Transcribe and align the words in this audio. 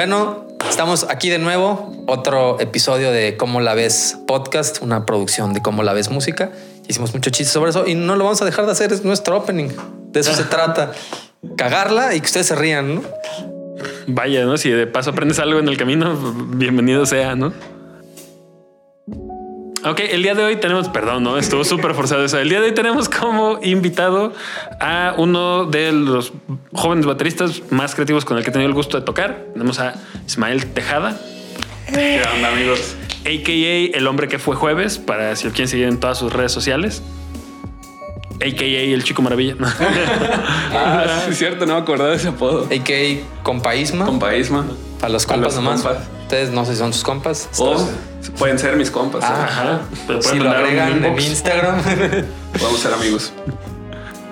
Bueno, 0.00 0.46
estamos 0.66 1.04
aquí 1.10 1.28
de 1.28 1.38
nuevo. 1.38 1.92
Otro 2.06 2.58
episodio 2.58 3.12
de 3.12 3.36
Cómo 3.36 3.60
la 3.60 3.74
ves 3.74 4.16
podcast, 4.26 4.80
una 4.80 5.04
producción 5.04 5.52
de 5.52 5.60
Cómo 5.60 5.82
la 5.82 5.92
ves 5.92 6.10
música. 6.10 6.52
Hicimos 6.88 7.12
mucho 7.12 7.28
chiste 7.28 7.52
sobre 7.52 7.68
eso 7.68 7.86
y 7.86 7.94
no 7.96 8.16
lo 8.16 8.24
vamos 8.24 8.40
a 8.40 8.46
dejar 8.46 8.64
de 8.64 8.72
hacer. 8.72 8.94
Es 8.94 9.04
nuestro 9.04 9.36
opening. 9.36 9.68
De 10.10 10.20
eso 10.20 10.32
se 10.32 10.44
trata. 10.44 10.92
Cagarla 11.54 12.14
y 12.14 12.20
que 12.20 12.24
ustedes 12.24 12.46
se 12.46 12.54
rían, 12.54 12.94
¿no? 12.94 13.02
Vaya, 14.06 14.46
¿no? 14.46 14.56
Si 14.56 14.70
de 14.70 14.86
paso 14.86 15.10
aprendes 15.10 15.38
algo 15.38 15.58
en 15.58 15.68
el 15.68 15.76
camino, 15.76 16.16
bienvenido 16.54 17.04
sea, 17.04 17.36
¿no? 17.36 17.52
Ok, 19.82 20.00
el 20.00 20.22
día 20.22 20.34
de 20.34 20.44
hoy 20.44 20.56
tenemos, 20.56 20.88
perdón, 20.88 21.22
no 21.22 21.38
estuvo 21.38 21.64
súper 21.64 21.94
forzado 21.94 22.22
eso. 22.24 22.38
El 22.38 22.50
día 22.50 22.60
de 22.60 22.66
hoy 22.66 22.74
tenemos 22.74 23.08
como 23.08 23.58
invitado 23.62 24.34
a 24.78 25.14
uno 25.16 25.64
de 25.64 25.92
los 25.92 26.32
jóvenes 26.72 27.06
bateristas 27.06 27.62
más 27.70 27.94
creativos 27.94 28.26
con 28.26 28.36
el 28.36 28.44
que 28.44 28.50
he 28.50 28.52
tenido 28.52 28.68
el 28.68 28.74
gusto 28.74 28.98
de 28.98 29.06
tocar. 29.06 29.46
Tenemos 29.54 29.80
a 29.80 29.94
Ismael 30.26 30.66
Tejada. 30.66 31.18
¿Qué 31.88 32.22
onda, 32.34 32.48
amigos? 32.52 32.94
AKA 33.20 33.96
el 33.98 34.06
hombre 34.06 34.28
que 34.28 34.38
fue 34.38 34.54
jueves, 34.54 34.98
para 34.98 35.34
si 35.36 35.46
lo 35.46 35.50
quieren 35.52 35.68
seguir 35.68 35.86
en 35.86 35.98
todas 35.98 36.18
sus 36.18 36.30
redes 36.30 36.52
sociales. 36.52 37.02
AKA 38.36 38.64
el 38.64 39.02
chico 39.02 39.22
maravilla. 39.22 39.56
Ah, 40.72 41.22
sí, 41.24 41.32
es 41.32 41.38
cierto, 41.38 41.66
no 41.66 41.74
me 41.74 41.80
acordaba 41.80 42.10
de 42.10 42.16
ese 42.16 42.28
apodo. 42.28 42.66
A.K.A. 42.66 43.42
Compaísma. 43.42 44.04
Compaísma. 44.06 44.64
Para 45.00 45.12
los 45.12 45.26
compas 45.26 45.54
los 45.54 45.56
nomás. 45.56 45.82
compas. 45.82 46.19
Ustedes 46.30 46.50
no 46.50 46.64
sé 46.64 46.74
si 46.74 46.78
son 46.78 46.92
sus 46.92 47.02
compas. 47.02 47.48
O 47.58 47.88
pueden 48.38 48.56
ser 48.56 48.76
mis 48.76 48.88
compas. 48.88 49.24
Ah, 49.24 49.34
¿eh? 49.36 49.44
Ajá. 49.48 49.80
Pero 50.06 50.22
Si 50.22 50.38
lo 50.38 50.48
agregan 50.48 51.04
en. 51.04 51.18
Instagram. 51.18 51.82
Podemos 52.52 52.78
ser 52.80 52.94
amigos. 52.94 53.32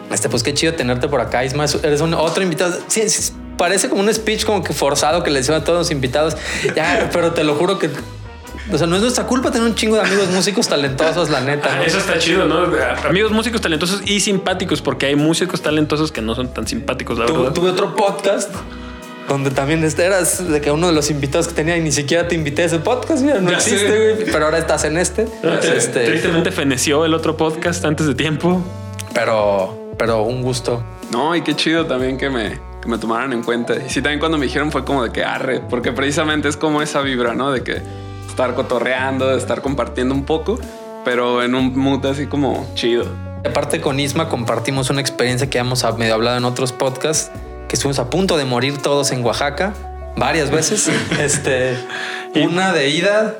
Este, 0.08 0.28
pues 0.28 0.44
qué 0.44 0.54
chido 0.54 0.74
tenerte 0.74 1.08
por 1.08 1.20
acá, 1.20 1.44
Isma. 1.44 1.64
Eres 1.82 2.00
un 2.00 2.14
otro 2.14 2.44
invitado. 2.44 2.78
Sí, 2.86 3.08
sí, 3.08 3.32
parece 3.56 3.88
como 3.88 4.02
un 4.02 4.14
speech 4.14 4.44
como 4.44 4.62
que 4.62 4.72
forzado 4.72 5.24
que 5.24 5.30
le 5.32 5.40
decimos 5.40 5.62
a 5.62 5.64
todos 5.64 5.76
los 5.80 5.90
invitados. 5.90 6.36
Ya, 6.76 7.10
pero 7.12 7.32
te 7.32 7.42
lo 7.42 7.56
juro 7.56 7.80
que. 7.80 7.90
O 8.70 8.78
sea, 8.78 8.86
no 8.86 8.94
es 8.94 9.02
nuestra 9.02 9.26
culpa 9.26 9.50
tener 9.50 9.66
un 9.66 9.74
chingo 9.74 9.96
de 9.96 10.02
amigos 10.02 10.28
músicos 10.28 10.68
talentosos, 10.68 11.30
la 11.30 11.40
neta. 11.40 11.68
Ah, 11.72 11.76
¿no? 11.78 11.82
Eso 11.82 11.98
está 11.98 12.16
chido, 12.20 12.44
¿no? 12.44 12.72
Amigos 13.08 13.32
músicos 13.32 13.60
talentosos 13.60 14.02
y 14.04 14.20
simpáticos, 14.20 14.82
porque 14.82 15.06
hay 15.06 15.16
músicos 15.16 15.62
talentosos 15.62 16.12
que 16.12 16.22
no 16.22 16.36
son 16.36 16.54
tan 16.54 16.68
simpáticos, 16.68 17.18
la 17.18 17.26
verdad. 17.26 17.52
tuve 17.52 17.70
otro 17.70 17.96
podcast 17.96 18.54
donde 19.28 19.50
también 19.50 19.84
este 19.84 20.04
eras 20.04 20.48
de 20.48 20.60
que 20.60 20.70
uno 20.70 20.88
de 20.88 20.92
los 20.92 21.10
invitados 21.10 21.48
que 21.48 21.54
tenía 21.54 21.76
y 21.76 21.80
ni 21.80 21.92
siquiera 21.92 22.26
te 22.26 22.34
invité 22.34 22.62
a 22.62 22.64
ese 22.66 22.78
podcast, 22.78 23.22
mira, 23.22 23.40
no 23.40 23.50
Ya 23.50 23.56
existe, 23.56 24.14
güey, 24.14 24.24
pero 24.30 24.46
ahora 24.46 24.58
estás 24.58 24.84
en 24.84 24.96
este. 24.96 25.26
este 25.62 26.04
Tristemente 26.06 26.50
feneció 26.50 27.04
el 27.04 27.14
otro 27.14 27.36
podcast 27.36 27.84
antes 27.84 28.06
de 28.06 28.14
tiempo. 28.14 28.62
pero, 29.14 29.92
pero 29.98 30.22
un 30.22 30.42
gusto. 30.42 30.82
No, 31.12 31.34
y 31.36 31.42
qué 31.42 31.54
chido 31.54 31.86
también 31.86 32.16
que 32.18 32.30
me, 32.30 32.58
que 32.82 32.88
me 32.88 32.98
tomaran 32.98 33.32
en 33.32 33.42
cuenta. 33.42 33.74
Y 33.76 33.88
sí, 33.90 34.02
también 34.02 34.18
cuando 34.20 34.38
me 34.38 34.46
dijeron 34.46 34.70
fue 34.72 34.84
como 34.84 35.04
de 35.04 35.10
que 35.10 35.24
arre, 35.24 35.60
porque 35.68 35.92
precisamente 35.92 36.48
es 36.48 36.56
como 36.56 36.82
esa 36.82 37.00
vibra, 37.02 37.34
¿no? 37.34 37.50
De 37.52 37.62
que 37.62 37.82
estar 38.28 38.54
cotorreando, 38.54 39.28
de 39.28 39.38
estar 39.38 39.62
compartiendo 39.62 40.14
un 40.14 40.24
poco, 40.24 40.58
pero 41.04 41.42
en 41.42 41.54
un 41.54 41.76
mood 41.76 42.04
así 42.06 42.26
como 42.26 42.66
chido. 42.74 43.06
Aparte 43.44 43.80
con 43.80 43.98
Isma 44.00 44.28
compartimos 44.28 44.90
una 44.90 45.00
experiencia 45.00 45.48
que 45.48 45.58
hemos 45.58 45.84
medio 45.96 46.14
hablado 46.14 46.36
en 46.38 46.44
otros 46.44 46.72
podcasts, 46.72 47.30
que 47.68 47.76
estuvimos 47.76 47.98
a 47.98 48.10
punto 48.10 48.36
de 48.36 48.44
morir 48.44 48.78
todos 48.78 49.10
en 49.12 49.24
Oaxaca 49.24 49.74
varias 50.16 50.50
veces. 50.50 50.88
este, 51.20 51.76
una 52.34 52.72
de 52.72 52.88
ida 52.90 53.36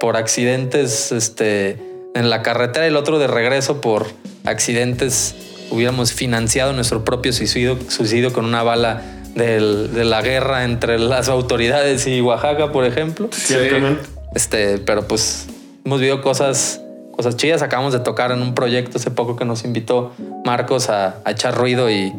por 0.00 0.16
accidentes 0.16 1.12
este, 1.12 1.78
en 2.14 2.30
la 2.30 2.42
carretera 2.42 2.86
y 2.86 2.88
el 2.88 2.96
otro 2.96 3.18
de 3.18 3.26
regreso 3.26 3.80
por 3.80 4.06
accidentes. 4.44 5.34
Hubiéramos 5.70 6.12
financiado 6.12 6.72
nuestro 6.72 7.04
propio 7.04 7.32
suicidio, 7.32 7.78
suicidio 7.88 8.32
con 8.32 8.44
una 8.44 8.62
bala 8.62 9.02
del- 9.34 9.92
de 9.94 10.04
la 10.04 10.22
guerra 10.22 10.64
entre 10.64 10.98
las 10.98 11.28
autoridades 11.28 12.06
y 12.06 12.20
Oaxaca, 12.20 12.70
por 12.70 12.84
ejemplo. 12.84 13.28
Ciertamente. 13.32 14.04
Este, 14.34 14.78
pero 14.78 15.08
pues 15.08 15.46
hemos 15.84 16.00
vivido 16.00 16.20
cosas, 16.22 16.80
cosas 17.12 17.36
chidas. 17.36 17.62
Acabamos 17.62 17.92
de 17.92 17.98
tocar 18.00 18.30
en 18.30 18.42
un 18.42 18.54
proyecto 18.54 18.98
hace 18.98 19.10
poco 19.10 19.36
que 19.36 19.44
nos 19.44 19.64
invitó 19.64 20.12
Marcos 20.44 20.90
a, 20.90 21.16
a 21.24 21.30
echar 21.32 21.56
ruido 21.56 21.90
y 21.90 22.12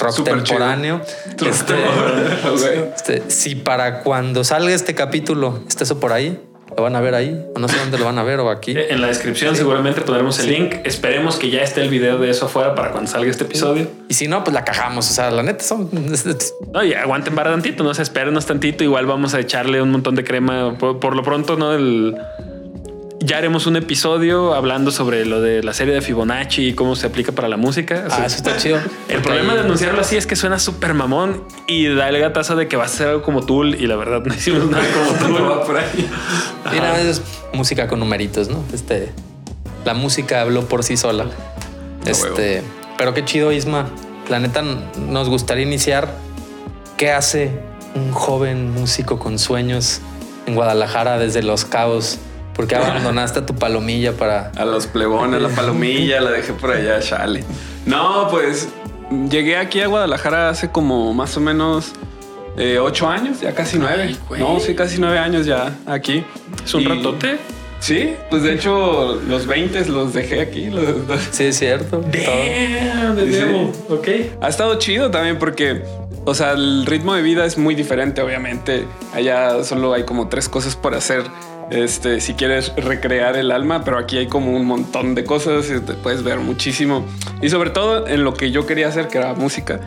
rock 0.00 0.24
temporáneo. 0.24 1.00
Este, 1.46 1.74
este, 2.96 3.30
si 3.30 3.54
para 3.54 4.00
cuando 4.00 4.44
salga 4.44 4.74
este 4.74 4.94
capítulo 4.94 5.60
está 5.68 5.84
eso 5.84 6.00
por 6.00 6.12
ahí, 6.12 6.40
lo 6.76 6.82
van 6.82 6.96
a 6.96 7.00
ver 7.00 7.14
ahí. 7.14 7.46
O 7.54 7.58
no 7.58 7.68
sé 7.68 7.78
dónde 7.78 7.98
lo 7.98 8.04
van 8.04 8.18
a 8.18 8.22
ver 8.22 8.40
o 8.40 8.50
aquí. 8.50 8.72
Eh, 8.72 8.88
En 8.90 9.00
la 9.00 9.08
descripción 9.08 9.56
seguramente 9.56 10.00
pondremos 10.00 10.38
el 10.40 10.50
link. 10.50 10.74
Esperemos 10.84 11.36
que 11.36 11.50
ya 11.50 11.62
esté 11.62 11.82
el 11.82 11.88
video 11.88 12.18
de 12.18 12.30
eso 12.30 12.46
afuera 12.46 12.74
para 12.74 12.92
cuando 12.92 13.10
salga 13.10 13.30
este 13.30 13.44
episodio. 13.44 13.88
Y 14.08 14.14
si 14.14 14.28
no, 14.28 14.44
pues 14.44 14.54
la 14.54 14.64
cagamos. 14.64 15.10
O 15.10 15.12
sea, 15.12 15.30
la 15.30 15.42
neta 15.42 15.64
son. 15.64 15.90
No, 16.72 16.84
y 16.84 16.94
aguanten 16.94 17.34
para 17.34 17.50
tantito, 17.50 17.82
no 17.84 17.94
se 17.94 18.02
espérenos 18.02 18.46
tantito. 18.46 18.84
Igual 18.84 19.06
vamos 19.06 19.34
a 19.34 19.40
echarle 19.40 19.82
un 19.82 19.90
montón 19.90 20.14
de 20.14 20.24
crema 20.24 20.76
por, 20.78 21.00
por 21.00 21.16
lo 21.16 21.22
pronto, 21.22 21.56
¿no? 21.56 21.74
El, 21.74 22.16
ya 23.22 23.36
haremos 23.36 23.66
un 23.66 23.76
episodio 23.76 24.54
hablando 24.54 24.90
sobre 24.90 25.26
lo 25.26 25.40
de 25.42 25.62
la 25.62 25.74
serie 25.74 25.92
de 25.94 26.00
Fibonacci 26.00 26.68
y 26.68 26.72
cómo 26.74 26.96
se 26.96 27.06
aplica 27.06 27.32
para 27.32 27.48
la 27.48 27.56
música. 27.58 28.04
O 28.06 28.10
sea, 28.10 28.22
Ah, 28.22 28.26
eso 28.26 28.36
está 28.36 28.56
chido. 28.56 28.78
el 29.08 29.20
problema 29.20 29.54
de 29.54 29.60
anunciarlo 29.60 30.00
así 30.00 30.16
es 30.16 30.26
que 30.26 30.36
suena 30.36 30.58
súper 30.58 30.94
mamón 30.94 31.44
y 31.66 31.86
da 31.94 32.08
el 32.08 32.18
gatazo 32.18 32.56
de 32.56 32.66
que 32.66 32.76
va 32.76 32.84
a 32.84 32.88
ser 32.88 33.08
algo 33.08 33.22
como 33.22 33.44
Tool 33.44 33.74
y 33.74 33.86
la 33.86 33.96
verdad 33.96 34.22
no 34.24 34.34
hicimos 34.34 34.64
nada 34.70 34.84
como 34.94 35.36
Tool. 35.38 35.50
va 35.50 35.64
por 35.64 35.76
ahí. 35.76 36.08
Mira, 36.72 36.98
es 37.00 37.20
música 37.52 37.88
con 37.88 38.00
numeritos, 38.00 38.48
¿no? 38.48 38.64
Este, 38.72 39.10
la 39.84 39.92
música 39.94 40.40
habló 40.40 40.66
por 40.66 40.82
sí 40.82 40.96
sola. 40.96 41.26
Este, 42.06 42.62
pero 42.96 43.12
qué 43.12 43.24
chido, 43.24 43.52
Isma. 43.52 43.90
La 44.30 44.38
neta, 44.38 44.62
nos 44.62 45.28
gustaría 45.28 45.64
iniciar. 45.64 46.08
¿Qué 46.96 47.10
hace 47.12 47.50
un 47.94 48.12
joven 48.12 48.70
músico 48.72 49.18
con 49.18 49.38
sueños 49.38 50.00
en 50.46 50.54
Guadalajara 50.54 51.18
desde 51.18 51.42
Los 51.42 51.64
Cabos? 51.66 52.18
¿Por 52.54 52.66
qué 52.66 52.76
abandonaste 52.76 53.38
a 53.40 53.46
tu 53.46 53.54
palomilla 53.54 54.12
para 54.12 54.50
A 54.56 54.64
los 54.64 54.86
plebones, 54.86 55.40
la 55.40 55.48
palomilla, 55.48 56.20
la 56.20 56.30
dejé 56.30 56.52
por 56.52 56.70
allá, 56.72 57.00
chale. 57.00 57.44
No, 57.86 58.28
pues 58.30 58.68
llegué 59.30 59.56
aquí 59.56 59.80
a 59.80 59.86
Guadalajara 59.86 60.50
hace 60.50 60.70
como 60.70 61.12
más 61.14 61.36
o 61.36 61.40
menos 61.40 61.92
eh, 62.56 62.78
ocho 62.78 63.08
años, 63.08 63.40
ya 63.40 63.54
casi 63.54 63.78
nueve. 63.78 64.16
Ay, 64.30 64.40
no, 64.40 64.60
sí, 64.60 64.74
casi 64.74 64.98
nueve 65.00 65.18
años 65.18 65.46
ya 65.46 65.72
aquí. 65.86 66.24
Es 66.64 66.74
un 66.74 66.82
Y- 66.82 66.86
ratote. 66.86 67.38
Sí, 67.78 68.14
pues 68.28 68.42
de 68.42 68.52
hecho 68.52 69.18
los 69.26 69.46
20 69.46 69.86
los 69.86 70.12
dejé 70.12 70.42
aquí. 70.42 70.66
los- 70.66 71.08
los- 71.08 71.20
Sí, 71.30 71.44
es 71.44 71.56
cierto. 71.58 72.02
Damn, 72.02 73.16
de 73.16 73.32
Sí. 73.32 73.40
nuevo. 73.40 73.72
Ok. 73.88 74.08
Ha 74.42 74.48
estado 74.50 74.74
chido 74.78 75.10
también 75.10 75.38
porque, 75.38 75.82
o 76.26 76.34
sea, 76.34 76.52
el 76.52 76.84
ritmo 76.84 77.14
de 77.14 77.22
vida 77.22 77.46
es 77.46 77.56
muy 77.56 77.74
diferente, 77.74 78.20
obviamente. 78.20 78.84
Allá 79.14 79.64
solo 79.64 79.94
hay 79.94 80.04
como 80.04 80.28
tres 80.28 80.46
cosas 80.50 80.76
por 80.76 80.94
hacer. 80.94 81.22
Este, 81.70 82.20
si 82.20 82.34
quieres 82.34 82.72
recrear 82.76 83.36
el 83.36 83.52
alma, 83.52 83.84
pero 83.84 83.98
aquí 83.98 84.18
hay 84.18 84.26
como 84.26 84.52
un 84.52 84.66
montón 84.66 85.14
de 85.14 85.24
cosas 85.24 85.70
y 85.70 85.80
te 85.80 85.94
puedes 85.94 86.22
ver 86.22 86.38
muchísimo. 86.38 87.06
Y 87.40 87.48
sobre 87.48 87.70
todo 87.70 88.06
en 88.08 88.24
lo 88.24 88.34
que 88.34 88.50
yo 88.50 88.66
quería 88.66 88.88
hacer, 88.88 89.08
que 89.08 89.18
era 89.18 89.34
música, 89.34 89.80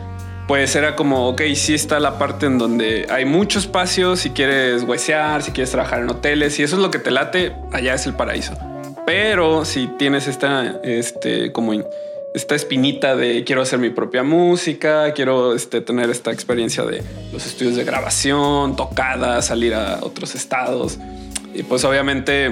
pues 0.48 0.74
era 0.76 0.96
como, 0.96 1.28
ok, 1.28 1.42
sí 1.54 1.74
está 1.74 2.00
la 2.00 2.18
parte 2.18 2.46
en 2.46 2.58
donde 2.58 3.06
hay 3.10 3.24
mucho 3.24 3.58
espacio, 3.58 4.16
si 4.16 4.30
quieres 4.30 4.82
huesear, 4.82 5.42
si 5.42 5.52
quieres 5.52 5.70
trabajar 5.70 6.00
en 6.00 6.10
hoteles, 6.10 6.58
y 6.58 6.62
eso 6.62 6.76
es 6.76 6.82
lo 6.82 6.90
que 6.90 6.98
te 6.98 7.10
late, 7.10 7.54
allá 7.72 7.94
es 7.94 8.06
el 8.06 8.14
paraíso. 8.14 8.54
Pero 9.06 9.64
si 9.64 9.86
tienes 9.98 10.26
esta, 10.26 10.80
este, 10.82 11.52
como 11.52 11.72
esta 12.34 12.54
espinita 12.54 13.14
de 13.14 13.44
quiero 13.44 13.62
hacer 13.62 13.78
mi 13.78 13.90
propia 13.90 14.22
música, 14.22 15.12
quiero 15.12 15.54
este, 15.54 15.80
tener 15.80 16.10
esta 16.10 16.32
experiencia 16.32 16.84
de 16.84 17.02
los 17.32 17.46
estudios 17.46 17.76
de 17.76 17.84
grabación, 17.84 18.76
tocadas, 18.76 19.46
salir 19.46 19.74
a 19.74 19.98
otros 20.02 20.34
estados. 20.34 20.98
Y 21.54 21.62
pues 21.62 21.84
obviamente, 21.84 22.50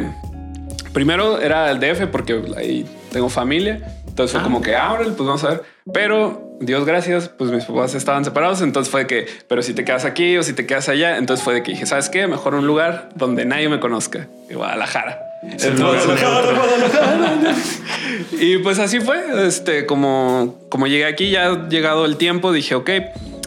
primero 0.93 1.41
era 1.41 1.71
el 1.71 1.81
DF 1.81 2.07
porque 2.07 2.41
ahí 2.57 2.87
tengo 3.13 3.29
familia. 3.29 3.81
Entonces 4.09 4.33
fue 4.33 4.41
Ah. 4.41 4.45
como 4.45 4.61
que, 4.63 4.77
ah, 4.77 4.93
órale, 4.93 5.11
pues 5.13 5.27
vamos 5.27 5.43
a 5.45 5.49
ver. 5.49 5.63
Pero 5.93 6.57
Dios 6.61 6.85
gracias, 6.85 7.29
pues 7.31 7.51
mis 7.51 7.65
papás 7.65 7.95
estaban 7.95 8.25
separados. 8.25 8.61
Entonces 8.63 8.91
fue 8.91 9.01
de 9.03 9.07
que, 9.07 9.27
pero 9.49 9.63
si 9.63 9.73
te 9.75 9.85
quedas 9.85 10.05
aquí 10.05 10.37
o 10.37 10.43
si 10.43 10.53
te 10.53 10.67
quedas 10.67 10.89
allá. 10.89 11.17
Entonces 11.17 11.43
fue 11.43 11.55
de 11.55 11.63
que 11.63 11.73
dije, 11.73 11.87
¿sabes 11.87 12.09
qué? 12.11 12.27
Mejor 12.27 12.55
un 12.55 12.67
lugar 12.67 13.09
donde 13.15 13.45
nadie 13.47 13.69
me 13.69 13.81
conozca, 13.81 14.29
Guadalajara. 14.53 15.19
y 18.39 18.59
pues 18.59 18.79
así 18.79 19.01
fue. 19.01 19.47
Este, 19.47 19.87
como, 19.87 20.57
como 20.69 20.87
llegué 20.87 21.07
aquí, 21.07 21.31
ya 21.31 21.47
ha 21.47 21.69
llegado 21.69 22.05
el 22.05 22.17
tiempo, 22.17 22.53
dije, 22.53 22.75
ok, 22.75 22.91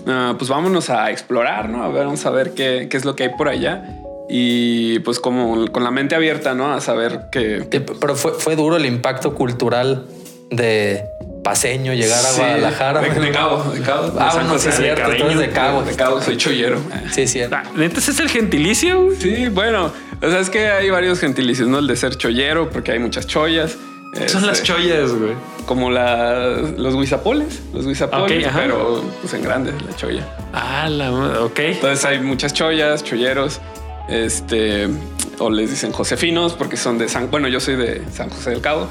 ah, 0.08 0.36
pues 0.38 0.50
vámonos 0.50 0.90
a 0.90 1.12
explorar, 1.12 1.70
¿no? 1.70 1.84
A 1.84 1.90
ver, 1.90 2.06
vamos 2.06 2.26
a 2.26 2.30
ver 2.32 2.54
qué, 2.54 2.88
qué 2.90 2.98
es 2.98 3.06
lo 3.06 3.16
que 3.16 3.24
hay 3.24 3.30
por 3.38 3.50
allá. 3.50 3.86
Y 4.30 5.00
pues 5.00 5.20
como 5.20 5.68
con 5.72 5.84
la 5.84 5.92
mente 5.92 6.16
abierta, 6.16 6.54
¿no? 6.56 6.74
A 6.74 6.82
saber 6.82 7.28
qué, 7.32 7.68
Sí, 7.72 7.80
Pero 8.00 8.16
fue, 8.16 8.34
fue 8.34 8.56
duro 8.56 8.76
el 8.78 8.86
impacto 8.86 9.36
cultural 9.36 10.06
de 10.50 11.04
paseño 11.44 11.94
llegar 11.94 12.20
a 12.20 12.30
Sí, 12.30 12.40
Guadalajara. 12.42 13.02
De, 13.02 13.10
de 13.20 13.32
Cabo, 13.32 13.64
de 13.72 13.82
Cabo. 13.82 14.08
de 14.10 14.20
Ah, 14.20 14.32
bueno, 14.34 14.58
sí, 14.58 14.70
es 14.70 14.78
de 14.80 14.84
cierto. 14.84 15.10
Tú 15.16 15.24
eres 15.26 15.38
de 15.40 15.50
Cabo. 15.50 15.84
De 15.84 15.96
Cabo, 15.96 16.22
soy 16.22 16.38
chollero. 16.38 16.80
Sí, 17.12 17.28
sí. 17.28 17.42
Ah, 17.42 17.64
¿Neta 17.76 18.00
ese 18.00 18.12
es 18.12 18.20
el 18.20 18.30
gentilicio? 18.30 19.06
güey? 19.06 19.18
Sí, 19.18 19.48
bueno, 19.50 19.92
o 20.22 20.30
sea, 20.30 20.40
es 20.40 20.50
que 20.50 20.68
hay 20.70 20.90
varios 20.90 21.20
gentilicios, 21.20 21.68
¿no? 21.68 21.78
El 21.80 21.88
de 21.88 21.96
ser 21.96 22.16
chollero, 22.18 22.70
porque 22.72 22.94
hay 22.94 23.00
muchas 23.00 23.28
chollas. 23.28 23.78
Son 24.28 24.48
las 24.48 24.60
Este, 24.60 24.68
chollas, 24.74 25.12
güey. 25.14 25.34
como 25.66 25.92
la, 25.92 26.52
los 26.78 26.96
guisapoles, 26.96 27.62
los 27.74 27.86
guisapoles, 27.86 28.48
pero 28.56 29.04
pues 29.22 29.34
en 29.34 29.44
grande, 29.44 29.74
la 29.86 29.94
cholla. 29.98 30.26
Ah, 30.54 30.88
la 30.90 31.12
ok. 31.44 31.60
Entonces 31.60 32.06
hay 32.06 32.20
muchas 32.22 32.54
chollas, 32.54 33.04
cholleros, 33.04 33.60
este, 34.08 34.88
o 35.40 35.50
les 35.50 35.70
dicen 35.70 35.92
josefinos 35.92 36.54
porque 36.54 36.78
son 36.78 36.98
de 36.98 37.10
San, 37.10 37.30
bueno, 37.32 37.48
yo 37.48 37.60
soy 37.60 37.76
de 37.76 38.04
San 38.12 38.30
José 38.30 38.52
del 38.52 38.62
Cabo. 38.62 38.88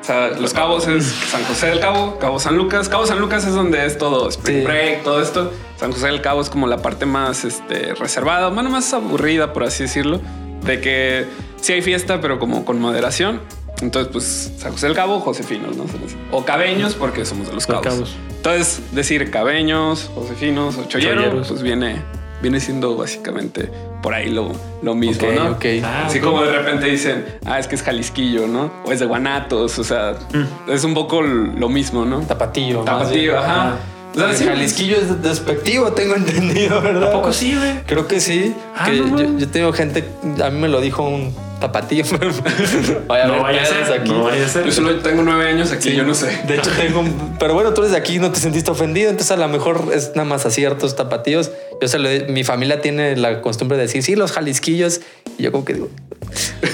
O 0.00 0.04
sea, 0.04 0.30
Los 0.30 0.54
Cabos 0.54 0.88
es 0.88 1.04
San 1.04 1.44
José 1.44 1.66
del 1.66 1.80
Cabo, 1.80 2.18
Cabo 2.18 2.40
San 2.40 2.56
Lucas. 2.56 2.88
Cabo 2.88 3.06
San 3.06 3.20
Lucas 3.20 3.46
es 3.46 3.52
donde 3.52 3.84
es 3.84 3.98
todo 3.98 4.28
Spring 4.30 4.60
Sí. 4.60 4.64
Break, 4.64 5.02
todo 5.02 5.20
esto. 5.20 5.52
San 5.78 5.92
José 5.92 6.06
del 6.06 6.22
Cabo 6.22 6.40
es 6.40 6.48
como 6.48 6.66
la 6.66 6.78
parte 6.78 7.04
más 7.04 7.44
este, 7.44 7.94
reservada, 7.94 8.48
bueno, 8.48 8.70
más 8.70 8.92
aburrida, 8.94 9.52
por 9.52 9.64
así 9.64 9.82
decirlo, 9.84 10.20
de 10.64 10.80
que 10.80 11.26
sí 11.60 11.74
hay 11.74 11.82
fiesta, 11.82 12.20
pero 12.20 12.38
como 12.38 12.64
con 12.64 12.80
moderación. 12.80 13.40
Entonces, 13.82 14.10
pues 14.12 14.52
San 14.58 14.72
José 14.72 14.86
del 14.86 14.96
Cabo, 14.96 15.20
Josefinos, 15.20 15.76
¿no? 15.76 15.84
O 16.32 16.44
Cabeños, 16.44 16.94
porque 16.94 17.24
somos 17.26 17.48
de 17.48 17.54
los 17.54 17.66
Cabos. 17.66 17.84
Cabos. 17.86 18.16
Entonces, 18.36 18.80
decir 18.92 19.30
Cabeños, 19.30 20.10
Josefinos 20.14 20.76
o 20.78 20.84
Chollero, 20.84 21.22
Cholleros. 21.22 21.48
pues 21.48 21.62
viene, 21.62 22.02
viene 22.42 22.60
siendo 22.60 22.96
básicamente 22.96 23.70
por 24.02 24.14
ahí 24.14 24.30
lo, 24.30 24.52
lo 24.82 24.94
mismo, 24.94 25.28
Ok, 25.28 25.34
¿no? 25.34 25.50
ok. 25.52 25.64
Ah, 25.84 26.04
Así 26.06 26.20
como 26.20 26.42
de 26.42 26.52
repente 26.52 26.86
dicen, 26.86 27.24
ah, 27.44 27.58
es 27.58 27.66
que 27.68 27.74
es 27.74 27.82
Jalisquillo, 27.82 28.46
¿no? 28.46 28.72
O 28.84 28.92
es 28.92 29.00
de 29.00 29.06
Guanatos, 29.06 29.78
o 29.78 29.84
sea, 29.84 30.14
Mm. 30.32 30.70
es 30.70 30.84
un 30.84 30.94
poco 30.94 31.20
lo 31.22 31.68
mismo, 31.68 32.04
¿no? 32.04 32.20
Tapatío, 32.20 32.84
bien. 33.12 33.34
ajá. 33.36 33.76
O 34.14 34.18
sea, 34.18 34.30
El 34.30 34.36
sí. 34.36 34.44
Jalisquillo 34.44 34.96
es 34.96 35.22
despectivo, 35.22 35.92
tengo 35.92 36.14
entendido, 36.16 36.80
¿verdad? 36.80 37.10
¿A 37.10 37.12
poco 37.12 37.32
sí, 37.32 37.54
güey? 37.56 37.82
Creo 37.86 38.08
que 38.08 38.18
sí. 38.20 38.54
Ah, 38.76 38.86
que 38.86 39.00
no, 39.00 39.18
yo, 39.20 39.38
yo 39.38 39.48
tengo 39.48 39.72
gente, 39.72 40.04
a 40.42 40.50
mí 40.50 40.58
me 40.58 40.68
lo 40.68 40.80
dijo 40.80 41.06
un 41.08 41.32
vaya 41.60 43.24
a 43.24 43.26
No 43.28 43.42
vaya 43.42 43.62
a 43.62 43.64
ser, 43.66 44.00
aquí. 44.00 44.10
no 44.10 44.24
vaya 44.24 44.44
a 44.44 44.48
ser. 44.48 44.64
Yo 44.64 44.72
solo 44.72 44.96
tengo 45.00 45.22
nueve 45.22 45.48
años 45.48 45.70
aquí, 45.72 45.90
Sí. 45.90 45.96
yo 45.96 46.04
no 46.04 46.14
sé. 46.14 46.40
De 46.46 46.56
hecho, 46.56 46.70
tengo 46.70 47.04
Pero 47.38 47.54
bueno, 47.54 47.72
tú 47.74 47.82
eres 47.82 47.92
de 47.92 47.98
aquí, 47.98 48.18
no 48.18 48.30
te 48.32 48.40
sentiste 48.40 48.70
ofendido. 48.70 49.10
Entonces, 49.10 49.30
a 49.32 49.36
lo 49.36 49.48
mejor 49.48 49.90
es 49.94 50.10
nada 50.14 50.24
más 50.28 50.46
a 50.46 50.50
ciertos 50.50 50.96
tapatíos. 50.96 51.50
Yo 51.80 51.88
se 51.88 51.98
lo 51.98 52.08
mi 52.32 52.44
familia 52.44 52.80
tiene 52.80 53.16
la 53.16 53.40
costumbre 53.40 53.76
de 53.76 53.84
decir, 53.84 54.02
sí, 54.02 54.16
los 54.16 54.32
jalisquillos. 54.32 55.00
Y 55.38 55.44
yo, 55.44 55.52
como 55.52 55.64
que 55.64 55.74
digo, 55.74 55.88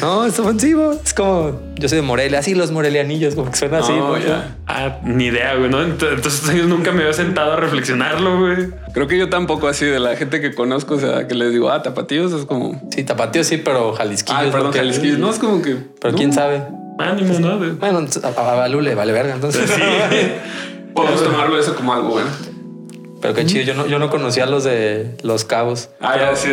no, 0.00 0.24
es 0.26 0.38
ofensivo. 0.38 0.92
Es 1.04 1.14
como 1.14 1.60
yo 1.76 1.88
soy 1.88 1.96
de 1.96 2.02
Morelia, 2.02 2.38
así 2.40 2.54
los 2.54 2.70
morelianillos, 2.70 3.34
como 3.34 3.50
que 3.50 3.56
suena 3.56 3.78
así. 3.78 3.92
No, 3.92 4.16
¿no? 4.16 4.18
ya. 4.18 4.56
Ah, 4.66 4.98
ni 5.04 5.26
idea, 5.26 5.54
güey, 5.54 5.70
¿no? 5.70 5.80
Ent- 5.82 6.12
Entonces 6.14 6.42
yo 6.56 6.64
nunca 6.64 6.92
me 6.92 7.02
había 7.02 7.12
sentado 7.12 7.52
a 7.52 7.56
reflexionarlo, 7.56 8.38
güey. 8.40 8.68
Creo 8.92 9.06
que 9.06 9.18
yo 9.18 9.28
tampoco 9.28 9.68
así 9.68 9.84
de 9.84 9.98
la 10.00 10.16
gente 10.16 10.40
que 10.40 10.54
conozco, 10.54 10.94
o 10.94 10.98
sea, 11.00 11.26
que 11.28 11.34
les 11.34 11.52
digo, 11.52 11.70
ah, 11.70 11.82
tapatíos, 11.82 12.32
es 12.32 12.44
como... 12.46 12.80
Sí, 12.94 13.04
tapatíos 13.04 13.46
sí, 13.46 13.58
pero 13.58 13.92
jalisquillos. 13.94 14.42
Ah, 14.46 14.50
perdón, 14.50 14.72
Jalisquillos. 14.72 15.18
No, 15.18 15.30
es 15.30 15.38
como 15.38 15.62
que... 15.62 15.76
Pero 16.00 16.12
no. 16.12 16.18
quién 16.18 16.32
sabe. 16.32 16.62
Ánimo, 16.98 17.38
¿no? 17.40 17.58
De- 17.58 17.72
Bueno, 17.72 18.04
a, 18.22 18.28
a 18.28 18.54
Balú 18.54 18.80
le 18.80 18.94
vale 18.94 19.12
verga, 19.12 19.34
entonces. 19.34 19.70
Podemos 20.94 21.22
tomarlo 21.22 21.58
eso 21.58 21.74
como 21.76 21.92
algo 21.92 22.08
bueno. 22.10 22.30
Pero 23.20 23.34
qué 23.34 23.44
chido, 23.46 23.64
yo 23.64 23.74
no, 23.74 23.86
yo 23.86 23.98
no 23.98 24.08
conocía 24.10 24.46
los 24.46 24.64
de 24.64 25.16
los 25.22 25.44
cabos. 25.44 25.90
Ah, 26.00 26.16
ya, 26.18 26.36
sí. 26.36 26.48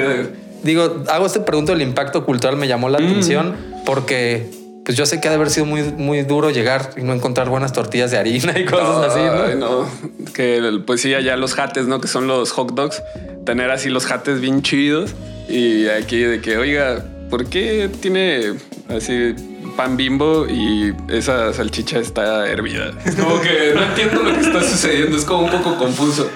Digo, 0.63 1.03
hago 1.09 1.25
este 1.25 1.41
pregunto 1.41 1.73
del 1.73 1.81
impacto 1.81 2.25
cultural, 2.25 2.57
me 2.57 2.67
llamó 2.67 2.89
la 2.89 2.97
atención 2.97 3.55
porque 3.85 4.49
pues 4.85 4.97
yo 4.97 5.05
sé 5.05 5.21
que 5.21 5.27
ha 5.27 5.31
de 5.31 5.35
haber 5.35 5.49
sido 5.49 5.65
muy, 5.65 5.81
muy 5.83 6.23
duro 6.23 6.49
llegar 6.49 6.91
y 6.97 7.03
no 7.03 7.13
encontrar 7.13 7.49
buenas 7.49 7.71
tortillas 7.71 8.11
de 8.11 8.17
harina 8.17 8.57
y 8.57 8.65
cosas 8.65 9.11
así, 9.11 9.19
Ay, 9.19 9.55
¿no? 9.57 9.87
Que 10.33 10.81
pues 10.85 11.01
sí, 11.01 11.13
allá 11.13 11.37
los 11.37 11.53
jates, 11.53 11.87
¿no? 11.87 12.01
Que 12.01 12.07
son 12.07 12.27
los 12.27 12.51
hot 12.51 12.73
dogs. 12.73 13.01
Tener 13.45 13.71
así 13.71 13.89
los 13.89 14.05
jates 14.05 14.41
bien 14.41 14.61
chidos. 14.61 15.13
Y 15.47 15.87
aquí 15.87 16.19
de 16.19 16.41
que, 16.41 16.57
oiga, 16.57 17.05
¿por 17.29 17.45
qué 17.45 17.89
tiene 18.01 18.53
así 18.89 19.35
pan 19.77 19.95
bimbo 19.97 20.47
y 20.47 20.93
esa 21.09 21.53
salchicha 21.53 21.99
está 21.99 22.47
hervida? 22.47 22.91
Es 23.05 23.15
como 23.15 23.39
que 23.39 23.73
no 23.73 23.83
entiendo 23.83 24.23
lo 24.23 24.33
que 24.33 24.41
está 24.41 24.61
sucediendo. 24.61 25.15
Es 25.15 25.23
como 25.23 25.43
un 25.45 25.51
poco 25.51 25.77
confuso. 25.77 26.29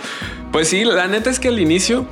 Pues 0.52 0.70
sí, 0.70 0.86
la 0.86 1.08
neta 1.08 1.30
es 1.30 1.40
que 1.40 1.50
al 1.50 1.60
inicio 1.60 2.06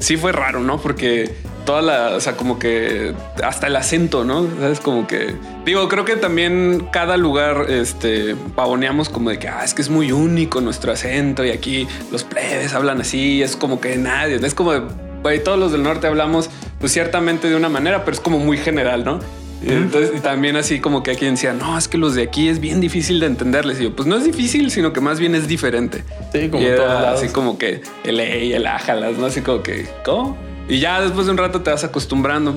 sí 0.00 0.16
fue 0.16 0.32
raro, 0.32 0.60
¿no? 0.60 0.80
Porque 0.80 1.34
toda 1.66 1.82
la, 1.82 2.16
o 2.16 2.20
sea, 2.20 2.36
como 2.36 2.58
que 2.58 3.12
hasta 3.44 3.66
el 3.66 3.76
acento, 3.76 4.24
¿no? 4.24 4.48
Sabes, 4.58 4.80
como 4.80 5.06
que 5.06 5.34
digo, 5.66 5.86
creo 5.88 6.06
que 6.06 6.16
también 6.16 6.88
cada 6.90 7.18
lugar, 7.18 7.66
este, 7.68 8.34
pavoneamos 8.54 9.10
como 9.10 9.28
de 9.28 9.38
que, 9.38 9.48
ah, 9.48 9.62
es 9.62 9.74
que 9.74 9.82
es 9.82 9.90
muy 9.90 10.12
único 10.12 10.62
nuestro 10.62 10.92
acento 10.92 11.44
y 11.44 11.50
aquí 11.50 11.86
los 12.10 12.24
plebes 12.24 12.72
hablan 12.72 13.02
así, 13.02 13.42
es 13.42 13.56
como 13.56 13.80
que 13.80 13.98
nadie, 13.98 14.36
es 14.36 14.54
como, 14.54 14.72
de, 14.72 15.38
todos 15.40 15.58
los 15.58 15.72
del 15.72 15.82
norte 15.82 16.06
hablamos, 16.06 16.48
pues 16.80 16.92
ciertamente 16.92 17.50
de 17.50 17.56
una 17.56 17.68
manera, 17.68 18.04
pero 18.04 18.14
es 18.14 18.20
como 18.20 18.38
muy 18.38 18.56
general, 18.56 19.04
¿no? 19.04 19.20
Y 19.62 19.72
Entonces, 19.72 20.12
y 20.14 20.20
también 20.20 20.54
así 20.56 20.80
como 20.80 21.02
que 21.02 21.12
aquí 21.12 21.24
decía, 21.24 21.52
no, 21.52 21.76
es 21.76 21.88
que 21.88 21.98
los 21.98 22.14
de 22.14 22.22
aquí 22.22 22.48
es 22.48 22.60
bien 22.60 22.80
difícil 22.80 23.18
de 23.20 23.26
entenderles. 23.26 23.80
Y 23.80 23.84
yo, 23.84 23.96
pues 23.96 24.06
no 24.06 24.16
es 24.16 24.24
difícil, 24.24 24.70
sino 24.70 24.92
que 24.92 25.00
más 25.00 25.18
bien 25.18 25.34
es 25.34 25.48
diferente. 25.48 26.04
Sí, 26.30 26.50
como 26.50 26.62
Y 26.62 26.66
era 26.66 26.76
todos 26.76 27.02
lados. 27.02 27.22
así 27.22 27.32
como 27.32 27.56
que 27.56 27.80
el 28.04 28.20
E 28.20 28.44
y 28.44 28.52
el 28.52 28.66
ájalas, 28.66 29.16
¿no? 29.16 29.26
Así 29.26 29.40
como 29.40 29.62
que, 29.62 29.88
¿cómo? 30.04 30.36
Y 30.68 30.80
ya 30.80 31.00
después 31.00 31.26
de 31.26 31.32
un 31.32 31.38
rato 31.38 31.62
te 31.62 31.70
vas 31.70 31.84
acostumbrando. 31.84 32.56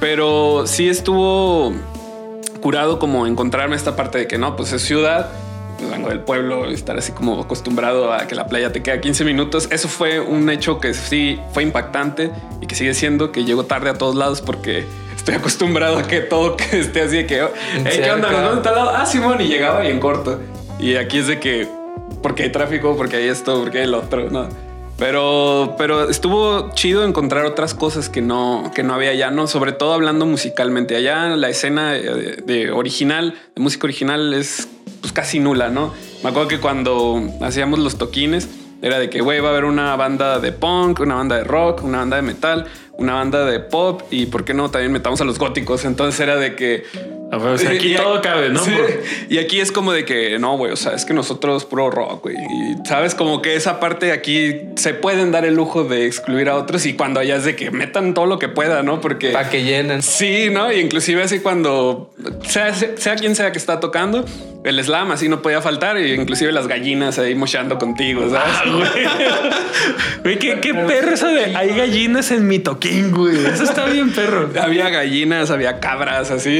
Pero 0.00 0.66
sí 0.66 0.88
estuvo 0.88 1.72
curado 2.60 2.98
como 2.98 3.26
encontrarme 3.26 3.76
esta 3.76 3.96
parte 3.96 4.18
de 4.18 4.26
que 4.26 4.38
no, 4.38 4.56
pues 4.56 4.72
es 4.72 4.82
ciudad, 4.82 5.30
pues 5.78 5.90
vengo 5.90 6.08
del 6.08 6.20
pueblo, 6.20 6.66
estar 6.66 6.98
así 6.98 7.12
como 7.12 7.40
acostumbrado 7.40 8.12
a 8.12 8.26
que 8.26 8.34
la 8.34 8.46
playa 8.46 8.72
te 8.72 8.82
queda 8.82 9.00
15 9.00 9.24
minutos. 9.24 9.68
Eso 9.70 9.88
fue 9.88 10.20
un 10.20 10.50
hecho 10.50 10.80
que 10.80 10.94
sí 10.94 11.40
fue 11.52 11.62
impactante 11.62 12.30
y 12.60 12.66
que 12.66 12.74
sigue 12.74 12.94
siendo 12.94 13.32
que 13.32 13.44
llego 13.44 13.64
tarde 13.64 13.90
a 13.90 13.94
todos 13.94 14.16
lados 14.16 14.42
porque 14.42 14.84
estoy 15.14 15.36
acostumbrado 15.36 15.98
a 15.98 16.02
que 16.02 16.20
todo 16.20 16.56
que 16.56 16.80
esté 16.80 17.02
así 17.02 17.16
de 17.16 17.26
que, 17.26 17.46
hey, 17.84 18.00
¿qué 18.02 18.10
onda? 18.10 18.28
Cerca. 18.28 18.42
¿Nos 18.42 18.50
vamos 18.50 18.58
a 18.58 18.62
tal 18.62 18.74
lado? 18.74 18.90
Ah, 18.94 19.06
Simón, 19.06 19.40
y 19.40 19.48
llegaba 19.48 19.84
y 19.84 19.90
en 19.90 20.00
corto. 20.00 20.40
Y 20.78 20.96
aquí 20.96 21.18
es 21.18 21.26
de 21.26 21.40
que, 21.40 21.68
porque 22.22 22.44
hay 22.44 22.52
tráfico, 22.52 22.96
porque 22.96 23.16
hay 23.16 23.28
esto, 23.28 23.60
porque 23.60 23.78
hay 23.78 23.84
el 23.84 23.94
otro, 23.94 24.30
¿no? 24.30 24.48
Pero, 24.98 25.74
pero 25.76 26.08
estuvo 26.08 26.70
chido 26.72 27.04
encontrar 27.04 27.44
otras 27.44 27.74
cosas 27.74 28.08
que 28.08 28.22
no, 28.22 28.70
que 28.74 28.82
no 28.82 28.94
había 28.94 29.10
allá, 29.10 29.30
¿no? 29.30 29.46
Sobre 29.46 29.72
todo 29.72 29.92
hablando 29.92 30.24
musicalmente. 30.24 30.96
Allá 30.96 31.36
la 31.36 31.50
escena 31.50 31.92
de, 31.92 32.42
de 32.44 32.70
original, 32.70 33.34
de 33.54 33.62
música 33.62 33.86
original 33.86 34.32
es 34.32 34.68
pues 35.02 35.12
casi 35.12 35.38
nula, 35.38 35.68
¿no? 35.68 35.92
Me 36.22 36.30
acuerdo 36.30 36.48
que 36.48 36.60
cuando 36.60 37.22
hacíamos 37.42 37.78
los 37.78 37.96
toquines, 37.98 38.48
era 38.82 38.98
de 38.98 39.10
que, 39.10 39.20
güey, 39.20 39.40
va 39.40 39.48
a 39.48 39.52
haber 39.52 39.64
una 39.64 39.96
banda 39.96 40.38
de 40.38 40.52
punk, 40.52 41.00
una 41.00 41.16
banda 41.16 41.36
de 41.36 41.44
rock, 41.44 41.82
una 41.82 41.98
banda 41.98 42.16
de 42.16 42.22
metal, 42.22 42.66
una 42.98 43.14
banda 43.14 43.44
de 43.44 43.60
pop 43.60 44.02
y, 44.10 44.26
¿por 44.26 44.44
qué 44.44 44.54
no? 44.54 44.70
También 44.70 44.92
metamos 44.92 45.20
a 45.20 45.24
los 45.24 45.38
góticos. 45.38 45.84
Entonces 45.84 46.20
era 46.20 46.36
de 46.36 46.56
que... 46.56 46.84
Ah, 47.32 47.38
pues, 47.40 47.66
aquí 47.66 47.92
Y- 47.94 47.96
todo 47.96 48.22
cabe, 48.22 48.50
¿no? 48.50 48.60
Sí. 48.64 48.72
Y 49.28 49.38
aquí 49.38 49.58
es 49.60 49.72
como 49.72 49.92
de 49.92 50.04
que 50.04 50.38
no, 50.38 50.56
güey. 50.56 50.70
O 50.72 50.76
sea, 50.76 50.92
es 50.94 51.04
que 51.04 51.12
nosotros 51.12 51.64
puro 51.64 51.90
rock, 51.90 52.22
güey. 52.22 52.36
Y 52.36 52.86
sabes, 52.86 53.16
como 53.16 53.42
que 53.42 53.56
esa 53.56 53.80
parte 53.80 54.12
aquí 54.12 54.60
se 54.76 54.94
pueden 54.94 55.32
dar 55.32 55.44
el 55.44 55.54
lujo 55.54 55.82
de 55.84 56.06
excluir 56.06 56.48
a 56.48 56.54
otros 56.56 56.86
y 56.86 56.94
cuando 56.94 57.18
allá 57.18 57.36
es 57.36 57.44
de 57.44 57.56
que 57.56 57.70
metan 57.72 58.14
todo 58.14 58.26
lo 58.26 58.38
que 58.38 58.48
pueda, 58.48 58.82
no? 58.84 59.00
Porque 59.00 59.30
Para 59.30 59.50
que 59.50 59.64
llenen. 59.64 60.02
sí, 60.02 60.50
no? 60.52 60.72
Y 60.72 60.78
inclusive 60.78 61.22
así 61.22 61.40
cuando 61.40 62.12
sea, 62.44 62.72
sea 62.74 63.16
quien 63.16 63.34
sea 63.34 63.50
que 63.50 63.58
está 63.58 63.80
tocando, 63.80 64.24
el 64.62 64.82
slam 64.84 65.10
así 65.10 65.28
no 65.28 65.42
podía 65.42 65.60
faltar 65.60 65.98
y 65.98 66.12
inclusive 66.12 66.52
las 66.52 66.68
gallinas 66.68 67.18
ahí 67.18 67.34
mochando 67.34 67.76
contigo, 67.78 68.28
¿sabes? 68.30 68.54
Ah, 68.56 68.62
güey. 68.70 68.86
Güey, 70.22 70.38
qué, 70.40 70.58
qué 70.60 70.74
perro 70.74 71.12
eso 71.14 71.28
de 71.28 71.54
hay 71.56 71.76
gallinas 71.76 72.30
en 72.32 72.48
mi 72.48 72.58
toquín, 72.58 73.12
güey. 73.12 73.46
Eso 73.46 73.62
está 73.62 73.84
bien 73.86 74.10
perro. 74.12 74.50
Había 74.60 74.88
gallinas, 74.90 75.50
había 75.52 75.78
cabras, 75.78 76.30
así. 76.32 76.58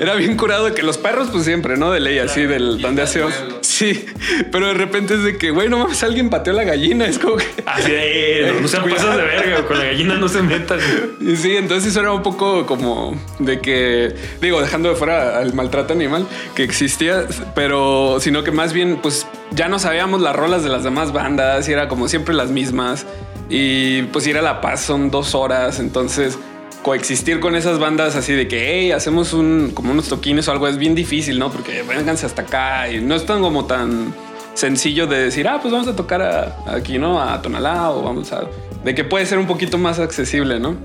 Era 0.00 0.14
bien 0.14 0.36
curado 0.36 0.66
de 0.66 0.74
que 0.74 0.82
los 0.82 0.98
perros, 0.98 1.28
pues 1.30 1.44
siempre, 1.44 1.76
¿no? 1.76 1.90
De 1.90 2.00
ley, 2.00 2.18
así, 2.18 2.42
del 2.42 2.80
donde 2.80 3.02
hace. 3.02 3.22
Sí, 3.60 4.04
pero 4.50 4.68
de 4.68 4.74
repente 4.74 5.14
es 5.14 5.22
de 5.22 5.38
que, 5.38 5.50
güey, 5.50 5.68
no 5.68 5.78
mames, 5.78 6.02
alguien 6.02 6.30
pateó 6.30 6.52
la 6.52 6.64
gallina. 6.64 7.06
Es 7.06 7.18
como 7.18 7.36
que. 7.36 7.46
Así 7.66 7.90
de, 7.90 8.48
eh, 8.48 8.52
no, 8.52 8.60
no 8.60 8.68
sean 8.68 8.88
pasas 8.88 9.16
de 9.16 9.22
verga, 9.22 9.66
con 9.66 9.78
la 9.78 9.84
gallina 9.86 10.14
no 10.14 10.28
se 10.28 10.42
metan. 10.42 10.78
Y 11.20 11.36
sí, 11.36 11.56
entonces 11.56 11.90
eso 11.90 12.00
era 12.00 12.12
un 12.12 12.22
poco 12.22 12.66
como 12.66 13.20
de 13.38 13.60
que, 13.60 14.14
digo, 14.40 14.60
dejando 14.60 14.88
de 14.88 14.94
fuera 14.94 15.38
al 15.38 15.54
maltrato 15.54 15.92
animal 15.92 16.26
que 16.54 16.64
existía, 16.64 17.24
pero 17.54 18.18
sino 18.20 18.44
que 18.44 18.52
más 18.52 18.72
bien, 18.72 18.98
pues 19.02 19.26
ya 19.50 19.68
no 19.68 19.78
sabíamos 19.78 20.20
las 20.20 20.36
rolas 20.36 20.62
de 20.62 20.68
las 20.68 20.84
demás 20.84 21.12
bandas 21.12 21.68
y 21.68 21.72
era 21.72 21.88
como 21.88 22.08
siempre 22.08 22.34
las 22.34 22.50
mismas. 22.50 23.06
Y 23.48 24.02
pues 24.04 24.26
ir 24.26 24.38
a 24.38 24.42
La 24.42 24.60
Paz 24.60 24.82
son 24.82 25.10
dos 25.10 25.34
horas, 25.34 25.78
entonces 25.78 26.38
coexistir 26.82 27.40
con 27.40 27.54
esas 27.54 27.78
bandas 27.78 28.16
así 28.16 28.32
de 28.32 28.48
que, 28.48 28.72
hey, 28.80 28.92
hacemos 28.92 29.32
un, 29.32 29.70
como 29.74 29.92
unos 29.92 30.08
toquines 30.08 30.48
o 30.48 30.52
algo 30.52 30.66
es 30.68 30.76
bien 30.78 30.94
difícil, 30.94 31.38
¿no? 31.38 31.50
Porque 31.50 31.82
vénganse 31.82 32.26
hasta 32.26 32.42
acá 32.42 32.90
y 32.90 33.00
no 33.00 33.14
es 33.14 33.24
tan 33.26 33.40
como 33.40 33.66
tan 33.66 34.12
sencillo 34.54 35.06
de 35.06 35.18
decir, 35.24 35.46
ah, 35.48 35.58
pues 35.62 35.72
vamos 35.72 35.88
a 35.88 35.96
tocar 35.96 36.20
a- 36.22 36.56
aquí, 36.74 36.98
¿no? 36.98 37.20
A 37.22 37.40
Tonalá 37.40 37.90
o 37.90 38.02
vamos 38.02 38.32
a... 38.32 38.42
De 38.84 38.94
que 38.94 39.04
puede 39.04 39.24
ser 39.26 39.38
un 39.38 39.46
poquito 39.46 39.78
más 39.78 39.98
accesible, 40.00 40.58
¿no? 40.58 40.76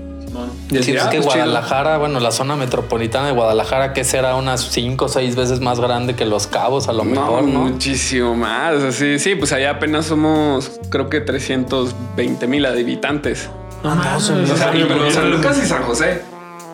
Decir 0.70 0.98
ah, 0.98 1.04
es 1.04 1.08
que 1.08 1.16
pues 1.16 1.32
chido. 1.32 1.44
Guadalajara, 1.46 1.98
bueno, 1.98 2.20
la 2.20 2.30
zona 2.30 2.54
metropolitana 2.54 3.28
de 3.28 3.32
Guadalajara, 3.32 3.92
que 3.92 4.04
será 4.04 4.36
unas 4.36 4.60
cinco 4.60 5.06
o 5.06 5.08
seis 5.08 5.34
veces 5.34 5.60
más 5.60 5.80
grande 5.80 6.14
que 6.14 6.26
Los 6.26 6.46
Cabos, 6.46 6.86
a 6.88 6.92
lo 6.92 7.04
mejor, 7.04 7.42
¿no? 7.44 7.60
Muchísimo 7.64 8.36
más. 8.36 8.74
Así, 8.82 9.18
sí, 9.18 9.34
pues 9.34 9.52
allá 9.52 9.70
apenas 9.70 10.06
somos, 10.06 10.80
creo 10.90 11.08
que 11.08 11.20
320 11.20 12.46
mil 12.46 12.66
habitantes. 12.66 13.48
No 13.82 13.94
mames, 13.94 14.22
son- 14.22 14.42
O 14.42 14.46
sea, 14.46 14.74
y- 14.76 14.82
o 14.82 14.86
sea, 14.86 14.96
pero 14.96 15.10
San 15.10 15.30
Lucas 15.30 15.60
y 15.62 15.66
San 15.66 15.82
José. 15.82 16.22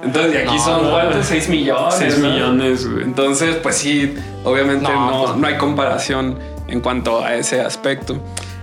Entonces, 0.03 0.33
de 0.33 0.39
aquí 0.41 0.57
No, 0.57 0.65
son 0.65 0.83
no, 0.83 0.91
güey. 0.91 1.23
6 1.23 1.49
millones. 1.49 1.95
6 1.99 2.19
¿no? 2.19 2.29
millones, 2.29 2.91
güey. 2.91 3.05
Entonces, 3.05 3.57
pues 3.57 3.77
sí, 3.77 4.15
obviamente 4.45 4.83
No, 4.85 5.11
no, 5.11 5.25
pues- 5.25 5.37
no 5.37 5.47
hay 5.47 5.57
comparación 5.57 6.39
en 6.69 6.81
cuanto 6.81 7.25
a 7.25 7.35
ese 7.35 7.61
aspecto. 7.63 8.19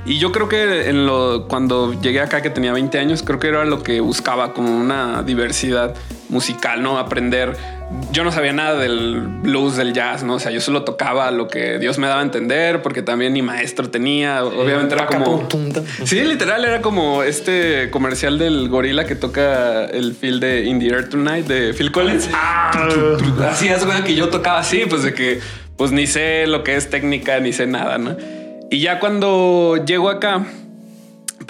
Y 0.06 0.18
yo 0.18 0.32
creo 0.32 0.50
que 0.50 0.90
en 0.90 1.06
lo, 1.06 1.48
cuando 1.48 1.94
llegué 2.00 2.22
acá, 2.22 2.42
que 2.42 2.50
tenía 2.50 2.74
20 2.74 2.98
años, 3.00 3.22
creo 3.24 3.38
que 3.40 3.48
era 3.50 3.66
lo 3.66 3.84
que 3.84 4.02
buscaba, 4.02 4.54
como 4.54 4.76
una 4.76 5.22
diversidad 5.24 5.94
musical, 6.30 6.82
¿no? 6.82 6.98
Aprender. 6.98 7.81
Yo 8.12 8.26
no 8.26 8.32
sabía 8.32 8.52
nada 8.52 8.78
del 8.78 9.22
blues, 9.22 9.78
del 9.78 9.94
jazz, 9.94 10.24
¿no? 10.24 10.36
O 10.36 10.40
sea, 10.40 10.52
yo 10.52 10.60
solo 10.60 10.84
tocaba 10.84 11.32
lo 11.32 11.48
que 11.48 11.80
Dios 11.80 11.98
me 11.98 12.08
daba 12.08 12.20
a 12.20 12.24
entender, 12.24 12.82
porque 12.82 13.02
también 13.02 13.34
ni 13.34 13.42
maestro 13.42 13.90
tenía. 13.90 14.44
Obviamente 14.44 14.96
era 14.96 15.08
como. 15.08 15.48
Sí, 16.04 16.22
literal, 16.22 16.66
era 16.66 16.82
como 16.82 17.24
este 17.24 17.90
comercial 17.90 18.38
del 18.38 18.68
gorila 18.68 19.06
que 19.06 19.16
toca 19.16 19.86
el 19.86 20.14
feel 20.14 20.42
de 20.42 20.66
In 20.66 20.80
the 20.80 20.88
Air 20.88 21.10
Tonight 21.10 21.48
de 21.48 21.74
Phil 21.74 21.92
Collins. 21.92 22.30
Así 22.34 23.70
es, 23.70 23.86
güey, 23.86 24.04
que 24.04 24.14
yo 24.14 24.28
tocaba 24.30 24.60
así, 24.60 24.84
pues 24.90 25.04
de 25.04 25.14
que 25.14 25.40
pues 25.78 25.92
ni 25.92 26.06
sé 26.06 26.48
lo 26.48 26.64
que 26.64 26.76
es 26.76 26.90
técnica, 26.90 27.40
ni 27.40 27.54
sé 27.54 27.66
nada, 27.66 27.98
¿no? 27.98 28.16
Y 28.70 28.80
ya 28.80 29.00
cuando 29.00 29.84
llego 29.86 30.10
acá, 30.10 30.46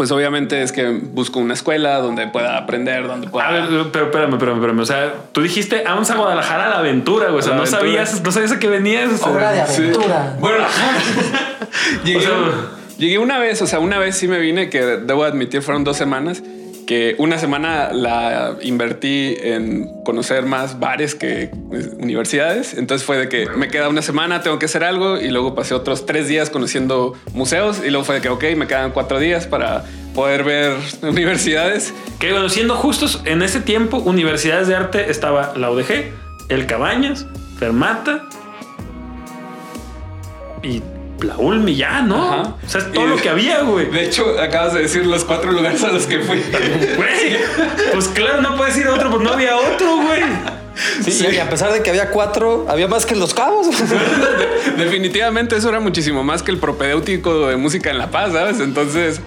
pues 0.01 0.09
obviamente 0.11 0.63
es 0.63 0.71
que 0.71 0.87
busco 0.89 1.37
una 1.37 1.53
escuela 1.53 1.99
donde 1.99 2.25
pueda 2.25 2.57
aprender, 2.57 3.05
donde 3.05 3.27
pueda... 3.27 3.49
A 3.49 3.51
ver, 3.51 3.65
pero 3.91 4.05
espérame, 4.05 4.33
espérame, 4.33 4.55
espérame. 4.55 4.79
O 4.79 4.85
sea, 4.87 5.13
tú 5.31 5.43
dijiste, 5.43 5.83
vamos 5.85 6.09
a 6.09 6.15
Guadalajara 6.15 6.65
a 6.65 6.69
la 6.69 6.79
aventura, 6.79 7.27
güey. 7.27 7.37
O 7.37 7.41
sea, 7.43 7.51
no 7.53 7.59
aventura. 7.61 7.79
sabías, 7.81 8.23
no 8.23 8.31
sabías 8.31 8.51
a 8.51 8.57
qué 8.57 8.67
venías. 8.67 9.13
o 9.13 9.17
sea, 9.17 9.31
Obra 9.31 9.51
de 9.51 9.67
Sí. 9.67 9.83
aventura. 9.83 10.37
Bueno, 10.39 10.57
llegué, 12.03 12.17
O 12.17 12.21
sea, 12.21 12.31
llegué 12.97 13.19
una 13.19 13.37
vez, 13.37 13.61
o 13.61 13.67
sea, 13.67 13.77
una 13.77 13.99
vez 13.99 14.17
sí 14.17 14.27
me 14.27 14.39
vine, 14.39 14.71
que 14.71 14.81
debo 14.81 15.23
admitir 15.23 15.61
fueron 15.61 15.83
dos 15.83 15.97
semanas, 15.97 16.41
que 16.91 17.15
una 17.19 17.37
semana 17.37 17.93
la 17.93 18.57
invertí 18.61 19.37
en 19.39 20.03
conocer 20.03 20.45
más 20.45 20.77
bares 20.77 21.15
que 21.15 21.49
pues, 21.69 21.87
universidades. 21.97 22.73
Entonces 22.73 23.07
fue 23.07 23.17
de 23.17 23.29
que 23.29 23.47
me 23.49 23.69
queda 23.69 23.87
una 23.87 24.01
semana, 24.01 24.41
tengo 24.41 24.59
que 24.59 24.65
hacer 24.65 24.83
algo 24.83 25.17
y 25.17 25.29
luego 25.29 25.55
pasé 25.55 25.73
otros 25.73 26.05
tres 26.05 26.27
días 26.27 26.49
conociendo 26.49 27.13
museos 27.31 27.81
y 27.81 27.91
luego 27.91 28.03
fue 28.03 28.15
de 28.15 28.21
que, 28.21 28.27
ok, 28.27 28.43
me 28.57 28.67
quedan 28.67 28.91
cuatro 28.91 29.19
días 29.19 29.47
para 29.47 29.85
poder 30.13 30.43
ver 30.43 30.75
universidades. 31.01 31.93
Que 32.19 32.33
bueno, 32.33 32.49
siendo 32.49 32.75
justos, 32.75 33.21
en 33.23 33.41
ese 33.41 33.61
tiempo, 33.61 33.99
universidades 33.99 34.67
de 34.67 34.75
arte 34.75 35.09
estaba 35.09 35.53
la 35.55 35.71
UDG, 35.71 36.11
el 36.49 36.65
Cabañas, 36.65 37.25
Fermata 37.57 38.27
y 40.61 40.83
la 41.23 41.37
ULMI 41.37 41.75
ya, 41.75 42.01
¿no? 42.01 42.31
Ajá. 42.33 42.55
O 42.65 42.69
sea, 42.69 42.81
es 42.81 42.91
todo 42.91 43.05
Y- 43.05 43.09
lo 43.09 43.15
que 43.17 43.29
había, 43.29 43.61
güey. 43.61 43.85
De 43.89 44.05
hecho, 44.05 44.25
acabas 44.39 44.73
de 44.73 44.81
decir 44.81 45.05
los 45.05 45.23
cuatro 45.25 45.51
lugares 45.51 45.83
a 45.83 45.91
los 45.91 46.05
que 46.07 46.19
fui. 46.19 46.41
Güey, 46.97 47.37
pues 47.93 48.07
claro, 48.09 48.41
no 48.41 48.55
puedes 48.55 48.77
ir 48.77 48.87
a 48.87 48.93
otro, 48.93 49.09
pues 49.09 49.21
no 49.23 49.31
había 49.33 49.55
otro, 49.57 49.95
güey. 49.97 50.21
Sí, 51.03 51.27
y 51.31 51.37
a 51.37 51.49
pesar 51.49 51.73
de 51.73 51.81
que 51.83 51.89
había 51.89 52.11
cuatro, 52.11 52.65
había 52.69 52.87
más 52.87 53.05
que 53.05 53.13
en 53.13 53.19
Los 53.19 53.33
Cabos. 53.33 53.67
Definitivamente 54.77 55.55
eso 55.55 55.69
era 55.69 55.79
muchísimo 55.79 56.23
más 56.23 56.43
que 56.43 56.51
el 56.51 56.57
propedéutico 56.57 57.47
de 57.47 57.57
música 57.57 57.89
en 57.91 57.97
La 57.97 58.09
Paz, 58.09 58.31
¿sabes? 58.31 58.59
Entonces, 58.59 59.21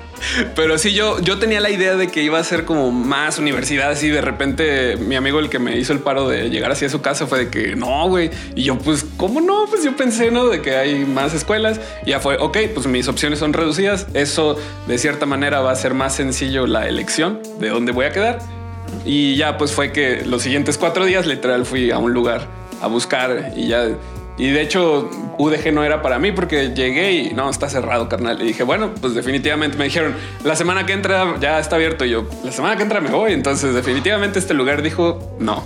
pero 0.55 0.79
sí, 0.79 0.95
yo, 0.95 1.21
yo 1.21 1.39
tenía 1.39 1.61
la 1.61 1.71
idea 1.71 1.97
de 1.97 2.09
que 2.09 2.23
iba 2.23 2.39
a 2.39 2.45
ser 2.45 2.65
como 2.65 2.91
más 2.91 3.39
universidades 3.39 4.03
y 4.03 4.09
de 4.09 4.21
repente 4.21 4.97
mi 4.97 5.17
amigo 5.17 5.39
el 5.39 5.51
que 5.51 5.59
me 5.59 5.77
hizo 5.77 5.93
el 5.93 5.99
paro 5.99 6.29
de 6.29 6.49
llegar 6.51 6.73
así 6.73 6.85
a 6.85 6.89
su 6.89 7.03
casa 7.03 7.27
fue 7.27 7.41
de 7.41 7.51
que 7.51 7.77
no, 7.77 8.09
güey. 8.09 8.31
Y 8.55 8.63
yo 8.65 8.79
pues, 8.79 9.05
¿cómo 9.17 9.41
no? 9.41 9.67
Pues 9.69 9.85
yo 9.85 9.97
pensé, 9.97 10.31
¿no? 10.31 10.47
De 10.47 10.63
que 10.63 10.77
hay 10.77 11.05
más 11.05 11.35
escuelas. 11.35 11.81
Y 12.07 12.11
ya 12.11 12.21
fue, 12.21 12.37
ok, 12.39 12.59
pues 12.73 12.87
mis 12.87 13.09
opciones 13.09 13.39
son 13.39 13.53
reducidas. 13.53 14.07
Eso 14.15 14.57
de 14.87 14.99
cierta 14.99 15.27
manera 15.27 15.61
va 15.61 15.73
a 15.73 15.77
ser 15.77 15.95
más 15.95 16.15
sencillo 16.15 16.67
la 16.67 16.89
elección 16.89 17.41
de 17.59 17.69
dónde 17.69 17.93
voy 17.93 18.07
a 18.07 18.11
quedar. 18.11 18.64
Y 19.05 19.37
ya 19.37 19.57
pues 19.57 19.73
fue 19.73 19.93
que 19.93 20.23
los 20.25 20.43
siguientes 20.43 20.79
cuatro 20.79 21.05
días 21.05 21.27
literal 21.27 21.65
fui 21.67 21.91
a 21.91 21.99
un 21.99 22.13
lugar 22.13 22.47
a 22.81 22.87
buscar 22.87 23.53
y 23.57 23.69
ya... 23.69 23.89
Y 24.37 24.51
de 24.51 24.63
hecho 24.63 25.09
UDG 25.39 25.73
no 25.73 25.85
era 25.85 26.03
para 26.03 26.19
mí 26.19 26.33
porque 26.33 26.75
llegué 26.75 27.13
y 27.13 27.35
no, 27.35 27.49
está 27.49 27.69
cerrado, 27.69 28.09
carnal. 28.09 28.43
Y 28.43 28.47
dije, 28.47 28.65
bueno, 28.65 28.91
pues 29.01 29.15
definitivamente 29.15 29.79
me 29.79 29.85
dijeron, 29.85 30.15
la 30.43 30.57
semana 30.57 30.85
que 30.87 30.93
entra 30.93 31.39
ya 31.41 31.61
está 31.61 31.77
abierto. 31.77 32.05
Y 32.05 32.11
yo, 32.11 32.27
la 32.43 32.51
semana 32.51 32.77
que 32.77 32.83
entra 32.83 33.01
me 33.01 33.11
voy. 33.11 33.33
Entonces 33.33 33.75
definitivamente 33.75 34.41
este 34.41 34.53
lugar 34.53 34.83
dijo, 34.83 35.37
no. 35.39 35.63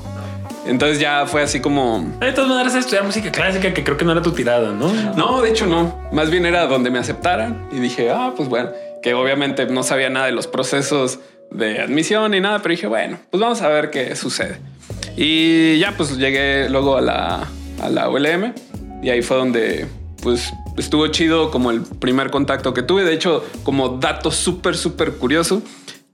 Entonces 0.66 1.00
ya 1.00 1.24
fue 1.26 1.42
así 1.42 1.60
como... 1.60 2.06
De 2.20 2.30
todas 2.32 2.50
maneras, 2.50 2.74
estudiar 2.74 3.02
música 3.04 3.32
clásica, 3.32 3.72
que 3.72 3.82
creo 3.82 3.96
que 3.96 4.04
no 4.04 4.12
era 4.12 4.20
tu 4.20 4.32
tirada, 4.32 4.72
¿no? 4.72 4.92
No, 5.16 5.40
de 5.40 5.48
hecho 5.48 5.66
no. 5.66 5.98
Más 6.12 6.30
bien 6.30 6.44
era 6.44 6.66
donde 6.66 6.90
me 6.90 6.98
aceptaran 6.98 7.68
y 7.72 7.76
dije, 7.76 8.10
ah, 8.10 8.34
pues 8.36 8.50
bueno, 8.50 8.68
que 9.02 9.14
obviamente 9.14 9.64
no 9.64 9.82
sabía 9.82 10.10
nada 10.10 10.26
de 10.26 10.32
los 10.32 10.46
procesos 10.46 11.20
de 11.50 11.80
admisión 11.80 12.30
ni 12.32 12.40
nada, 12.40 12.60
pero 12.60 12.72
dije, 12.72 12.86
bueno, 12.86 13.18
pues 13.30 13.40
vamos 13.40 13.62
a 13.62 13.68
ver 13.68 13.90
qué 13.90 14.14
sucede. 14.16 14.58
Y 15.16 15.78
ya 15.78 15.92
pues 15.96 16.16
llegué 16.16 16.68
luego 16.68 16.96
a 16.96 17.00
la, 17.00 17.48
a 17.82 17.88
la 17.88 18.08
ULM 18.08 18.52
y 19.02 19.10
ahí 19.10 19.22
fue 19.22 19.36
donde 19.36 19.86
pues 20.22 20.52
estuvo 20.76 21.06
chido 21.08 21.50
como 21.50 21.70
el 21.70 21.82
primer 21.82 22.30
contacto 22.30 22.74
que 22.74 22.82
tuve. 22.82 23.04
De 23.04 23.14
hecho, 23.14 23.44
como 23.62 23.88
dato 23.88 24.30
súper, 24.30 24.76
súper 24.76 25.12
curioso, 25.14 25.62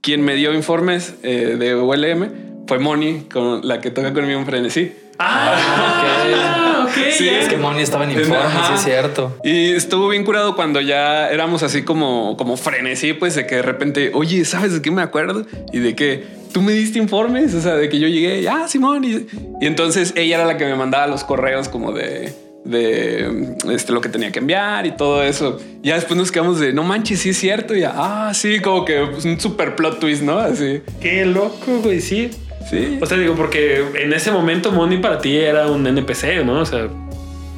quien 0.01 0.23
me 0.23 0.35
dio 0.35 0.53
informes 0.53 1.15
eh, 1.23 1.55
de 1.57 1.75
ULM 1.75 2.65
fue 2.67 2.79
Moni, 2.79 3.21
con 3.31 3.67
la 3.67 3.81
que 3.81 3.91
toca 3.91 4.13
conmigo 4.13 4.39
en 4.39 4.45
Frenesí. 4.45 4.93
Ah, 5.19 6.74
ok. 6.95 7.11
Sí. 7.17 7.29
Es 7.29 7.47
que 7.47 7.57
Moni 7.57 7.81
estaba 7.81 8.03
en 8.05 8.11
informe, 8.11 8.37
Ajá. 8.37 8.67
sí 8.67 8.73
es 8.75 8.83
cierto. 8.83 9.37
Y 9.43 9.71
estuvo 9.71 10.07
bien 10.09 10.23
curado 10.23 10.55
cuando 10.55 10.81
ya 10.81 11.29
éramos 11.29 11.63
así 11.63 11.83
como, 11.83 12.35
como 12.37 12.57
frenesí, 12.57 13.13
pues 13.13 13.35
de 13.35 13.45
que 13.45 13.55
de 13.55 13.61
repente, 13.61 14.11
oye, 14.13 14.45
¿sabes 14.45 14.73
de 14.73 14.81
qué 14.81 14.91
me 14.91 15.01
acuerdo? 15.01 15.45
Y 15.71 15.79
de 15.79 15.95
que 15.95 16.23
tú 16.53 16.61
me 16.61 16.71
diste 16.71 16.99
informes, 16.99 17.53
o 17.53 17.61
sea, 17.61 17.75
de 17.75 17.89
que 17.89 17.99
yo 17.99 18.07
llegué, 18.07 18.41
ya, 18.41 18.67
Simón. 18.67 19.03
Y, 19.03 19.27
y 19.61 19.67
entonces 19.67 20.13
ella 20.15 20.37
era 20.37 20.45
la 20.45 20.57
que 20.57 20.65
me 20.65 20.75
mandaba 20.75 21.07
los 21.07 21.23
correos 21.23 21.67
como 21.69 21.91
de, 21.91 22.33
de 22.63 23.55
este, 23.71 23.93
lo 23.93 24.01
que 24.01 24.09
tenía 24.09 24.31
que 24.31 24.39
enviar 24.39 24.85
y 24.85 24.91
todo 24.91 25.23
eso. 25.23 25.59
Ya 25.81 25.95
después 25.95 26.17
nos 26.17 26.31
quedamos 26.31 26.59
de, 26.59 26.73
no 26.73 26.83
manches, 26.83 27.19
sí 27.19 27.29
es 27.29 27.37
cierto. 27.37 27.75
Y 27.75 27.81
ya, 27.81 27.93
ah, 27.95 28.33
sí, 28.33 28.59
como 28.59 28.85
que 28.85 29.05
pues, 29.11 29.25
un 29.25 29.39
super 29.39 29.75
plot 29.75 29.99
twist, 29.99 30.23
¿no? 30.23 30.39
Así. 30.39 30.81
Qué 30.99 31.25
loco, 31.25 31.79
güey, 31.83 32.01
sí. 32.01 32.31
Sí. 32.69 32.97
O 33.01 33.05
sea, 33.05 33.17
digo, 33.17 33.35
porque 33.35 33.83
en 33.95 34.11
ese 34.13 34.31
momento 34.31 34.71
Moni 34.71 34.97
para 34.97 35.19
ti 35.19 35.37
era 35.37 35.67
un 35.67 35.85
NPC, 35.85 36.43
¿no? 36.43 36.61
O 36.61 36.65
sea, 36.65 36.87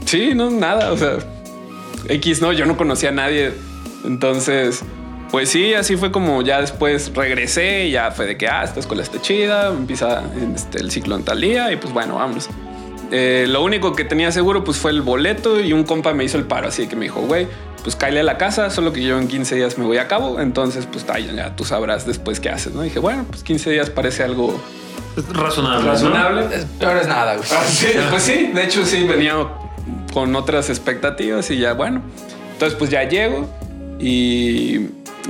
Sí, 0.08 0.32
no, 0.34 0.50
nada, 0.50 0.94
o 0.94 0.98
sea, 0.98 1.18
X 2.08 2.42
no, 2.42 2.54
yo 2.54 2.66
no 2.66 2.78
conocía 2.78 3.10
a 3.10 3.12
nadie. 3.12 3.52
Entonces, 4.06 4.82
pues 5.32 5.50
sí, 5.50 5.74
así 5.74 5.98
fue 5.98 6.14
como 6.14 6.42
ya 6.44 6.62
después 6.62 7.12
regresé 7.14 7.88
y 7.88 7.92
ya 7.92 8.12
fue 8.12 8.26
de 8.26 8.38
que, 8.38 8.48
ah, 8.48 8.64
esta 8.64 8.80
escuela 8.80 9.04
está 9.04 9.22
chida, 9.22 9.68
empieza 9.68 10.24
este, 10.56 10.80
el 10.80 10.92
ciclo 10.92 11.18
en 11.18 11.24
tal 11.24 11.42
día 11.42 11.74
y 11.74 11.76
pues 11.76 11.94
bueno, 11.94 12.16
vamos. 12.16 12.50
Eh, 13.12 13.46
lo 13.48 13.64
único 13.64 13.96
que 13.96 14.04
tenía 14.04 14.32
seguro 14.32 14.64
pues 14.64 14.78
fue 14.78 14.92
el 14.92 15.02
boleto 15.02 15.60
y 15.62 15.72
un 15.74 15.84
compa 15.84 16.14
me 16.14 16.24
hizo 16.26 16.38
el 16.38 16.44
paro, 16.46 16.68
así 16.68 16.88
que 16.88 16.96
me 16.96 17.04
dijo, 17.06 17.22
güey, 17.22 17.48
pues 17.84 17.96
cállale 17.96 18.20
a 18.20 18.24
la 18.24 18.38
casa, 18.38 18.70
solo 18.70 18.92
que 18.92 19.02
yo 19.02 19.18
en 19.18 19.28
15 19.30 19.56
días 19.56 19.78
me 19.78 19.86
voy 19.86 19.98
a 19.98 20.08
cabo, 20.10 20.42
entonces 20.42 20.86
pues 20.92 21.06
ay, 21.08 21.32
ya 21.36 21.56
tú 21.56 21.64
sabrás 21.64 22.06
después 22.06 22.40
qué 22.42 22.50
haces, 22.50 22.74
¿no? 22.74 22.82
dije, 22.82 23.00
bueno, 23.00 23.26
pues 23.30 23.44
15 23.44 23.70
días 23.72 23.90
parece 23.90 24.24
algo 24.24 24.60
es 25.16 25.28
razonable. 25.30 25.86
¿no? 25.86 25.92
razonable. 25.94 26.48
Es- 26.54 26.66
Peor 26.80 26.98
es 26.98 27.08
nada, 27.08 27.36
güey. 27.38 27.48
Ah, 27.52 27.64
sí, 27.66 27.88
pues 28.10 28.24
sí, 28.24 28.52
de 28.54 28.64
hecho 28.66 28.86
sí, 28.86 29.04
venía 29.06 29.36
con 30.14 30.36
otras 30.36 30.70
expectativas 30.70 31.50
y 31.50 31.60
ya 31.60 31.74
bueno. 31.74 32.02
Entonces 32.54 32.78
pues 32.78 32.90
ya 32.92 33.04
llego 33.08 33.48
y 34.00 34.80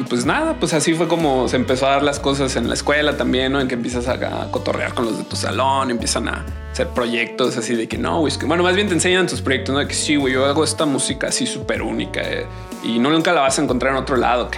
pues 0.04 0.26
nada, 0.26 0.56
pues 0.60 0.74
así 0.74 0.94
fue 0.94 1.08
como 1.08 1.48
se 1.48 1.56
empezó 1.56 1.88
a 1.88 1.92
dar 1.92 2.04
las 2.04 2.20
cosas 2.20 2.56
en 2.56 2.68
la 2.68 2.74
escuela 2.74 3.18
también, 3.18 3.52
¿no? 3.52 3.60
En 3.60 3.68
que 3.68 3.76
empiezas 3.76 4.08
a, 4.08 4.50
cotorrear 4.52 4.94
con 4.94 5.06
los 5.06 5.18
de 5.18 5.24
tu 5.24 5.36
salón, 5.36 5.92
empiezan 5.92 6.28
a 6.28 6.46
hacer 6.72 6.88
proyectos 6.90 7.58
así 7.58 7.76
de 7.76 7.88
que 7.88 7.98
no, 7.98 8.20
güey, 8.20 8.32
es 8.32 8.38
que 8.38 8.46
bueno, 8.46 8.64
más 8.64 8.76
bien 8.76 8.88
te 8.88 8.94
enseñan 8.94 9.28
tus 9.28 9.42
proyectos, 9.42 9.74
¿no? 9.74 9.80
De 9.80 9.88
que 9.88 9.94
sí, 9.94 10.16
güey, 10.16 10.34
yo 10.34 10.46
hago 10.46 10.64
esta 10.64 10.86
música 10.86 11.28
así 11.28 11.46
súper 11.46 11.82
única 11.82 12.22
eh, 12.22 12.46
y 12.84 13.00
no 13.00 13.10
nunca 13.10 13.34
la 13.34 13.42
vas 13.42 13.58
a 13.60 13.64
encontrar 13.64 13.94
en 13.94 14.00
otro 14.00 14.18
lado. 14.18 14.50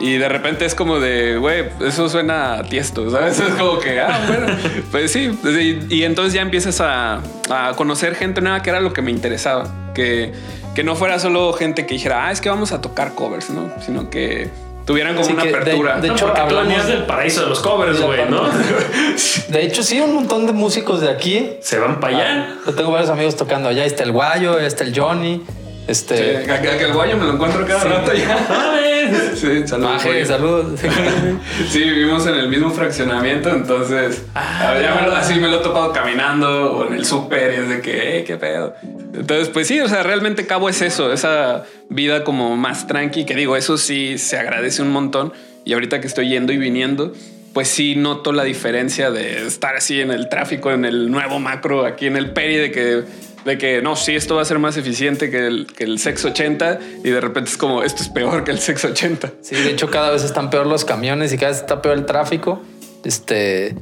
Y 0.00 0.16
de 0.16 0.28
repente 0.30 0.64
es 0.64 0.74
como 0.74 0.98
de, 0.98 1.36
güey, 1.36 1.66
eso 1.80 2.08
suena 2.08 2.62
tiesto, 2.62 3.10
¿sabes? 3.10 3.38
Es 3.40 3.54
como 3.54 3.78
que, 3.78 4.00
ah, 4.00 4.24
bueno, 4.26 4.46
pues 4.90 5.12
sí. 5.12 5.30
Y, 5.44 5.94
y 5.94 6.04
entonces 6.04 6.32
ya 6.32 6.40
empiezas 6.40 6.80
a, 6.80 7.20
a 7.50 7.74
conocer 7.76 8.14
gente 8.14 8.40
nueva 8.40 8.62
que 8.62 8.70
era 8.70 8.80
lo 8.80 8.94
que 8.94 9.02
me 9.02 9.10
interesaba. 9.10 9.92
Que, 9.94 10.32
que 10.74 10.84
no 10.84 10.96
fuera 10.96 11.18
solo 11.18 11.52
gente 11.52 11.84
que 11.84 11.94
dijera, 11.94 12.26
ah, 12.26 12.32
es 12.32 12.40
que 12.40 12.48
vamos 12.48 12.72
a 12.72 12.80
tocar 12.80 13.14
covers, 13.14 13.50
¿no? 13.50 13.70
Sino 13.84 14.08
que 14.08 14.48
tuvieran 14.90 15.14
como 15.14 15.24
Sí, 15.24 15.32
una 15.34 15.42
que 15.44 15.48
de- 15.50 15.54
apertura. 15.56 16.00
de 16.00 16.08
No, 16.08 16.14
hecho, 16.14 16.34
hablamos- 16.36 16.86
del 16.86 17.04
paraíso 17.04 17.42
de 17.42 17.46
los 17.48 17.60
covers, 17.60 18.00
güey, 18.00 18.28
¿no? 18.28 18.42
De 19.48 19.64
hecho, 19.64 19.82
sí, 19.84 20.00
un 20.00 20.14
montón 20.14 20.46
de 20.46 20.52
músicos 20.52 21.00
de 21.00 21.08
aquí. 21.10 21.50
Se 21.60 21.78
van 21.78 22.00
para 22.00 22.16
allá. 22.16 22.48
Yo 22.66 22.74
tengo 22.74 22.90
varios 22.90 23.08
amigos 23.10 23.36
tocando 23.36 23.68
allá. 23.68 23.84
Está 23.84 24.02
el 24.02 24.10
Guayo, 24.12 24.58
está 24.58 24.82
el 24.84 24.98
Johnny. 24.98 25.42
Sí, 25.92 26.14
Este. 26.14 26.44
que 26.78 26.84
el 26.84 26.92
guayo 26.92 27.16
me 27.16 27.24
lo 27.26 27.32
encuentro 27.34 27.66
cada 27.66 27.84
rato 27.84 28.12
ya. 28.14 28.38
Sí, 29.34 29.66
saludos. 29.66 29.92
Maje, 29.94 30.08
guayo. 30.08 30.26
saludos. 30.26 30.80
Sí, 31.70 31.80
vivimos 31.82 32.26
en 32.26 32.34
el 32.34 32.48
mismo 32.48 32.70
fraccionamiento, 32.70 33.48
entonces 33.50 34.22
Ah. 34.34 34.70
a 34.72 34.80
ya 34.80 34.94
me 35.00 35.06
lo- 35.08 35.16
así 35.16 35.40
me 35.40 35.48
lo 35.48 35.60
he 35.60 35.62
topado 35.62 35.92
caminando 35.92 36.72
o 36.74 36.86
en 36.86 36.94
el 36.94 37.04
súper 37.06 37.52
y 37.54 37.56
es 37.62 37.68
de 37.68 37.80
que, 37.80 38.18
eh, 38.18 38.24
qué 38.24 38.36
pedo. 38.36 38.74
Entonces, 39.14 39.48
pues 39.48 39.66
sí, 39.66 39.80
o 39.80 39.88
sea, 39.88 40.02
realmente 40.02 40.46
Cabo 40.46 40.68
es 40.68 40.80
eso, 40.82 41.12
esa 41.12 41.64
vida 41.88 42.22
como 42.24 42.56
más 42.56 42.86
tranqui, 42.86 43.24
que 43.24 43.34
digo, 43.34 43.56
eso 43.56 43.76
sí 43.78 44.18
se 44.18 44.38
agradece 44.38 44.82
un 44.82 44.90
montón. 44.90 45.32
Y 45.64 45.72
ahorita 45.72 46.00
que 46.00 46.06
estoy 46.06 46.28
yendo 46.28 46.52
y 46.52 46.58
viniendo, 46.58 47.12
pues 47.52 47.68
sí 47.68 47.96
noto 47.96 48.32
la 48.32 48.44
diferencia 48.44 49.10
de 49.10 49.46
estar 49.46 49.74
así 49.76 50.00
en 50.00 50.10
el 50.12 50.28
tráfico, 50.28 50.70
en 50.70 50.84
el 50.84 51.10
nuevo 51.10 51.40
macro, 51.40 51.84
aquí 51.84 52.06
en 52.06 52.16
el 52.16 52.30
peri, 52.30 52.56
de 52.56 52.70
que, 52.70 53.02
de 53.44 53.58
que 53.58 53.82
no, 53.82 53.96
sí, 53.96 54.14
esto 54.14 54.36
va 54.36 54.42
a 54.42 54.44
ser 54.44 54.58
más 54.58 54.76
eficiente 54.76 55.30
que 55.30 55.46
el, 55.46 55.66
que 55.66 55.84
el 55.84 55.98
Sex 55.98 56.24
80 56.24 56.78
y 57.04 57.10
de 57.10 57.20
repente 57.20 57.50
es 57.50 57.56
como, 57.56 57.82
esto 57.82 58.02
es 58.02 58.08
peor 58.08 58.44
que 58.44 58.50
el 58.50 58.58
Sex 58.58 58.84
80. 58.84 59.32
Sí, 59.40 59.56
de 59.56 59.70
hecho 59.70 59.90
cada 59.90 60.10
vez 60.10 60.24
están 60.24 60.50
peor 60.50 60.66
los 60.66 60.84
camiones 60.84 61.32
y 61.32 61.38
cada 61.38 61.52
vez 61.52 61.60
está 61.60 61.82
peor 61.82 61.96
el 61.96 62.06
tráfico. 62.06 62.60
Este, 63.04 63.74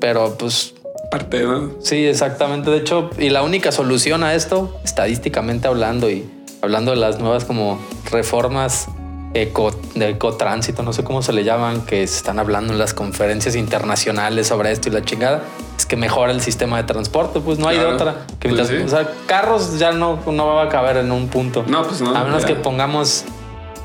pero 0.00 0.36
pues 0.36 0.74
Parte, 1.10 1.42
¿no? 1.42 1.72
sí, 1.80 2.06
exactamente. 2.06 2.70
De 2.70 2.78
hecho, 2.78 3.10
y 3.18 3.28
la 3.28 3.42
única 3.42 3.70
solución 3.70 4.22
a 4.22 4.34
esto, 4.34 4.80
estadísticamente 4.82 5.68
hablando 5.68 6.10
y 6.10 6.26
hablando 6.62 6.92
de 6.92 6.96
las 6.96 7.18
nuevas 7.18 7.44
como 7.44 7.78
reformas 8.10 8.88
eco, 9.34 9.70
de 9.94 10.10
ecotránsito, 10.10 10.82
no 10.82 10.92
sé 10.92 11.04
cómo 11.04 11.22
se 11.22 11.32
le 11.32 11.44
llaman, 11.44 11.82
que 11.82 12.06
se 12.06 12.16
están 12.16 12.38
hablando 12.38 12.72
en 12.72 12.78
las 12.78 12.92
conferencias 12.94 13.54
internacionales 13.56 14.48
sobre 14.48 14.72
esto 14.72 14.88
y 14.88 14.92
la 14.92 15.02
chingada, 15.02 15.42
es 15.78 15.86
que 15.86 15.96
mejora 15.96 16.32
el 16.32 16.40
sistema 16.42 16.76
de 16.76 16.84
transporte, 16.84 17.40
pues 17.40 17.58
no 17.58 17.68
hay 17.68 17.76
Claro. 17.76 17.90
de 17.90 17.94
otra. 17.96 18.14
Que 18.38 18.48
Pues 18.50 18.68
mientras- 18.68 18.68
sí. 18.68 18.84
O 18.84 18.88
sea, 18.88 19.10
carros 19.26 19.78
ya 19.78 19.92
no, 19.92 20.18
no 20.26 20.46
va 20.54 20.64
a 20.64 20.68
caber 20.68 20.98
en 20.98 21.10
un 21.12 21.28
punto. 21.28 21.64
No, 21.66 21.82
pues 21.84 22.00
no. 22.02 22.14
A 22.14 22.24
menos 22.24 22.42
ya. 22.42 22.48
que 22.48 22.54
pongamos 22.56 23.24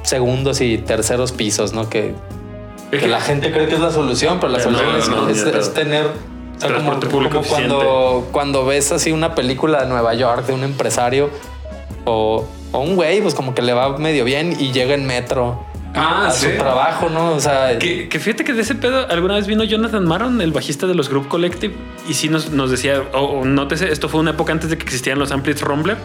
segundos 0.03 0.61
y 0.61 0.77
terceros 0.77 1.31
pisos, 1.31 1.73
¿no? 1.73 1.89
Que, 1.89 2.13
que 2.91 3.07
la 3.07 3.19
gente 3.21 3.51
cree 3.51 3.67
que 3.67 3.75
es 3.75 3.81
la 3.81 3.91
solución, 3.91 4.39
pero 4.39 4.51
la 4.51 4.57
Pero 4.59 4.71
solución 4.71 4.91
no, 4.91 4.97
es, 4.97 5.09
no, 5.09 5.49
es- 5.49 5.55
es 5.55 5.73
tener... 5.73 6.05
o 6.05 6.59
sea, 6.59 6.73
como, 6.75 6.99
público 6.99 7.37
como 7.39 7.47
cuando, 7.49 8.27
cuando 8.31 8.65
ves 8.65 8.91
así 8.91 9.11
una 9.11 9.35
película 9.35 9.81
de 9.83 9.87
Nueva 9.89 10.13
York 10.13 10.45
de 10.47 10.53
un 10.53 10.63
empresario 10.63 11.29
o, 12.05 12.45
o 12.71 12.79
un 12.79 12.95
güey, 12.95 13.21
pues 13.21 13.33
como 13.33 13.53
que 13.55 13.61
le 13.61 13.73
va 13.73 13.97
medio 13.97 14.23
bien 14.25 14.55
y 14.59 14.71
llega 14.71 14.93
en 14.93 15.05
metro 15.05 15.63
Ah, 15.95 16.27
a 16.27 16.31
sí. 16.31 16.51
su 16.51 16.57
trabajo, 16.57 17.09
¿no? 17.09 17.31
O 17.31 17.39
sea, 17.39 17.79
Que, 17.79 18.07
que 18.07 18.19
fíjate 18.19 18.43
que 18.43 18.53
de 18.53 18.61
ese 18.61 18.75
pedo 18.75 19.09
alguna 19.09 19.35
vez 19.35 19.47
vino 19.47 19.63
Jonathan 19.63 20.05
Maron, 20.05 20.41
el 20.41 20.51
bajista 20.51 20.85
de 20.85 20.93
los 20.93 21.09
Group 21.09 21.27
Collective, 21.27 21.73
y 22.07 22.13
sí 22.13 22.29
nos, 22.29 22.51
nos 22.51 22.69
decía, 22.69 23.01
o 23.13 23.19
o 23.39 23.45
nótese, 23.45 23.91
esto 23.91 24.07
fue 24.09 24.19
una 24.19 24.31
época 24.31 24.51
antes 24.51 24.69
de 24.69 24.77
que 24.77 24.83
existieran 24.83 25.17
los 25.17 25.31
amplis 25.31 25.59
Rumbler. 25.61 25.97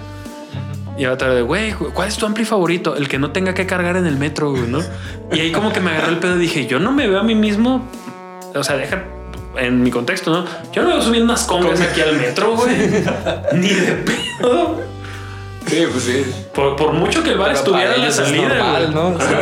Y 0.97 1.07
otra 1.07 1.35
de, 1.35 1.43
güey, 1.43 1.73
¿cuál 1.73 2.09
es 2.09 2.17
tu 2.17 2.25
ampli 2.27 2.45
favorito? 2.45 2.97
El 2.97 3.09
que 3.09 3.19
no 3.19 3.33
tenga 3.33 3.55
que 3.55 3.67
cargar 3.67 3.97
en 3.97 4.07
el 4.07 4.17
metro, 4.17 4.51
güey, 4.53 4.63
¿no? 4.69 4.81
Y 5.33 5.41
ahí 5.41 5.51
como 5.53 5.73
que 5.73 5.81
me 5.81 5.91
agarró 5.91 6.09
el 6.11 6.19
pedo 6.19 6.37
y 6.37 6.41
dije, 6.41 6.67
yo 6.67 6.79
no 6.79 6.93
me 6.93 7.09
veo 7.09 7.19
a 7.19 7.23
mí 7.23 7.35
mismo, 7.35 7.87
o 8.55 8.63
sea, 8.63 8.77
deja 8.77 9.03
en 9.59 9.83
mi 9.83 9.91
contexto, 9.91 10.31
¿no? 10.31 10.45
Yo 10.73 10.83
no 10.83 10.89
me 10.89 10.95
veo 10.95 11.03
subiendo 11.03 11.33
unas 11.33 11.45
congas 11.45 11.81
aquí 11.81 12.01
al 12.01 12.17
metro, 12.17 12.57
güey. 12.57 12.77
Ni 13.55 13.69
de 13.69 13.93
pedo. 13.93 14.81
Sí, 15.67 15.85
pues 15.91 16.05
sí. 16.05 16.25
Por, 16.55 16.77
por 16.77 16.93
mucho 16.93 17.23
que 17.23 17.31
el 17.31 17.39
bar 17.39 17.49
pero 17.49 17.59
estuviera 17.59 17.95
en 17.95 18.01
la 18.03 18.09
es 18.09 18.15
salida, 18.17 18.49
normal. 18.49 18.95
¿no? 18.95 19.09
O 19.17 19.21
sea, 19.21 19.41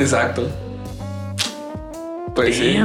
Exacto. 0.00 0.48
Pues 2.34 2.56
sí. 2.56 2.78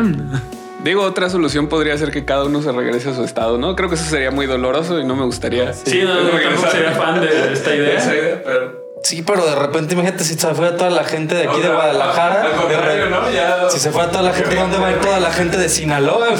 Digo, 0.84 1.02
otra 1.04 1.30
solución 1.30 1.68
podría 1.68 1.98
ser 1.98 2.12
que 2.12 2.26
cada 2.26 2.46
uno 2.46 2.62
se 2.62 2.72
regrese 2.72 3.10
a 3.10 3.16
su 3.16 3.24
estado, 3.24 3.58
¿no? 3.58 3.76
Creo 3.76 3.90
que 3.90 3.96
eso 3.96 4.06
sería 4.06 4.30
muy 4.32 4.46
doloroso 4.46 5.00
y 5.00 5.06
no 5.06 5.16
me 5.16 5.24
gustaría. 5.26 5.74
Sí, 5.74 6.02
no, 6.04 6.14
no, 6.14 6.30
tampoco 6.30 6.70
sería 6.70 6.92
fan 6.92 7.22
de 7.22 7.54
esta 7.54 7.76
idea. 7.76 7.98
Esa 7.98 8.14
idea, 8.16 8.42
pero- 8.44 8.85
sí, 9.06 9.22
pero 9.22 9.46
de 9.46 9.56
repente 9.56 9.94
imagínate 9.94 10.24
si 10.24 10.34
se 10.36 10.54
fue 10.54 10.72
toda 10.72 10.90
la 10.90 11.04
gente 11.04 11.36
de 11.36 11.44
aquí 11.48 11.62
de 11.62 11.70
Guadalajara. 11.70 12.42
al 12.44 12.52
contrario, 12.54 13.10
¿no? 13.10 13.30
Ya- 13.32 13.70
Si 13.70 13.80
se 13.80 13.92
fue 13.92 14.06
toda 14.08 14.24
la 14.24 14.34
gente, 14.34 14.56
¿dónde 14.56 14.78
va 14.78 14.88
a 14.88 14.92
ir 14.92 15.00
toda 15.00 15.20
la 15.20 15.32
gente 15.32 15.58
de 15.58 15.70
Sinaloa? 15.70 16.28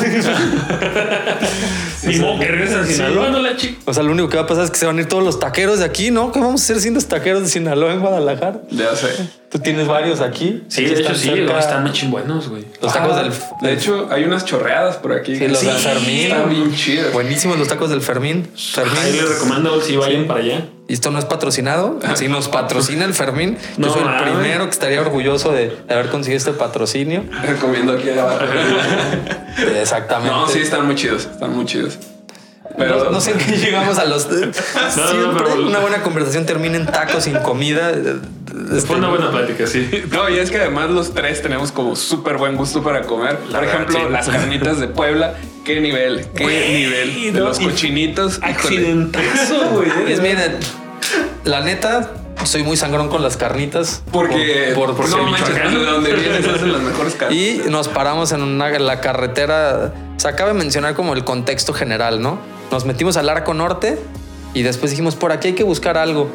Ni 2.04 2.18
modo 2.20 2.40
que 2.40 2.46
regreses 2.48 2.76
a. 2.78 2.86
Sinaloa, 2.86 3.30
no 3.30 3.40
la 3.40 3.56
chica. 3.56 3.80
O 3.86 3.94
sea, 3.94 4.04
lo 4.04 4.12
único 4.12 4.30
que 4.30 4.38
va 4.38 4.44
a 4.44 4.48
pasar 4.48 4.64
es 4.66 4.72
que 4.72 4.78
se 4.78 4.86
van 4.86 4.98
a 4.98 5.02
ir 5.02 5.08
todos 5.08 5.24
los 5.24 5.40
taqueros 5.40 5.80
de 5.80 5.86
aquí, 5.86 6.12
¿no? 6.12 6.32
¿Qué 6.32 6.40
vamos 6.40 6.62
a 6.62 6.64
hacer 6.64 6.80
siendo 6.80 7.00
taqueros 7.02 7.44
de 7.44 7.50
Sinaloa 7.50 7.94
en 7.94 8.00
Guadalajara? 8.00 8.62
Ya 8.70 8.96
sé. 8.96 9.08
Tú 9.50 9.60
tienes 9.60 9.88
varios 9.88 10.20
aquí. 10.22 10.64
Sí, 10.68 10.84
de 10.86 11.00
hecho 11.00 11.16
sí, 11.16 11.30
cerca. 11.30 11.60
están 11.60 11.84
muy 11.84 11.92
chimbuenos, 11.94 12.50
güey. 12.50 12.66
Los 12.82 12.92
tacos 12.92 13.16
Ah, 13.16 13.24
del. 13.24 13.32
De 13.62 13.74
hecho, 13.74 14.08
hay 14.12 14.24
unas 14.26 14.44
chorreadas 14.44 14.98
por 14.98 15.14
aquí. 15.14 15.36
Sí, 15.38 15.48
los 15.48 15.60
Sí, 15.60 15.68
del 15.68 15.76
Fermín. 15.78 16.20
Están 16.32 16.50
bien 16.50 16.76
chidas. 16.76 17.14
Buenísimos 17.14 17.58
los 17.58 17.68
tacos 17.68 17.90
del 17.90 18.02
Fermín. 18.02 18.50
Ahí 19.02 19.14
les 19.14 19.30
recomiendo 19.30 19.80
si 19.82 19.96
vayan 19.96 20.26
para 20.28 20.40
allá. 20.42 20.66
Y 20.88 20.94
esto 20.94 21.10
no 21.10 21.20
es 21.20 21.26
patrocinado. 21.26 22.00
Si 22.16 22.28
nos 22.28 22.48
patrocina 22.50 23.06
el 23.06 23.14
Fermín, 23.14 23.58
yo 23.78 23.88
No, 23.88 23.94
soy 23.94 24.04
el 24.04 24.24
primero 24.24 24.66
que 24.66 24.72
estaría 24.72 25.00
orgulloso 25.02 25.52
de, 25.52 25.70
de 25.88 25.94
haber 25.94 26.10
conseguido 26.10 26.38
este 26.38 26.52
patrocinio. 26.52 27.24
Recomiendo 27.44 27.94
aquí 27.94 28.10
abajo. 28.10 28.40
Exactamente. 29.80 30.32
no, 30.36 30.48
sí, 30.48 30.60
están 30.60 30.86
muy 30.86 30.96
chidos. 30.96 31.26
Están 31.32 31.56
muy 31.56 31.66
chidos. 31.66 31.98
Pero 32.78 33.06
no, 33.06 33.12
no 33.12 33.22
sé 33.22 33.32
en 33.32 33.38
qué 33.38 33.58
llegamos 33.58 33.98
a 33.98 34.06
los. 34.06 34.24
Siempre 34.24 35.44
pero- 35.46 35.68
una 35.68 35.80
buena 35.80 36.02
conversación 36.04 36.46
termina 36.46 36.78
en 36.78 36.86
tacos 36.86 37.24
sin 37.24 37.38
comida. 37.40 37.92
Este, 37.92 38.88
Fue 38.88 38.98
una 38.98 39.10
buena 39.10 39.32
plática, 39.32 39.68
sí. 39.68 39.90
No, 40.12 40.30
y 40.30 40.38
es 40.40 40.50
que 40.52 40.58
además 40.60 40.90
los 40.90 41.14
tres 41.14 41.42
tenemos 41.42 41.72
como 41.72 41.96
súper 41.96 42.38
buen 42.38 42.56
gusto 42.56 42.84
para 42.84 43.02
comer. 43.04 43.40
La 43.50 43.60
Por 43.60 43.68
verdad, 43.68 43.82
ejemplo, 43.82 44.00
sí. 44.00 44.12
las 44.12 44.30
carnitas 44.30 44.80
de 44.80 44.88
Puebla. 44.88 45.36
¿Qué 45.64 45.80
nivel? 45.82 46.28
¿Qué 46.36 46.46
nivel? 46.46 47.34
De 47.34 47.40
no, 47.40 47.46
los 47.48 47.60
cochinitos. 47.60 48.40
Accidentazo, 48.42 49.70
güey. 49.74 49.90
Es 50.12 50.22
miren, 50.22 50.58
la 51.44 51.62
neta, 51.62 52.12
soy 52.44 52.64
muy 52.64 52.78
sangrón 52.78 53.10
con 53.10 53.24
las 53.24 53.36
carnitas. 53.38 54.04
Porque, 54.12 54.72
por, 54.76 54.96
por, 54.96 55.10
no 55.10 55.24
manches, 55.24 55.54
de 55.56 55.84
donde 55.86 56.14
vienes 56.14 56.48
hacen 56.56 56.72
las 56.72 56.82
mejores 56.82 57.16
carnitas. 57.16 57.66
Y 57.68 57.70
nos 57.70 57.88
paramos 57.88 58.32
en 58.32 58.42
una, 58.42 58.70
en 58.76 58.86
la 58.86 59.02
carretera. 59.02 59.94
Se 60.18 60.28
acaba 60.28 60.54
de 60.54 60.60
mencionar 60.60 60.94
como 60.94 61.14
el 61.14 61.24
contexto 61.24 61.74
general, 61.74 62.22
¿no? 62.22 62.40
Nos 62.72 62.86
metimos 62.86 63.18
al 63.18 63.30
arco 63.30 63.54
norte 63.54 63.98
y 64.54 64.64
después 64.64 64.92
dijimos, 64.92 65.16
por 65.16 65.32
aquí 65.32 65.50
hay 65.50 65.54
que 65.54 65.64
buscar 65.64 65.98
algo. 65.98 66.30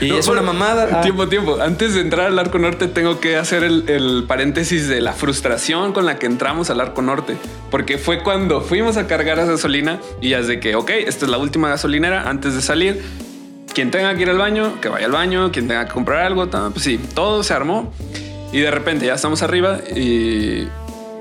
Y 0.00 0.08
No, 0.08 0.18
es 0.18 0.26
una 0.28 0.42
mamada. 0.42 0.88
Ah, 0.92 1.00
Tiempo, 1.00 1.28
tiempo. 1.28 1.58
Antes 1.60 1.94
de 1.94 2.00
entrar 2.00 2.26
al 2.26 2.38
Arco 2.38 2.58
Norte, 2.58 2.88
tengo 2.88 3.20
que 3.20 3.36
hacer 3.36 3.62
el, 3.62 3.88
el 3.88 4.24
paréntesis 4.26 4.88
de 4.88 5.00
la 5.00 5.12
frustración 5.12 5.92
con 5.92 6.04
la 6.04 6.18
que 6.18 6.26
entramos 6.26 6.70
al 6.70 6.80
Arco 6.80 7.02
Norte. 7.02 7.36
Porque 7.70 7.96
fue 7.96 8.22
cuando 8.22 8.60
fuimos 8.60 8.96
a 8.96 9.06
cargar 9.06 9.36
gasolina 9.38 10.00
y 10.20 10.30
ya 10.30 10.40
es 10.40 10.48
de 10.48 10.58
que, 10.60 10.74
ok, 10.74 10.90
esta 11.06 11.24
es 11.24 11.30
la 11.30 11.38
última 11.38 11.68
gasolinera 11.68 12.28
antes 12.28 12.54
de 12.54 12.62
salir. 12.62 13.00
Quien 13.74 13.90
tenga 13.90 14.14
que 14.16 14.22
ir 14.22 14.30
al 14.30 14.38
baño, 14.38 14.80
que 14.80 14.88
vaya 14.88 15.06
al 15.06 15.12
baño. 15.12 15.52
Quien 15.52 15.68
tenga 15.68 15.86
que 15.86 15.92
comprar 15.92 16.26
algo, 16.26 16.48
pues 16.50 16.82
sí, 16.82 16.98
todo 17.14 17.42
se 17.42 17.54
armó. 17.54 17.92
Y 18.52 18.60
de 18.60 18.70
repente 18.70 19.06
ya 19.06 19.14
estamos 19.14 19.42
arriba 19.42 19.78
y 19.94 20.66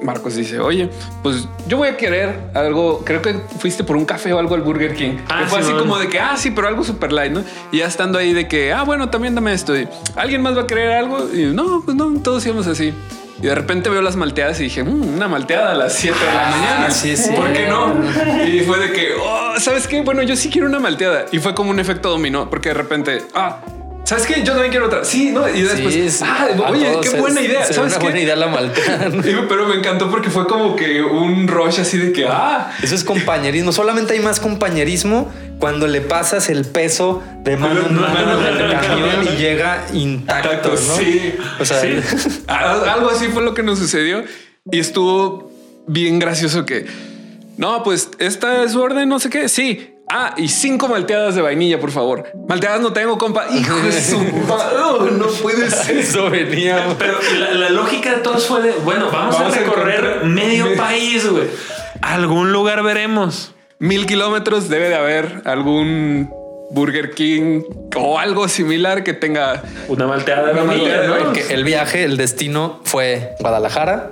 Marcos 0.04 0.36
dice, 0.36 0.60
oye, 0.60 0.90
pues 1.24 1.48
yo 1.68 1.78
voy 1.78 1.88
a 1.88 1.98
querer 1.98 2.50
algo, 2.54 3.04
creo 3.06 3.22
que 3.22 3.34
fuiste 3.60 3.84
por 3.84 3.96
un 3.96 4.06
café 4.06 4.34
o 4.34 4.40
algo 4.40 4.54
al 4.56 4.62
Burger 4.62 4.94
King. 4.94 5.18
Ah, 5.30 5.40
que 5.42 5.46
fue 5.48 5.60
sí, 5.60 5.66
así 5.66 5.74
man. 5.74 5.82
como 5.82 5.98
de 5.98 6.08
que, 6.10 6.20
ah, 6.20 6.36
sí, 6.38 6.52
pero 6.52 6.68
algo 6.68 6.84
super 6.84 7.12
light, 7.12 7.32
¿no? 7.32 7.44
Y 7.72 7.80
ya 7.80 7.88
estando 7.88 8.20
ahí 8.20 8.34
de 8.34 8.48
que, 8.48 8.72
ah, 8.74 8.84
bueno, 8.84 9.10
también 9.10 9.34
dame 9.36 9.54
esto. 9.54 9.76
Y, 9.76 9.88
¿Alguien 10.16 10.42
más 10.42 10.56
va 10.58 10.62
a 10.64 10.68
querer 10.68 10.92
algo? 10.92 11.28
Y 11.34 11.46
no, 11.46 11.82
pues 11.84 11.96
no, 11.98 12.20
todos 12.22 12.46
íbamos 12.46 12.68
así. 12.68 12.94
Y 13.42 13.48
de 13.48 13.54
repente 13.56 13.90
veo 13.90 14.02
las 14.02 14.16
malteadas 14.16 14.60
y 14.62 14.64
dije, 14.64 14.82
"Mm, 14.84 15.16
una 15.16 15.28
malteada 15.28 15.72
a 15.72 15.76
las 15.76 15.94
7 15.94 16.18
de 16.18 16.26
la 16.34 16.48
Ah, 16.48 16.52
mañana. 16.52 16.92
sí, 16.92 17.18
sí. 17.18 17.32
¿Por 17.36 17.52
qué 17.52 17.68
no? 17.68 17.94
Y 18.48 18.62
fue 18.62 18.80
de 18.80 18.92
que, 18.94 19.10
oh, 19.22 19.60
¿sabes 19.60 19.88
qué? 19.88 20.02
Bueno, 20.02 20.24
yo 20.24 20.36
sí 20.38 20.50
quiero 20.50 20.68
una 20.68 20.80
malteada. 20.80 21.26
Y 21.34 21.40
fue 21.40 21.54
como 21.54 21.70
un 21.72 21.80
efecto 21.80 22.10
dominó, 22.10 22.50
porque 22.50 22.70
de 22.70 22.76
repente, 22.76 23.24
ah, 23.34 23.58
¿sabes 24.06 24.26
qué? 24.26 24.44
Yo 24.44 24.54
también 24.54 24.72
quiero 24.72 24.86
otra. 24.86 25.04
Sí, 25.04 25.32
¿no? 25.32 25.50
Y 25.50 25.62
después, 25.62 25.94
sí, 25.94 26.10
sí. 26.10 26.24
ah, 26.26 26.48
oye, 26.70 27.00
qué 27.02 27.20
buena 27.20 27.42
idea. 27.42 27.66
se 27.66 27.74
¿Sabes 27.74 27.92
una 27.92 28.00
qué? 28.00 28.06
buena 28.06 28.22
idea 28.22 28.36
la. 28.36 28.46
Digo, 29.24 29.46
pero 29.50 29.68
me 29.68 29.76
encantó 29.76 30.10
porque 30.10 30.30
fue 30.30 30.48
como 30.48 30.76
que 30.76 31.02
un 31.02 31.48
rush 31.48 31.80
así 31.82 31.98
de 31.98 32.14
que, 32.14 32.26
ah, 32.28 32.72
Eso 32.82 32.96
es 32.96 33.04
compañerismo. 33.04 33.72
Solamente 33.72 34.14
hay 34.14 34.20
más 34.20 34.40
compañerismo 34.40 35.32
cuando 35.60 35.88
le 35.88 36.02
pasas 36.02 36.50
el 36.50 36.66
peso 36.66 37.22
de 37.44 37.58
mano 37.58 37.88
en 37.88 37.96
No, 37.96 38.02
mano 38.02 38.26
no, 38.26 38.42
no, 38.42 38.42
del 38.42 38.80
camión 38.80 39.28
y 39.34 39.38
llega 39.38 39.86
intacto, 39.94 40.50
Tacto, 40.50 40.70
¿no? 40.70 40.78
sí. 40.78 41.36
O 41.60 41.66
sea, 41.66 41.82
Sí. 41.82 42.00
Algo 42.48 43.10
así 43.10 43.28
fue 43.28 43.44
lo 43.44 43.54
que 43.54 43.64
nos 43.64 43.80
sucedió 43.80 44.24
y 44.72 44.80
estuvo 44.80 45.52
bien 45.88 46.20
gracioso 46.20 46.66
que 46.66 46.86
no, 47.58 47.84
pues 47.84 48.10
esta 48.20 48.64
es 48.64 48.74
su 48.74 48.82
orden, 48.82 49.08
no 49.08 49.20
sé 49.20 49.30
qué. 49.30 49.48
Sí. 49.50 49.95
Ah, 50.10 50.34
y 50.38 50.48
cinco 50.50 50.88
malteadas 50.88 51.34
de 51.36 51.42
vainilla, 51.42 51.80
por 51.80 51.90
favor. 51.92 52.26
Malteadas 52.48 52.80
no 52.82 52.94
tengo, 52.94 53.18
compa. 53.18 53.48
Hijo 53.52 53.76
de 53.78 53.92
su 53.92 54.22
no, 55.18 55.28
puede 55.42 55.70
ser. 55.72 55.98
eso 55.98 56.30
venía. 56.30 56.96
Pero 57.00 57.18
la, 57.40 57.52
la 57.54 57.70
lógica 57.72 58.12
de 58.12 58.18
todos 58.18 58.46
fue 58.46 58.62
de, 58.62 58.72
bueno, 58.84 59.10
vamos, 59.12 59.38
Vamos 59.40 59.56
a 59.56 59.60
recorrer 59.60 60.24
medio 60.26 60.68
me- 60.68 60.76
país, 60.76 61.28
güey. 61.30 61.48
Algún 62.02 62.52
lugar 62.52 62.84
veremos. 62.84 63.54
Mil 63.80 64.06
kilómetros 64.06 64.70
debe 64.70 64.90
de 64.90 64.96
haber 64.96 65.42
algún 65.46 66.30
Burger 66.72 67.12
King 67.12 67.64
o 67.96 68.20
algo 68.20 68.48
similar 68.48 69.04
que 69.04 69.14
tenga. 69.14 69.64
Una 69.88 70.06
malteada 70.08 70.48
de 70.48 70.52
Una 70.54 70.64
vainilla, 70.64 70.98
malteada, 70.98 71.18
¿no? 71.20 71.24
¿no? 71.26 71.34
Que 71.34 71.54
el 71.54 71.64
viaje, 71.64 72.04
el 72.04 72.16
destino 72.18 72.80
fue 72.84 73.32
Guadalajara, 73.40 74.12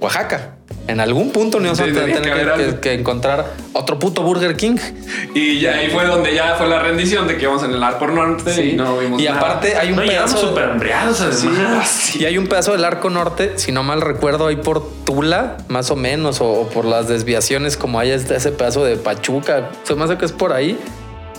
Oaxaca. 0.00 0.56
En 0.88 1.00
algún 1.00 1.30
punto 1.32 1.60
nos 1.60 1.76
Sí, 1.76 1.84
vamos 1.92 1.98
a 2.16 2.22
tener 2.22 2.80
que 2.80 2.94
encontrar 2.94 3.52
otro 3.74 3.98
puto 3.98 4.22
Burger 4.22 4.56
King. 4.56 4.76
Y 5.34 5.60
ya 5.60 5.74
ahí 5.74 5.90
fue 5.90 6.06
donde 6.06 6.34
ya 6.34 6.54
fue 6.56 6.66
la 6.66 6.78
rendición 6.80 7.28
de 7.28 7.36
que 7.36 7.42
íbamos 7.42 7.62
en 7.62 7.72
el 7.72 7.82
arco 7.82 8.06
norte 8.06 8.52
Sí. 8.54 8.70
y 8.70 8.72
no 8.72 8.96
vimos 8.98 9.20
y 9.20 9.26
nada. 9.26 9.36
aparte 9.38 9.76
hay 9.76 9.90
un 9.90 9.96
No, 9.96 10.02
pedazo. 10.02 10.38
súper 10.38 10.64
además. 10.64 12.16
Y 12.16 12.24
hay 12.24 12.38
un 12.38 12.46
pedazo 12.46 12.72
del 12.72 12.84
arco 12.84 13.10
norte, 13.10 13.52
si 13.56 13.70
no 13.70 13.82
mal 13.82 14.00
recuerdo, 14.00 14.46
ahí 14.46 14.56
por 14.56 14.82
Tula, 15.04 15.58
más 15.68 15.90
o 15.90 15.96
menos, 15.96 16.40
o, 16.40 16.48
o 16.52 16.68
por 16.68 16.84
las 16.84 17.06
desviaciones, 17.08 17.76
como 17.76 17.98
hay 18.00 18.10
este- 18.10 18.36
ese 18.36 18.50
pedazo 18.52 18.84
de 18.84 18.96
Pachuca. 18.96 19.70
Se 19.84 19.94
me 19.94 20.04
hace 20.04 20.16
que 20.16 20.24
es 20.24 20.32
por 20.32 20.52
ahí, 20.52 20.78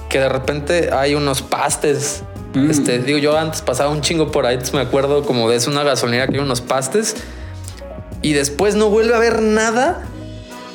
que 0.09 0.19
de 0.19 0.29
repente 0.29 0.89
hay 0.93 1.15
unos 1.15 1.41
pastes. 1.41 2.23
Mm. 2.53 2.69
Este, 2.69 2.99
digo, 2.99 3.17
yo 3.19 3.37
antes 3.37 3.61
pasaba 3.61 3.89
un 3.91 4.01
chingo 4.01 4.31
por 4.31 4.45
ahí, 4.45 4.53
entonces 4.55 4.73
me 4.75 4.81
acuerdo 4.81 5.23
como 5.23 5.49
de 5.49 5.55
es 5.57 5.67
una 5.67 5.83
gasolinera 5.83 6.27
que 6.27 6.35
hay 6.37 6.43
unos 6.43 6.61
pastes. 6.61 7.15
Y 8.21 8.33
después 8.33 8.75
no 8.75 8.89
vuelve 8.89 9.13
a 9.13 9.17
haber 9.17 9.41
nada 9.41 10.03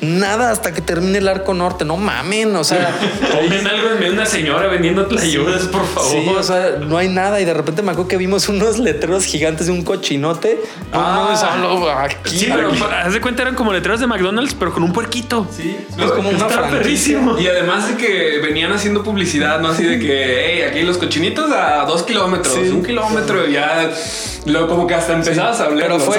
nada 0.05 0.51
hasta 0.51 0.73
que 0.73 0.81
termine 0.81 1.17
el 1.17 1.27
arco 1.27 1.53
norte. 1.53 1.85
No 1.85 1.97
mamen, 1.97 2.55
o 2.55 2.63
sea. 2.63 2.95
Pongan 3.31 3.67
algo 3.67 3.89
en 4.01 4.13
una 4.13 4.25
señora 4.25 4.67
vendiendo 4.67 5.07
ayudas, 5.19 5.63
por 5.63 5.85
favor. 5.85 6.11
Sí, 6.11 6.29
o 6.29 6.43
sea, 6.43 6.77
no 6.79 6.97
hay 6.97 7.09
nada. 7.09 7.41
Y 7.41 7.45
de 7.45 7.53
repente 7.53 7.81
me 7.81 7.91
acuerdo 7.91 8.07
que 8.07 8.17
vimos 8.17 8.47
unos 8.49 8.77
letreros 8.77 9.25
gigantes 9.25 9.67
de 9.67 9.73
un 9.73 9.83
cochinote. 9.83 10.59
Ah, 10.91 12.03
aquí. 12.03 12.37
Sí, 12.37 12.47
pero 12.53 12.71
haz 12.71 13.13
de 13.13 13.21
cuenta 13.21 13.41
eran 13.41 13.55
como 13.55 13.73
letreros 13.73 13.99
de 13.99 14.07
McDonald's, 14.07 14.53
pero 14.53 14.73
con 14.73 14.83
un 14.83 14.93
puerquito. 14.93 15.47
Sí, 15.55 15.75
es 15.97 16.11
como 16.11 16.29
una 16.29 16.49
franquicia. 16.49 17.21
Y 17.39 17.47
además 17.47 17.87
de 17.89 17.95
que 17.95 18.39
venían 18.41 18.71
haciendo 18.71 19.03
publicidad, 19.03 19.59
¿no? 19.59 19.69
Así 19.69 19.83
de 19.83 19.99
que, 19.99 20.45
hey, 20.45 20.61
aquí 20.69 20.81
los 20.83 20.97
cochinitos 20.97 21.51
a 21.51 21.85
dos 21.85 22.03
kilómetros, 22.03 22.55
un 22.55 22.83
kilómetro, 22.83 23.47
ya 23.47 23.91
lo, 24.45 24.67
como 24.67 24.87
que 24.87 24.95
hasta 24.95 25.13
empezabas 25.13 25.59
a 25.59 25.65
hablar. 25.65 25.87
Pero 25.87 25.99
fue 25.99 26.17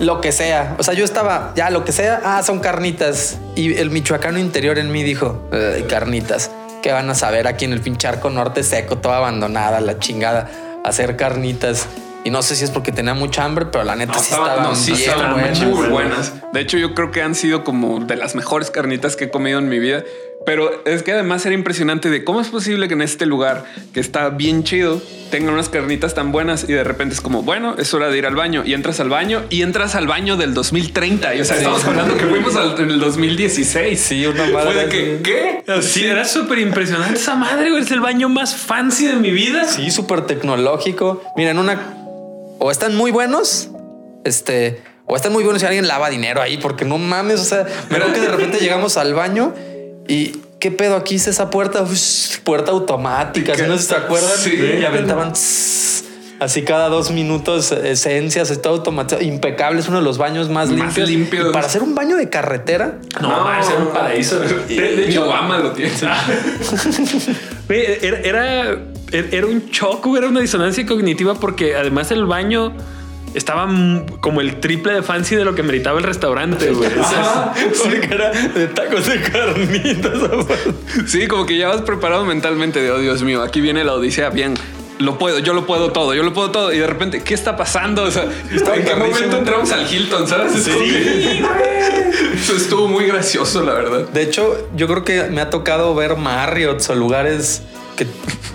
lo 0.00 0.20
que 0.20 0.32
sea. 0.32 0.74
O 0.78 0.82
sea, 0.82 0.94
yo 0.94 1.04
estaba, 1.04 1.52
ya 1.54 1.70
lo 1.70 1.84
que 1.84 1.92
sea, 1.92 2.20
ah, 2.24 2.42
son 2.42 2.60
carnitas. 2.60 3.38
Y 3.54 3.76
el 3.76 3.90
michoacano 3.90 4.38
interior 4.38 4.78
en 4.78 4.90
mí 4.90 5.02
dijo, 5.02 5.48
carnitas. 5.88 6.50
¿Qué 6.82 6.92
van 6.92 7.10
a 7.10 7.14
saber 7.14 7.48
aquí 7.48 7.64
en 7.64 7.72
el 7.72 7.80
pincharco 7.80 8.30
norte 8.30 8.62
seco, 8.62 8.98
toda 8.98 9.16
abandonada, 9.16 9.80
la 9.80 9.98
chingada, 9.98 10.50
hacer 10.84 11.16
carnitas? 11.16 11.88
Y 12.26 12.30
no 12.30 12.42
sé 12.42 12.56
si 12.56 12.64
es 12.64 12.72
porque 12.72 12.90
tenía 12.90 13.14
mucha 13.14 13.44
hambre, 13.44 13.66
pero 13.66 13.84
la 13.84 13.94
neta 13.94 14.18
sí 14.18 14.32
estaban, 14.32 15.54
sí, 15.54 15.64
muy 15.64 15.86
buenas. 15.86 16.32
De 16.52 16.60
hecho, 16.60 16.76
yo 16.76 16.92
creo 16.92 17.12
que 17.12 17.22
han 17.22 17.36
sido 17.36 17.62
como 17.62 18.00
de 18.00 18.16
las 18.16 18.34
mejores 18.34 18.72
carnitas 18.72 19.14
que 19.14 19.26
he 19.26 19.30
comido 19.30 19.60
en 19.60 19.68
mi 19.68 19.78
vida. 19.78 20.02
Pero 20.44 20.84
es 20.86 21.04
que 21.04 21.12
además 21.12 21.46
era 21.46 21.54
impresionante 21.54 22.10
de 22.10 22.24
cómo 22.24 22.40
es 22.40 22.48
posible 22.48 22.88
que 22.88 22.94
en 22.94 23.02
este 23.02 23.26
lugar 23.26 23.64
que 23.94 24.00
está 24.00 24.28
bien 24.30 24.64
chido 24.64 25.00
tengan 25.30 25.54
unas 25.54 25.68
carnitas 25.68 26.14
tan 26.14 26.32
buenas 26.32 26.68
y 26.68 26.72
de 26.72 26.82
repente 26.82 27.14
es 27.14 27.20
como, 27.20 27.42
bueno, 27.42 27.76
es 27.78 27.94
hora 27.94 28.08
de 28.08 28.18
ir 28.18 28.26
al 28.26 28.34
baño 28.34 28.62
y 28.64 28.74
entras 28.74 28.98
al 28.98 29.08
baño 29.08 29.44
y 29.48 29.62
entras 29.62 29.94
al 29.94 30.08
baño 30.08 30.36
del 30.36 30.52
2030. 30.52 31.34
Y 31.36 31.40
o 31.40 31.44
sea, 31.44 31.58
estamos 31.58 31.84
hablando 31.84 32.16
que 32.16 32.26
fuimos 32.26 32.54
en 32.78 32.90
el 32.90 32.98
2016. 32.98 34.00
Sí, 34.00 34.26
una 34.26 34.46
madre. 34.46 34.72
Fue 34.72 34.84
de 34.84 34.88
que, 34.88 35.20
¿qué? 35.22 35.82
Sí, 35.82 36.04
era 36.04 36.24
súper 36.24 36.58
impresionante 36.58 37.14
esa 37.20 37.36
madre, 37.36 37.70
güey. 37.70 37.82
Es 37.82 37.90
el 37.92 38.00
baño 38.00 38.28
más 38.28 38.56
fancy 38.56 39.06
de 39.06 39.14
mi 39.14 39.30
vida. 39.30 39.64
Sí, 39.64 39.92
súper 39.92 40.22
tecnológico. 40.22 41.22
Miren, 41.36 41.58
una 41.58 41.95
o 42.58 42.70
están 42.70 42.96
muy 42.96 43.10
buenos, 43.10 43.70
este, 44.24 44.82
o 45.06 45.16
están 45.16 45.32
muy 45.32 45.44
buenos 45.44 45.60
si 45.60 45.66
alguien 45.66 45.86
lava 45.86 46.10
dinero 46.10 46.42
ahí, 46.42 46.58
porque 46.58 46.84
no 46.84 46.98
mames. 46.98 47.40
O 47.40 47.44
sea, 47.44 47.66
pero 47.88 48.12
que 48.12 48.20
de 48.20 48.28
repente 48.28 48.58
llegamos 48.58 48.96
al 48.96 49.14
baño 49.14 49.54
y 50.08 50.40
¿qué 50.58 50.70
pedo? 50.70 50.96
Aquí 50.96 51.16
es 51.16 51.26
esa 51.26 51.50
puerta, 51.50 51.84
puerta 52.44 52.70
automática, 52.72 53.54
si 53.54 53.62
no 53.62 53.78
se 53.78 53.94
acuerdan. 53.94 54.30
Y 54.80 54.84
aventaban 54.84 55.32
así 56.40 56.62
cada 56.62 56.88
dos 56.88 57.10
minutos 57.10 57.72
esencias, 57.72 58.50
está 58.50 58.68
automatizado, 58.68 59.22
impecable, 59.22 59.80
es 59.80 59.88
uno 59.88 59.98
de 59.98 60.04
los 60.04 60.18
baños 60.18 60.48
más, 60.48 60.68
limpios. 60.70 61.52
para 61.52 61.66
hacer 61.66 61.82
un 61.82 61.94
baño 61.94 62.16
de 62.16 62.28
carretera, 62.28 62.98
no, 63.20 63.28
no 63.28 63.48
a 63.48 63.62
ser 63.62 63.78
un 63.78 63.88
paraíso. 63.88 64.38
De, 64.40 65.04
hecho, 65.08 65.26
Obama 65.26 65.58
lo 65.58 65.72
tiene. 65.72 65.92
era, 67.68 68.18
era, 68.20 68.78
era 69.12 69.46
un 69.46 69.70
choco, 69.70 70.16
era 70.16 70.28
una 70.28 70.40
disonancia 70.40 70.84
cognitiva 70.86 71.34
porque 71.34 71.76
además 71.76 72.10
el 72.10 72.26
baño 72.26 72.74
estaba 73.36 73.68
como 74.20 74.40
el 74.40 74.60
triple 74.60 74.94
de 74.94 75.02
fancy 75.02 75.36
de 75.36 75.44
lo 75.44 75.54
que 75.54 75.62
meritaba 75.62 75.98
el 75.98 76.04
restaurante, 76.04 76.70
güey. 76.70 76.90
sí, 77.72 77.90
era 78.10 78.30
de 78.30 78.66
tacos 78.68 79.06
de 79.06 79.20
carnitas. 79.20 80.12
sí, 81.06 81.26
como 81.26 81.44
que 81.44 81.58
ya 81.58 81.68
vas 81.68 81.82
preparado 81.82 82.24
mentalmente 82.24 82.80
de, 82.80 82.90
oh 82.90 82.98
Dios 82.98 83.22
mío, 83.22 83.42
aquí 83.42 83.60
viene 83.60 83.84
la 83.84 83.94
odisea 83.94 84.30
bien. 84.30 84.54
Lo 84.98 85.18
puedo, 85.18 85.38
yo 85.40 85.52
lo 85.52 85.66
puedo 85.66 85.92
todo, 85.92 86.14
yo 86.14 86.22
lo 86.22 86.32
puedo 86.32 86.50
todo. 86.50 86.72
Y 86.72 86.78
de 86.78 86.86
repente, 86.86 87.22
¿qué 87.22 87.34
está 87.34 87.56
pasando? 87.56 88.04
O 88.04 88.10
sea, 88.10 88.24
¿en 88.24 88.84
qué 88.84 88.94
momento 88.94 89.36
entramos 89.36 89.70
al 89.72 89.92
Hilton? 89.92 90.26
¿Sabes? 90.26 90.52
Sí, 90.64 90.70
Eso 92.34 92.56
estuvo 92.56 92.88
muy 92.88 93.06
gracioso, 93.06 93.62
la 93.62 93.74
verdad. 93.74 94.08
De 94.08 94.22
hecho, 94.22 94.68
yo 94.74 94.86
creo 94.86 95.04
que 95.04 95.24
me 95.24 95.40
ha 95.40 95.50
tocado 95.50 95.94
ver 95.94 96.16
Marriott 96.16 96.82
o 96.88 96.94
lugares 96.94 97.62
que 97.96 98.06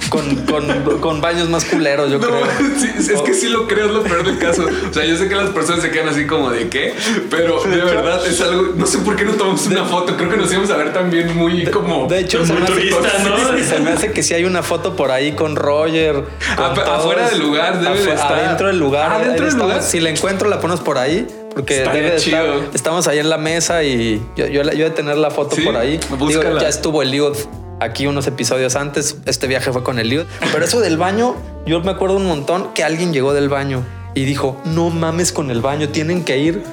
con, 0.09 0.35
con, 0.45 0.99
con, 0.99 1.21
baños 1.21 1.49
más 1.49 1.63
culeros, 1.65 2.11
yo 2.11 2.19
creo. 2.19 2.41
es 2.97 3.21
que 3.21 3.33
sí 3.33 3.47
lo 3.47 3.67
creo, 3.67 3.87
es 3.87 3.93
lo 3.93 4.03
peor 4.03 4.25
del 4.25 4.37
caso. 4.37 4.65
O 4.89 4.93
sea, 4.93 5.05
yo 5.05 5.15
sé 5.15 5.29
que 5.29 5.35
las 5.35 5.49
personas 5.51 5.81
se 5.81 5.89
quedan 5.89 6.09
así 6.09 6.27
como 6.27 6.51
de 6.51 6.67
qué, 6.67 6.93
pero 7.29 7.63
de 7.63 7.77
verdad 7.77 8.25
es 8.27 8.39
algo. 8.41 8.73
No 8.75 8.85
sé 8.85 8.99
por 8.99 9.15
qué 9.15 9.23
no 9.23 9.33
tomamos 9.33 9.65
una 9.67 9.85
foto. 9.85 10.17
Creo 10.17 10.29
que 10.29 10.37
nos 10.37 10.51
íbamos 10.51 10.69
a 10.69 10.77
ver 10.77 10.93
también 10.93 11.35
muy 11.35 11.65
como. 11.67 12.07
De 12.07 12.19
hecho, 12.19 12.45
se 12.45 12.53
me, 12.53 12.61
hace, 12.61 13.63
se 13.63 13.79
me 13.79 13.91
hace 13.91 14.11
que 14.11 14.21
si 14.21 14.33
hay 14.33 14.43
una 14.43 14.63
foto 14.63 14.95
por 14.95 15.11
ahí 15.11 15.31
con 15.31 15.55
Roger. 15.55 16.23
afuera 16.57 17.29
del 17.29 17.39
lugar, 17.39 17.79
debe 17.79 18.03
de 18.03 18.13
estar. 18.13 18.33
Adentro 18.33 18.67
del 18.67 18.79
lugar. 18.79 19.13
Adentro 19.13 19.45
del 19.45 19.55
lugar. 19.55 19.81
Si 19.81 19.99
la 20.01 20.09
encuentro, 20.09 20.49
la 20.49 20.59
ponemos 20.59 20.81
por 20.81 20.97
ahí. 20.97 21.25
Porque 21.53 21.79
debe 21.79 22.15
estar, 22.15 22.45
estamos 22.73 23.07
ahí 23.07 23.19
en 23.19 23.29
la 23.29 23.37
mesa 23.37 23.83
y 23.83 24.21
yo, 24.37 24.47
yo, 24.47 24.63
yo 24.63 24.85
de 24.85 24.91
tener 24.91 25.17
la 25.17 25.31
foto 25.31 25.55
por 25.63 25.75
ahí. 25.75 25.99
Digo, 26.27 26.59
ya 26.59 26.69
estuvo 26.69 27.01
el 27.01 27.11
lío 27.11 27.33
aquí 27.81 28.07
unos 28.07 28.27
episodios 28.27 28.75
antes. 28.75 29.17
Este 29.25 29.47
viaje 29.47 29.73
fue 29.73 29.83
con 29.83 29.99
el 29.99 30.07
Eliud. 30.07 30.25
Pero 30.53 30.63
eso 30.63 30.79
del 30.79 30.97
baño, 30.97 31.35
yo 31.65 31.81
me 31.81 31.91
acuerdo 31.91 32.15
un 32.15 32.27
montón 32.27 32.73
que 32.73 32.83
alguien 32.83 33.11
llegó 33.11 33.33
del 33.33 33.49
baño 33.49 33.83
y 34.13 34.23
dijo, 34.23 34.61
no 34.65 34.89
mames 34.89 35.31
con 35.31 35.51
el 35.51 35.61
baño, 35.61 35.89
tienen 35.89 36.23
que 36.23 36.37
ir. 36.37 36.63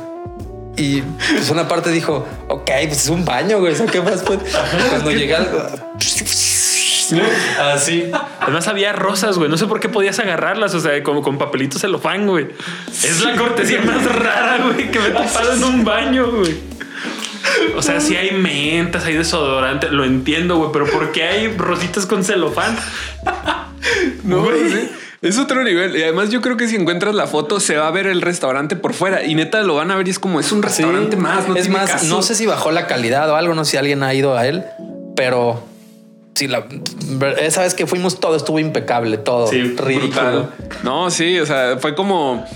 Y 0.76 1.02
pues 1.02 1.50
una 1.50 1.66
parte 1.66 1.90
dijo, 1.90 2.24
ok, 2.48 2.70
pues 2.86 3.04
es 3.04 3.08
un 3.08 3.24
baño, 3.24 3.58
güey. 3.58 3.74
¿Qué 3.90 4.00
más? 4.00 4.22
Pues? 4.22 4.38
Cuando 4.90 5.10
llegué 5.10 5.34
al... 5.34 5.48
Así. 7.58 8.10
Además 8.40 8.68
había 8.68 8.92
rosas, 8.92 9.38
güey. 9.38 9.50
No 9.50 9.56
sé 9.56 9.66
por 9.66 9.80
qué 9.80 9.88
podías 9.88 10.18
agarrarlas, 10.18 10.74
o 10.74 10.80
sea, 10.80 11.02
como 11.02 11.22
con 11.22 11.38
papelitos 11.38 11.80
celofán, 11.80 12.26
güey. 12.26 12.48
Es 12.88 13.24
la 13.24 13.34
cortesía 13.34 13.80
más 13.80 14.04
rara, 14.14 14.58
güey, 14.62 14.90
que 14.90 14.98
me 15.00 15.06
he 15.06 15.54
en 15.54 15.64
un 15.64 15.84
baño, 15.84 16.30
güey. 16.30 16.77
O 17.76 17.82
sea, 17.82 18.00
si 18.00 18.16
hay 18.16 18.32
mentas, 18.32 19.04
hay 19.04 19.14
desodorante, 19.14 19.90
lo 19.90 20.04
entiendo, 20.04 20.56
güey, 20.56 20.70
pero 20.72 20.86
¿por 20.86 21.12
qué 21.12 21.24
hay 21.24 21.48
rositas 21.56 22.06
con 22.06 22.24
celofán? 22.24 22.76
no, 24.24 24.42
güey. 24.42 24.88
Es 25.20 25.36
otro 25.38 25.64
nivel. 25.64 25.96
Y 25.96 26.02
además 26.02 26.30
yo 26.30 26.40
creo 26.40 26.56
que 26.56 26.68
si 26.68 26.76
encuentras 26.76 27.14
la 27.14 27.26
foto 27.26 27.58
se 27.58 27.76
va 27.76 27.88
a 27.88 27.90
ver 27.90 28.06
el 28.06 28.22
restaurante 28.22 28.76
por 28.76 28.94
fuera 28.94 29.24
y 29.24 29.34
neta 29.34 29.62
lo 29.62 29.74
van 29.74 29.90
a 29.90 29.96
ver 29.96 30.06
y 30.06 30.10
es 30.10 30.18
como 30.18 30.38
es 30.38 30.52
un 30.52 30.62
restaurante 30.62 31.16
más. 31.16 31.48
No 31.48 31.56
es 31.56 31.68
más, 31.68 32.04
no 32.04 32.22
sé 32.22 32.34
si 32.34 32.46
bajó 32.46 32.70
la 32.70 32.86
calidad 32.86 33.28
o 33.30 33.34
algo, 33.34 33.54
no 33.54 33.64
sé 33.64 33.72
si 33.72 33.76
alguien 33.78 34.02
ha 34.04 34.14
ido 34.14 34.36
a 34.36 34.46
él, 34.46 34.64
pero 35.16 35.64
sí, 36.36 36.46
la, 36.46 36.66
esa 37.40 37.62
vez 37.62 37.74
que 37.74 37.86
fuimos 37.88 38.20
todo 38.20 38.36
estuvo 38.36 38.60
impecable, 38.60 39.18
todo 39.18 39.48
sí, 39.48 39.60
ridículo. 39.76 40.50
No, 40.84 41.10
sí, 41.10 41.40
o 41.40 41.46
sea, 41.46 41.78
fue 41.80 41.96
como 41.96 42.46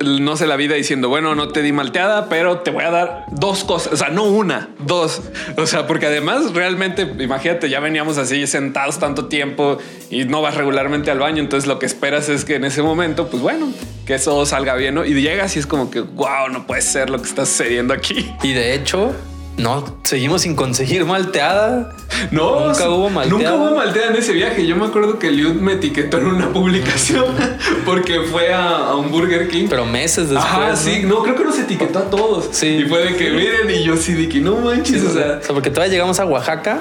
no 0.00 0.36
sé 0.36 0.46
la 0.46 0.56
vida 0.56 0.74
diciendo, 0.74 1.08
bueno, 1.08 1.34
no 1.34 1.48
te 1.48 1.62
di 1.62 1.72
malteada, 1.72 2.28
pero 2.28 2.60
te 2.60 2.70
voy 2.70 2.84
a 2.84 2.90
dar 2.90 3.26
dos 3.30 3.64
cosas, 3.64 3.92
o 3.92 3.96
sea, 3.96 4.08
no 4.08 4.24
una, 4.24 4.70
dos. 4.78 5.22
O 5.56 5.66
sea, 5.66 5.86
porque 5.86 6.06
además 6.06 6.52
realmente, 6.54 7.02
imagínate, 7.18 7.68
ya 7.68 7.80
veníamos 7.80 8.18
así 8.18 8.46
sentados 8.46 8.98
tanto 8.98 9.26
tiempo 9.26 9.78
y 10.10 10.24
no 10.24 10.42
vas 10.42 10.56
regularmente 10.56 11.10
al 11.10 11.18
baño, 11.18 11.42
entonces 11.42 11.68
lo 11.68 11.78
que 11.78 11.86
esperas 11.86 12.28
es 12.28 12.44
que 12.44 12.54
en 12.56 12.64
ese 12.64 12.82
momento, 12.82 13.28
pues 13.28 13.42
bueno, 13.42 13.72
que 14.06 14.14
eso 14.14 14.44
salga 14.46 14.74
bien, 14.74 14.94
¿no? 14.94 15.04
Y 15.04 15.14
llegas 15.20 15.56
y 15.56 15.58
es 15.58 15.66
como 15.66 15.90
que, 15.90 16.00
wow, 16.00 16.48
no 16.50 16.66
puede 16.66 16.82
ser 16.82 17.10
lo 17.10 17.18
que 17.18 17.28
está 17.28 17.44
sucediendo 17.44 17.92
aquí. 17.92 18.32
Y 18.42 18.52
de 18.52 18.74
hecho, 18.74 19.14
no, 19.56 19.84
seguimos 20.04 20.42
sin 20.42 20.56
conseguir 20.56 21.04
malteada. 21.04 21.92
No, 22.30 22.68
nunca 22.68 22.88
hubo 22.88 23.10
malteada. 23.10 23.50
Nunca 23.50 23.54
hubo 23.54 23.76
malteada 23.76 24.08
en 24.08 24.16
ese 24.16 24.32
viaje. 24.32 24.66
Yo 24.66 24.76
me 24.76 24.86
acuerdo 24.86 25.18
que 25.18 25.30
Liud 25.30 25.54
me 25.54 25.74
etiquetó 25.74 26.18
en 26.18 26.26
una 26.26 26.48
publicación 26.52 27.26
porque 27.84 28.20
fue 28.20 28.52
a, 28.52 28.94
un 28.94 29.10
Burger 29.10 29.48
King. 29.48 29.66
Pero 29.68 29.84
meses 29.84 30.30
después. 30.30 30.48
Ah, 30.50 30.74
sí. 30.74 31.02
No, 31.04 31.22
creo 31.22 31.36
que 31.36 31.44
nos 31.44 31.58
etiquetó 31.58 31.98
a 31.98 32.10
todos. 32.10 32.48
Sí. 32.52 32.66
Y 32.66 32.84
fue 32.86 33.04
de 33.04 33.16
que 33.16 33.30
miren, 33.30 33.70
y 33.70 33.82
yo 33.82 33.96
sí 33.96 34.14
de 34.14 34.28
que 34.28 34.40
no 34.40 34.56
manches. 34.56 35.04
o, 35.04 35.12
sea, 35.12 35.40
porque 35.48 35.70
todavía 35.70 35.92
llegamos 35.92 36.20
a 36.20 36.26
Oaxaca 36.26 36.80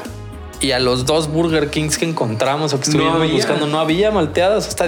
y 0.61 0.71
a 0.71 0.79
los 0.79 1.05
dos 1.05 1.29
Burger 1.29 1.69
Kings 1.69 1.97
que 1.97 2.05
encontramos 2.05 2.73
o 2.73 2.79
que 2.79 2.85
estuvimos 2.85 3.31
buscando 3.31 3.67
no 3.67 3.79
había 3.79 4.11
malteadas. 4.11 4.67
Hasta 4.67 4.87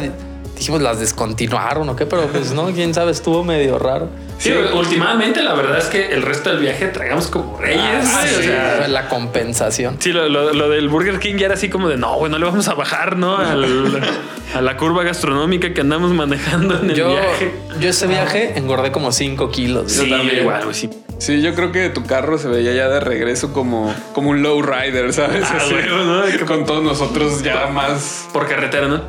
dijimos 0.62 0.82
las 0.84 1.00
descontinuaron 1.00 1.90
o 1.90 1.96
qué, 1.96 2.06
pero 2.06 2.28
pues 2.28 2.54
no, 2.54 2.68
quién 2.68 2.94
sabe, 2.94 3.12
estuvo 3.12 3.44
medio 3.44 3.80
raro. 3.80 4.10
Sí, 4.38 4.52
últimamente 4.52 5.42
la 5.42 5.56
verdad 5.56 5.80
es 5.80 5.86
que 5.86 6.14
el 6.14 6.22
resto 6.22 6.52
del 6.52 6.60
viaje 6.60 6.88
traigamos 6.88 7.28
como 7.28 7.58
reyes. 7.60 7.82
Ah, 7.82 8.24
o 8.24 8.42
sea, 8.44 8.88
la 8.88 9.08
compensación. 9.08 9.98
Sí, 10.00 10.12
lo, 10.12 10.70
del 10.70 10.88
Burger 10.88 11.20
King 11.20 11.36
ya 11.38 11.48
era 11.48 11.56
así 11.56 11.70
como 11.70 11.90
de 11.90 11.98
no, 11.98 12.16
güey, 12.16 12.32
no 12.32 12.38
le 12.38 12.46
vamos 12.46 12.68
a 12.68 12.76
bajar, 12.76 13.18
¿no? 13.18 13.38
a 13.38 14.62
la 14.62 14.78
curva 14.78 15.04
gastronómica 15.04 15.74
que 15.74 15.82
andamos 15.82 16.12
manejando 16.12 16.80
en 16.80 16.92
el 16.92 16.96
viaje. 16.96 17.54
Yo 17.80 17.90
ese 17.90 18.06
viaje 18.06 18.54
engordé 18.56 18.92
como 18.92 19.12
5 19.12 19.50
kilos. 19.50 19.92
Sí, 19.92 20.10
también. 20.10 20.42
igual, 20.42 20.64
güey, 20.64 20.76
sí. 20.76 20.90
Sí, 21.22 21.40
yo 21.40 21.54
creo 21.54 21.72
que 21.72 21.90
tu 21.90 22.04
carro 22.04 22.40
se 22.40 22.48
veía 22.48 22.74
ya 22.74 22.90
de 22.90 23.00
regreso 23.00 23.54
como, 23.54 23.94
como 24.14 24.32
un 24.32 24.42
low 24.42 24.60
rider, 24.60 25.14
¿sabes? 25.14 25.46
Ah, 25.48 25.60
¿no? 26.04 26.48
Con 26.48 26.66
todos 26.66 26.84
nosotros 26.84 27.44
ya 27.44 27.68
más. 27.68 28.28
Por 28.34 28.48
carretera, 28.48 28.88
¿no? 28.88 29.04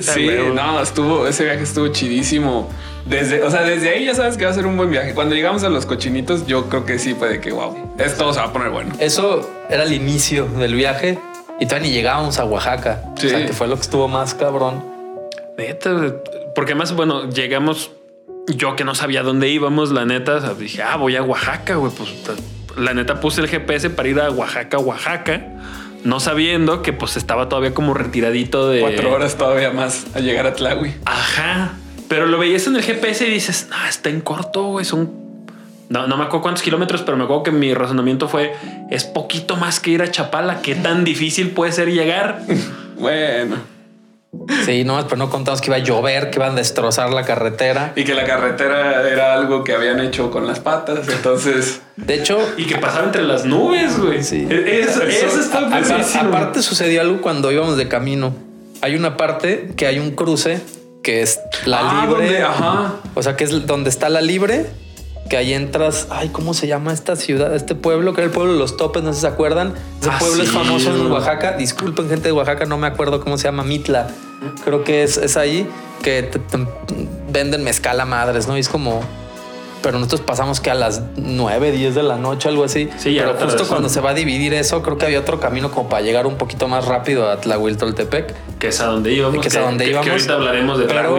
Sí, 0.00 0.28
no, 0.52 0.82
estuvo, 0.82 1.28
ese 1.28 1.44
viaje 1.44 1.62
estuvo 1.62 1.86
chidísimo. 1.92 2.68
Desde, 3.06 3.44
o 3.44 3.50
sea, 3.52 3.62
desde 3.62 3.90
ahí 3.90 4.06
ya 4.06 4.14
sabes 4.16 4.36
que 4.36 4.44
va 4.44 4.50
a 4.50 4.54
ser 4.54 4.66
un 4.66 4.76
buen 4.76 4.90
viaje. 4.90 5.14
Cuando 5.14 5.36
llegamos 5.36 5.62
a 5.62 5.68
los 5.68 5.86
cochinitos, 5.86 6.48
yo 6.48 6.68
creo 6.68 6.84
que 6.84 6.98
sí 6.98 7.14
fue 7.14 7.28
de 7.28 7.40
que 7.40 7.52
wow, 7.52 7.94
esto 7.96 8.32
se 8.32 8.40
va 8.40 8.46
a 8.46 8.52
poner 8.52 8.70
bueno. 8.70 8.92
Eso 8.98 9.48
era 9.70 9.84
el 9.84 9.92
inicio 9.92 10.46
del 10.46 10.74
viaje 10.74 11.16
y 11.60 11.66
todavía 11.66 11.90
ni 11.90 11.94
llegábamos 11.94 12.40
a 12.40 12.44
Oaxaca. 12.44 13.04
O 13.16 13.20
sea, 13.20 13.46
que 13.46 13.52
fue 13.52 13.68
lo 13.68 13.76
que 13.76 13.82
estuvo 13.82 14.08
más 14.08 14.34
cabrón. 14.34 14.82
porque 16.56 16.72
además, 16.72 16.96
bueno, 16.96 17.30
llegamos 17.30 17.92
yo 18.56 18.76
que 18.76 18.84
no 18.84 18.94
sabía 18.94 19.22
dónde 19.22 19.48
íbamos, 19.48 19.92
la 19.92 20.04
neta, 20.04 20.54
dije, 20.54 20.82
ah, 20.82 20.96
voy 20.96 21.16
a 21.16 21.22
Oaxaca, 21.22 21.76
güey. 21.76 21.92
Pues 21.92 22.10
la 22.76 22.94
neta 22.94 23.20
puse 23.20 23.40
el 23.40 23.48
GPS 23.48 23.90
para 23.90 24.08
ir 24.08 24.20
a 24.20 24.30
Oaxaca, 24.30 24.78
Oaxaca, 24.78 25.46
no 26.04 26.20
sabiendo 26.20 26.82
que 26.82 26.92
pues 26.92 27.16
estaba 27.16 27.48
todavía 27.48 27.74
como 27.74 27.94
retiradito 27.94 28.68
de... 28.68 28.80
Cuatro 28.80 29.12
horas 29.12 29.36
todavía 29.36 29.70
más 29.70 30.06
a 30.14 30.20
llegar 30.20 30.46
a 30.46 30.54
Tlahui. 30.54 30.94
Ajá. 31.04 31.72
Pero 32.08 32.26
lo 32.26 32.38
veías 32.38 32.66
en 32.66 32.76
el 32.76 32.82
GPS 32.82 33.26
y 33.26 33.30
dices, 33.30 33.68
ah, 33.72 33.88
está 33.88 34.10
en 34.10 34.20
corto, 34.20 34.64
güey, 34.64 34.84
son... 34.84 35.20
No, 35.88 36.06
no 36.06 36.16
me 36.16 36.24
acuerdo 36.24 36.42
cuántos 36.42 36.62
kilómetros, 36.62 37.02
pero 37.02 37.16
me 37.16 37.24
acuerdo 37.24 37.42
que 37.42 37.50
mi 37.50 37.74
razonamiento 37.74 38.28
fue, 38.28 38.52
es 38.90 39.04
poquito 39.04 39.56
más 39.56 39.80
que 39.80 39.90
ir 39.90 40.02
a 40.02 40.10
Chapala, 40.10 40.62
¿qué 40.62 40.76
tan 40.76 41.02
difícil 41.02 41.50
puede 41.50 41.72
ser 41.72 41.90
llegar? 41.90 42.42
bueno. 42.98 43.56
Sí, 44.64 44.84
no, 44.84 45.02
pero 45.04 45.16
no 45.16 45.28
contamos 45.28 45.60
que 45.60 45.66
iba 45.68 45.76
a 45.76 45.80
llover, 45.80 46.30
que 46.30 46.38
iban 46.38 46.52
a 46.52 46.54
destrozar 46.54 47.10
la 47.10 47.24
carretera. 47.24 47.92
Y 47.96 48.04
que 48.04 48.14
la 48.14 48.24
carretera 48.24 49.08
era 49.10 49.34
algo 49.34 49.64
que 49.64 49.74
habían 49.74 49.98
hecho 50.00 50.30
con 50.30 50.46
las 50.46 50.60
patas. 50.60 51.08
Entonces, 51.08 51.80
De 51.96 52.14
hecho, 52.14 52.38
Y 52.56 52.64
que 52.66 52.78
pasaba 52.78 53.04
entre 53.04 53.22
las 53.22 53.44
nubes, 53.44 53.98
güey. 53.98 54.22
Sí. 54.22 54.46
E- 54.48 54.80
Eso, 54.82 55.02
eso 55.02 55.40
está 55.40 55.60
apar- 55.68 55.86
padrísimo. 55.86 56.28
aparte 56.28 56.62
sucedió 56.62 57.00
algo 57.00 57.20
cuando 57.20 57.50
íbamos 57.50 57.76
de 57.76 57.88
camino. 57.88 58.32
Hay 58.82 58.94
una 58.94 59.16
parte 59.16 59.72
que 59.76 59.86
hay 59.86 59.98
un 59.98 60.12
cruce 60.12 60.60
que 61.02 61.22
es 61.22 61.40
la 61.66 61.80
Ah, 61.80 62.06
libre. 62.06 62.24
donde- 62.26 62.42
ajá. 62.42 62.94
O 63.14 63.22
sea, 63.22 63.36
que 63.36 63.44
es 63.44 63.66
donde 63.66 63.90
está 63.90 64.08
la 64.08 64.20
libre, 64.20 64.66
que 65.30 65.36
ahí 65.38 65.54
entras. 65.54 66.08
Ay, 66.10 66.28
¿cómo 66.28 66.52
se 66.52 66.66
llama 66.66 66.92
esta 66.92 67.16
ciudad? 67.16 67.54
Este 67.54 67.74
pueblo, 67.74 68.12
que 68.12 68.20
era 68.20 68.26
el 68.28 68.32
pueblo 68.34 68.52
de 68.52 68.58
los 68.58 68.76
topes, 68.76 69.02
no 69.02 69.10
sé 69.12 69.16
si 69.16 69.20
se 69.22 69.26
acuerdan. 69.28 69.72
Ese 70.00 70.10
Ah, 70.10 70.16
pueblo 70.18 70.42
es 70.42 70.50
famoso 70.50 70.94
en 70.94 71.10
Oaxaca. 71.10 71.52
Disculpen, 71.56 72.08
gente 72.08 72.24
de 72.28 72.32
Oaxaca, 72.32 72.66
no 72.66 72.76
me 72.76 72.86
acuerdo 72.88 73.20
cómo 73.22 73.38
se 73.38 73.44
llama, 73.44 73.62
Mitla. 73.62 74.08
Creo 74.64 74.84
que 74.84 75.02
es, 75.04 75.16
es 75.16 75.36
ahí 75.38 75.66
que 76.02 76.24
te- 76.24 76.38
te- 76.40 76.66
venden 77.30 77.62
mezcal 77.64 77.98
a 78.00 78.04
madres, 78.04 78.46
¿no? 78.48 78.56
Y 78.56 78.60
es 78.60 78.68
como. 78.68 79.00
Pero 79.82 79.98
nosotros 79.98 80.20
pasamos 80.20 80.60
que 80.60 80.70
a 80.70 80.74
las 80.74 81.02
9, 81.16 81.72
10 81.72 81.94
de 81.94 82.02
la 82.02 82.16
noche, 82.16 82.48
algo 82.48 82.64
así. 82.64 82.88
Sí, 82.98 83.14
ya 83.14 83.24
pero 83.32 83.46
justo 83.46 83.66
cuando 83.66 83.88
se 83.88 84.00
va 84.00 84.10
a 84.10 84.14
dividir 84.14 84.52
eso, 84.54 84.82
creo 84.82 84.98
que 84.98 85.06
había 85.06 85.20
otro 85.20 85.40
camino 85.40 85.70
como 85.70 85.88
para 85.88 86.02
llegar 86.02 86.26
un 86.26 86.36
poquito 86.36 86.68
más 86.68 86.84
rápido 86.86 87.30
a 87.30 87.40
Tlahuiltoltepec. 87.40 88.34
Que 88.58 88.68
es 88.68 88.80
a 88.80 88.86
donde 88.86 89.12
íbamos. 89.12 89.40
Que 89.40 89.48
es 89.48 89.56
a 89.56 89.60
donde 89.60 89.84
que- 89.84 89.90
íbamos. 89.90 90.06
Que 90.06 90.12
ahorita 90.12 90.34
hablaremos 90.34 90.78
de 90.78 90.84
Pero 90.84 91.18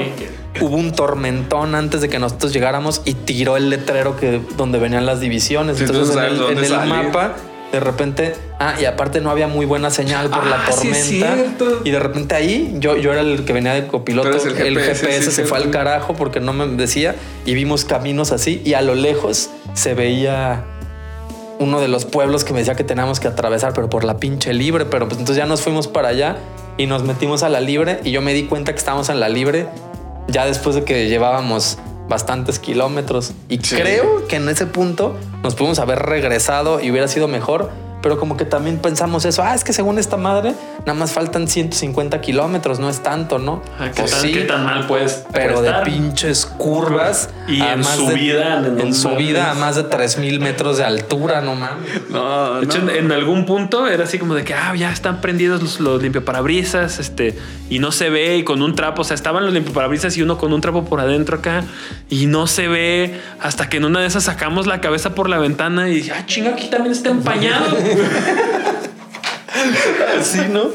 hubo 0.60 0.76
un 0.76 0.92
tormentón 0.92 1.76
antes 1.76 2.02
de 2.02 2.10
que 2.10 2.20
nosotros 2.20 2.54
llegáramos 2.54 3.02
y 3.06 3.14
tiró 3.14 3.58
el 3.58 3.70
letrero 3.70 4.18
que 4.18 4.42
donde 4.58 4.80
venían 4.80 5.06
las 5.06 5.20
divisiones. 5.20 5.78
Sí, 5.78 5.86
Entonces, 5.86 6.16
entonces, 6.16 6.72
en 6.72 6.82
el, 6.82 6.88
mapa, 6.88 7.36
de 7.72 7.80
repente, 7.80 8.36
ah, 8.60 8.76
y 8.80 8.86
aparte 8.86 9.22
no 9.22 9.30
había 9.30 9.48
muy 9.48 9.66
buena 9.66 9.90
señal 9.90 10.30
por 10.30 10.46
la 10.46 10.58
Ah, 10.68 10.72
sí 10.72 10.90
es 10.90 11.20
tormenta. 11.20 11.66
y 11.86 11.92
de 11.92 12.00
repente 12.00 12.36
ahí 12.36 12.76
yo, 12.80 12.98
yo 12.98 13.12
era 13.14 13.22
el 13.22 13.46
que 13.46 13.54
venía 13.54 13.74
de 13.74 13.88
copiloto. 13.88 14.30
El 14.30 14.78
GPS, 14.80 15.24
sí, 15.24 15.32
se 15.32 15.46
fue 15.46 15.58
al 15.58 15.72
carajo 15.72 16.14
porque 16.14 16.40
no 16.40 16.52
me 16.54 16.68
decía 16.68 17.16
y 17.46 17.54
vimos 17.54 17.86
caminos 17.86 18.32
así 18.32 18.62
y 18.66 18.74
a 18.74 18.82
lo 18.82 18.94
lejos 18.96 19.50
se 19.74 19.94
veía 19.94 20.66
uno 21.60 21.80
de 21.80 21.88
los 21.88 22.06
pueblos 22.06 22.44
que 22.44 22.54
me 22.54 22.60
decía 22.60 22.76
que 22.76 22.84
teníamos 22.84 23.20
que 23.20 23.28
atravesar, 23.28 23.74
pero 23.74 23.90
por 23.90 24.04
la 24.04 24.18
pinche 24.18 24.54
libre. 24.54 24.86
Pero 24.86 25.08
pues 25.08 25.20
entonces 25.20 25.38
ya 25.38 25.46
nos 25.46 25.62
fuimos 25.62 25.88
para 25.88 26.10
allá 26.10 26.38
y 26.78 26.88
nos 26.88 27.04
metimos 27.04 27.44
a 27.44 27.50
la 27.50 27.60
libre 27.62 28.00
y 28.04 28.12
yo 28.12 28.22
me 28.22 28.34
di 28.34 28.44
cuenta 28.44 28.74
que 28.74 28.80
estábamos 28.80 29.10
en 29.10 29.20
la 29.20 29.30
libre 29.30 29.68
ya 30.28 30.46
después 30.46 30.76
de 30.76 30.84
que 30.84 31.08
llevábamos 31.08 31.78
bastantes 32.12 32.60
kilómetros. 32.60 33.32
Y 33.48 33.58
Sí. 33.60 33.78
creo 33.78 34.28
que 34.28 34.36
en 34.36 34.50
ese 34.50 34.66
punto 34.66 35.16
nos 35.44 35.56
pudimos 35.56 35.80
haber 35.80 36.00
regresado 36.00 36.82
y 36.82 36.92
hubiera 36.92 37.08
sido 37.08 37.28
mejor. 37.30 37.70
Pero 38.02 38.18
como 38.18 38.36
que 38.38 38.46
también 38.46 38.80
pensamos 38.80 39.26
eso, 39.26 39.44
ah, 39.44 39.54
es 39.54 39.64
que 39.64 39.74
según 39.74 40.00
esta 40.00 40.18
madre, 40.18 40.54
nada 40.86 40.94
más 40.96 41.12
faltan 41.14 41.48
150 41.48 42.20
kilómetros, 42.22 42.80
no 42.80 42.90
es 42.90 43.02
tanto, 43.04 43.38
¿no? 43.38 43.62
Ah, 43.80 43.90
¿Qué, 43.94 44.02
Pues 44.02 44.12
tan, 44.12 44.22
sí, 44.22 44.32
qué 44.34 44.42
tan 44.42 44.66
mal 44.66 44.88
puedes 44.88 45.24
pero 45.32 45.54
puede 45.56 45.66
de 45.66 45.70
estar? 45.70 45.84
pinches 45.84 46.46
curvas. 46.46 47.30
Y 47.48 47.62
en 47.62 47.84
subida, 47.84 48.62
de- 48.62 48.72
no 48.72 48.82
en 48.82 48.94
subida 48.96 49.52
a 49.52 49.54
más 49.54 49.76
de 49.76 49.84
3000 49.84 50.40
metros 50.40 50.78
de 50.78 50.84
altura, 50.84 51.42
no 51.42 51.56
mames. 51.56 52.10
no, 52.10 52.56
De 52.60 52.66
hecho, 52.66 52.80
no. 52.80 52.90
en, 52.92 53.06
en 53.06 53.12
algún 53.12 53.46
punto 53.46 53.86
era 53.88 54.04
así 54.06 54.18
como 54.18 54.34
de 54.36 54.44
que 54.44 54.54
ah, 54.54 54.74
ya 54.76 54.92
están 54.92 55.22
prendidos 55.22 55.62
los, 55.62 55.80
los 55.80 56.02
limpiaparabrisas, 56.02 56.98
este, 57.00 57.38
y 57.70 57.80
no 57.80 57.92
se 57.92 58.10
ve, 58.10 58.38
y 58.38 58.44
con 58.44 58.62
un 58.62 58.76
trapo, 58.76 59.02
o 59.02 59.06
sea, 59.06 59.16
estaban 59.16 59.44
los 59.46 59.54
limpiaparabrisas 59.54 60.18
y 60.18 60.22
uno 60.22 60.38
con 60.38 60.54
un 60.54 60.62
trapo 60.62 60.86
por 60.86 61.00
adentro 61.00 61.38
acá, 61.38 61.64
y 62.10 62.26
no 62.26 62.48
se 62.48 62.68
ve, 62.68 63.20
hasta 63.40 63.70
que 63.70 63.78
en 63.78 63.86
una 63.86 64.00
de 64.02 64.08
esas 64.08 64.24
sacamos 64.24 64.66
la 64.66 64.82
cabeza 64.82 65.14
por 65.16 65.30
la 65.30 65.38
ventana 65.38 65.88
y 65.90 65.96
dije, 65.96 66.12
ah, 66.14 66.26
chinga, 66.26 66.52
aquí 66.52 66.68
también 66.70 66.94
está 66.94 67.10
empañado. 67.12 67.78
Así, 70.20 70.40
¿no? 70.50 70.70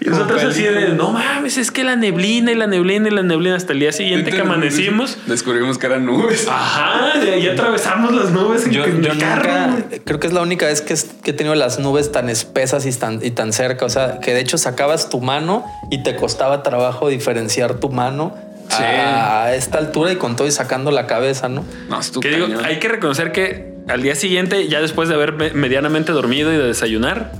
y 0.00 0.08
nosotros 0.08 0.42
así 0.44 0.62
de, 0.62 0.88
no 0.88 1.10
mames, 1.12 1.56
es 1.58 1.70
que 1.70 1.84
la 1.84 1.94
neblina 1.94 2.50
y 2.50 2.54
la 2.54 2.66
neblina 2.66 3.08
y 3.08 3.10
la 3.12 3.22
neblina 3.22 3.54
hasta 3.54 3.72
el 3.72 3.80
día 3.80 3.92
siguiente 3.92 4.30
que 4.30 4.40
amanecimos. 4.40 5.18
Descubrimos 5.26 5.78
que 5.78 5.86
eran 5.86 6.06
nubes. 6.06 6.48
Ajá, 6.48 7.12
y 7.24 7.28
ahí 7.28 7.48
atravesamos 7.48 8.12
las 8.14 8.30
nubes 8.30 8.64
en, 8.66 8.72
Yo, 8.72 8.84
en 8.84 9.02
yo 9.02 9.12
el 9.12 9.18
carro. 9.18 9.50
nunca, 9.68 9.84
creo 10.04 10.18
que 10.20 10.26
es 10.26 10.32
la 10.32 10.40
única 10.42 10.66
vez 10.66 10.80
que, 10.80 10.94
es- 10.94 11.10
que 11.22 11.30
he 11.30 11.34
tenido 11.34 11.54
las 11.54 11.78
nubes 11.78 12.10
tan 12.10 12.28
espesas 12.28 12.86
y 12.86 12.92
tan, 12.92 13.20
y 13.24 13.30
tan 13.30 13.52
cerca. 13.52 13.84
O 13.84 13.90
sea, 13.90 14.18
que 14.20 14.32
de 14.34 14.40
hecho 14.40 14.58
sacabas 14.58 15.08
tu 15.08 15.20
mano 15.20 15.64
y 15.90 16.02
te 16.02 16.16
costaba 16.16 16.62
trabajo 16.62 17.08
diferenciar 17.08 17.74
tu 17.74 17.88
mano 17.90 18.34
Sí. 18.68 18.82
a 18.82 19.54
esta 19.54 19.76
altura 19.78 20.12
y 20.12 20.16
con 20.16 20.34
todo 20.34 20.48
y 20.48 20.50
sacando 20.50 20.90
la 20.92 21.06
cabeza, 21.06 21.48
¿no? 21.50 21.62
No, 21.90 22.00
es 22.00 22.10
tu 22.10 22.20
Que 22.20 22.30
digo, 22.30 22.46
hay 22.64 22.78
que 22.78 22.88
reconocer 22.88 23.30
que 23.30 23.71
al 23.88 24.02
día 24.02 24.14
siguiente, 24.14 24.68
ya 24.68 24.80
después 24.80 25.08
de 25.08 25.14
haber 25.14 25.32
me- 25.32 25.50
medianamente 25.52 26.12
dormido 26.12 26.52
y 26.52 26.56
de 26.56 26.64
desayunar, 26.64 27.32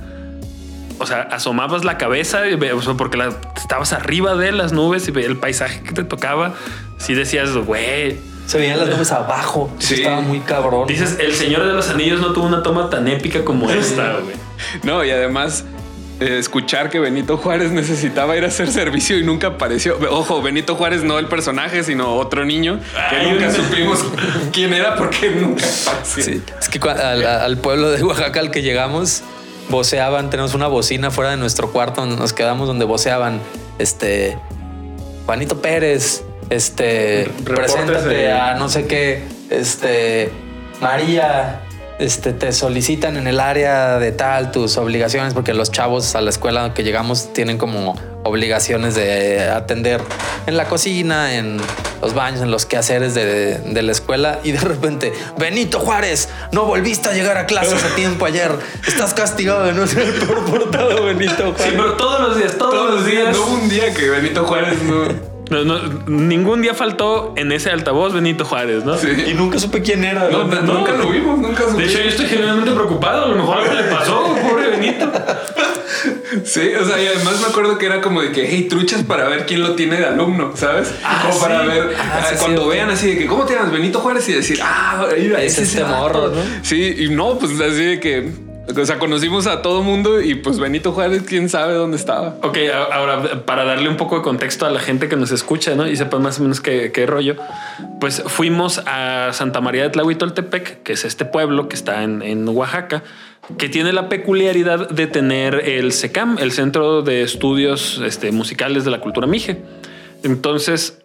o 0.99 1.05
sea, 1.05 1.21
asomabas 1.23 1.83
la 1.85 1.97
cabeza 1.97 2.41
porque 2.97 3.17
la- 3.17 3.33
estabas 3.57 3.93
arriba 3.93 4.35
de 4.35 4.51
las 4.51 4.71
nubes 4.73 5.07
y 5.13 5.19
el 5.19 5.37
paisaje 5.37 5.81
que 5.83 5.91
te 5.93 6.03
tocaba. 6.03 6.53
Si 6.97 7.13
decías, 7.13 7.51
güey, 7.53 8.17
Se 8.45 8.57
veían 8.57 8.77
las 8.79 8.89
nubes 8.89 9.11
abajo. 9.13 9.73
Sí. 9.79 9.95
Estaba 9.95 10.19
muy 10.21 10.39
cabrón. 10.41 10.85
dices, 10.87 11.17
el 11.19 11.33
Señor 11.33 11.65
de 11.65 11.73
los 11.73 11.89
Anillos 11.89 12.19
no 12.19 12.33
tuvo 12.33 12.45
una 12.45 12.61
toma 12.61 12.89
tan 12.89 13.07
épica 13.07 13.43
como 13.45 13.69
esta, 13.71 14.17
güey. 14.19 14.35
No, 14.83 15.03
y 15.03 15.11
además 15.11 15.63
escuchar 16.19 16.89
que 16.89 16.99
Benito 16.99 17.37
Juárez 17.37 17.71
necesitaba 17.71 18.37
ir 18.37 18.43
a 18.43 18.47
hacer 18.47 18.71
servicio 18.71 19.17
y 19.17 19.23
nunca 19.23 19.47
apareció. 19.47 19.97
Ojo, 20.11 20.41
Benito 20.41 20.75
Juárez 20.75 21.03
no 21.03 21.19
el 21.19 21.27
personaje, 21.27 21.83
sino 21.83 22.15
otro 22.15 22.45
niño 22.45 22.79
que 23.09 23.15
Ay, 23.15 23.31
nunca 23.31 23.47
un- 23.47 23.53
supimos 23.55 24.05
quién 24.51 24.73
era 24.73 24.95
porque 24.95 25.29
nunca 25.31 25.65
apareció. 25.65 26.23
Sí, 26.23 26.41
es 26.59 26.69
que 26.69 26.79
al, 26.89 27.25
al 27.25 27.57
pueblo 27.57 27.91
de 27.91 28.03
Oaxaca 28.03 28.39
al 28.39 28.51
que 28.51 28.61
llegamos, 28.61 29.23
voceaban, 29.69 30.29
tenemos 30.29 30.53
una 30.53 30.67
bocina 30.67 31.11
fuera 31.11 31.31
de 31.31 31.37
nuestro 31.37 31.71
cuarto, 31.71 32.01
donde 32.01 32.15
nos 32.17 32.31
quedamos 32.33 32.67
donde 32.67 32.85
voceaban, 32.85 33.39
este, 33.79 34.37
Juanito 35.25 35.61
Pérez, 35.61 36.23
este, 36.49 37.29
Reportes 37.43 37.73
preséntate 37.73 38.07
de- 38.09 38.31
a 38.31 38.53
no 38.55 38.69
sé 38.69 38.85
qué, 38.87 39.23
este, 39.49 40.31
María, 40.81 41.61
este, 42.03 42.33
te 42.33 42.51
solicitan 42.51 43.17
en 43.17 43.27
el 43.27 43.39
área 43.39 43.97
de 43.99 44.11
tal 44.11 44.51
tus 44.51 44.77
obligaciones, 44.77 45.33
porque 45.33 45.53
los 45.53 45.71
chavos 45.71 46.15
a 46.15 46.21
la 46.21 46.29
escuela 46.29 46.73
que 46.73 46.83
llegamos 46.83 47.33
tienen 47.33 47.57
como 47.57 47.95
obligaciones 48.23 48.95
de 48.95 49.49
atender 49.49 50.01
en 50.47 50.55
la 50.57 50.65
cocina, 50.65 51.35
en 51.35 51.57
los 52.01 52.13
baños, 52.13 52.41
en 52.41 52.51
los 52.51 52.65
quehaceres 52.65 53.13
de, 53.15 53.57
de 53.57 53.81
la 53.81 53.91
escuela 53.91 54.39
y 54.43 54.51
de 54.53 54.59
repente, 54.59 55.11
Benito 55.37 55.79
Juárez, 55.79 56.29
no 56.51 56.65
volviste 56.65 57.09
a 57.09 57.13
llegar 57.13 57.37
a 57.37 57.45
clases 57.45 57.83
a 57.83 57.95
tiempo 57.95 58.25
ayer, 58.25 58.51
estás 58.87 59.13
castigado 59.13 59.63
de 59.65 59.73
no 59.73 59.87
ser 59.87 60.13
por 60.25 60.45
portado 60.45 61.05
Benito 61.05 61.33
Sí, 61.35 61.41
Juárez. 61.57 61.73
pero 61.75 61.93
todos 61.97 62.19
los 62.21 62.37
días, 62.37 62.57
todos, 62.57 62.71
Todos 62.73 62.93
los 62.95 63.05
días. 63.05 63.35
No 63.37 63.43
hubo 63.45 63.53
un 63.55 63.69
día 63.69 63.93
que 63.93 64.09
Benito 64.09 64.45
Juárez 64.45 64.81
no. 64.83 65.32
No- 65.49 65.63
no- 65.65 66.03
ningún 66.07 66.61
día 66.61 66.73
faltó 66.73 67.33
en 67.37 67.51
ese 67.51 67.69
altavoz 67.69 68.13
Benito 68.13 68.45
Juárez, 68.45 68.83
¿no? 68.85 68.97
Sí. 68.97 69.07
Y 69.27 69.33
nunca 69.33 69.59
supe 69.59 69.81
quién 69.81 70.03
era. 70.03 70.29
No, 70.29 70.45
¿no? 70.45 70.61
no, 70.61 70.73
nunca 70.79 70.91
lo 70.93 71.09
vimos, 71.09 71.37
nunca 71.39 71.63
De 71.65 71.71
supimos. 71.71 71.89
hecho, 71.91 72.03
yo 72.03 72.09
estoy 72.09 72.25
genuinamente 72.27 72.71
preocupado. 72.71 73.25
A 73.25 73.27
lo 73.29 73.35
mejor 73.35 73.57
algo 73.57 73.73
le 73.73 73.83
pasó, 73.83 74.35
pobre 74.49 74.69
Benito. 74.69 75.11
Sí, 76.43 76.71
o 76.79 76.85
sea, 76.85 77.01
y 77.01 77.05
además 77.07 77.39
me 77.39 77.47
acuerdo 77.47 77.77
que 77.77 77.85
era 77.85 78.01
como 78.01 78.21
de 78.21 78.31
que, 78.31 78.47
hey, 78.49 78.67
truchas 78.67 79.03
para 79.03 79.27
ver 79.29 79.45
quién 79.45 79.61
lo 79.61 79.75
tiene 79.75 79.97
de 79.97 80.05
alumno, 80.07 80.51
¿sabes? 80.55 80.91
Ah, 81.03 81.27
como 81.29 81.39
para 81.39 81.61
ver, 81.61 81.95
Ah, 81.97 82.19
ah, 82.23 82.25
sí, 82.29 82.35
cuando 82.39 82.67
vean 82.67 82.89
así 82.89 83.09
de 83.11 83.17
que, 83.19 83.27
¿cómo 83.27 83.45
te 83.45 83.53
llamas? 83.53 83.71
Benito 83.71 83.99
Juárez 83.99 84.27
y 84.29 84.33
decir, 84.33 84.59
ah, 84.63 85.05
mira, 85.17 85.41
Es 85.41 85.53
ese 85.59 85.79
este 85.81 85.83
morro, 85.83 86.29
¿no? 86.29 86.41
Sí, 86.63 86.95
y 86.97 87.09
no, 87.09 87.37
pues 87.37 87.51
así 87.61 87.83
de 87.85 87.99
que, 87.99 88.31
o 88.65 88.85
sea, 88.85 88.97
conocimos 88.97 89.45
a 89.47 89.61
todo 89.61 89.83
mundo 89.83 90.21
y 90.21 90.35
pues 90.35 90.59
Benito 90.59 90.93
Juárez, 90.93 91.23
quién 91.23 91.49
sabe 91.49 91.73
dónde 91.73 91.97
estaba. 91.97 92.35
Ok, 92.41 92.57
ahora 92.91 93.45
para 93.45 93.65
darle 93.65 93.89
un 93.89 93.97
poco 93.97 94.17
de 94.17 94.21
contexto 94.21 94.65
a 94.65 94.71
la 94.71 94.79
gente 94.79 95.09
que 95.09 95.15
nos 95.15 95.31
escucha, 95.31 95.75
¿no? 95.75 95.87
Y 95.87 95.95
sepa 95.95 96.19
más 96.19 96.39
o 96.39 96.43
menos 96.43 96.61
qué, 96.61 96.91
qué 96.91 97.05
rollo, 97.05 97.35
pues 97.99 98.23
fuimos 98.25 98.81
a 98.85 99.31
Santa 99.33 99.61
María 99.61 99.83
de 99.83 99.89
Tlahuitoltepec, 99.89 100.83
que 100.83 100.93
es 100.93 101.05
este 101.05 101.25
pueblo 101.25 101.67
que 101.67 101.75
está 101.75 102.03
en, 102.03 102.21
en 102.21 102.47
Oaxaca, 102.47 103.03
que 103.57 103.67
tiene 103.67 103.91
la 103.91 104.07
peculiaridad 104.07 104.89
de 104.89 105.07
tener 105.07 105.55
el 105.67 105.91
SECAM, 105.91 106.37
el 106.39 106.51
Centro 106.51 107.01
de 107.01 107.21
Estudios 107.23 108.01
este, 108.05 108.31
Musicales 108.31 108.85
de 108.85 108.91
la 108.91 109.01
Cultura 109.01 109.27
Mije. 109.27 109.61
Entonces, 110.23 110.99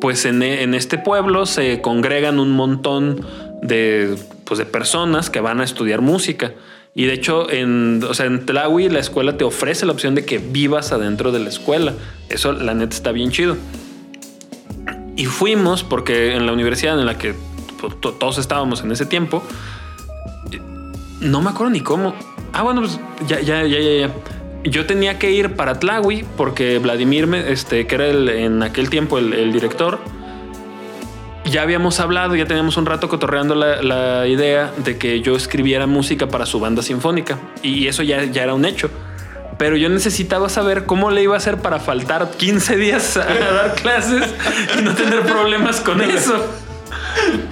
pues 0.00 0.24
en, 0.24 0.42
en 0.42 0.74
este 0.74 0.96
pueblo 0.96 1.44
se 1.44 1.82
congregan 1.82 2.40
un 2.40 2.52
montón 2.52 3.26
de, 3.62 4.16
pues 4.44 4.58
de 4.58 4.64
personas 4.64 5.30
que 5.30 5.40
van 5.40 5.60
a 5.60 5.64
estudiar 5.64 6.00
música. 6.00 6.52
Y 6.94 7.04
de 7.06 7.12
hecho, 7.12 7.48
en, 7.50 8.02
o 8.08 8.14
sea, 8.14 8.26
en 8.26 8.44
Tlahui 8.44 8.88
la 8.88 8.98
escuela 8.98 9.36
te 9.36 9.44
ofrece 9.44 9.86
la 9.86 9.92
opción 9.92 10.14
de 10.14 10.24
que 10.24 10.38
vivas 10.38 10.90
adentro 10.92 11.30
de 11.32 11.38
la 11.38 11.48
escuela. 11.48 11.94
Eso, 12.28 12.52
la 12.52 12.74
neta, 12.74 12.94
está 12.94 13.12
bien 13.12 13.30
chido. 13.30 13.56
Y 15.16 15.26
fuimos 15.26 15.84
porque 15.84 16.34
en 16.34 16.46
la 16.46 16.52
universidad 16.52 16.98
en 16.98 17.06
la 17.06 17.16
que 17.16 17.34
to- 18.00 18.12
todos 18.14 18.38
estábamos 18.38 18.82
en 18.82 18.90
ese 18.90 19.06
tiempo, 19.06 19.42
no 21.20 21.40
me 21.42 21.50
acuerdo 21.50 21.70
ni 21.70 21.80
cómo. 21.80 22.14
Ah, 22.52 22.62
bueno, 22.62 22.80
pues 22.80 22.98
ya, 23.28 23.40
ya, 23.40 23.64
ya, 23.66 23.78
ya, 23.78 24.06
ya. 24.08 24.14
Yo 24.64 24.84
tenía 24.86 25.18
que 25.18 25.30
ir 25.30 25.54
para 25.54 25.78
Tlahui 25.78 26.24
porque 26.36 26.78
Vladimir, 26.78 27.32
este, 27.34 27.86
que 27.86 27.94
era 27.94 28.08
en 28.08 28.62
aquel 28.62 28.90
tiempo 28.90 29.18
el 29.18 29.52
director, 29.52 30.00
ya 31.44 31.62
habíamos 31.62 32.00
hablado, 32.00 32.36
ya 32.36 32.46
teníamos 32.46 32.76
un 32.76 32.86
rato 32.86 33.08
cotorreando 33.08 33.54
la, 33.54 33.82
la 33.82 34.26
idea 34.26 34.72
de 34.84 34.98
que 34.98 35.20
yo 35.20 35.36
escribiera 35.36 35.86
música 35.86 36.28
para 36.28 36.46
su 36.46 36.60
banda 36.60 36.82
sinfónica 36.82 37.38
y 37.62 37.86
eso 37.86 38.02
ya, 38.02 38.24
ya 38.24 38.42
era 38.42 38.54
un 38.54 38.64
hecho. 38.64 38.90
Pero 39.58 39.76
yo 39.76 39.90
necesitaba 39.90 40.48
saber 40.48 40.86
cómo 40.86 41.10
le 41.10 41.22
iba 41.22 41.34
a 41.34 41.36
hacer 41.36 41.58
para 41.58 41.80
faltar 41.80 42.30
15 42.30 42.76
días 42.76 43.16
a 43.18 43.24
dar 43.24 43.74
clases 43.74 44.24
y 44.78 44.82
no 44.82 44.94
tener 44.94 45.20
problemas 45.20 45.80
con 45.80 46.00
eso. 46.00 46.46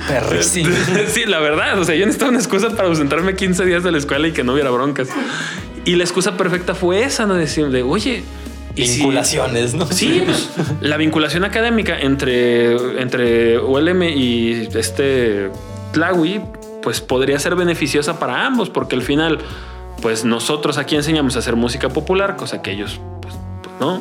Perrísimo. 0.07 0.71
Sí, 1.09 1.25
la 1.27 1.39
verdad. 1.41 1.79
O 1.79 1.85
sea, 1.85 1.95
yo 1.95 2.07
necesitaba 2.07 2.31
una 2.31 2.39
excusa 2.39 2.71
para 2.71 2.89
ausentarme 2.89 3.35
15 3.35 3.65
días 3.67 3.83
de 3.83 3.93
la 3.93 3.99
escuela 3.99 4.29
y 4.29 4.33
que 4.33 4.43
no 4.43 4.55
hubiera 4.55 4.71
broncas. 4.71 5.09
Y 5.85 5.97
la 5.97 6.05
excusa 6.05 6.37
perfecta 6.37 6.75
fue 6.75 7.03
esa, 7.03 7.27
¿no? 7.27 7.35
Decir, 7.35 7.69
de, 7.69 7.83
oye, 7.83 8.23
¿y 8.83 8.87
si- 8.87 8.99
Vinculaciones, 9.01 9.75
¿no? 9.75 9.87
Sí, 9.87 10.23
pues 10.25 10.49
la 10.81 10.97
vinculación 10.97 11.45
académica 11.45 11.99
entre, 11.99 13.01
entre 13.01 13.59
ULM 13.59 14.03
y 14.05 14.69
este 14.75 15.51
Tlawi, 15.93 16.41
pues 16.83 17.01
podría 17.01 17.39
ser 17.39 17.55
beneficiosa 17.57 18.19
para 18.19 18.47
ambos, 18.47 18.71
porque 18.71 18.97
al 18.97 19.03
final, 19.03 19.39
pues 20.03 20.25
nosotros 20.25 20.79
aquí 20.79 20.95
enseñamos 20.97 21.37
a 21.37 21.41
hacer 21.41 21.57
música 21.57 21.89
popular, 21.89 22.37
cosa 22.37 22.63
que 22.63 22.73
ellos, 22.73 23.01
pues, 23.23 23.35
pues, 23.63 23.75
no. 23.81 24.01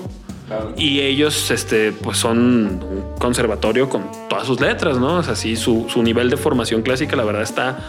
Y 0.77 1.01
ellos, 1.01 1.51
este, 1.51 1.91
pues 1.91 2.17
son 2.19 2.37
un 2.39 3.03
conservatorio 3.19 3.89
con 3.89 4.05
todas 4.29 4.47
sus 4.47 4.61
letras, 4.61 4.97
¿no? 4.97 5.15
O 5.15 5.23
sea, 5.23 5.35
sí, 5.35 5.57
su, 5.57 5.87
su 5.89 6.01
nivel 6.03 6.29
de 6.29 6.37
formación 6.37 6.83
clásica, 6.83 7.17
la 7.17 7.25
verdad, 7.25 7.41
está 7.41 7.79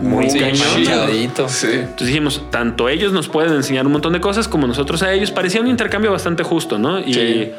muy 0.00 0.26
cañón. 0.28 0.58
manchadito. 0.58 1.48
Sí. 1.48 1.68
Entonces 1.72 2.06
dijimos, 2.08 2.42
tanto 2.50 2.88
ellos 2.88 3.12
nos 3.12 3.28
pueden 3.28 3.52
enseñar 3.54 3.86
un 3.86 3.92
montón 3.92 4.12
de 4.12 4.20
cosas 4.20 4.48
como 4.48 4.66
nosotros 4.66 5.02
a 5.02 5.12
ellos. 5.12 5.30
Parecía 5.30 5.60
un 5.60 5.68
intercambio 5.68 6.10
bastante 6.12 6.42
justo, 6.42 6.78
¿no? 6.78 6.98
Y 7.00 7.14
Sí. 7.14 7.50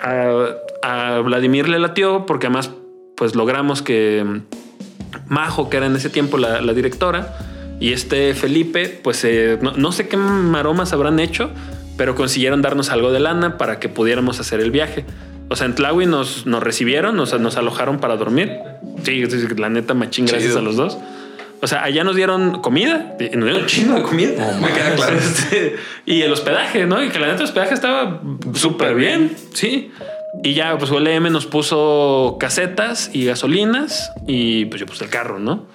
a, 0.00 0.46
a 0.82 1.18
Vladimir 1.20 1.68
le 1.68 1.78
latió 1.78 2.26
porque 2.26 2.46
además, 2.46 2.70
pues 3.16 3.34
logramos 3.34 3.82
que 3.82 4.24
Majo, 5.28 5.70
que 5.70 5.76
era 5.78 5.86
en 5.86 5.96
ese 5.96 6.10
tiempo 6.10 6.38
la, 6.38 6.60
la 6.60 6.72
directora, 6.74 7.38
y 7.80 7.92
este 7.92 8.34
Felipe, 8.34 8.88
pues 9.02 9.24
eh, 9.24 9.58
no, 9.60 9.72
no 9.72 9.92
sé 9.92 10.08
qué 10.08 10.16
maromas 10.16 10.92
habrán 10.92 11.18
hecho, 11.20 11.50
pero 11.96 12.14
consiguieron 12.14 12.62
darnos 12.62 12.90
algo 12.90 13.10
de 13.12 13.20
lana 13.20 13.56
para 13.58 13.78
que 13.80 13.88
pudiéramos 13.88 14.40
hacer 14.40 14.60
el 14.60 14.70
viaje. 14.70 15.04
O 15.48 15.56
sea, 15.56 15.66
en 15.66 15.74
Tlahui 15.74 16.06
nos, 16.06 16.44
nos 16.46 16.62
recibieron, 16.62 17.16
nos, 17.16 17.38
nos 17.38 17.56
alojaron 17.56 17.98
para 17.98 18.16
dormir. 18.16 18.52
Sí, 19.04 19.22
la 19.56 19.68
neta, 19.68 19.94
machín, 19.94 20.26
gracias 20.26 20.50
Chido. 20.52 20.58
a 20.58 20.62
los 20.62 20.76
dos. 20.76 20.98
O 21.66 21.68
sea, 21.68 21.82
allá 21.82 22.04
nos 22.04 22.14
dieron 22.14 22.62
comida, 22.62 23.16
nos 23.18 23.18
dieron 23.18 23.56
un 23.56 23.66
chingo 23.66 23.96
de 23.96 24.02
comida. 24.02 24.56
me 24.60 24.68
queda 24.68 24.94
claro. 24.94 25.16
Este, 25.18 25.74
y 26.06 26.22
el 26.22 26.32
hospedaje, 26.32 26.86
¿no? 26.86 27.02
Y 27.02 27.08
que 27.08 27.18
la 27.18 27.26
neta 27.26 27.38
el 27.38 27.46
hospedaje 27.46 27.74
estaba 27.74 28.20
súper 28.54 28.94
bien, 28.94 29.36
sí. 29.52 29.90
Y 30.44 30.54
ya, 30.54 30.78
pues 30.78 30.92
ULM 30.92 31.32
nos 31.32 31.46
puso 31.46 32.36
casetas 32.38 33.10
y 33.12 33.24
gasolinas 33.24 34.12
y 34.28 34.66
pues 34.66 34.78
yo 34.78 34.86
puse 34.86 35.02
el 35.02 35.10
carro, 35.10 35.40
¿no? 35.40 35.66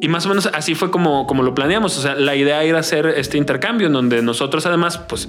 Y 0.00 0.06
más 0.06 0.26
o 0.26 0.28
menos 0.28 0.48
así 0.54 0.76
fue 0.76 0.92
como, 0.92 1.26
como 1.26 1.42
lo 1.42 1.56
planeamos. 1.56 1.98
O 1.98 2.00
sea, 2.00 2.14
la 2.14 2.36
idea 2.36 2.62
era 2.62 2.78
hacer 2.78 3.08
este 3.08 3.36
intercambio 3.36 3.88
en 3.88 3.94
donde 3.94 4.22
nosotros 4.22 4.64
además, 4.64 4.98
pues, 4.98 5.28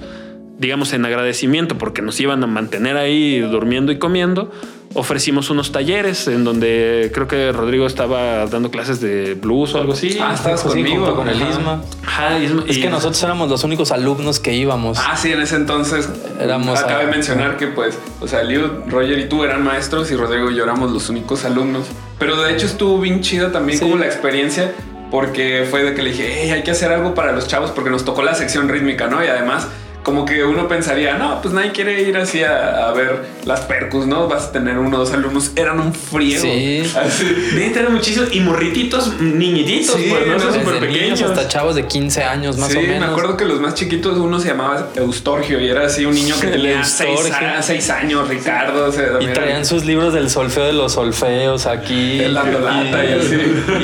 digamos, 0.58 0.92
en 0.92 1.04
agradecimiento 1.04 1.76
porque 1.78 2.02
nos 2.02 2.18
iban 2.20 2.42
a 2.42 2.46
mantener 2.46 2.96
ahí 2.96 3.40
durmiendo 3.40 3.92
y 3.92 3.98
comiendo, 3.98 4.50
ofrecimos 4.94 5.50
unos 5.50 5.72
talleres 5.72 6.26
en 6.28 6.44
donde 6.44 7.10
creo 7.12 7.28
que 7.28 7.52
Rodrigo 7.52 7.86
estaba 7.86 8.46
dando 8.46 8.70
clases 8.70 9.00
de 9.02 9.34
blues 9.34 9.74
o 9.74 9.78
algo 9.78 9.92
así. 9.92 10.16
Ah, 10.20 10.32
estabas 10.34 10.62
Sí, 10.62 10.68
conmigo. 10.68 10.96
junto 11.04 11.16
con 11.16 11.28
el 11.28 11.42
Ajá. 11.42 11.50
Isma. 11.50 11.82
Ajá, 12.06 12.38
Isma- 12.38 12.64
Es 12.66 12.78
y- 12.78 12.80
que 12.80 12.88
nosotros 12.88 13.22
éramos 13.22 13.50
los 13.50 13.62
únicos 13.64 13.92
alumnos 13.92 14.40
que 14.40 14.54
íbamos. 14.54 14.98
Ah, 14.98 15.14
sí, 15.16 15.30
en 15.32 15.40
ese 15.42 15.56
entonces 15.56 16.08
Éramos 16.40 16.78
acabé 16.80 17.02
a- 17.02 17.06
de 17.06 17.12
mencionar 17.12 17.56
que 17.58 17.66
pues, 17.66 17.98
o 18.20 18.26
sea, 18.28 18.42
Liu, 18.42 18.62
Roger 18.88 19.18
y 19.18 19.28
tú 19.28 19.44
eran 19.44 19.62
maestros 19.62 20.10
y 20.10 20.16
Rodrigo 20.16 20.50
y 20.50 20.54
yo 20.56 20.64
éramos 20.64 20.90
los 20.90 21.10
únicos 21.10 21.44
alumnos. 21.44 21.84
Pero 22.18 22.40
de 22.40 22.54
hecho 22.54 22.64
estuvo 22.64 22.98
bien 22.98 23.20
chida 23.20 23.52
también 23.52 23.78
Sí. 23.78 23.84
como 23.84 23.98
la 23.98 24.06
experiencia 24.06 24.72
porque 25.10 25.66
fue 25.70 25.82
de 25.82 25.94
que 25.94 26.02
le 26.02 26.10
dije, 26.12 26.40
hey, 26.42 26.50
hay 26.50 26.62
que 26.62 26.70
hacer 26.70 26.90
algo 26.90 27.14
para 27.14 27.32
los 27.32 27.46
chavos 27.46 27.70
porque 27.72 27.90
nos 27.90 28.04
tocó 28.06 28.22
la 28.22 28.34
sección 28.34 28.68
rítmica, 28.70 29.08
¿no? 29.08 29.22
Y 29.22 29.28
además 29.28 29.68
como 30.06 30.24
que 30.24 30.44
uno 30.44 30.68
pensaría, 30.68 31.18
no, 31.18 31.42
pues 31.42 31.52
nadie 31.52 31.72
quiere 31.72 32.00
ir 32.00 32.16
así 32.16 32.40
a, 32.44 32.86
a 32.88 32.92
ver 32.92 33.24
las 33.44 33.62
percus, 33.62 34.06
¿no? 34.06 34.28
Vas 34.28 34.44
a 34.44 34.52
tener 34.52 34.78
uno 34.78 34.96
o 34.98 35.00
dos 35.00 35.12
alumnos, 35.12 35.50
eran 35.56 35.80
un 35.80 35.92
friego. 35.92 36.42
Sí. 36.42 36.84
Así. 36.96 37.72
Eran 37.74 37.92
muchísimos 37.92 38.28
y 38.32 38.38
morrititos, 38.38 39.20
niñititos, 39.20 39.96
Sí, 39.96 40.06
pues, 40.08 40.24
no 40.28 40.34
Desde 40.34 40.60
súper 40.64 40.78
pequeños. 40.78 41.20
hasta 41.22 41.48
chavos 41.48 41.74
de 41.74 41.86
15 41.86 42.22
años, 42.22 42.56
más 42.56 42.70
sí, 42.70 42.78
o 42.78 42.82
menos. 42.82 43.00
me 43.00 43.06
acuerdo 43.06 43.36
que 43.36 43.44
los 43.46 43.58
más 43.60 43.74
chiquitos, 43.74 44.16
uno 44.16 44.38
se 44.38 44.46
llamaba 44.48 44.90
Eustorgio 44.94 45.60
y 45.60 45.68
era 45.68 45.86
así 45.86 46.04
un 46.06 46.14
niño 46.14 46.36
que 46.40 46.46
tenía 46.46 46.84
seis, 46.84 47.10
Eustorgio. 47.20 47.48
a- 47.58 47.62
seis 47.62 47.90
años, 47.90 48.28
Ricardo. 48.28 48.86
o 48.86 48.92
sea, 48.92 49.06
Y 49.20 49.26
traían 49.32 49.66
sus 49.66 49.84
libros 49.84 50.14
del 50.14 50.30
solfeo 50.30 50.66
de 50.66 50.72
los 50.72 50.92
solfeos 50.92 51.66
aquí. 51.66 52.20
El 52.20 52.34
dando 52.34 52.60
lata 52.60 53.04
y 53.04 53.12
así. 53.14 53.34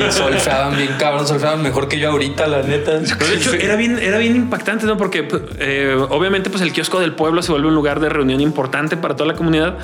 Y 0.09 0.13
solfeaban 0.13 0.77
bien 0.77 0.95
cabrón, 1.01 1.27
solfeaban 1.27 1.63
mejor 1.63 1.89
que 1.89 1.99
yo 1.99 2.11
ahorita, 2.11 2.47
la 2.47 2.63
neta. 2.63 3.01
Pero 3.19 3.31
de 3.31 3.37
hecho, 3.37 3.55
era 3.55 3.75
bien, 3.75 3.99
era 3.99 4.19
bien 4.19 4.37
impactante, 4.37 4.87
¿no? 4.87 4.97
Porque 4.97 5.27
eh, 5.59 5.97
obviamente, 6.13 6.51
pues 6.51 6.63
el 6.63 6.73
kiosco 6.73 7.01
del 7.01 7.15
pueblo 7.15 7.43
se 7.43 7.51
vuelve 7.51 7.69
un 7.69 7.75
lugar 7.75 7.99
de 8.01 8.09
reunión 8.09 8.41
importante 8.41 8.97
para 8.97 9.17
toda 9.17 9.27
la 9.27 9.35
comunidad. 9.35 9.79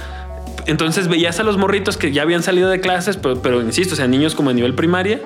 Entonces 0.67 1.09
veías 1.09 1.41
a 1.41 1.43
los 1.43 1.57
morritos 1.57 1.97
que 1.97 2.13
ya 2.13 2.23
habían 2.23 2.43
salido 2.43 2.69
de 2.69 2.81
clases, 2.81 3.17
pero, 3.17 3.63
insisto, 3.63 3.95
o 3.95 3.97
sea, 3.97 4.07
niños 4.07 4.35
como 4.35 4.51
a 4.51 4.53
nivel 4.53 4.75
primaria. 4.75 5.21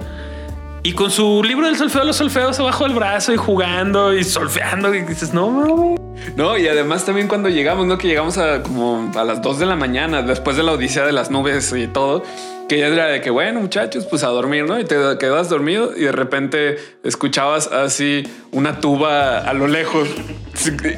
Y 0.85 0.95
con 0.95 1.13
su 1.13 1.45
libro 1.45 1.67
del 1.67 1.77
solfeo, 1.77 2.03
los 2.03 2.17
solfeos 2.17 2.59
abajo 2.59 2.83
del 2.85 2.95
brazo 2.95 3.33
y 3.33 3.37
jugando 3.37 4.13
y 4.13 4.25
solfeando. 4.25 4.93
Y 4.93 5.03
dices, 5.03 5.33
no, 5.33 5.49
mames. 5.49 6.01
No, 6.37 6.59
y 6.59 6.67
además 6.67 7.05
también 7.05 7.29
cuando 7.29 7.49
llegamos, 7.49 7.87
¿no? 7.87 7.99
Que 7.99 8.09
llegamos 8.09 8.37
a 8.37 8.63
como 8.63 9.13
a 9.15 9.25
las 9.25 9.43
2 9.43 9.61
de 9.61 9.67
la 9.67 9.77
mañana, 9.77 10.23
después 10.23 10.57
de 10.57 10.65
la 10.65 10.73
odisea 10.73 11.05
de 11.07 11.13
las 11.13 11.31
nubes 11.31 11.73
y 11.73 11.87
todo, 11.87 12.25
que 12.69 12.79
ya 12.79 12.89
era 12.89 13.07
de 13.07 13.21
que, 13.21 13.31
bueno, 13.31 13.61
muchachos, 13.61 14.07
pues 14.07 14.25
a 14.25 14.29
dormir, 14.29 14.65
¿no? 14.65 14.81
Y 14.81 14.85
te 14.85 14.97
quedas 15.21 15.49
dormido 15.49 15.93
y 15.97 16.01
de 16.01 16.13
repente 16.13 16.79
escuchabas 17.05 17.69
así 17.69 18.25
una 18.51 18.81
tuba 18.81 19.39
a 19.39 19.53
lo 19.53 19.69
lejos, 19.69 20.09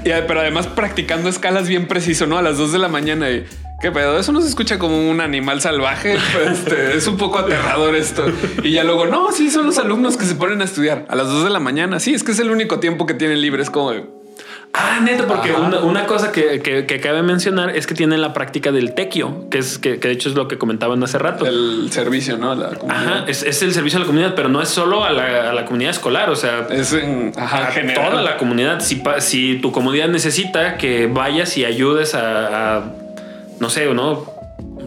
pero 0.05 0.41
además 0.41 0.67
practicando 0.67 1.29
escalas 1.29 1.69
bien 1.69 1.89
preciso, 1.89 2.27
¿no? 2.27 2.39
A 2.39 2.43
las 2.43 2.57
2 2.57 2.73
de 2.73 2.79
la 2.79 2.89
mañana 2.89 3.31
y... 3.31 3.45
¿Qué 3.85 3.93
pedo? 3.93 4.19
Eso 4.19 4.33
no 4.33 4.41
se 4.41 4.49
escucha 4.49 4.79
como 4.79 5.11
un 5.11 5.21
animal 5.21 5.61
salvaje. 5.61 6.17
Pues, 6.33 6.61
este, 6.61 6.97
es 6.97 7.07
un 7.07 7.19
poco 7.19 7.39
aterrador 7.39 7.95
esto. 7.95 8.25
Y 8.63 8.71
ya 8.71 8.83
luego, 8.83 9.05
no, 9.05 9.31
sí, 9.31 9.51
son 9.51 9.67
los 9.67 9.77
alumnos 9.77 10.17
que 10.17 10.25
se 10.25 10.37
ponen 10.37 10.63
a 10.63 10.65
estudiar 10.65 11.05
a 11.11 11.15
las 11.15 11.27
2 11.27 11.45
de 11.45 11.51
la 11.51 11.61
mañana. 11.61 12.01
Sí, 12.01 12.15
es 12.15 12.25
que 12.25 12.33
es 12.33 12.39
el 12.39 12.51
único 12.51 12.81
tiempo 12.81 13.05
que 13.05 13.13
tienen 13.13 13.43
libre. 13.43 13.63
Es 13.63 13.69
como, 13.69 13.91
de, 13.91 14.07
Ah, 14.73 15.01
neta, 15.03 15.27
porque 15.27 15.53
una, 15.53 15.81
una 15.81 16.07
cosa 16.07 16.33
que, 16.33 16.61
que, 16.61 16.87
que 16.87 16.99
cabe 16.99 17.23
mencionar 17.23 17.77
es 17.77 17.87
que 17.87 17.95
tienen 17.95 18.23
la 18.23 18.33
práctica 18.33 18.73
del 18.73 18.95
tequio, 18.95 19.51
que 19.51 19.59
es 19.59 19.79
que, 19.79 20.01
que 20.01 20.09
de 20.09 20.15
hecho 20.15 20.31
es 20.31 20.35
lo 20.35 20.49
que 20.49 20.57
comentaban 20.57 21.05
hace 21.05 21.19
rato. 21.19 21.45
el 21.45 21.89
servicio, 21.93 22.39
¿no? 22.39 22.55
La. 22.55 22.71
Ajá, 22.89 23.25
es, 23.29 23.43
es 23.43 23.63
el 23.63 23.75
servicio 23.75 23.99
a 23.99 24.01
la 24.01 24.07
comunidad, 24.07 24.35
pero 24.35 24.49
no 24.49 24.63
es 24.63 24.71
solo 24.71 25.05
a 25.05 25.13
la, 25.13 25.51
a 25.51 25.53
la 25.53 25.67
comunidad 25.67 25.91
escolar, 25.91 26.31
o 26.31 26.37
sea, 26.37 26.67
Es 26.71 26.95
en 26.95 27.33
ajá, 27.37 27.69
a 27.69 27.71
general. 27.73 28.11
toda 28.11 28.23
la 28.23 28.39
comunidad. 28.39 28.81
Si, 28.81 29.03
si 29.21 29.59
tu 29.61 29.73
comunidad 29.73 30.09
necesita 30.09 30.79
que 30.79 31.07
vayas 31.07 31.57
y 31.59 31.67
ayudes 31.67 32.15
a, 32.15 32.79
a, 32.79 32.85
no 33.65 33.71
sé, 33.71 33.87
¿no? 33.95 34.27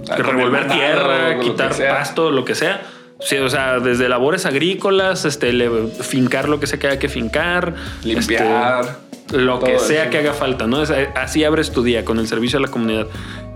A 0.08 0.16
revolver 0.18 0.68
tierra, 0.68 1.34
lo 1.36 1.40
quitar 1.42 1.76
pasto, 1.76 2.30
lo 2.30 2.46
que 2.46 2.54
sea. 2.54 2.84
Sí, 3.20 3.36
o 3.38 3.50
sea, 3.50 3.80
desde 3.80 4.08
labores 4.08 4.46
agrícolas, 4.46 5.26
este, 5.26 5.52
le- 5.52 5.88
fincar 5.88 6.48
lo 6.48 6.60
que 6.60 6.68
sea 6.68 6.78
que 6.78 6.86
haya 6.88 7.00
que 7.00 7.10
fincar, 7.10 7.74
Limpiar. 8.04 8.86
este, 9.26 9.38
lo 9.40 9.60
que 9.60 9.80
sea 9.80 10.04
eso. 10.04 10.12
que 10.12 10.20
haga 10.20 10.34
falta, 10.34 10.68
¿no? 10.68 10.84
Es- 10.84 10.94
así 11.16 11.44
abres 11.44 11.72
tu 11.72 11.82
día 11.82 12.06
con 12.06 12.20
el 12.20 12.28
servicio 12.28 12.60
a 12.60 12.62
la 12.62 12.68
comunidad. 12.68 13.08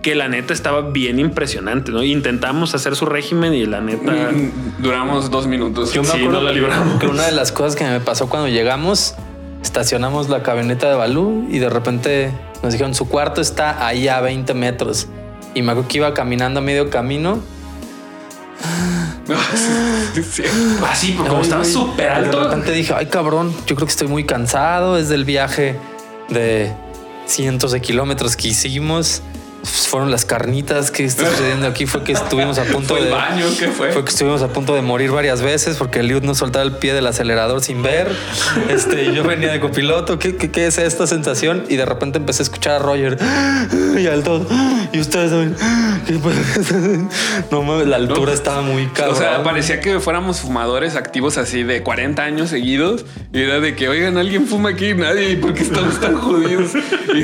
Que 0.01 0.15
la 0.15 0.28
neta 0.28 0.51
estaba 0.51 0.82
bien 0.82 1.19
impresionante, 1.19 1.91
¿no? 1.91 2.01
Intentamos 2.01 2.74
hacer 2.74 2.95
su 2.95 3.05
régimen 3.05 3.53
y 3.53 3.67
la 3.67 3.82
neta. 3.82 4.11
Mm, 4.32 4.82
Duramos 4.82 5.30
dos 5.30 5.45
minutos. 5.45 5.93
Yo 5.93 6.01
me 6.01 6.07
Sí, 6.07 6.17
acuerdo 6.17 6.39
no 6.39 6.45
la 6.47 6.51
libramos. 6.53 6.99
que 6.99 7.05
una 7.05 7.28
de 7.28 7.32
las 7.34 7.51
cosas 7.51 7.76
que 7.76 7.84
me 7.84 7.99
pasó 7.99 8.28
cuando 8.28 8.47
llegamos, 8.49 9.13
estacionamos 9.62 10.30
la 10.30 10.43
camioneta 10.43 10.89
de 10.89 10.95
Balú 10.95 11.47
y 11.49 11.59
de 11.59 11.70
repente 11.70 12.32
nos 12.64 12.74
dijeron 12.74 12.93
su 12.95 13.07
cuarto 13.07 13.41
está 13.41 13.86
ahí 13.86 14.07
a 14.07 14.20
20 14.22 14.53
metros. 14.53 15.07
Y 15.53 15.62
me 15.62 15.72
acuerdo 15.72 15.89
que 15.89 15.97
iba 15.97 16.14
caminando 16.14 16.59
a 16.59 16.64
medio 16.64 16.89
camino. 16.89 17.39
Sí. 20.30 20.43
Así, 20.89 21.12
porque 21.14 21.30
como 21.30 21.41
Ay, 21.41 21.43
estaba 21.43 21.64
súper 21.64 22.05
Y 22.05 22.07
De 22.09 22.09
alto. 22.09 22.43
repente 22.43 22.72
dije, 22.72 22.93
ay 22.95 23.05
cabrón, 23.05 23.53
yo 23.66 23.76
creo 23.76 23.86
que 23.88 23.91
estoy 23.91 24.07
muy 24.07 24.26
cansado. 24.26 24.97
Es 24.97 25.09
del 25.09 25.26
viaje 25.26 25.78
de 26.30 26.74
cientos 27.26 27.72
de 27.72 27.82
kilómetros 27.82 28.36
que 28.36 28.49
hicimos. 28.49 29.22
Fueron 29.64 30.12
las 30.12 30.26
carnitas 30.26 30.91
que 30.91 31.03
está 31.03 31.30
sucediendo 31.30 31.68
aquí 31.68 31.86
fue 31.86 32.03
que 32.03 32.14
estuvimos 32.14 32.57
a 32.57 32.64
punto 32.72 32.95
¿Fue 32.95 32.99
el 32.99 33.05
de 33.05 33.12
baño? 33.12 33.45
¿Qué 33.59 33.68
fue? 33.68 33.91
fue 33.91 34.03
que 34.03 34.09
estuvimos 34.09 34.41
a 34.41 34.47
punto 34.47 34.74
de 34.76 34.82
morir 34.82 35.12
varias 35.12 35.41
veces 35.41 35.78
porque 35.78 35.99
el 35.99 36.07
Liud 36.07 36.24
no 36.24 36.36
soltaba 36.36 36.64
el 36.64 36.74
pie 36.74 36.93
del 36.93 37.07
acelerador 37.07 37.62
sin 37.62 37.84
ver. 37.84 38.12
Este, 38.70 39.14
yo 39.14 39.24
venía 39.24 39.51
de 39.51 39.59
copiloto. 39.59 40.20
¿Qué, 40.20 40.36
qué, 40.38 40.51
qué 40.51 40.68
es 40.68 40.78
esta 40.78 41.07
sensación? 41.07 41.66
Y 41.70 41.76
de 41.76 41.86
repente 41.86 42.18
empecé 42.18 42.41
a 42.41 42.45
escuchar 42.45 42.74
a 42.74 42.80
Roger 42.80 43.18
y 43.97 44.07
al 44.07 44.24
todo. 44.24 44.45
Y 44.93 44.99
ustedes 44.99 45.29
saben, 45.29 45.55
no 47.51 47.63
mames, 47.63 47.87
la 47.87 47.95
altura 47.95 48.33
estaba 48.33 48.61
muy 48.61 48.87
cabrón. 48.87 49.15
O 49.15 49.17
sea, 49.17 49.41
parecía 49.41 49.79
que 49.79 49.99
fuéramos 49.99 50.41
fumadores 50.41 50.97
activos 50.97 51.37
así 51.37 51.63
de 51.63 51.81
40 51.81 52.21
años 52.21 52.49
seguidos. 52.49 53.05
Y 53.31 53.41
era 53.41 53.61
de 53.61 53.75
que, 53.75 53.87
oigan, 53.87 54.17
alguien 54.17 54.47
fuma 54.47 54.71
aquí, 54.71 54.93
nadie, 54.93 55.37
¿por 55.37 55.53
qué 55.53 55.63
estamos 55.63 55.99
tan 56.01 56.15
jodidos? 56.15 56.71
Y, 57.13 57.19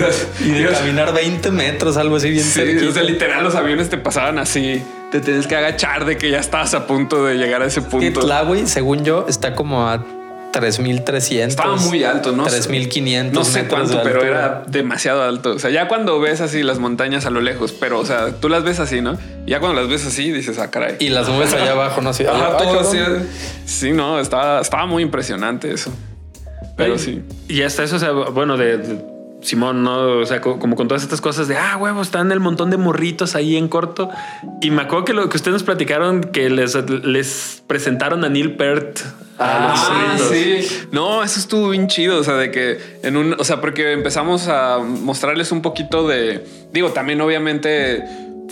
y 0.45 0.51
de 0.51 0.69
caminar 0.69 1.13
20 1.13 1.51
metros, 1.51 1.97
algo 1.97 2.15
así 2.15 2.29
bien 2.29 2.45
Sí, 2.45 2.61
o 2.87 2.91
sea, 2.93 3.03
literal, 3.03 3.43
los 3.43 3.55
aviones 3.55 3.89
te 3.89 3.97
pasaban 3.97 4.39
así. 4.39 4.81
Te 5.11 5.19
tienes 5.19 5.47
que 5.47 5.55
agachar 5.55 6.05
de 6.05 6.17
que 6.17 6.29
ya 6.29 6.39
estabas 6.39 6.73
a 6.73 6.87
punto 6.87 7.25
de 7.25 7.35
llegar 7.35 7.61
a 7.61 7.65
ese 7.65 7.81
punto. 7.81 8.21
Tlahui, 8.21 8.67
según 8.67 9.03
yo, 9.03 9.25
está 9.27 9.55
como 9.55 9.87
a 9.87 10.03
3300. 10.51 11.49
Estaba 11.49 11.75
muy 11.75 12.03
alto, 12.03 12.31
¿no? 12.31 12.45
3500. 12.45 13.33
No 13.33 13.43
sé 13.43 13.67
cuánto, 13.67 13.97
de 13.97 14.03
pero 14.03 14.23
era 14.23 14.63
demasiado 14.67 15.23
alto. 15.23 15.51
O 15.51 15.59
sea, 15.59 15.69
ya 15.69 15.87
cuando 15.87 16.19
ves 16.19 16.41
así 16.41 16.63
las 16.63 16.79
montañas 16.79 17.25
a 17.25 17.29
lo 17.29 17.41
lejos, 17.41 17.71
pero 17.71 17.99
o 17.99 18.05
sea, 18.05 18.31
tú 18.39 18.49
las 18.49 18.63
ves 18.63 18.79
así, 18.79 19.01
¿no? 19.01 19.17
Y 19.45 19.51
ya 19.51 19.59
cuando 19.59 19.81
las 19.81 19.89
ves 19.89 20.05
así, 20.05 20.31
dices, 20.31 20.59
ah, 20.59 20.71
caray. 20.71 20.95
Y 20.99 21.09
las 21.09 21.27
nubes 21.27 21.53
allá 21.53 21.71
abajo, 21.71 22.01
no. 22.01 22.09
Ajá, 22.09 22.57
todo 22.57 22.79
así. 22.79 22.99
Sí, 23.65 23.91
no, 23.91 24.19
estaba, 24.19 24.61
estaba 24.61 24.85
muy 24.85 25.03
impresionante 25.03 25.71
eso. 25.73 25.91
Pero 26.75 26.93
Ay, 26.93 26.99
sí. 26.99 27.23
Y 27.47 27.61
hasta 27.63 27.83
eso, 27.83 27.95
o 27.95 27.99
sea, 27.99 28.11
bueno, 28.11 28.57
de, 28.57 28.77
de 28.77 29.16
Simón, 29.47 29.83
¿no? 29.83 30.17
O 30.19 30.25
sea, 30.25 30.41
co- 30.41 30.59
como 30.59 30.75
con 30.75 30.87
todas 30.87 31.03
estas 31.03 31.21
cosas 31.21 31.47
de, 31.47 31.55
ah, 31.57 31.77
huevo, 31.77 32.01
están 32.01 32.31
el 32.31 32.39
montón 32.41 32.69
de 32.69 32.77
morritos 32.77 33.35
ahí 33.35 33.55
en 33.55 33.67
corto. 33.69 34.09
Y 34.61 34.71
me 34.71 34.81
acuerdo 34.81 35.05
que 35.05 35.13
lo 35.13 35.29
que 35.29 35.37
ustedes 35.37 35.53
nos 35.53 35.63
platicaron, 35.63 36.21
que 36.21 36.49
les, 36.49 36.75
les 37.05 37.63
presentaron 37.65 38.25
a 38.25 38.29
Neil 38.29 38.55
Peart. 38.57 38.99
a 39.39 39.69
los 39.69 39.79
Ah, 39.79 40.15
morritos. 40.17 40.27
sí. 40.67 40.87
No, 40.91 41.23
eso 41.23 41.39
estuvo 41.39 41.69
bien 41.69 41.87
chido. 41.87 42.19
O 42.19 42.23
sea, 42.23 42.33
de 42.35 42.51
que 42.51 42.77
en 43.03 43.15
un, 43.15 43.35
o 43.39 43.43
sea, 43.43 43.61
porque 43.61 43.93
empezamos 43.93 44.47
a 44.49 44.79
mostrarles 44.79 45.51
un 45.51 45.61
poquito 45.61 46.07
de, 46.07 46.43
digo, 46.73 46.89
también 46.91 47.21
obviamente 47.21 48.03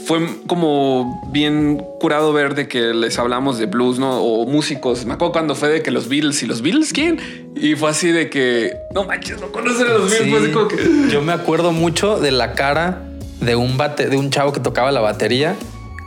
fue 0.06 0.20
como 0.48 1.22
bien 1.32 1.82
curado 2.00 2.34
ver 2.34 2.54
de 2.56 2.68
que 2.68 2.94
les 2.94 3.18
hablamos 3.18 3.58
de 3.58 3.66
blues, 3.66 3.98
¿no? 4.00 4.22
O 4.22 4.46
músicos. 4.46 5.06
Me 5.06 5.14
acuerdo 5.14 5.32
cuando 5.32 5.56
fue 5.56 5.70
de 5.70 5.82
que 5.82 5.92
los 5.92 6.10
Beatles 6.10 6.44
y 6.44 6.48
los 6.48 6.62
Beatles, 6.62 6.92
¿quién? 6.94 7.20
Y 7.56 7.76
fue 7.76 7.90
así 7.90 8.12
de 8.12 8.30
que, 8.30 8.74
no 8.94 9.06
manches, 9.06 9.40
no 9.40 9.52
conocen 9.52 9.88
a 9.88 9.92
los 9.92 10.10
Beatles. 10.10 10.30
Sí. 10.30 10.44
Así 10.44 10.52
como 10.52 10.68
que... 10.68 11.08
Yo 11.10 11.22
me 11.22 11.34
acuerdo 11.34 11.72
mucho 11.72 12.20
de 12.20 12.32
la 12.32 12.54
cara 12.54 13.02
de 13.42 13.56
un 13.56 13.78
bate, 13.78 14.08
de 14.10 14.18
un 14.18 14.30
chavo 14.30 14.52
que 14.54 14.60
tocaba 14.60 14.92
la 14.92 15.02
batería 15.02 15.56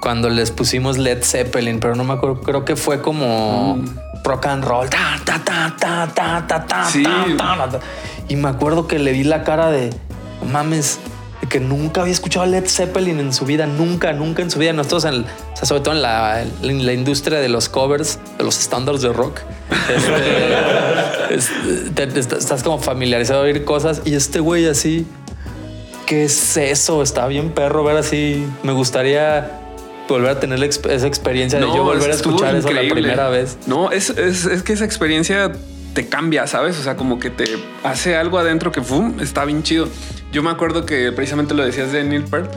cuando 0.01 0.29
les 0.31 0.51
pusimos 0.53 0.97
Led 0.99 1.23
Zeppelin, 1.25 1.81
pero 1.81 1.97
no 1.97 2.05
me 2.05 2.13
acuerdo, 2.15 2.41
creo 2.41 2.65
que 2.65 2.77
fue 2.77 3.01
como 3.03 3.83
rock 4.23 4.47
and 4.47 4.65
roll. 4.65 4.89
Ta, 4.89 5.21
ta, 5.25 5.43
ta, 5.45 5.75
ta, 5.79 6.13
ta, 6.15 6.47
ta, 6.47 6.67
ta, 6.67 6.85
Sí. 6.85 7.03
ta, 7.03 7.27
ta, 7.37 7.69
ta. 7.71 7.81
Y 8.29 8.37
me 8.37 8.49
acuerdo 8.49 8.87
que 8.87 8.99
le 8.99 9.13
vi 9.13 9.25
la 9.25 9.43
cara 9.43 9.71
de 9.71 9.91
"No 10.43 10.53
mames, 10.53 11.01
que 11.49 11.61
nunca 11.61 12.01
había 12.03 12.13
escuchado 12.13 12.47
Led 12.47 12.67
Zeppelin 12.69 13.19
en 13.21 13.33
su 13.33 13.45
vida, 13.45 13.67
nunca, 13.67 14.13
nunca 14.13 14.43
en 14.43 14.51
su 14.51 14.59
vida. 14.59 14.73
Nosotros, 14.73 15.05
en 15.07 15.23
o 15.23 15.57
sea, 15.57 15.65
sobre 15.67 15.83
todo 15.83 15.95
en 15.95 16.03
la, 16.03 16.43
en 16.63 16.87
la 16.87 16.93
industria 16.93 17.39
de 17.41 17.49
los 17.49 17.69
covers, 17.69 18.19
de 18.39 18.45
los 18.45 18.59
estándares 18.59 19.03
de 19.03 19.13
rock, 19.13 19.41
este, 21.31 21.35
es- 21.35 21.51
te- 21.95 22.07
te- 22.07 22.21
estás 22.21 22.63
como 22.63 22.79
familiarizado 22.79 23.41
a 23.41 23.45
oír 23.45 23.65
cosas 23.65 24.03
y 24.05 24.15
este 24.15 24.41
güey 24.41 24.67
así, 24.67 25.07
¿qué 26.07 26.25
es 26.25 26.57
eso? 26.57 27.03
Está 27.03 27.27
bien 27.27 27.51
perro 27.51 27.85
ver 27.85 27.97
así. 27.97 28.47
Me 28.63 28.73
gustaría 28.73 29.51
volver 30.09 30.31
a 30.31 30.41
tener 30.41 30.63
esa 30.65 31.07
experiencia 31.07 31.59
de 31.59 31.67
yo 31.67 31.83
volver 31.83 32.11
a 32.11 32.15
escuchar 32.15 32.55
eso 32.57 32.71
la 32.71 32.81
primera 32.89 33.29
vez. 33.29 33.59
No, 33.67 33.91
es, 33.91 34.11
es, 34.11 34.47
es 34.47 34.63
que 34.63 34.73
esa 34.73 34.85
experiencia 34.87 35.53
te 35.99 36.07
cambia, 36.07 36.47
¿sabes? 36.47 36.79
O 36.79 36.83
sea, 36.85 36.97
como 36.97 37.19
que 37.19 37.29
te 37.29 37.45
hace 37.83 38.15
algo 38.15 38.39
adentro 38.39 38.71
que 38.71 38.81
¡fum! 38.81 39.19
está 39.19 39.45
bien 39.45 39.65
chido. 39.65 39.89
Yo 40.31 40.45
me 40.45 40.51
acuerdo 40.51 40.87
que 40.87 41.11
precisamente 41.11 41.55
lo 41.55 41.65
decías 41.65 41.91
de 41.91 42.05
Neil 42.05 42.23
Peart. 42.23 42.53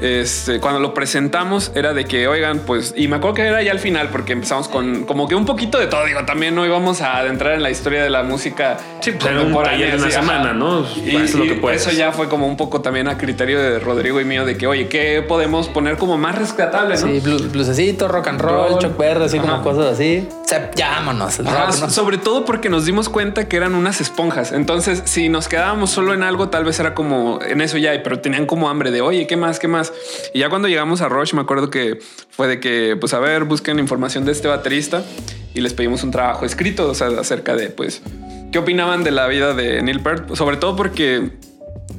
Este, 0.00 0.60
cuando 0.60 0.80
lo 0.80 0.94
presentamos 0.94 1.72
era 1.74 1.92
de 1.92 2.04
que, 2.04 2.26
oigan, 2.28 2.60
pues, 2.60 2.94
y 2.96 3.08
me 3.08 3.16
acuerdo 3.16 3.34
que 3.34 3.42
era 3.42 3.62
ya 3.62 3.72
al 3.72 3.78
final, 3.80 4.08
porque 4.10 4.32
empezamos 4.32 4.68
con 4.68 5.04
como 5.04 5.28
que 5.28 5.34
un 5.34 5.44
poquito 5.46 5.78
de 5.78 5.86
todo. 5.86 6.04
Digo, 6.06 6.24
también 6.24 6.54
no 6.54 6.64
íbamos 6.64 7.00
a 7.02 7.18
adentrar 7.18 7.54
en 7.54 7.62
la 7.62 7.70
historia 7.70 8.02
de 8.02 8.10
la 8.10 8.22
música. 8.22 8.78
Sí, 9.00 9.12
pues 9.12 9.26
era 9.30 9.42
un 9.42 9.52
taller 9.62 9.92
de 9.92 9.96
una 10.02 10.10
semana, 10.10 10.52
¿no? 10.52 10.84
Y, 11.04 11.12
lo 11.12 11.44
y 11.44 11.48
que 11.48 11.54
puedas. 11.54 11.82
eso 11.86 11.90
ya 11.92 12.12
fue 12.12 12.28
como 12.28 12.46
un 12.46 12.56
poco 12.56 12.80
también 12.80 13.08
a 13.08 13.18
criterio 13.18 13.60
de 13.60 13.78
Rodrigo 13.78 14.20
y 14.20 14.24
mío 14.24 14.44
de 14.44 14.56
que, 14.56 14.66
oye, 14.66 14.88
¿qué 14.88 15.22
podemos 15.26 15.68
poner 15.68 15.96
como 15.96 16.16
más 16.18 16.36
rescatable? 16.38 16.94
¿no? 16.96 17.00
Sí, 17.06 17.20
blu- 17.20 17.50
blusecito, 17.50 18.08
rock 18.08 18.28
and 18.28 18.40
roll, 18.40 18.70
Roll. 18.70 18.78
choc 18.80 18.96
verde, 18.96 19.24
así 19.26 19.38
como 19.38 19.62
cosas 19.62 19.86
así. 19.94 20.26
Se, 20.46 20.70
llámonos. 20.74 21.38
el 21.38 21.46
Ajá, 21.48 21.66
rock, 21.66 21.80
¿no? 21.80 21.90
Sobre 21.90 22.18
todo 22.18 22.44
porque 22.44 22.68
nos 22.68 22.84
dimos 22.86 23.08
cuenta 23.08 23.48
que 23.48 23.56
eran 23.56 23.74
unas 23.74 24.00
esponjas. 24.00 24.52
Entonces, 24.52 25.02
si 25.04 25.28
nos 25.28 25.48
quedábamos 25.48 25.90
solo 25.90 26.14
en 26.14 26.22
algo, 26.22 26.48
tal 26.48 26.64
vez 26.64 26.78
era 26.80 26.94
como 26.94 27.40
en 27.42 27.60
eso 27.60 27.78
ya, 27.78 27.92
pero 28.02 28.20
tenían 28.20 28.46
como 28.46 28.68
hambre 28.68 28.90
de 28.90 29.00
oye, 29.00 29.26
¿qué 29.26 29.36
más? 29.36 29.58
¿Qué 29.58 29.68
más? 29.68 29.89
Y 30.34 30.40
ya 30.40 30.48
cuando 30.48 30.68
llegamos 30.68 31.00
a 31.00 31.08
Rush, 31.08 31.34
me 31.34 31.40
acuerdo 31.40 31.70
que 31.70 31.98
fue 32.30 32.48
de 32.48 32.60
que, 32.60 32.96
pues 32.98 33.14
a 33.14 33.18
ver, 33.18 33.44
busquen 33.44 33.78
información 33.78 34.24
de 34.24 34.32
este 34.32 34.48
baterista 34.48 35.04
y 35.54 35.60
les 35.60 35.74
pedimos 35.74 36.02
un 36.04 36.10
trabajo 36.10 36.44
escrito, 36.44 36.88
o 36.88 36.94
sea, 36.94 37.08
acerca 37.08 37.56
de, 37.56 37.68
pues, 37.68 38.02
qué 38.52 38.58
opinaban 38.58 39.04
de 39.04 39.10
la 39.10 39.26
vida 39.28 39.54
de 39.54 39.82
Neil 39.82 40.00
Peart, 40.00 40.34
sobre 40.34 40.56
todo 40.56 40.76
porque 40.76 41.30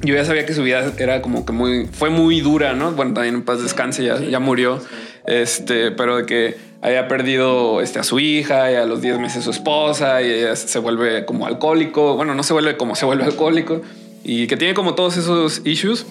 yo 0.02 0.14
ya 0.14 0.24
sabía 0.24 0.46
que 0.46 0.54
su 0.54 0.62
vida 0.62 0.92
era 0.98 1.22
como 1.22 1.46
que 1.46 1.52
muy, 1.52 1.86
fue 1.86 2.10
muy 2.10 2.40
dura, 2.40 2.72
¿no? 2.72 2.92
Bueno, 2.92 3.14
también 3.14 3.36
en 3.36 3.42
paz 3.42 3.62
descanse, 3.62 4.04
ya, 4.04 4.18
ya 4.18 4.40
murió. 4.40 4.80
Este, 5.26 5.92
pero 5.92 6.16
de 6.16 6.26
que 6.26 6.56
había 6.82 7.06
perdido 7.06 7.80
este, 7.80 8.00
a 8.00 8.02
su 8.02 8.18
hija 8.18 8.72
y 8.72 8.74
a 8.74 8.84
los 8.86 9.00
10 9.00 9.20
meses 9.20 9.44
su 9.44 9.50
esposa 9.50 10.20
y 10.20 10.30
ella 10.30 10.56
se 10.56 10.78
vuelve 10.80 11.24
como 11.24 11.46
alcohólico. 11.46 12.16
Bueno, 12.16 12.34
no 12.34 12.42
se 12.42 12.52
vuelve 12.52 12.76
como 12.76 12.96
se 12.96 13.06
vuelve 13.06 13.24
alcohólico 13.24 13.82
y 14.24 14.48
que 14.48 14.56
tiene 14.56 14.74
como 14.74 14.94
todos 14.94 15.16
esos 15.16 15.62
issues 15.64 16.04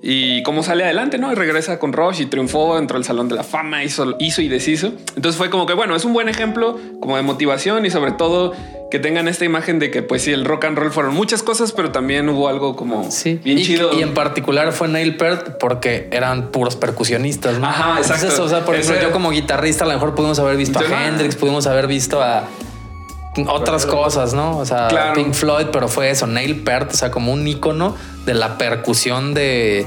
y 0.00 0.42
cómo 0.44 0.62
sale 0.62 0.84
adelante, 0.84 1.18
¿no? 1.18 1.32
Y 1.32 1.34
regresa 1.34 1.78
con 1.78 1.92
Rush 1.92 2.20
y 2.20 2.26
triunfó, 2.26 2.78
entró 2.78 2.96
al 2.96 3.04
Salón 3.04 3.28
de 3.28 3.34
la 3.34 3.42
Fama, 3.42 3.82
hizo, 3.84 4.16
hizo 4.20 4.40
y 4.42 4.48
deshizo. 4.48 4.92
Entonces 5.16 5.36
fue 5.36 5.50
como 5.50 5.66
que, 5.66 5.74
bueno, 5.74 5.96
es 5.96 6.04
un 6.04 6.12
buen 6.12 6.28
ejemplo 6.28 6.78
como 7.00 7.16
de 7.16 7.22
motivación 7.22 7.84
y 7.84 7.90
sobre 7.90 8.12
todo 8.12 8.52
que 8.90 8.98
tengan 8.98 9.28
esta 9.28 9.44
imagen 9.44 9.78
de 9.80 9.90
que, 9.90 10.02
pues 10.02 10.22
sí, 10.22 10.30
el 10.32 10.44
rock 10.46 10.64
and 10.66 10.78
roll 10.78 10.90
fueron 10.92 11.14
muchas 11.14 11.42
cosas, 11.42 11.72
pero 11.72 11.90
también 11.92 12.28
hubo 12.28 12.48
algo 12.48 12.74
como 12.76 13.10
Sí, 13.10 13.38
bien 13.44 13.58
y, 13.58 13.62
chido. 13.64 13.92
y 13.92 14.02
en 14.02 14.14
particular 14.14 14.72
fue 14.72 14.88
Neil 14.88 15.16
Peart 15.16 15.58
porque 15.58 16.08
eran 16.10 16.50
puros 16.52 16.76
percusionistas. 16.76 17.58
¿no? 17.58 17.66
Ajá, 17.66 17.98
exacto. 17.98 18.26
Entonces, 18.28 18.38
o 18.38 18.48
sea, 18.48 18.64
por 18.64 18.76
ejemplo, 18.76 18.94
Ese- 18.96 19.04
yo 19.04 19.10
como 19.12 19.30
guitarrista 19.30 19.84
a 19.84 19.88
lo 19.88 19.94
mejor 19.94 20.14
pudimos 20.14 20.38
haber 20.38 20.56
visto 20.56 20.78
Ajá. 20.78 21.00
a 21.00 21.08
Hendrix, 21.08 21.34
pudimos 21.36 21.66
haber 21.66 21.86
visto 21.86 22.22
a 22.22 22.44
otras 23.46 23.86
cosas, 23.86 24.34
¿no? 24.34 24.58
O 24.58 24.64
sea, 24.64 24.88
Claro. 24.88 25.14
Pink 25.14 25.34
Floyd, 25.34 25.66
pero 25.72 25.88
fue 25.88 26.10
eso, 26.10 26.26
Neil 26.26 26.62
Peart, 26.62 26.92
o 26.92 26.96
sea, 26.96 27.10
como 27.10 27.32
un 27.32 27.46
ícono 27.46 27.94
de 28.26 28.34
la 28.34 28.58
percusión 28.58 29.34
de, 29.34 29.86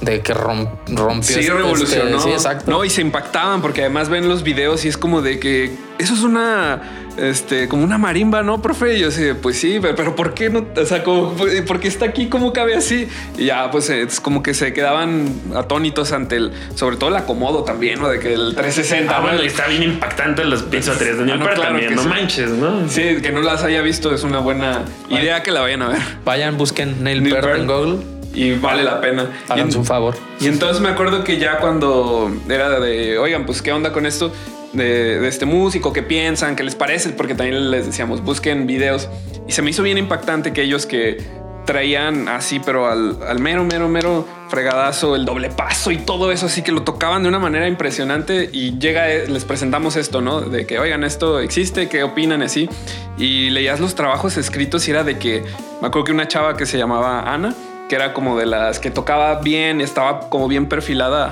de 0.00 0.20
que 0.22 0.34
rom- 0.34 0.68
rompió. 0.88 1.22
Sí, 1.22 1.40
este- 1.40 1.52
revolucionó. 1.52 2.04
este- 2.16 2.20
sí, 2.20 2.30
exacto. 2.30 2.70
No, 2.70 2.84
y 2.84 2.90
se 2.90 3.00
impactaban 3.02 3.60
porque 3.62 3.82
además 3.82 4.08
ven 4.08 4.28
los 4.28 4.42
videos 4.42 4.84
y 4.84 4.88
es 4.88 4.96
como 4.96 5.20
de 5.22 5.38
que 5.38 5.72
eso 5.98 6.14
es 6.14 6.22
una, 6.22 6.80
este, 7.18 7.68
como 7.68 7.84
una 7.84 7.98
marimba, 7.98 8.42
¿no, 8.42 8.62
profe? 8.62 8.96
Y 8.96 9.00
yo 9.00 9.08
así, 9.08 9.22
de, 9.22 9.34
pues 9.34 9.58
sí, 9.58 9.78
pero, 9.82 9.94
pero 9.94 10.16
¿por 10.16 10.32
qué 10.32 10.48
no? 10.48 10.64
O 10.74 10.84
sea, 10.86 11.02
como, 11.04 11.34
¿por 11.66 11.80
qué 11.80 11.88
está 11.88 12.06
aquí? 12.06 12.28
¿Cómo 12.30 12.54
cabe 12.54 12.74
así? 12.74 13.08
Y 13.36 13.44
ya, 13.46 13.70
pues 13.70 13.90
es 13.90 14.20
como 14.20 14.42
que 14.42 14.54
se 14.54 14.72
quedaban 14.72 15.30
atónitos 15.54 16.12
ante 16.12 16.36
el, 16.36 16.52
sobre 16.76 16.96
todo 16.96 17.10
el 17.10 17.16
acomodo 17.16 17.64
también, 17.64 18.00
¿no? 18.00 18.08
De 18.08 18.18
que 18.20 18.32
el 18.32 18.54
360. 18.54 19.12
Ah, 19.14 19.20
¿no? 19.20 19.26
bueno, 19.26 19.42
está 19.42 19.66
bien 19.66 19.82
impactante 19.82 20.42
las 20.46 20.62
pizzas 20.62 20.98
de 20.98 21.12
Neil 21.12 21.32
Ah, 21.32 21.36
no, 21.36 21.44
claro 21.44 21.62
también, 21.62 21.94
no 21.94 22.02
sí. 22.04 22.08
manches, 22.08 22.48
¿no? 22.50 22.88
Sí, 22.88 23.16
que 23.20 23.32
no 23.32 23.42
las 23.42 23.62
haya 23.64 23.82
visto 23.82 24.14
es 24.14 24.22
una 24.24 24.38
buena 24.38 24.86
idea 25.10 25.42
que 25.42 25.50
la 25.50 25.60
vayan 25.60 25.82
a 25.82 25.88
ver. 25.88 25.98
Vayan, 26.24 26.56
busquen 26.56 27.04
Neil, 27.04 27.22
Neil 27.22 27.34
Peart. 27.34 27.58
en 27.58 27.66
Google, 27.66 27.96
Y 28.34 28.52
vale 28.54 28.82
la 28.84 29.00
pena. 29.00 29.30
Háganse 29.48 29.78
un 29.78 29.84
favor. 29.84 30.14
Y 30.40 30.46
entonces 30.46 30.80
me 30.80 30.88
acuerdo 30.88 31.24
que 31.24 31.38
ya 31.38 31.58
cuando 31.58 32.30
era 32.48 32.78
de, 32.80 33.18
oigan, 33.18 33.44
pues 33.46 33.62
qué 33.62 33.72
onda 33.72 33.92
con 33.92 34.06
esto 34.06 34.32
de, 34.72 35.18
de 35.18 35.28
este 35.28 35.46
músico, 35.46 35.92
qué 35.92 36.02
piensan, 36.02 36.56
qué 36.56 36.62
les 36.62 36.74
parece, 36.74 37.10
porque 37.10 37.34
también 37.34 37.70
les 37.70 37.86
decíamos, 37.86 38.22
busquen 38.22 38.66
videos. 38.66 39.08
Y 39.48 39.52
se 39.52 39.62
me 39.62 39.70
hizo 39.70 39.82
bien 39.82 39.98
impactante 39.98 40.52
que 40.52 40.62
ellos 40.62 40.86
que 40.86 41.18
traían 41.64 42.28
así, 42.28 42.60
pero 42.60 42.88
al, 42.88 43.18
al 43.26 43.38
mero, 43.38 43.64
mero, 43.64 43.88
mero 43.88 44.26
fregadazo, 44.48 45.14
el 45.14 45.24
doble 45.24 45.50
paso 45.50 45.92
y 45.92 45.98
todo 45.98 46.32
eso, 46.32 46.46
así 46.46 46.62
que 46.62 46.72
lo 46.72 46.82
tocaban 46.82 47.22
de 47.22 47.28
una 47.28 47.38
manera 47.38 47.68
impresionante 47.68 48.50
y 48.52 48.78
llega, 48.78 49.08
eh, 49.08 49.28
les 49.28 49.44
presentamos 49.44 49.94
esto, 49.96 50.20
¿no? 50.20 50.40
De 50.40 50.66
que, 50.66 50.78
oigan, 50.78 51.04
esto 51.04 51.38
existe, 51.38 51.88
qué 51.88 52.02
opinan, 52.02 52.42
así. 52.42 52.68
Y 53.16 53.50
leías 53.50 53.78
los 53.78 53.94
trabajos 53.94 54.36
escritos 54.36 54.88
y 54.88 54.90
era 54.90 55.04
de 55.04 55.18
que, 55.18 55.44
me 55.80 55.88
acuerdo 55.88 56.04
que 56.04 56.12
una 56.12 56.26
chava 56.26 56.56
que 56.56 56.66
se 56.66 56.76
llamaba 56.76 57.32
Ana, 57.32 57.54
que 57.90 57.96
era 57.96 58.14
como 58.14 58.38
de 58.38 58.46
las 58.46 58.78
que 58.78 58.92
tocaba 58.92 59.40
bien, 59.40 59.80
estaba 59.80 60.20
como 60.30 60.46
bien 60.46 60.68
perfilada 60.68 61.26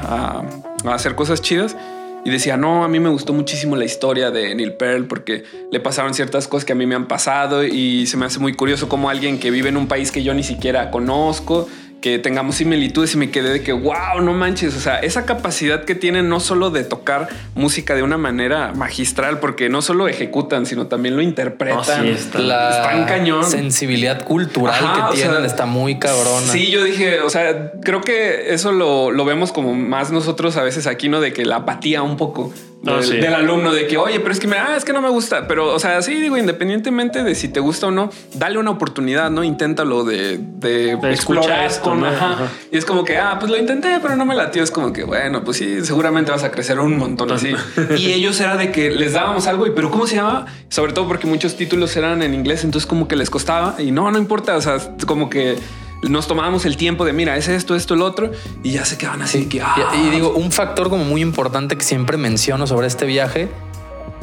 a, 0.85 0.93
hacer 0.93 1.15
cosas 1.15 1.41
chidas. 1.41 1.77
Y 2.25 2.31
decía, 2.31 2.57
no, 2.57 2.83
a 2.83 2.89
mí 2.89 2.99
me 2.99 3.09
gustó 3.09 3.33
muchísimo 3.33 3.77
la 3.77 3.85
historia 3.85 4.33
de 4.33 4.57
Neil 4.57 4.73
Pearl 4.73 5.07
porque 5.07 5.45
le 5.71 5.79
pasaron 5.79 6.15
ciertas 6.15 6.49
cosas 6.49 6.65
que 6.65 6.73
a 6.73 6.75
mí 6.75 6.85
me 6.85 6.97
han 6.97 7.07
pasado 7.07 7.65
y 7.65 8.07
se 8.07 8.17
me 8.17 8.27
hace 8.27 8.41
muy 8.41 8.55
curioso 8.55 8.89
como 8.89 9.09
alguien 9.09 9.39
que 9.39 9.53
vive 9.53 9.69
en 9.69 9.77
un 9.77 9.87
país 9.87 10.11
que 10.11 10.25
yo 10.25 10.35
ni 10.35 10.43
siquiera 10.43 10.91
conozco 10.91 11.69
que 12.01 12.19
tengamos 12.21 12.55
similitudes 12.57 13.15
y 13.15 13.19
me 13.19 13.31
quedé 13.31 13.51
de 13.51 13.63
que, 13.63 13.73
wow, 13.73 14.21
no 14.23 14.33
manches, 14.33 14.77
o 14.77 14.81
sea, 14.81 14.99
esa 15.01 15.27
capacidad 15.27 15.85
que 15.85 15.95
tienen 15.97 16.29
no 16.29 16.39
solo 16.39 16.71
de 16.71 16.85
tocar 16.85 17.29
música 17.57 17.95
de 17.97 18.03
una 18.05 18.17
manera 18.17 18.73
magistral, 18.73 19.41
porque 19.41 19.69
no 19.69 19.83
solo 19.83 20.07
ejecutan, 20.07 20.65
sino 20.65 20.87
también 20.87 21.17
lo 21.17 21.23
interpretan. 21.23 21.77
No, 21.77 21.85
sí, 22.05 22.09
está- 22.11 22.39
La 22.39 22.71
Están 22.71 23.05
cañón. 23.07 23.45
sensibilidad 23.45 24.23
cultural 24.25 24.75
Ajá, 24.75 25.09
que 25.11 25.17
tienen 25.17 25.37
sea, 25.39 25.47
está 25.47 25.67
muy 25.67 25.99
cabrona. 25.99 26.47
Sí, 26.47 26.71
yo 26.71 26.85
dije, 26.85 27.21
o 27.21 27.31
sea, 27.31 27.73
creo 27.83 28.01
que 28.01 28.55
eso 28.55 28.71
lo, 28.71 29.11
lo 29.11 29.25
vemos 29.25 29.51
como 29.51 29.75
más 29.75 30.13
nosotros 30.13 30.57
a 30.57 30.63
veces 30.63 30.87
aquí, 30.87 31.09
¿no? 31.09 31.21
De 31.21 31.33
que 31.33 31.45
la 31.45 31.57
apatía 31.57 32.03
un 32.03 32.17
poco 32.17 32.53
Del, 32.81 33.03
sí. 33.03 33.16
del 33.16 33.35
alumno, 33.35 33.72
de 33.72 33.89
que, 33.89 33.97
oye, 33.97 34.20
pero 34.20 34.33
es 34.33 34.39
que, 34.39 34.47
me, 34.47 34.57
ah, 34.57 34.76
es 34.76 34.85
que 34.85 34.93
no 34.93 35.03
me 35.03 35.09
gusta. 35.09 35.49
Pero, 35.49 35.74
o 35.74 35.79
sea, 35.81 36.01
sí, 36.01 36.14
digo, 36.14 36.37
independientemente 36.37 37.24
de 37.24 37.35
si 37.35 37.49
te 37.49 37.59
gusta 37.59 37.89
o 37.89 37.91
no, 37.91 38.11
dale 38.35 38.59
una 38.59 38.70
oportunidad, 38.70 39.31
¿no? 39.31 39.43
Inténtalo 39.43 40.05
de, 40.05 40.39
de, 40.39 40.97
De 40.97 41.11
explorar 41.11 41.66
esto, 41.66 41.83
con, 41.83 42.01
¿no? 42.01 42.07
ajá. 42.07 42.33
Ajá. 42.33 42.49
Y 42.70 42.79
es 42.79 42.85
como 42.85 43.05
que, 43.05 43.18
ah, 43.18 43.37
pues 43.41 43.51
lo 43.51 43.59
intenté, 43.59 43.99
pero 44.01 44.14
no 44.14 44.24
me 44.24 44.35
latió. 44.37 44.62
Es 44.62 44.70
como 44.70 44.93
que, 44.93 45.03
bueno, 45.03 45.43
pues 45.43 45.57
sí, 45.57 45.85
seguramente 45.85 46.31
vas 46.31 46.45
a 46.45 46.53
crecer 46.53 46.79
un 46.79 46.97
montón 46.97 47.33
así. 47.33 47.53
y 47.97 48.12
ellos 48.12 48.41
era 48.41 48.57
de 48.57 48.70
que 48.70 48.91
les 48.91 49.12
dábamos 49.12 49.49
algo 49.49 49.66
y, 49.66 49.70
pero 49.70 49.91
¿cómo 49.91 50.07
se 50.07 50.16
llama? 50.16 50.47
Sobre 50.68 50.93
todo 50.93 51.09
porque 51.09 51.26
muchos 51.26 51.57
títulos 51.57 51.97
eran 51.97 52.22
en 52.22 52.33
inglés, 52.33 52.62
entonces 52.62 52.87
como 52.87 53.09
que 53.09 53.16
les 53.16 53.29
costaba 53.29 53.74
y 53.79 53.91
no, 53.91 54.11
no 54.11 54.18
importa. 54.18 54.57
O 54.57 54.61
sea, 54.61 54.79
como 55.07 55.29
que 55.29 55.57
nos 56.03 56.29
tomábamos 56.29 56.65
el 56.65 56.77
tiempo 56.77 57.05
de 57.05 57.13
mira, 57.13 57.37
es 57.37 57.49
esto, 57.49 57.75
esto, 57.75 57.95
el 57.95 58.03
otro 58.03 58.31
y 58.63 58.73
ya 58.73 58.85
se 58.85 58.99
quedaban 58.99 59.23
así 59.23 59.47
que, 59.47 59.61
ah, 59.63 59.93
Y, 59.95 60.09
y 60.09 60.11
digo, 60.11 60.33
un 60.33 60.53
factor 60.53 60.91
como 60.91 61.05
muy 61.05 61.23
importante 61.23 61.77
que 61.77 61.85
siempre 61.85 62.17
menciono 62.17 62.67
sobre 62.67 62.87
este 62.87 63.07
viaje 63.07 63.49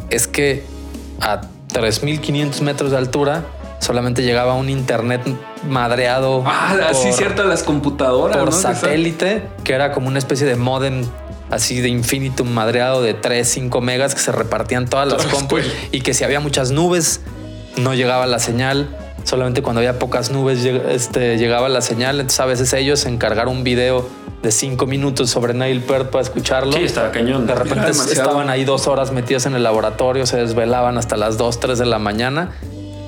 es 0.10 0.28
que 0.28 0.64
a 1.22 1.42
3.500 1.74 2.62
metros 2.62 2.92
de 2.92 2.98
altura 2.98 3.46
solamente 3.80 4.24
llegaba 4.24 4.54
un 4.54 4.70
internet 4.70 5.22
madreado 5.68 6.44
ah, 6.46 6.76
cierto, 6.94 7.44
las 7.44 7.64
computadoras 7.64 8.38
por 8.38 8.54
satélite, 8.54 9.44
que 9.64 9.74
era 9.74 9.92
como 9.92 10.08
una 10.08 10.20
especie 10.20 10.48
de 10.48 10.56
modem 10.56 11.06
así 11.52 11.82
de 11.82 11.90
infinitum 11.90 12.50
madreado 12.50 13.02
de 13.02 13.14
3, 13.14 13.48
5 13.48 13.82
megas 13.82 14.16
que 14.16 14.22
se 14.22 14.32
repartían 14.32 14.88
todas 14.88 15.08
las 15.08 15.26
compus 15.26 15.62
y 15.92 16.02
que 16.02 16.14
si 16.14 16.24
había 16.24 16.40
muchas 16.40 16.72
nubes 16.72 17.22
no 17.78 17.94
llegaba 17.94 18.26
la 18.26 18.40
señal. 18.40 18.98
Solamente 19.26 19.62
cuando 19.62 19.80
había 19.82 20.00
pocas 20.00 20.32
nubes 20.32 20.64
lleg- 20.64 20.88
este, 20.90 21.38
llegaba 21.38 21.68
la 21.68 21.82
señal. 21.82 22.16
Entonces 22.22 22.40
a 22.40 22.46
veces 22.46 22.72
ellos 22.74 23.06
encargaron 23.06 23.58
un 23.58 23.64
video 23.66 24.08
de 24.42 24.52
5 24.52 24.86
minutos 24.86 25.30
sobre 25.30 25.54
Nail 25.54 25.82
Peart 25.82 26.12
para 26.12 26.22
escucharlo. 26.24 26.72
Sí, 26.74 26.84
estaba 26.84 27.12
cañón. 27.12 27.46
De 27.48 27.56
repente 27.56 27.90
estaban 27.90 28.50
ahí 28.50 28.64
dos 28.64 28.88
horas 28.88 29.12
metidos 29.12 29.46
en 29.48 29.56
el 29.56 29.64
laboratorio, 29.64 30.26
se 30.26 30.38
desvelaban 30.38 30.98
hasta 30.98 31.18
las 31.18 31.38
2, 31.38 31.60
3 31.60 31.80
de 31.80 31.86
la 31.88 31.98
mañana 32.00 32.52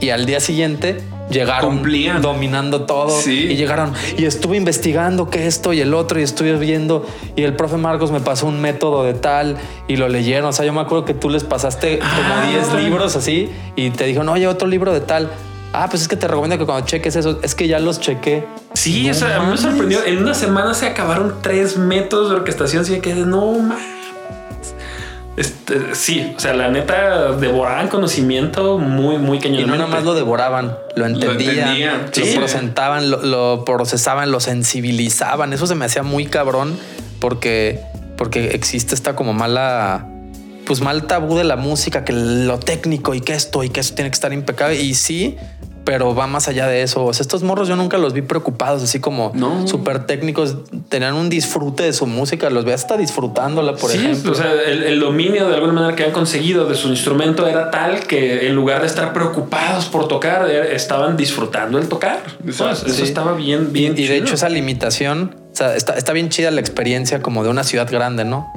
y 0.01 0.09
al 0.09 0.25
día 0.25 0.39
siguiente 0.39 0.99
llegaron 1.29 1.75
Cumplían. 1.77 2.21
dominando 2.21 2.83
todo 2.83 3.09
Sí. 3.09 3.47
y 3.51 3.55
llegaron 3.55 3.93
y 4.17 4.25
estuve 4.25 4.55
investigando 4.57 5.29
que 5.29 5.45
esto 5.45 5.73
y 5.73 5.81
el 5.81 5.93
otro 5.93 6.19
y 6.19 6.23
estuve 6.23 6.55
viendo 6.57 7.05
y 7.35 7.43
el 7.43 7.53
profe 7.55 7.77
Marcos 7.77 8.11
me 8.11 8.21
pasó 8.21 8.47
un 8.47 8.61
método 8.61 9.03
de 9.03 9.13
tal 9.13 9.57
y 9.87 9.97
lo 9.97 10.07
leyeron. 10.07 10.49
O 10.49 10.53
sea, 10.53 10.65
yo 10.65 10.73
me 10.73 10.81
acuerdo 10.81 11.05
que 11.05 11.13
tú 11.13 11.29
les 11.29 11.43
pasaste 11.43 11.99
Ah, 12.01 12.41
como 12.41 12.51
10 12.51 12.83
libros 12.83 13.15
así 13.15 13.49
y 13.75 13.89
te 13.91 14.05
dijo, 14.05 14.23
no, 14.23 14.31
oye, 14.33 14.47
otro 14.47 14.67
libro 14.67 14.93
de 14.93 15.01
tal. 15.01 15.29
Ah, 15.79 15.87
pues 15.89 16.01
es 16.01 16.07
que 16.07 16.15
te 16.15 16.27
recomiendo 16.27 16.57
que 16.57 16.65
cuando 16.65 16.85
cheques 16.87 17.15
eso, 17.15 17.39
es 17.43 17.53
que 17.53 17.67
ya 17.67 17.77
los 17.79 17.99
chequé. 17.99 18.47
Sí, 18.73 19.05
No 19.05 19.11
o 19.11 19.13
sea, 19.13 19.35
a 19.35 19.39
mí 19.43 19.51
me 19.51 19.57
sorprendió. 19.57 20.03
En 20.03 20.17
una 20.17 20.33
semana 20.33 20.73
se 20.73 20.87
acabaron 20.87 21.35
tres 21.41 21.77
métodos 21.77 22.31
de 22.31 22.37
orquestación. 22.37 22.83
Sí, 22.83 22.99
que 22.99 23.13
no 23.13 23.51
mames. 23.51 23.97
Este, 25.37 25.93
sí, 25.93 26.33
o 26.35 26.39
sea, 26.39 26.55
la 26.55 26.69
neta 26.69 27.33
devoraban 27.33 27.89
conocimiento 27.89 28.79
muy, 28.79 29.19
muy 29.19 29.37
Y 29.37 29.41
cañón. 29.41 29.67
no 29.67 29.75
nada 29.75 29.85
más 29.87 30.03
lo 30.03 30.15
devoraban, 30.15 30.75
lo 30.95 31.05
entendían, 31.05 31.55
lo, 31.55 31.61
entendían, 31.61 32.09
sí. 32.11 32.33
presentaban, 32.35 33.11
lo, 33.11 33.21
lo 33.21 33.63
procesaban, 33.63 34.31
lo 34.31 34.39
sensibilizaban. 34.39 35.53
Eso 35.53 35.67
se 35.67 35.75
me 35.75 35.85
hacía 35.85 36.01
muy 36.01 36.25
cabrón 36.25 36.75
porque, 37.19 37.81
porque 38.17 38.47
existe 38.55 38.95
esta 38.95 39.15
como 39.15 39.33
mala, 39.33 40.07
pues 40.65 40.81
mal 40.81 41.05
tabú 41.05 41.37
de 41.37 41.43
la 41.43 41.55
música, 41.55 42.03
que 42.03 42.13
lo 42.13 42.57
técnico 42.57 43.13
y 43.13 43.21
que 43.21 43.33
esto 43.33 43.63
y 43.63 43.69
que 43.69 43.81
eso 43.81 43.93
tiene 43.93 44.09
que 44.09 44.15
estar 44.15 44.33
impecable. 44.33 44.81
Y 44.81 44.95
sí, 44.95 45.37
pero 45.87 46.13
va 46.13 46.27
más 46.27 46.49
allá 46.49 46.67
de 46.67 46.81
eso. 46.81 47.05
O 47.05 47.13
sea, 47.13 47.21
estos 47.21 47.43
morros 47.43 47.69
yo 47.69 47.77
nunca 47.77 47.97
los 47.97 48.11
vi 48.11 48.21
preocupados, 48.21 48.83
así 48.83 48.99
como 48.99 49.31
No. 49.35 49.65
súper 49.69 50.05
técnicos. 50.05 50.57
Tenían 50.89 51.13
un 51.13 51.29
disfrute 51.29 51.83
de 51.83 51.93
su 51.93 52.05
música, 52.07 52.49
los 52.49 52.65
veía 52.65 52.75
hasta 52.75 52.97
disfrutándola, 52.97 53.73
por 53.77 53.89
sí, 53.89 53.97
ejemplo. 53.99 54.33
o 54.33 54.35
sea, 54.35 54.51
el, 54.65 54.83
el 54.83 54.99
dominio 54.99 55.47
de 55.47 55.55
alguna 55.55 55.71
manera 55.71 55.95
que 55.95 56.03
habían 56.03 56.13
conseguido 56.13 56.65
de 56.65 56.75
su 56.75 56.89
instrumento 56.89 57.47
era 57.47 57.71
tal 57.71 58.01
que 58.01 58.47
en 58.49 58.55
lugar 58.55 58.81
de 58.81 58.87
estar 58.87 59.13
preocupados 59.13 59.85
por 59.85 60.09
tocar, 60.09 60.45
eh, 60.49 60.75
estaban 60.75 61.15
disfrutando 61.15 61.77
el 61.79 61.87
tocar. 61.87 62.19
Eso 62.45 62.69
estaba 62.69 63.33
bien, 63.35 63.71
bien. 63.71 63.93
Y, 63.97 64.01
y 64.01 64.07
de 64.07 64.17
hecho 64.17 64.33
esa 64.33 64.49
limitación, 64.49 65.37
o 65.53 65.55
sea, 65.55 65.73
está, 65.77 65.93
está 65.93 66.11
bien 66.11 66.27
chida 66.27 66.51
la 66.51 66.59
experiencia 66.59 67.21
como 67.21 67.45
de 67.45 67.49
una 67.49 67.63
ciudad 67.63 67.89
grande, 67.89 68.25
¿no? 68.25 68.51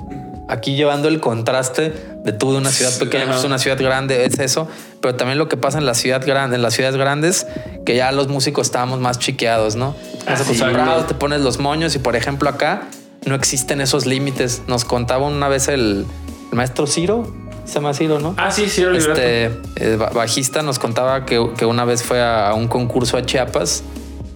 Aquí 0.49 0.75
llevando 0.75 1.07
el 1.07 1.21
contraste 1.21 1.93
tú 2.39 2.53
de 2.53 2.59
una 2.59 2.71
ciudad 2.71 2.97
pequeña, 2.99 3.25
Ajá. 3.25 3.33
pues 3.35 3.45
una 3.45 3.59
ciudad 3.59 3.79
grande, 3.79 4.25
es 4.27 4.39
eso, 4.39 4.69
pero 5.01 5.15
también 5.15 5.39
lo 5.39 5.49
que 5.49 5.57
pasa 5.57 5.79
en 5.79 5.87
la 5.87 5.95
ciudad 5.95 6.23
grande, 6.25 6.57
en 6.57 6.63
las 6.63 6.75
ciudades 6.75 6.97
grandes, 6.97 7.47
que 7.87 7.97
ya 7.97 8.13
los 8.13 8.29
músicos 8.29 8.67
estábamos 8.67 9.01
más 9.01 9.19
chiqueados, 9.19 9.77
¿no? 9.77 9.95
Acostumbrados, 10.27 11.03
no. 11.03 11.07
te 11.09 11.15
pones 11.15 11.41
los 11.41 11.59
moños 11.59 11.95
y 11.97 11.99
por 11.99 12.17
ejemplo 12.17 12.49
acá 12.51 12.83
no 13.25 13.35
existen 13.35 13.81
esos 13.81 14.07
límites. 14.07 14.63
Nos 14.67 14.85
contaba 14.85 15.27
una 15.27 15.49
vez 15.49 15.69
el, 15.69 16.07
el 16.51 16.57
maestro 16.57 16.87
Ciro, 16.87 17.33
se 17.65 17.75
llama 17.75 17.95
Ciro, 17.95 18.19
¿no? 18.21 18.35
Ah, 18.37 18.51
sí, 18.51 18.65
Alberto. 18.83 19.13
Este 19.13 19.45
eh, 19.77 19.97
ba- 19.97 20.11
bajista 20.11 20.63
nos 20.63 20.79
contaba 20.79 21.25
que, 21.25 21.51
que 21.57 21.65
una 21.67 21.85
vez 21.85 22.03
fue 22.03 22.21
a, 22.21 22.49
a 22.51 22.55
un 22.55 22.69
concurso 22.69 23.17
a 23.17 23.23
Chiapas 23.25 23.83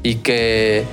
y 0.03 0.17
que, 0.17 0.85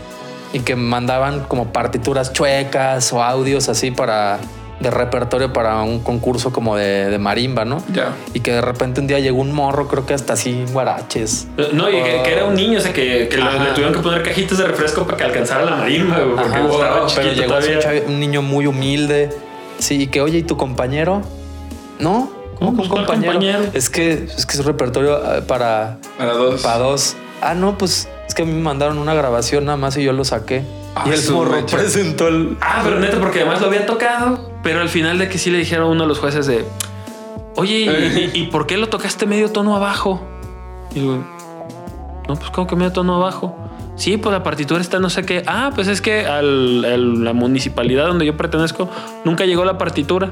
y 0.53 0.59
que 0.59 0.75
mandaban 0.75 1.41
como 1.45 1.71
partituras 1.71 2.33
chuecas 2.33 3.11
o 3.13 3.21
audios 3.23 3.69
así 3.69 3.91
para 3.91 4.39
de 4.81 4.89
repertorio 4.91 5.53
para 5.53 5.81
un 5.83 5.99
concurso 5.99 6.51
como 6.51 6.75
de, 6.75 7.09
de 7.09 7.17
marimba, 7.17 7.65
¿no? 7.65 7.83
Ya. 7.93 8.15
Y 8.33 8.39
que 8.39 8.51
de 8.51 8.61
repente 8.61 8.99
un 9.01 9.07
día 9.07 9.19
llegó 9.19 9.39
un 9.41 9.51
morro, 9.53 9.87
creo 9.87 10.05
que 10.05 10.13
hasta 10.13 10.33
así 10.33 10.65
guaraches. 10.71 11.47
No, 11.73 11.89
y 11.89 11.93
que, 11.93 12.21
que 12.23 12.33
era 12.33 12.45
un 12.45 12.55
niño, 12.55 12.79
o 12.79 12.81
sea, 12.81 12.93
que, 12.93 13.27
que 13.29 13.37
le, 13.37 13.43
tuvieron 13.73 13.93
que 13.93 13.99
poner 13.99 14.23
cajitas 14.23 14.57
de 14.57 14.67
refresco 14.67 15.05
para 15.05 15.17
que 15.17 15.23
alcanzara 15.25 15.63
la 15.65 15.75
marimba, 15.75 16.17
porque 16.17 16.41
Ajá, 16.41 16.67
estaba 16.67 17.07
pero 17.15 17.33
llegó 17.33 17.55
un, 18.07 18.19
niño 18.19 18.41
muy 18.41 18.65
humilde. 18.65 19.29
Sí, 19.79 20.03
y 20.03 20.07
que, 20.07 20.21
oye, 20.21 20.39
¿y 20.39 20.43
tu 20.43 20.57
compañero? 20.57 21.21
No, 21.99 22.31
¿cómo 22.59 22.71
No, 22.71 22.77
que 22.77 22.83
un 22.83 22.89
¿cuál 22.89 23.05
compañero? 23.05 23.33
compañero? 23.33 23.63
Es 23.73 23.89
que 23.89 24.13
es 24.13 24.45
que 24.45 24.53
es 24.53 24.59
un 24.59 24.65
repertorio 24.65 25.15
ah, 25.15 25.41
para, 25.47 25.97
Para 26.17 26.33
dos. 26.33 26.61
para 26.61 26.77
dos. 26.79 27.15
Ah, 27.41 27.55
no, 27.55 27.77
pues 27.77 28.07
es 28.27 28.35
que 28.35 28.43
a 28.43 28.45
mí 28.45 28.53
me 28.53 28.61
mandaron 28.61 28.97
una 28.97 29.13
grabación 29.13 29.65
nada 29.65 29.77
más 29.77 29.97
y 29.97 30.03
yo 30.03 30.13
lo 30.13 30.23
saqué. 30.23 30.63
Ah, 30.95 31.03
y 31.07 31.11
el 31.11 31.17
su 31.17 31.33
morro 31.33 31.51
mecha. 31.51 31.77
presentó 31.77 32.27
el. 32.27 32.57
Ah, 32.61 32.81
pero 32.83 32.99
neta, 32.99 33.19
porque 33.19 33.39
además 33.41 33.61
lo 33.61 33.67
había 33.67 33.85
tocado. 33.85 34.51
Pero 34.63 34.81
al 34.81 34.89
final 34.89 35.17
de 35.17 35.29
que 35.29 35.37
sí 35.37 35.49
le 35.49 35.57
dijeron 35.59 35.87
a 35.87 35.89
uno 35.89 36.01
de 36.03 36.07
los 36.07 36.19
jueces 36.19 36.45
de, 36.47 36.65
oye, 37.55 37.77
¿y, 37.79 38.31
y- 38.35 38.41
y 38.41 38.47
por 38.47 38.67
qué 38.67 38.77
lo 38.77 38.89
tocaste 38.89 39.25
medio 39.25 39.49
tono 39.51 39.75
abajo? 39.75 40.21
Y 40.93 40.99
digo, 40.99 41.23
no, 42.27 42.35
pues 42.35 42.49
como 42.51 42.67
que 42.67 42.75
medio 42.75 42.91
tono 42.91 43.15
abajo. 43.15 43.55
Sí, 43.95 44.17
pues 44.17 44.33
la 44.33 44.41
partitura 44.43 44.81
está 44.81 44.99
no 44.99 45.09
sé 45.09 45.23
qué. 45.23 45.43
Ah, 45.47 45.71
pues 45.75 45.87
es 45.87 46.01
que 46.01 46.25
al, 46.25 46.83
al- 46.85 47.23
la 47.23 47.33
municipalidad 47.33 48.07
donde 48.07 48.25
yo 48.25 48.35
pertenezco 48.35 48.89
nunca 49.23 49.45
llegó 49.45 49.63
la 49.65 49.77
partitura. 49.77 50.31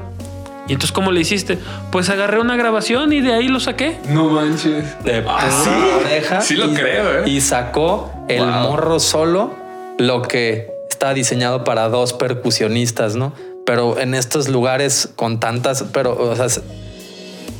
Y 0.68 0.72
entonces, 0.74 0.92
¿cómo 0.92 1.10
le 1.10 1.20
hiciste? 1.20 1.58
Pues 1.90 2.10
agarré 2.10 2.38
una 2.40 2.56
grabación 2.56 3.12
y 3.12 3.20
de 3.20 3.32
ahí 3.34 3.48
lo 3.48 3.58
saqué. 3.60 3.98
No 4.08 4.28
manches. 4.28 5.02
de 5.04 5.24
Ah, 5.28 5.48
¿sí? 5.64 5.70
oreja 6.00 6.40
Sí 6.42 6.54
lo 6.56 6.70
y- 6.70 6.74
creo, 6.74 7.24
¿eh? 7.24 7.28
Y 7.30 7.40
sacó 7.40 8.12
el 8.28 8.40
Wow. 8.44 8.68
morro 8.70 9.00
solo 9.00 9.52
lo 10.00 10.22
que 10.22 10.68
está 10.90 11.14
diseñado 11.14 11.64
para 11.64 11.88
dos 11.88 12.12
percusionistas, 12.12 13.16
¿no? 13.16 13.32
Pero 13.66 13.98
en 14.00 14.14
estos 14.14 14.48
lugares 14.48 15.08
con 15.16 15.38
tantas, 15.40 15.84
pero 15.92 16.16
o 16.18 16.34
sea, 16.36 16.48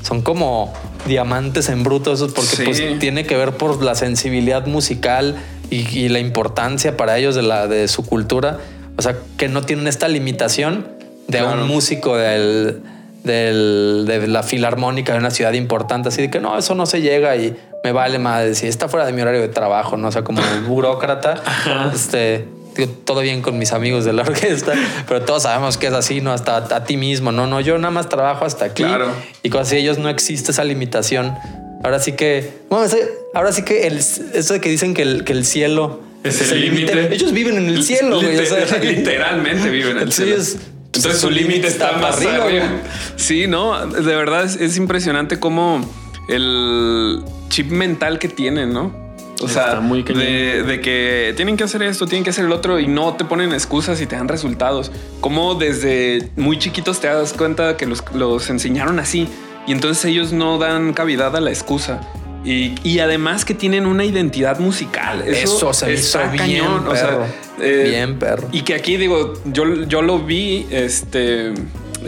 son 0.02 0.22
como 0.22 0.72
diamantes 1.06 1.68
en 1.68 1.82
bruto 1.82 2.12
esos 2.12 2.32
porque 2.32 2.56
Sí. 2.56 2.62
pues 2.64 2.98
tiene 2.98 3.24
que 3.26 3.36
ver 3.36 3.52
por 3.52 3.82
la 3.82 3.94
sensibilidad 3.94 4.66
musical 4.66 5.36
y, 5.70 5.86
y 5.98 6.08
la 6.08 6.18
importancia 6.18 6.96
para 6.96 7.16
ellos 7.18 7.34
de 7.34 7.42
la 7.42 7.66
de 7.68 7.86
su 7.88 8.04
cultura. 8.04 8.58
O 8.96 9.02
sea, 9.02 9.16
que 9.36 9.48
no 9.48 9.62
tienen 9.62 9.86
esta 9.86 10.08
limitación 10.08 10.86
de 11.28 11.38
Claro. 11.38 11.62
un 11.62 11.68
músico 11.68 12.16
del, 12.16 12.80
del- 13.24 14.04
de 14.06 14.26
la 14.26 14.42
filarmónica 14.42 15.12
de 15.12 15.18
una 15.20 15.30
ciudad 15.30 15.52
importante, 15.52 16.08
así 16.08 16.22
de 16.22 16.30
que 16.30 16.40
no, 16.40 16.58
eso 16.58 16.74
no 16.74 16.86
se 16.86 17.00
llega 17.02 17.36
y 17.36 17.56
me 17.84 17.92
vale 17.92 18.18
madre 18.18 18.54
si 18.54 18.66
está 18.66 18.88
fuera 18.88 19.06
de 19.06 19.12
mi 19.12 19.22
horario 19.22 19.40
de 19.40 19.48
trabajo, 19.48 19.96
no 19.96 20.08
o 20.08 20.12
sea, 20.12 20.22
como 20.22 20.40
burócrata, 20.66 21.42
este, 21.94 22.46
digo, 22.76 22.92
todo 23.04 23.20
bien 23.20 23.40
con 23.42 23.58
mis 23.58 23.72
amigos 23.72 24.04
de 24.04 24.12
la 24.12 24.22
orquesta, 24.28 24.72
pero 25.08 25.22
todos 25.22 25.44
sabemos 25.44 25.76
que 25.78 25.86
es 25.86 25.92
así, 25.92 26.20
no 26.20 26.32
hasta 26.32 26.56
a, 26.56 26.84
ti 26.84 26.96
mismo, 26.96 27.32
no, 27.32 27.46
no, 27.46 27.60
yo 27.60 27.78
nada 27.78 27.90
más 27.90 28.08
trabajo 28.08 28.44
hasta 28.44 28.66
aquí 28.66 28.82
Claro. 28.82 29.10
y 29.42 29.50
con 29.50 29.62
así 29.62 29.76
ellos 29.76 29.98
no 29.98 30.08
existe 30.08 30.52
esa 30.52 30.64
limitación. 30.64 31.34
Ahora 31.82 31.98
sí 31.98 32.12
que, 32.12 32.58
bueno, 32.68 32.84
ahora 33.32 33.52
sí 33.52 33.62
que 33.62 33.86
el, 33.86 33.96
eso 33.96 34.52
de 34.52 34.60
que 34.60 34.68
dicen 34.68 34.92
que 34.92 35.00
el, 35.00 35.24
que 35.24 35.32
el 35.32 35.46
cielo 35.46 36.00
Es 36.24 36.52
el 36.52 36.60
límite. 36.60 37.14
Ellos 37.14 37.32
viven 37.32 37.56
en 37.56 37.68
el 37.68 37.82
cielo, 37.82 38.20
güey. 38.20 38.36
o 38.38 38.44
sea, 38.44 38.58
Liter- 38.66 38.84
literalmente 38.98 39.70
viven 39.70 39.96
en 39.96 40.02
el 40.02 40.12
cielo. 40.12 40.36
es- 40.36 40.58
Entonces 40.92 41.18
su 41.18 41.30
límite 41.30 41.68
está 41.68 41.92
más 41.92 42.18
arriba, 42.18 42.44
arriba. 42.44 42.66
güey. 42.66 42.80
Sí, 43.16 43.46
no, 43.46 43.86
de 43.86 44.14
verdad 44.14 44.44
es, 44.44 44.56
es 44.56 44.76
impresionante 44.76 45.40
cómo 45.40 45.80
el 46.28 47.22
chip 47.50 47.70
mental 47.70 48.18
que 48.18 48.28
tienen, 48.28 48.72
¿no? 48.72 49.10
O 49.42 49.48
sea, 49.48 49.80
de, 49.80 50.62
de, 50.64 50.80
que 50.80 51.32
tienen 51.34 51.56
que 51.56 51.64
hacer 51.64 51.82
esto, 51.82 52.06
tienen 52.06 52.24
que 52.24 52.30
hacer 52.30 52.44
el 52.44 52.52
otro 52.52 52.78
y 52.78 52.86
no 52.86 53.14
te 53.14 53.24
ponen 53.24 53.52
excusas 53.52 54.00
y 54.02 54.06
te 54.06 54.16
dan 54.16 54.28
resultados. 54.28 54.92
Como 55.20 55.54
desde 55.54 56.28
muy 56.36 56.58
chiquitos 56.58 57.00
te 57.00 57.08
das 57.08 57.32
cuenta 57.32 57.76
que 57.76 57.86
los, 57.86 58.04
los 58.12 58.50
enseñaron 58.50 58.98
así 58.98 59.28
y 59.66 59.72
entonces 59.72 60.04
ellos 60.04 60.32
no 60.32 60.58
dan 60.58 60.92
cavidad 60.92 61.34
a 61.36 61.40
la 61.40 61.50
excusa. 61.50 62.00
Y, 62.44 62.98
además 63.00 63.44
que 63.44 63.54
tienen 63.54 63.86
una 63.86 64.04
identidad 64.04 64.58
musical. 64.58 65.22
Eso, 65.26 65.72
se 65.74 65.92
está 65.92 66.30
cañón. 66.32 66.84
Bien, 66.84 66.94
perro. 66.94 67.26
Eh, 67.60 67.86
bien, 67.90 68.18
perro. 68.18 68.48
Y 68.50 68.62
que 68.62 68.74
aquí 68.74 68.96
digo, 68.96 69.34
yo, 69.44 69.84
yo 69.84 70.00
lo 70.00 70.20
vi 70.20 70.66
este, 70.70 71.52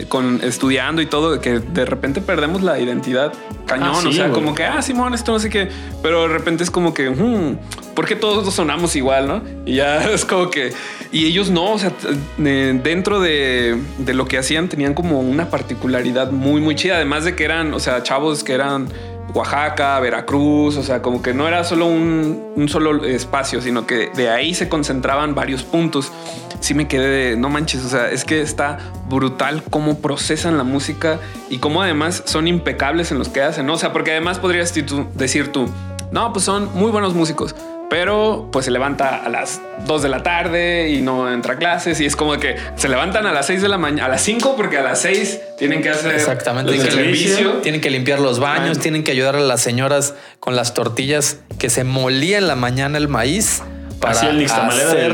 con 0.09 0.41
estudiando 0.43 1.03
y 1.03 1.07
todo, 1.07 1.41
que 1.41 1.59
de 1.59 1.85
repente 1.85 2.21
perdemos 2.21 2.63
la 2.63 2.79
identidad 2.79 3.33
cañón. 3.67 3.95
Ah, 3.95 4.09
o 4.09 4.13
sea, 4.13 4.31
como 4.31 4.55
que, 4.55 4.65
ah, 4.65 4.81
Simón, 4.83 5.15
esto 5.15 5.33
no 5.33 5.39
sé 5.39 5.51
qué. 5.51 5.69
Pero 6.03 6.23
de 6.23 6.29
repente 6.29 6.65
es 6.65 6.71
como 6.71 6.95
que, 6.95 7.11
hmm, 7.11 7.59
¿por 7.95 8.07
qué 8.07 8.17
todos 8.17 8.53
sonamos 8.55 8.97
igual, 8.97 9.29
no? 9.29 9.43
Y 9.67 9.77
ya 9.77 10.03
es 10.11 10.25
como 10.25 10.51
que. 10.51 10.73
Y 11.11 11.27
ellos 11.27 11.51
no, 11.51 11.73
o 11.73 11.79
sea, 11.79 11.93
dentro 12.39 13.21
de, 13.21 13.79
de 13.99 14.15
lo 14.15 14.27
que 14.27 14.39
hacían 14.39 14.69
tenían 14.69 14.95
como 14.95 15.21
una 15.21 15.51
particularidad 15.51 16.31
muy, 16.31 16.61
muy 16.61 16.75
chida. 16.75 16.97
Además 16.97 17.25
de 17.25 17.37
que 17.37 17.45
eran, 17.45 17.75
o 17.75 17.81
sea, 17.81 18.03
chavos 18.03 18.45
que 18.45 18.55
eran 18.55 18.89
Oaxaca, 19.35 19.99
Veracruz, 20.01 20.77
o 20.77 20.83
sea, 20.83 21.01
como 21.01 21.23
que 21.23 21.33
no 21.33 21.49
era 21.49 21.65
solo 21.65 21.87
un, 21.87 22.67
solo 22.69 23.05
espacio, 23.05 23.61
sino 23.61 23.87
que 23.87 24.11
de 24.15 24.29
ahí 24.31 24.55
se 24.55 24.69
concentraban 24.69 25.35
varios 25.35 25.63
puntos. 25.63 26.13
Sí 26.61 26.75
me 26.75 26.87
quedé 26.87 27.09
de, 27.09 27.37
no 27.37 27.49
manches, 27.49 27.85
o 27.85 27.89
sea, 27.89 28.11
es 28.11 28.25
que 28.25 28.41
está 28.41 28.79
brutal 29.09 29.63
cómo 29.69 29.99
procesan 29.99 30.59
la 30.59 30.65
música 30.65 31.19
y 31.51 31.59
cómo 31.59 31.83
además 31.83 32.23
son 32.27 32.47
impecables 32.47 33.11
en 33.11 33.19
los 33.19 33.29
que 33.29 33.43
hacen. 33.43 33.69
O 33.69 33.77
sea, 33.77 33.93
porque 33.93 34.13
además 34.13 34.39
podrías 34.39 34.73
decir 35.15 35.53
tú, 35.53 35.69
no, 36.13 36.33
pues 36.33 36.45
son 36.45 36.69
muy 36.75 36.91
buenos 36.91 37.15
músicos, 37.15 37.57
pero 37.93 38.49
pues 38.51 38.65
se 38.65 38.71
levanta 38.71 39.17
a 39.17 39.29
las 39.29 39.61
2 39.87 40.03
de 40.03 40.09
la 40.09 40.23
tarde 40.23 40.89
y 40.89 41.03
no 41.03 41.31
entra 41.31 41.53
a 41.53 41.57
clases 41.59 42.01
y 42.01 42.07
es 42.07 42.17
como 42.17 42.39
que 42.39 42.57
se 42.75 42.89
levantan 42.89 43.27
a 43.27 43.33
las 43.33 43.45
6 43.49 43.61
de 43.61 43.69
la 43.69 43.77
mañana, 43.77 44.07
a 44.07 44.09
las 44.09 44.23
5 44.23 44.57
porque 44.57 44.79
a 44.79 44.83
las 44.83 45.03
6 45.03 45.41
tienen 45.59 45.83
que 45.83 45.91
hacer 45.91 46.15
exactamente. 46.15 46.75
el 46.75 46.91
servicio, 46.91 47.59
tienen 47.59 47.83
que 47.83 47.91
limpiar 47.91 48.19
los 48.19 48.39
baños, 48.39 48.79
tienen 48.79 49.05
que 49.05 49.11
ayudar 49.11 49.37
a 49.37 49.41
las 49.41 49.61
señoras 49.61 50.15
con 50.41 50.57
las 50.57 50.73
tortillas 50.73 51.41
que 51.59 51.69
se 51.69 51.85
molía 51.85 52.39
en 52.39 52.49
la 52.49 52.57
mañana 52.57 52.97
el 52.97 53.09
maíz 53.09 53.61
para 54.01 54.21
hacer, 54.21 55.13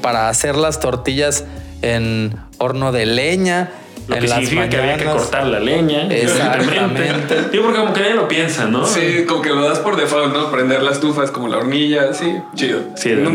para 0.00 0.28
hacer 0.28 0.54
las 0.54 0.78
tortillas 0.78 1.42
en 1.82 2.36
horno 2.58 2.92
de 2.92 3.04
leña 3.04 3.72
lo 4.06 4.16
que 4.16 4.28
significa 4.28 4.68
que 4.68 4.76
había 4.76 4.96
que 4.96 5.04
cortar 5.04 5.46
la 5.46 5.60
leña. 5.60 6.08
Exactamente. 6.08 7.48
Digo, 7.50 7.64
porque 7.64 7.78
como 7.78 7.92
que 7.92 8.00
nadie 8.00 8.14
lo 8.14 8.28
piensa, 8.28 8.66
¿no? 8.66 8.86
Sí, 8.86 9.24
como 9.26 9.42
que 9.42 9.50
lo 9.50 9.62
das 9.62 9.78
por 9.78 9.96
default, 9.96 10.34
¿no? 10.34 10.50
Prender 10.50 10.82
la 10.82 10.92
estufa 10.92 11.24
es 11.24 11.30
como 11.30 11.48
la 11.48 11.58
hornilla, 11.58 12.12
sí, 12.12 12.36
chido. 12.54 12.80
Sí, 12.96 13.12
no, 13.12 13.30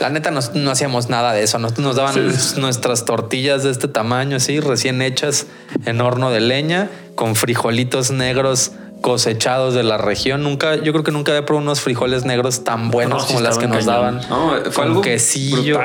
La 0.00 0.10
neta 0.10 0.30
no, 0.30 0.70
hacíamos 0.70 1.08
nada 1.08 1.32
de 1.32 1.42
eso. 1.42 1.58
Nosotros 1.58 1.86
nos 1.86 1.96
daban 1.96 2.14
nuestras 2.58 3.04
tortillas 3.04 3.62
de 3.62 3.70
este 3.70 3.88
tamaño, 3.88 4.36
así, 4.36 4.60
recién 4.60 5.02
hechas 5.02 5.46
en 5.84 6.00
horno 6.00 6.30
de 6.30 6.40
leña, 6.40 6.88
con 7.14 7.36
frijolitos 7.36 8.10
negros 8.10 8.72
cosechados 9.06 9.72
de 9.72 9.84
la 9.84 9.98
región. 9.98 10.42
Nunca, 10.42 10.74
yo 10.74 10.90
creo 10.90 11.04
que 11.04 11.12
nunca 11.12 11.30
había 11.30 11.46
probado 11.46 11.62
unos 11.62 11.80
frijoles 11.80 12.24
negros 12.24 12.64
tan 12.64 12.90
buenos 12.90 13.26
como 13.26 13.38
las 13.38 13.56
que 13.56 13.68
nos 13.68 13.84
daban. 13.84 14.20
No, 14.28 14.56
fue 14.72 14.82
algo 14.82 15.00
quesillo. 15.00 15.78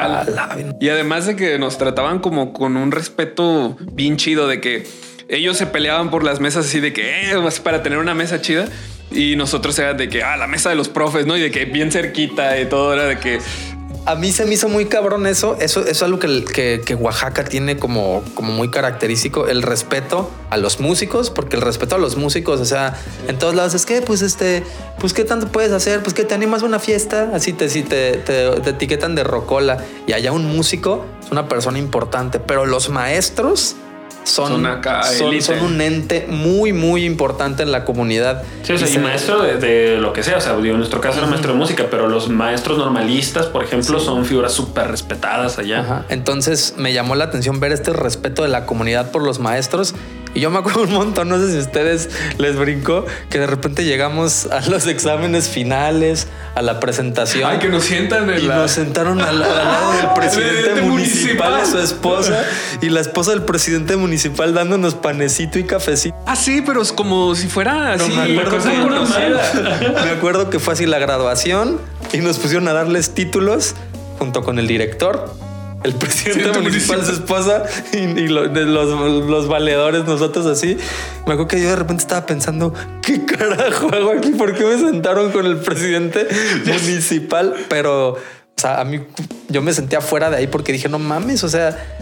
Y 0.79 0.89
además 0.89 1.27
de 1.27 1.35
que 1.35 1.59
nos 1.59 1.77
trataban 1.77 2.17
como 2.17 2.51
con 2.51 2.77
un 2.77 2.91
respeto 2.91 3.77
bien 3.79 4.17
chido 4.17 4.47
de 4.47 4.59
que 4.59 4.87
ellos 5.29 5.55
se 5.55 5.67
peleaban 5.67 6.09
por 6.09 6.23
las 6.23 6.39
mesas 6.39 6.65
así 6.65 6.79
de 6.79 6.93
que 6.93 7.29
eh, 7.29 7.35
para 7.63 7.83
tener 7.83 7.99
una 7.99 8.15
mesa 8.15 8.41
chida. 8.41 8.65
Y 9.11 9.35
nosotros 9.35 9.77
era 9.77 9.93
de 9.93 10.09
que, 10.09 10.23
ah, 10.23 10.35
la 10.35 10.47
mesa 10.47 10.71
de 10.71 10.75
los 10.75 10.89
profes, 10.89 11.27
¿no? 11.27 11.37
Y 11.37 11.41
de 11.41 11.51
que 11.51 11.65
bien 11.65 11.91
cerquita 11.91 12.59
y 12.59 12.65
todo 12.65 12.91
era 12.91 13.05
de 13.05 13.19
que 13.19 13.37
a 14.05 14.15
mí 14.15 14.31
se 14.31 14.45
me 14.45 14.53
hizo 14.53 14.67
muy 14.67 14.85
cabrón 14.85 15.27
eso. 15.27 15.55
Eso, 15.59 15.85
es 15.85 16.01
algo 16.01 16.19
que, 16.19 16.81
que, 16.85 16.95
Oaxaca 16.95 17.43
tiene 17.43 17.77
como, 17.77 18.23
como 18.33 18.51
muy 18.51 18.69
característico, 18.69 19.47
el 19.47 19.61
respeto 19.61 20.29
a 20.49 20.57
los 20.57 20.79
músicos, 20.79 21.29
porque 21.29 21.55
el 21.55 21.61
respeto 21.61 21.95
a 21.95 21.97
los 21.99 22.15
músicos, 22.15 22.59
o 22.59 22.65
sea, 22.65 22.97
en 23.27 23.37
todos 23.37 23.55
lados 23.55 23.73
es 23.73 23.85
que, 23.85 24.01
pues, 24.01 24.21
este, 24.21 24.63
pues, 24.99 25.13
¿qué 25.13 25.23
tanto 25.23 25.47
puedes 25.47 25.71
hacer? 25.71 26.01
Pues 26.01 26.13
que 26.13 26.23
te 26.23 26.33
animas 26.33 26.63
a 26.63 26.65
una 26.65 26.79
fiesta, 26.79 27.31
así 27.33 27.53
te, 27.53 27.69
si 27.69 27.83
te, 27.83 28.13
te, 28.17 28.47
etiquetan 28.69 29.15
de 29.15 29.23
rocola 29.23 29.83
y 30.07 30.13
allá 30.13 30.31
un 30.31 30.45
músico 30.45 31.05
es 31.23 31.31
una 31.31 31.47
persona 31.47 31.77
importante, 31.77 32.39
pero 32.39 32.65
los 32.65 32.89
maestros 32.89 33.75
son, 34.23 34.63
son, 35.41 35.59
un 35.61 35.81
ente 35.81 36.27
muy, 36.29 36.73
muy 36.73 37.05
importante 37.05 37.63
en 37.63 37.71
la 37.71 37.85
comunidad. 37.85 38.43
Sí, 38.63 38.73
o 38.73 38.77
sea, 38.77 38.89
y, 38.89 38.97
maestro 38.97 39.41
de, 39.41 39.97
lo 39.97 40.13
que 40.13 40.23
sea. 40.23 40.37
O 40.37 40.41
sea, 40.41 40.53
en 40.53 40.77
nuestro 40.77 41.01
caso 41.01 41.19
era 41.19 41.27
maestro 41.27 41.53
de 41.53 41.57
música, 41.57 41.87
pero 41.89 42.07
los 42.07 42.29
maestros 42.29 42.77
normalistas, 42.77 43.47
por 43.47 43.63
ejemplo, 43.63 43.99
son 43.99 44.25
figuras 44.25 44.53
súper 44.53 44.89
respetadas 44.89 45.57
allá. 45.57 46.05
Entonces 46.09 46.75
me 46.77 46.93
llamó 46.93 47.15
la 47.15 47.25
atención 47.25 47.59
ver 47.59 47.71
este 47.71 47.93
respeto 47.93 48.43
de 48.43 48.49
la 48.49 48.65
comunidad 48.65 49.11
por 49.11 49.23
los 49.23 49.39
maestros 49.39 49.95
y 50.33 50.39
yo 50.39 50.49
me 50.49 50.59
acuerdo 50.59 50.83
un 50.83 50.93
montón, 50.93 51.29
no 51.29 51.37
sé 51.37 51.51
si 51.51 51.57
a 51.57 51.61
ustedes 51.61 52.09
les 52.37 52.55
brincó, 52.55 53.05
que 53.29 53.39
de 53.39 53.47
repente 53.47 53.83
llegamos 53.83 54.45
a 54.45 54.61
los 54.69 54.87
exámenes 54.87 55.49
finales, 55.49 56.27
a 56.55 56.61
la 56.61 56.79
presentación. 56.79 57.49
Ay, 57.49 57.59
que 57.59 57.67
nos 57.67 57.83
sientan 57.83 58.29
en 58.29 58.43
y 58.43 58.47
nos 58.47 58.71
sentaron 58.71 59.21
al, 59.21 59.39
lado 59.39 59.93
del 59.93 60.07
presidente 60.15 60.81
municipal, 60.81 61.65
su 61.65 61.79
esposa, 61.79 62.45
y 62.81 62.89
la 62.89 63.01
esposa 63.01 63.31
del 63.31 63.43
presidente 63.43 63.97
municipal 63.97 64.53
dándonos 64.53 64.95
panecito 64.95 65.59
y 65.59 65.65
cafecito. 65.65 66.15
Ah, 66.25 66.35
sí, 66.35 66.63
pero 66.65 66.81
es 66.81 66.93
como 66.93 67.35
si 67.35 67.47
fuera 67.47 67.93
así. 67.93 68.11
me, 68.11 68.41
acuerdo 68.41 68.69
que, 68.69 70.03
me 70.03 70.09
acuerdo 70.11 70.49
que 70.49 70.59
fue 70.59 70.73
así 70.73 70.85
la 70.85 70.99
graduación 70.99 71.79
y 72.13 72.19
nos 72.19 72.39
pusieron 72.39 72.67
a 72.67 72.73
darles 72.73 73.13
títulos 73.13 73.75
junto 74.17 74.43
con 74.43 74.59
el 74.59 74.67
director 74.67 75.40
el 75.83 75.95
presidente 75.95 76.59
municipal, 76.59 77.03
su 77.05 77.13
esposa 77.13 77.63
y, 77.93 78.27
los, 78.27 78.51
los, 78.51 79.47
valedores, 79.47 80.05
nosotros 80.05 80.45
así. 80.45 80.77
Me 81.25 81.33
acuerdo 81.33 81.47
que 81.47 81.61
yo 81.61 81.69
de 81.69 81.75
repente 81.75 82.01
estaba 82.01 82.25
pensando, 82.25 82.73
¿qué 83.01 83.25
carajo 83.25 83.89
hago 83.93 84.11
aquí? 84.11 84.31
¿Por 84.31 84.55
qué 84.55 84.63
me 84.63 84.77
sentaron 84.77 85.31
con 85.31 85.45
el 85.45 85.57
presidente 85.57 86.27
municipal? 86.65 87.55
Pero, 87.69 88.13
o 88.13 88.17
sea, 88.57 88.81
a 88.81 88.85
mí 88.85 89.01
yo 89.49 89.61
me 89.61 89.73
sentía 89.73 90.01
fuera 90.01 90.29
de 90.29 90.37
ahí 90.37 90.47
porque 90.47 90.71
dije, 90.71 90.89
no 90.89 90.99
mames, 90.99 91.43
o 91.43 91.49
sea, 91.49 92.00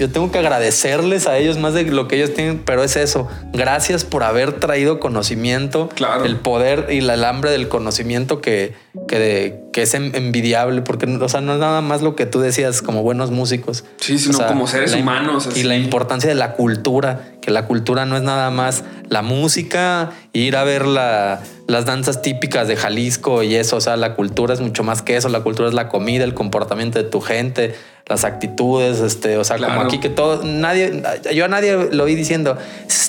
yo 0.00 0.10
tengo 0.10 0.32
que 0.32 0.38
agradecerles 0.38 1.26
a 1.26 1.36
ellos 1.36 1.58
más 1.58 1.74
de 1.74 1.84
lo 1.84 2.08
que 2.08 2.16
ellos 2.16 2.32
tienen, 2.32 2.62
pero 2.64 2.82
es 2.82 2.96
eso. 2.96 3.28
Gracias 3.52 4.02
por 4.02 4.22
haber 4.22 4.58
traído 4.58 4.98
conocimiento, 4.98 5.90
el 6.24 6.36
poder 6.36 6.86
y 6.88 6.98
el 7.00 7.22
hambre 7.22 7.50
del 7.50 7.68
conocimiento 7.68 8.40
que, 8.40 8.72
que, 9.06 9.60
que, 9.74 9.82
es 9.82 9.92
envidiable, 9.92 10.80
porque 10.80 11.04
o 11.04 11.28
sea, 11.28 11.42
no 11.42 11.52
es 11.52 11.58
nada 11.58 11.82
más 11.82 12.00
lo 12.00 12.16
que 12.16 12.24
tú 12.24 12.40
decías 12.40 12.80
como 12.80 13.02
buenos 13.02 13.30
músicos. 13.30 13.84
Sí, 13.98 14.18
sino 14.18 14.46
como 14.46 14.66
seres 14.66 14.94
humanos. 14.94 15.50
Y 15.54 15.64
la 15.64 15.76
importancia 15.76 16.30
de 16.30 16.34
la 16.34 16.54
cultura, 16.54 17.32
que 17.42 17.50
la 17.50 17.66
cultura 17.66 18.06
no 18.06 18.16
es 18.16 18.22
nada 18.22 18.48
más 18.48 18.84
la 19.10 19.20
música, 19.20 20.12
ir 20.32 20.56
a 20.56 20.64
ver 20.64 20.86
la, 20.86 21.42
las 21.66 21.84
danzas 21.84 22.22
típicas 22.22 22.68
de 22.68 22.76
Jalisco 22.76 23.42
y 23.42 23.54
eso, 23.54 23.76
o 23.76 23.80
sea, 23.82 23.98
la 23.98 24.14
cultura 24.14 24.54
es 24.54 24.60
mucho 24.60 24.82
más 24.82 25.02
que 25.02 25.16
eso, 25.16 25.28
la 25.28 25.40
cultura 25.40 25.68
es 25.68 25.74
la 25.74 25.88
comida, 25.88 26.24
el 26.24 26.32
comportamiento 26.32 26.98
de 26.98 27.04
tu 27.04 27.20
gente, 27.20 27.74
las 28.10 28.24
actitudes, 28.24 28.98
este, 28.98 29.38
o 29.38 29.44
sea, 29.44 29.56
como 29.56 29.82
aquí 29.82 30.00
que 30.00 30.08
todo, 30.08 30.42
nadie, 30.42 31.00
yo 31.32 31.44
a 31.44 31.48
nadie 31.48 31.88
lo 31.92 32.04
vi 32.04 32.16
diciendo, 32.16 32.58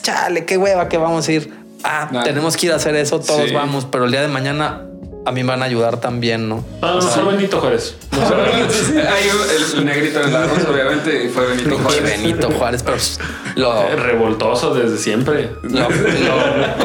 chale, 0.03 0.45
qué 0.45 0.57
hueva 0.57 0.87
que 0.89 0.97
vamos 0.97 1.27
a 1.27 1.31
ir. 1.31 1.51
Ah, 1.83 2.07
tenemos 2.23 2.55
que 2.55 2.67
ir 2.67 2.71
a 2.71 2.75
hacer 2.75 2.95
eso, 2.95 3.19
todos 3.19 3.51
vamos, 3.51 3.87
pero 3.91 4.05
el 4.05 4.11
día 4.11 4.21
de 4.21 4.27
mañana 4.27 4.83
a 5.25 5.31
mí 5.31 5.41
me 5.41 5.49
van 5.49 5.63
a 5.63 5.65
ayudar 5.65 5.97
también, 5.99 6.47
¿no? 6.47 6.63
Ah, 6.83 6.99
no, 6.99 7.01
fue 7.01 7.33
Benito 7.33 7.59
Juárez. 7.59 7.95
Hay 8.11 9.77
el, 9.79 9.85
negrito 9.85 10.21
en 10.21 10.33
la 10.33 10.43
arroz, 10.43 10.67
obviamente, 10.71 11.29
fue 11.29 11.47
Benito 11.47 11.79
Juárez. 11.79 12.03
Benito 12.03 12.51
Juárez, 12.51 12.83
pero 12.83 12.97
lo... 13.55 13.95
Revoltoso 13.95 14.75
desde 14.75 14.99
siempre. 14.99 15.49
Lo, 15.63 15.87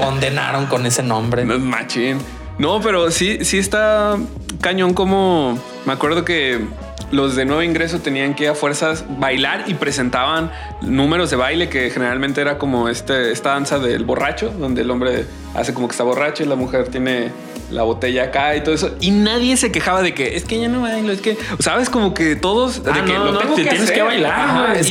condenaron 0.01 0.65
con 0.67 0.87
ese 0.87 1.03
nombre. 1.03 1.45
No 1.45 1.53
es 1.53 1.61
machín. 1.61 2.19
No, 2.59 2.81
pero 2.81 3.11
sí, 3.11 3.45
sí 3.45 3.59
está 3.59 4.17
cañón 4.63 4.95
como... 4.95 5.59
Me 5.85 5.93
acuerdo 5.93 6.25
que 6.25 6.65
los 7.11 7.37
de 7.37 7.45
nuevo 7.45 7.63
ingreso 7.63 8.01
tenían 8.01 8.35
que 8.35 8.49
a 8.49 8.55
fuerzas 8.55 9.05
bailar 9.09 9.65
y 9.67 9.75
presentaban 9.75 10.51
números 10.83 11.31
de 11.31 11.37
baile 11.37 11.69
que 11.69 11.91
generalmente 11.91 12.41
era 12.41 12.59
como 12.59 12.89
este, 12.89 13.33
esta 13.33 13.51
danza 13.51 13.79
del 13.79 14.05
borracho, 14.05 14.51
donde 14.51 14.83
el 14.83 14.91
hombre 14.91 15.25
hace 15.57 15.75
como 15.75 15.89
que 15.89 15.93
está 15.93 16.05
borracho 16.05 16.43
y 16.43 16.47
la 16.47 16.57
mujer 16.57 16.89
tiene 16.89 17.33
la 17.71 17.83
botella 17.83 18.25
acá 18.25 18.55
y 18.57 18.63
todo 18.63 18.75
eso. 18.75 18.95
Y 19.01 19.11
nadie 19.11 19.57
se 19.57 19.73
quejaba 19.73 20.03
de 20.03 20.15
que 20.15 20.37
es 20.37 20.45
que 20.45 20.61
ya 20.61 20.69
no 20.69 20.83
bailo, 20.83 21.13
es 21.13 21.21
que, 21.21 21.37
¿sabes? 21.59 21.91
Como 21.91 22.15
que 22.15 22.37
todos 22.37 22.85
de 22.85 22.91
ah, 22.93 23.05
que 23.05 23.13
lo 23.13 23.39
te 23.39 23.65
tienes 23.65 23.91
que 23.91 24.03
bailar. 24.03 24.77
es, 24.77 24.91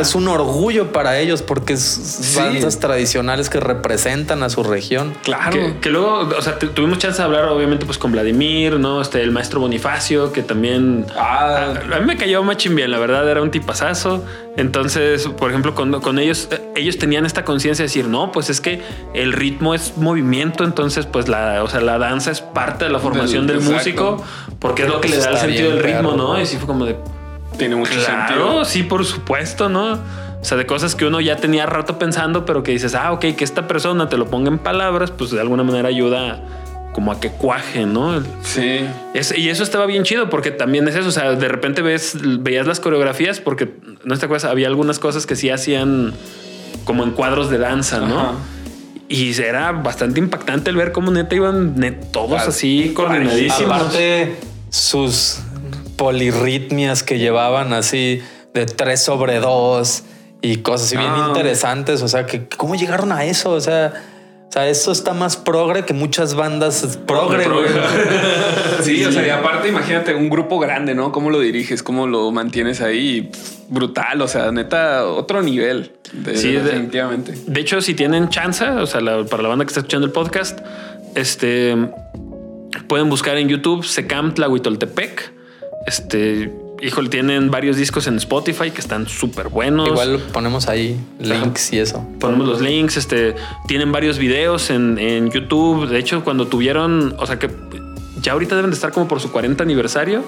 es, 0.00 0.14
un 0.14 0.28
orgullo 0.28 0.92
para 0.92 1.18
ellos 1.18 1.42
porque 1.42 1.74
es 1.74 2.34
danzas 2.34 2.78
tradicionales 2.80 3.48
que 3.48 3.60
representan 3.60 4.42
a 4.42 4.50
su 4.50 4.62
región. 4.62 5.14
Claro. 5.22 5.80
Que, 5.80 5.90
luego, 5.90 6.28
o 6.36 6.42
sea, 6.42 6.58
tuvimos 6.58 6.98
chance 6.98 7.18
de 7.18 7.24
hablar, 7.24 7.44
obviamente, 7.48 7.86
pues 7.86 7.98
con 7.98 8.12
Vladimir, 8.12 8.78
¿no? 8.78 9.00
Este, 9.00 9.22
el 9.22 9.30
maestro 9.30 9.60
Bonifacio, 9.60 10.32
que 10.32 10.42
también. 10.42 11.06
Ah. 11.16 11.74
A, 11.92 11.98
mí 12.00 12.06
me 12.06 12.16
cayó 12.16 12.42
machín 12.42 12.74
bien, 12.74 12.90
la 12.90 12.98
verdad, 12.98 13.28
era 13.28 13.42
un 13.42 13.50
tipazazo. 13.50 14.24
Entonces, 14.56 15.28
por 15.28 15.50
ejemplo, 15.50 15.74
con, 15.74 16.00
con 16.00 16.18
ellos, 16.18 16.48
ellos 16.74 16.96
tenían 16.98 17.26
esta 17.26 17.44
conciencia 17.44 17.82
de 17.82 17.88
decir, 17.88 18.06
no, 18.08 18.32
pues 18.32 18.48
es 18.48 18.60
que 18.60 18.80
el 19.14 19.32
ritmo 19.32 19.74
es 19.74 19.96
movimiento, 19.96 20.64
entonces 20.64 21.06
pues 21.06 21.28
la, 21.28 21.62
o 21.62 21.68
sea, 21.68 21.80
la 21.80 21.98
danza 21.98 22.30
es 22.30 22.40
parte 22.40 22.84
de 22.84 22.90
la 22.90 22.98
formación 22.98 23.46
del, 23.46 23.60
Del- 23.64 23.72
músico, 23.74 24.22
porque 24.58 24.82
es 24.82 24.88
lo 24.88 25.00
que 25.00 25.08
le 25.08 25.18
da 25.18 25.30
el 25.30 25.38
sentido 25.38 25.70
del 25.70 25.82
ritmo, 25.82 26.12
¿no? 26.12 26.40
Y 26.40 26.46
sí 26.46 26.56
fue 26.56 26.66
como 26.66 26.84
de, 26.84 26.96
Tiene 27.58 27.76
mucho 27.76 27.92
claro, 27.92 28.26
sentido. 28.28 28.64
sí, 28.64 28.82
por 28.82 29.04
supuesto, 29.04 29.68
¿no? 29.68 29.92
O 29.94 30.44
sea, 30.48 30.56
de 30.58 30.66
cosas 30.66 30.94
que 30.94 31.06
uno 31.06 31.20
ya 31.20 31.36
tenía 31.36 31.66
rato 31.66 31.98
pensando, 31.98 32.44
pero 32.44 32.62
que 32.62 32.70
dices, 32.72 32.94
ah, 32.94 33.12
ok, 33.12 33.20
que 33.36 33.42
esta 33.44 33.66
persona 33.66 34.08
te 34.08 34.16
lo 34.16 34.26
ponga 34.26 34.48
en 34.48 34.58
palabras, 34.58 35.10
pues 35.10 35.30
de 35.30 35.40
alguna 35.40 35.62
manera 35.64 35.88
ayuda 35.88 36.42
como 36.92 37.10
a 37.12 37.20
que 37.20 37.30
cuaje, 37.30 37.84
¿no? 37.84 38.22
Sí. 38.42 38.80
es- 39.12 39.36
y 39.36 39.48
eso 39.50 39.62
estaba 39.62 39.86
bien 39.86 40.04
chido 40.04 40.30
porque 40.30 40.50
también 40.50 40.86
es 40.88 40.94
eso. 40.94 41.08
O 41.08 41.12
sea, 41.12 41.32
de 41.32 41.48
repente 41.48 41.82
ves, 41.82 42.16
veías 42.40 42.66
las 42.66 42.80
coreografías 42.80 43.40
porque 43.40 43.74
no 44.04 44.16
te 44.16 44.24
acuerdas, 44.26 44.48
había 44.50 44.68
algunas 44.68 44.98
cosas 44.98 45.26
que 45.26 45.36
sí 45.36 45.50
hacían 45.50 46.14
como 46.84 47.02
en 47.02 47.10
cuadros 47.10 47.50
de 47.50 47.58
danza, 47.58 47.98
¿no? 48.00 48.20
Ajá. 48.20 48.32
Y 49.08 49.40
era 49.40 49.70
bastante 49.72 50.18
impactante 50.20 50.70
el 50.70 50.76
ver 50.76 50.92
cómo 50.92 51.10
neta 51.12 51.34
iban 51.34 51.76
net- 51.76 52.10
todos 52.12 52.30
Claro. 52.30 52.48
así 52.48 52.92
coordinadísimos. 52.94 53.60
Aparte, 53.72 54.36
sus 54.70 55.38
polirritmias 55.96 57.02
que 57.02 57.18
llevaban 57.18 57.72
así 57.72 58.20
de 58.54 58.66
3 58.66 59.00
sobre 59.02 59.38
2 59.40 60.02
y 60.42 60.56
cosas 60.58 60.88
así 60.88 60.96
bien 60.96 61.12
interesantes. 61.28 62.02
O 62.02 62.08
sea, 62.08 62.26
que 62.26 62.48
cómo 62.48 62.74
llegaron 62.74 63.12
a 63.12 63.24
eso. 63.24 63.50
O 63.52 63.60
sea, 63.60 63.92
o 64.48 64.52
sea, 64.52 64.68
eso 64.68 64.92
está 64.92 65.12
más 65.12 65.36
progre 65.36 65.84
que 65.84 65.92
muchas 65.92 66.34
bandas 66.34 66.98
progre. 67.06 67.44
güey. 67.48 67.66
Sí, 68.82 69.04
o 69.04 69.10
sea, 69.10 69.26
y 69.26 69.30
aparte, 69.30 69.68
imagínate 69.68 70.14
un 70.14 70.28
grupo 70.30 70.58
grande, 70.60 70.94
¿no? 70.94 71.10
¿Cómo 71.10 71.30
lo 71.30 71.40
diriges? 71.40 71.82
¿Cómo 71.82 72.06
lo 72.06 72.30
mantienes 72.30 72.80
ahí? 72.80 73.30
Brutal, 73.68 74.20
o 74.22 74.28
sea, 74.28 74.52
neta, 74.52 75.06
otro 75.06 75.42
nivel. 75.42 75.92
De, 76.12 76.36
Sí, 76.36 76.52
de- 76.52 76.62
definitivamente. 76.62 77.34
De 77.46 77.60
hecho, 77.60 77.80
si 77.80 77.94
tienen 77.94 78.28
chance, 78.28 78.64
o 78.64 78.86
sea, 78.86 79.00
la- 79.00 79.24
para 79.24 79.42
la 79.42 79.48
banda 79.48 79.64
que 79.64 79.70
está 79.70 79.80
escuchando 79.80 80.06
el 80.06 80.12
podcast, 80.12 80.60
este 81.16 81.74
pueden 82.88 83.08
buscar 83.10 83.36
en 83.38 83.48
YouTube 83.48 83.84
Secam 83.84 84.34
Tlahuitoltepec. 84.34 85.32
Este, 85.86 86.52
híjole, 86.82 87.08
tienen 87.08 87.50
varios 87.50 87.76
discos 87.76 88.06
en 88.06 88.16
Spotify 88.16 88.70
que 88.70 88.80
están 88.80 89.06
súper 89.08 89.48
buenos. 89.48 89.88
Igual 89.88 90.20
ponemos 90.32 90.68
ahí 90.68 90.98
links 91.20 91.72
y 91.72 91.78
eso. 91.78 92.06
ponemos 92.20 92.46
los 92.46 92.60
links, 92.60 92.96
este, 92.96 93.34
tienen 93.66 93.92
varios 93.92 94.18
videos 94.18 94.70
en, 94.70 94.98
en 94.98 95.30
YouTube. 95.30 95.88
De 95.88 95.98
hecho, 95.98 96.22
cuando 96.24 96.46
tuvieron, 96.46 97.14
o 97.18 97.26
sea 97.26 97.38
que 97.38 97.50
ya 98.22 98.32
ahorita 98.32 98.56
deben 98.56 98.70
de 98.70 98.74
estar 98.74 98.92
como 98.92 99.08
por 99.08 99.20
su 99.20 99.30
40 99.30 99.62
aniversario, 99.62 100.22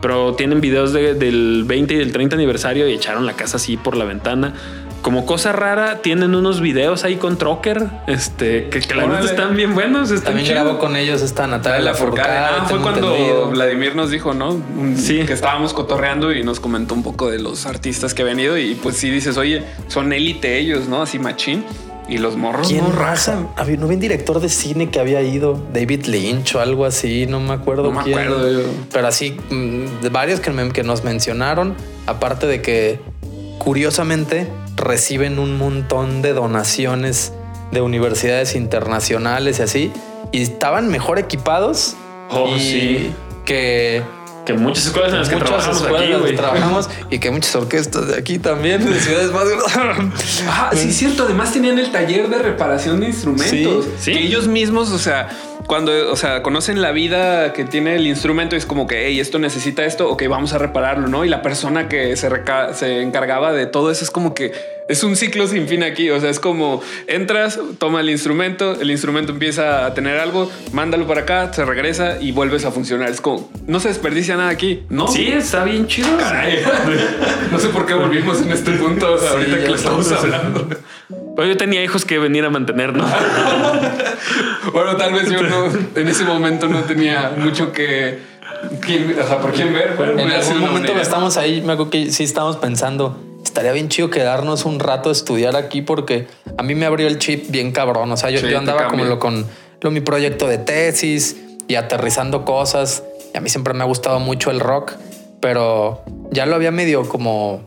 pero 0.00 0.34
tienen 0.34 0.60
videos 0.60 0.92
de- 0.92 1.14
del 1.14 1.64
20 1.66 1.94
y 1.94 1.96
del 1.98 2.12
30 2.12 2.34
aniversario 2.36 2.88
y 2.88 2.92
echaron 2.94 3.24
la 3.26 3.34
casa 3.34 3.56
así 3.56 3.76
por 3.76 3.96
la 3.96 4.04
ventana. 4.04 4.54
Como 5.02 5.26
cosa 5.26 5.50
rara, 5.50 6.00
tienen 6.00 6.34
unos 6.36 6.60
videos 6.60 7.02
ahí 7.02 7.16
con 7.16 7.36
Trocker, 7.36 7.88
este, 8.06 8.68
que, 8.68 8.78
que 8.80 8.94
la 8.94 9.06
neta 9.06 9.24
están 9.24 9.56
bien 9.56 9.74
buenos. 9.74 10.12
Están 10.12 10.34
También 10.34 10.48
grabó 10.54 10.78
con 10.78 10.94
ellos 10.94 11.22
esta 11.22 11.48
Natalia 11.48 11.80
La 11.80 11.90
Lafourcade. 11.90 12.28
Ah, 12.38 12.66
fue 12.68 12.78
cuando 12.80 13.10
entendido. 13.10 13.50
Vladimir 13.50 13.96
nos 13.96 14.10
dijo, 14.10 14.32
¿no? 14.32 14.62
Sí. 14.96 15.24
Que 15.26 15.32
estábamos 15.32 15.74
cotorreando 15.74 16.32
y 16.32 16.44
nos 16.44 16.60
comentó 16.60 16.94
un 16.94 17.02
poco 17.02 17.28
de 17.30 17.40
los 17.40 17.66
artistas 17.66 18.14
que 18.14 18.22
han 18.22 18.28
venido 18.28 18.56
y 18.56 18.76
pues 18.76 18.96
sí 18.96 19.10
dices, 19.10 19.36
oye, 19.38 19.64
son 19.88 20.12
élite 20.12 20.58
ellos, 20.58 20.86
¿no? 20.88 21.02
Así 21.02 21.18
machín. 21.18 21.64
Y 22.08 22.18
los 22.18 22.36
morros 22.36 22.68
¿Quién 22.68 22.84
no 22.84 22.92
raza? 22.92 23.38
Había, 23.56 23.76
no 23.78 23.84
había 23.86 23.94
un 23.96 24.00
director 24.00 24.38
de 24.40 24.48
cine 24.48 24.90
que 24.90 25.00
había 25.00 25.20
ido, 25.22 25.60
David 25.72 26.04
Lynch 26.06 26.54
o 26.56 26.60
algo 26.60 26.84
así, 26.84 27.26
no 27.26 27.40
me 27.40 27.54
acuerdo 27.54 27.84
No 27.84 27.92
me 27.92 28.02
quién. 28.04 28.18
acuerdo 28.18 28.50
yo. 28.50 28.68
Pero 28.92 29.06
así, 29.08 29.36
mm, 29.50 29.84
varios 30.12 30.40
que, 30.40 30.50
me- 30.50 30.70
que 30.72 30.82
nos 30.82 31.02
mencionaron, 31.04 31.74
aparte 32.06 32.46
de 32.46 32.60
que 32.60 33.00
curiosamente 33.58 34.48
reciben 34.76 35.38
un 35.38 35.56
montón 35.58 36.22
de 36.22 36.32
donaciones 36.32 37.32
de 37.70 37.80
universidades 37.80 38.54
internacionales 38.54 39.58
y 39.58 39.62
así, 39.62 39.92
y 40.32 40.42
estaban 40.42 40.88
mejor 40.88 41.18
equipados 41.18 41.94
Oh, 42.30 42.48
y 42.56 42.60
sí. 42.60 43.12
que 43.44 44.02
Que 44.46 44.54
muchas 44.54 44.86
escuelas 44.86 45.12
en 45.12 45.18
las 45.18 45.28
que 45.28 45.34
muchas 45.36 45.48
trabajamos 45.50 45.82
escuelas 45.82 46.02
aquí, 46.02 46.32
las 46.32 46.36
trabajamos 46.36 46.90
y 47.10 47.18
que 47.18 47.30
muchas 47.30 47.54
orquestas 47.56 48.08
de 48.08 48.16
aquí 48.16 48.38
también, 48.38 48.84
de 48.84 48.98
ciudades 49.00 49.30
más 49.32 49.44
Ah, 50.48 50.70
sí, 50.72 50.88
es 50.88 50.96
cierto. 50.96 51.24
Además 51.24 51.52
tenían 51.52 51.78
el 51.78 51.92
taller 51.92 52.28
de 52.28 52.38
reparación 52.38 53.00
de 53.00 53.06
instrumentos. 53.08 53.84
Sí, 53.84 53.90
sí. 54.00 54.12
Que 54.12 54.20
ellos 54.26 54.48
mismos, 54.48 54.90
o 54.92 54.98
sea, 54.98 55.28
cuando, 55.66 56.12
o 56.12 56.16
sea, 56.16 56.42
conocen 56.42 56.82
la 56.82 56.90
vida 56.92 57.52
que 57.52 57.64
tiene 57.64 57.96
el 57.96 58.06
instrumento, 58.06 58.56
es 58.56 58.66
como 58.66 58.86
que, 58.86 59.06
hey, 59.06 59.20
esto 59.20 59.38
necesita 59.38 59.84
esto, 59.84 60.08
ok, 60.10 60.24
vamos 60.28 60.52
a 60.52 60.58
repararlo, 60.58 61.08
¿no? 61.08 61.24
Y 61.24 61.28
la 61.28 61.42
persona 61.42 61.88
que 61.88 62.16
se, 62.16 62.28
reca- 62.28 62.74
se 62.74 63.00
encargaba 63.02 63.52
de 63.52 63.66
todo 63.66 63.90
eso 63.90 64.04
es 64.04 64.10
como 64.10 64.34
que 64.34 64.52
es 64.88 65.04
un 65.04 65.16
ciclo 65.16 65.46
sin 65.46 65.68
fin 65.68 65.82
aquí. 65.84 66.10
O 66.10 66.20
sea, 66.20 66.28
es 66.28 66.40
como 66.40 66.82
entras, 67.06 67.58
toma 67.78 68.00
el 68.00 68.10
instrumento, 68.10 68.78
el 68.80 68.90
instrumento 68.90 69.32
empieza 69.32 69.86
a 69.86 69.94
tener 69.94 70.18
algo, 70.18 70.50
mándalo 70.72 71.06
para 71.06 71.22
acá, 71.22 71.52
se 71.52 71.64
regresa 71.64 72.20
y 72.20 72.32
vuelves 72.32 72.64
a 72.64 72.72
funcionar. 72.72 73.08
Es 73.08 73.20
como, 73.20 73.50
no 73.66 73.80
se 73.80 73.88
desperdicia 73.88 74.36
nada 74.36 74.50
aquí, 74.50 74.82
¿no? 74.90 75.08
Sí, 75.08 75.28
está 75.28 75.64
bien 75.64 75.86
chido. 75.86 76.16
Caray. 76.18 76.58
no 77.52 77.58
sé 77.58 77.68
por 77.68 77.86
qué 77.86 77.94
volvimos 77.94 78.42
en 78.42 78.50
este 78.52 78.72
punto 78.72 79.06
ahorita 79.06 79.58
que 79.58 79.68
lo 79.68 79.76
estamos 79.76 80.10
hablando. 80.12 80.68
Pero 81.36 81.48
yo 81.48 81.56
tenía 81.56 81.82
hijos 81.82 82.04
que 82.04 82.18
venir 82.18 82.44
a 82.44 82.50
mantener, 82.50 82.94
¿no? 82.94 83.04
Bueno, 84.72 84.96
tal 84.96 85.12
vez 85.12 85.28
yo 85.30 85.42
no, 85.42 85.66
en 85.96 86.08
ese 86.08 86.24
momento 86.24 86.68
no 86.68 86.80
tenía 86.84 87.32
mucho 87.36 87.72
que, 87.72 88.20
quién- 88.80 89.16
o 89.20 89.26
sea, 89.26 89.38
por 89.40 89.52
quién 89.52 89.72
ver. 89.72 89.94
pero 89.96 90.18
En 90.18 90.30
algún 90.30 90.60
momento 90.60 90.94
que 90.94 91.00
estamos 91.00 91.36
ahí, 91.36 91.60
me 91.60 91.72
acuerdo 91.72 91.90
que 91.90 92.10
sí 92.12 92.22
estábamos 92.24 92.56
pensando, 92.58 93.18
estaría 93.44 93.72
bien 93.72 93.88
chido 93.88 94.08
quedarnos 94.10 94.64
un 94.64 94.78
rato 94.78 95.08
a 95.08 95.12
estudiar 95.12 95.56
aquí 95.56 95.82
porque 95.82 96.26
a 96.56 96.62
mí 96.62 96.74
me 96.74 96.86
abrió 96.86 97.06
el 97.08 97.18
chip 97.18 97.50
bien 97.50 97.72
cabrón. 97.72 98.10
O 98.12 98.16
sea, 98.16 98.30
yo, 98.30 98.38
Sí, 98.38 98.48
yo 98.48 98.58
andaba 98.58 98.86
como 98.88 99.04
lo 99.04 99.18
con 99.18 99.46
lo, 99.80 99.90
mi 99.90 100.00
proyecto 100.00 100.46
de 100.46 100.58
tesis 100.58 101.36
y 101.68 101.74
aterrizando 101.74 102.44
cosas. 102.44 103.02
Y 103.34 103.38
a 103.38 103.40
mí 103.40 103.48
siempre 103.50 103.74
me 103.74 103.82
ha 103.82 103.86
gustado 103.86 104.20
mucho 104.20 104.50
el 104.50 104.60
rock, 104.60 104.92
pero 105.40 106.02
ya 106.30 106.46
lo 106.46 106.54
había 106.54 106.70
medio 106.70 107.06
como, 107.08 107.62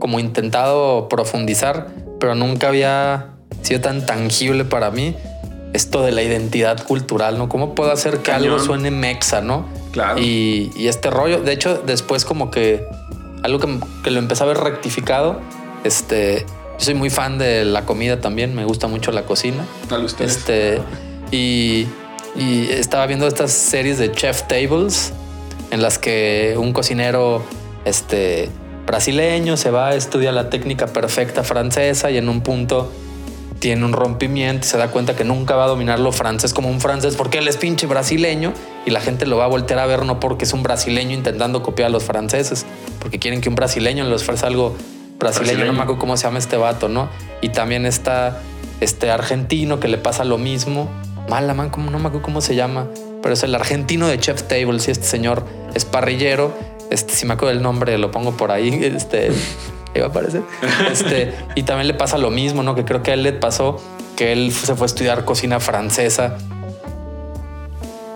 como 0.00 0.18
intentado 0.18 1.08
profundizar, 1.08 1.88
pero 2.22 2.36
nunca 2.36 2.68
había 2.68 3.30
sido 3.62 3.80
tan 3.80 4.06
tangible 4.06 4.64
para 4.64 4.92
mí 4.92 5.16
esto 5.72 6.04
de 6.04 6.12
la 6.12 6.22
identidad 6.22 6.84
cultural, 6.84 7.36
¿no? 7.36 7.48
¿Cómo 7.48 7.74
puedo 7.74 7.90
hacer 7.90 8.18
que 8.18 8.30
algo 8.30 8.60
suene 8.60 8.92
mexa, 8.92 9.40
¿no? 9.40 9.66
Claro. 9.90 10.20
Y, 10.20 10.70
y 10.76 10.86
este 10.86 11.10
rollo, 11.10 11.40
de 11.40 11.50
hecho, 11.50 11.82
después 11.84 12.24
como 12.24 12.52
que 12.52 12.86
algo 13.42 13.58
que, 13.58 13.76
que 14.04 14.12
lo 14.12 14.20
empecé 14.20 14.44
a 14.44 14.46
ver 14.46 14.58
rectificado, 14.58 15.40
este, 15.82 16.46
yo 16.78 16.84
soy 16.84 16.94
muy 16.94 17.10
fan 17.10 17.38
de 17.38 17.64
la 17.64 17.86
comida 17.86 18.20
también, 18.20 18.54
me 18.54 18.64
gusta 18.66 18.86
mucho 18.86 19.10
la 19.10 19.24
cocina. 19.24 19.64
Dale 19.90 20.04
ustedes. 20.04 20.36
Este, 20.36 20.80
y, 21.32 21.88
y 22.36 22.68
estaba 22.70 23.04
viendo 23.08 23.26
estas 23.26 23.50
series 23.50 23.98
de 23.98 24.12
chef 24.12 24.42
tables 24.44 25.12
en 25.72 25.82
las 25.82 25.98
que 25.98 26.54
un 26.56 26.72
cocinero 26.72 27.42
este, 27.84 28.48
brasileño 28.86 29.56
se 29.56 29.70
va 29.70 29.88
a 29.88 29.94
estudiar 29.94 30.34
la 30.34 30.50
técnica 30.50 30.86
perfecta 30.86 31.42
francesa 31.42 32.10
y 32.10 32.16
en 32.18 32.28
un 32.28 32.40
punto 32.42 32.92
tiene 33.58 33.84
un 33.84 33.92
rompimiento 33.92 34.66
y 34.66 34.68
se 34.68 34.76
da 34.76 34.88
cuenta 34.88 35.14
que 35.14 35.22
nunca 35.22 35.54
va 35.54 35.64
a 35.64 35.68
dominar 35.68 36.00
lo 36.00 36.10
francés 36.10 36.52
como 36.52 36.68
un 36.68 36.80
francés 36.80 37.14
porque 37.14 37.38
él 37.38 37.46
es 37.46 37.56
pinche 37.56 37.86
brasileño 37.86 38.52
y 38.84 38.90
la 38.90 39.00
gente 39.00 39.24
lo 39.24 39.36
va 39.36 39.44
a 39.44 39.48
voltear 39.48 39.78
a 39.78 39.86
ver 39.86 40.04
no 40.04 40.18
porque 40.18 40.44
es 40.44 40.52
un 40.52 40.64
brasileño 40.64 41.12
intentando 41.12 41.62
copiar 41.62 41.86
a 41.86 41.90
los 41.90 42.02
franceses, 42.02 42.66
porque 42.98 43.18
quieren 43.20 43.40
que 43.40 43.48
un 43.48 43.54
brasileño 43.54 44.04
les 44.04 44.22
ofrezca 44.22 44.48
algo 44.48 44.74
brasileño, 45.18 45.18
Brasileño. 45.18 45.66
no 45.66 45.78
me 45.78 45.82
acuerdo 45.82 46.00
cómo 46.00 46.16
se 46.16 46.24
llama 46.24 46.38
este 46.40 46.56
vato, 46.56 46.88
¿no? 46.88 47.08
Y 47.40 47.50
también 47.50 47.86
está 47.86 48.40
este 48.80 49.10
argentino 49.10 49.78
que 49.78 49.88
le 49.88 49.98
pasa 49.98 50.24
lo 50.24 50.38
mismo. 50.38 50.88
Mala 51.28 51.54
man, 51.54 51.70
como 51.70 51.90
no 51.90 52.00
me 52.00 52.08
acuerdo 52.08 52.24
cómo 52.24 52.40
se 52.40 52.56
llama, 52.56 52.88
pero 53.22 53.34
es 53.34 53.42
el 53.44 53.54
argentino 53.54 54.08
de 54.08 54.18
Chef 54.18 54.42
Table. 54.42 54.80
Si 54.80 54.90
este 54.90 55.06
señor 55.06 55.46
es 55.74 55.84
parrillero, 55.84 56.52
este, 56.92 57.14
si 57.14 57.26
me 57.26 57.34
acuerdo 57.34 57.54
del 57.54 57.62
nombre, 57.62 57.96
lo 57.98 58.10
pongo 58.10 58.36
por 58.36 58.50
ahí. 58.50 58.68
Este 58.96 59.32
iba 59.94 60.06
a 60.06 60.08
aparecer. 60.08 60.42
Este, 60.90 61.34
y 61.54 61.64
también 61.64 61.86
le 61.88 61.94
pasa 61.94 62.18
lo 62.18 62.30
mismo, 62.30 62.62
¿no? 62.62 62.74
Que 62.74 62.84
creo 62.84 63.02
que 63.02 63.10
a 63.10 63.14
él 63.14 63.22
le 63.22 63.32
pasó 63.32 63.80
que 64.16 64.32
él 64.32 64.52
se 64.52 64.74
fue 64.74 64.84
a 64.84 64.86
estudiar 64.86 65.24
cocina 65.24 65.58
francesa 65.60 66.36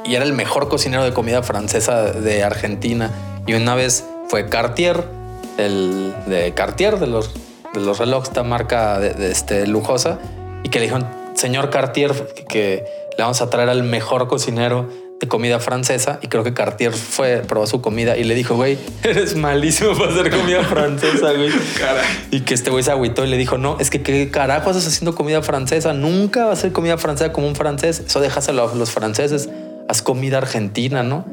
y 0.04 0.14
era 0.14 0.24
el 0.24 0.32
mejor 0.32 0.68
cocinero 0.68 1.04
de 1.04 1.12
comida 1.12 1.42
francesa 1.42 2.12
de 2.12 2.44
Argentina. 2.44 3.10
Y 3.46 3.54
una 3.54 3.74
vez 3.74 4.04
fue 4.28 4.48
Cartier, 4.48 5.04
el 5.58 6.14
de 6.26 6.52
Cartier, 6.54 6.98
de 6.98 7.06
los, 7.06 7.34
de 7.74 7.80
los 7.80 7.98
relojes, 7.98 8.28
esta 8.28 8.42
marca 8.42 9.00
de, 9.00 9.30
este, 9.30 9.66
lujosa, 9.66 10.18
y 10.62 10.68
que 10.68 10.78
le 10.78 10.84
dijeron, 10.84 11.06
señor 11.34 11.70
Cartier, 11.70 12.12
que 12.48 12.84
le 13.16 13.22
vamos 13.22 13.42
a 13.42 13.50
traer 13.50 13.68
al 13.68 13.82
mejor 13.82 14.28
cocinero 14.28 14.88
de 15.20 15.28
comida 15.28 15.58
francesa. 15.60 16.18
Y 16.22 16.28
creo 16.28 16.44
que 16.44 16.52
Cartier 16.54 16.92
fue, 16.92 17.38
probó 17.46 17.66
su 17.66 17.80
comida 17.80 18.16
y 18.16 18.24
le 18.24 18.34
dijo, 18.34 18.54
güey, 18.56 18.78
eres 19.02 19.34
malísimo 19.36 19.96
para 19.96 20.10
hacer 20.12 20.30
comida 20.30 20.62
francesa, 20.64 21.32
güey. 21.32 21.50
Caray. 21.78 22.04
Y 22.30 22.40
que 22.40 22.54
este 22.54 22.70
güey 22.70 22.82
se 22.82 22.90
agüitó 22.90 23.24
y 23.24 23.28
le 23.28 23.36
dijo, 23.38 23.56
no, 23.58 23.76
es 23.80 23.90
que 23.90 24.02
qué 24.02 24.30
carajo 24.30 24.70
haces 24.70 24.86
haciendo 24.86 25.14
comida 25.14 25.42
francesa. 25.42 25.92
Nunca 25.92 26.44
va 26.46 26.52
a 26.52 26.56
ser 26.56 26.72
comida 26.72 26.98
francesa 26.98 27.32
como 27.32 27.46
un 27.48 27.56
francés. 27.56 28.02
Eso 28.06 28.20
déjaselo 28.20 28.70
a 28.70 28.74
los 28.74 28.90
franceses. 28.90 29.48
Haz 29.88 30.02
comida 30.02 30.38
argentina, 30.38 31.02
¿no? 31.02 31.24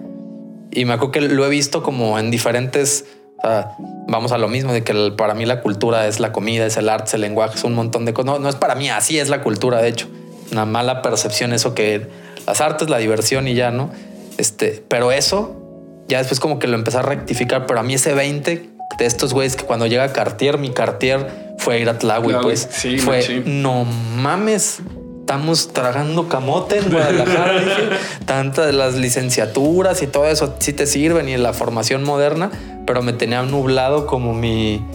Y 0.72 0.86
me 0.86 0.94
acuerdo 0.94 1.12
que 1.12 1.22
lo 1.22 1.46
he 1.46 1.50
visto 1.50 1.84
como 1.84 2.18
en 2.18 2.32
diferentes... 2.32 3.06
o 3.38 3.48
sea, 3.48 3.72
vamos 4.08 4.32
a 4.32 4.38
lo 4.38 4.48
mismo, 4.48 4.72
de 4.74 4.84
que 4.84 4.92
el- 4.94 5.14
para 5.16 5.34
mí 5.34 5.46
la 5.46 5.62
cultura 5.62 6.08
es 6.08 6.20
la 6.20 6.32
comida, 6.32 6.66
es 6.66 6.78
el 6.78 6.88
arte, 6.90 7.10
es 7.10 7.14
el 7.16 7.22
lenguaje, 7.22 7.56
es 7.58 7.64
un 7.64 7.74
montón 7.76 8.06
de 8.06 8.14
cosas. 8.14 8.26
No, 8.34 8.40
no 8.40 8.48
es 8.50 8.56
para 8.56 8.76
mí, 8.76 8.90
así 8.90 9.20
es 9.20 9.30
la 9.30 9.42
cultura, 9.44 9.82
de 9.82 9.90
hecho. 9.90 10.08
una 10.52 10.66
mala 10.66 11.02
percepción 11.02 11.52
eso 11.54 11.74
que 11.76 12.08
las 12.46 12.62
artes, 12.62 12.90
la 12.90 12.98
diversión 12.98 13.48
y 13.48 13.56
ya, 13.56 13.72
¿no? 13.72 13.92
Este, 14.38 14.84
pero 14.88 15.12
eso 15.12 15.60
ya 16.08 16.18
después 16.18 16.40
como 16.40 16.60
que 16.60 16.68
lo 16.68 16.76
empecé 16.76 16.98
a 16.98 17.02
rectificar, 17.02 17.66
pero 17.66 17.80
a 17.80 17.84
mí 17.84 17.94
ese 17.94 18.14
20 18.14 18.70
de 18.98 19.06
estos 19.06 19.34
güeyes 19.34 19.56
que 19.56 19.64
cuando 19.64 19.88
llega 19.88 20.12
Cartier, 20.14 20.58
mi 20.58 20.70
Cartier 20.70 21.28
fue 21.58 21.80
ir 21.80 21.90
a 21.90 21.98
Tlahui, 21.98 22.36
pues 22.42 22.68
sí, 22.72 22.98
fue 22.98 23.44
no 23.46 23.86
mames. 23.86 24.80
Estamos 25.22 25.72
tragando 25.72 26.28
camote 26.28 26.80
en 26.80 26.92
Guadalajara. 26.92 27.54
dije, 27.60 27.90
tantas 28.26 28.66
de 28.66 28.74
las 28.74 28.96
licenciaturas 28.96 30.02
y 30.04 30.08
todo 30.08 30.28
eso 30.28 30.56
sí 30.60 30.74
te 30.74 30.86
sirven 30.86 31.30
y 31.30 31.38
la 31.38 31.54
formación 31.54 32.04
moderna, 32.04 32.52
pero 32.86 33.02
me 33.02 33.14
tenía 33.14 33.42
nublado 33.44 34.06
como 34.06 34.34
mi, 34.34 34.86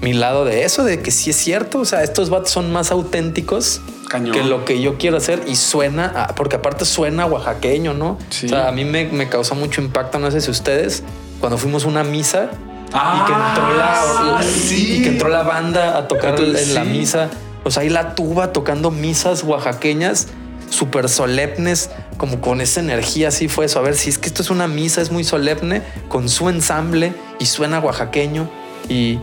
mi 0.00 0.12
lado 0.12 0.44
de 0.44 0.64
eso, 0.64 0.84
de 0.84 1.00
que 1.00 1.10
sí 1.10 1.30
es 1.30 1.36
cierto. 1.36 1.78
O 1.80 1.84
sea, 1.84 2.02
estos 2.02 2.30
vatos 2.30 2.50
son 2.50 2.72
más 2.72 2.90
auténticos 2.90 3.80
Cañón. 4.08 4.32
que 4.32 4.42
lo 4.44 4.64
que 4.64 4.80
yo 4.80 4.98
quiero 4.98 5.16
hacer 5.16 5.42
y 5.46 5.56
suena, 5.56 6.06
a- 6.14 6.34
porque 6.34 6.56
aparte 6.56 6.84
suena 6.84 7.26
oaxaqueño, 7.26 7.94
¿no? 7.94 8.18
Sí. 8.30 8.46
O 8.46 8.48
sea, 8.50 8.68
a 8.68 8.72
mí 8.72 8.84
me, 8.84 9.06
me 9.06 9.28
causó 9.28 9.54
mucho 9.54 9.80
impacto, 9.80 10.18
no 10.18 10.30
sé 10.30 10.40
si 10.40 10.50
ustedes, 10.50 11.02
cuando 11.40 11.58
fuimos 11.58 11.84
a 11.84 11.88
una 11.88 12.04
misa 12.04 12.50
Ah, 12.92 13.20
y 13.20 13.26
que 13.26 13.32
entró 13.32 13.76
la, 13.76 14.42
sí. 14.42 14.96
y 14.98 15.02
que 15.02 15.08
entró 15.08 15.28
la 15.28 15.42
banda 15.42 15.98
a 15.98 16.06
tocar 16.08 16.30
Entonces, 16.38 16.68
en 16.68 16.74
la 16.74 16.84
sí. 16.84 16.88
misa. 16.90 17.30
O 17.64 17.70
sea, 17.70 17.82
ahí 17.82 17.88
la 17.88 18.14
tuba 18.14 18.52
tocando 18.52 18.90
misas 18.92 19.42
oaxaqueñas 19.42 20.28
súper 20.70 21.08
solemnes, 21.08 21.90
como 22.16 22.40
con 22.40 22.60
esa 22.60 22.78
energía. 22.80 23.28
Así 23.28 23.48
fue 23.48 23.66
eso. 23.66 23.80
A 23.80 23.82
ver 23.82 23.96
si 23.96 24.08
es 24.10 24.18
que 24.18 24.28
esto 24.28 24.42
es 24.42 24.50
una 24.50 24.68
misa, 24.68 25.00
es 25.00 25.10
muy 25.10 25.24
solemne, 25.24 25.82
con 26.08 26.28
su 26.28 26.48
ensamble 26.48 27.12
y 27.40 27.46
suena 27.46 27.80
oaxaqueño. 27.80 28.48
Y 28.88 29.18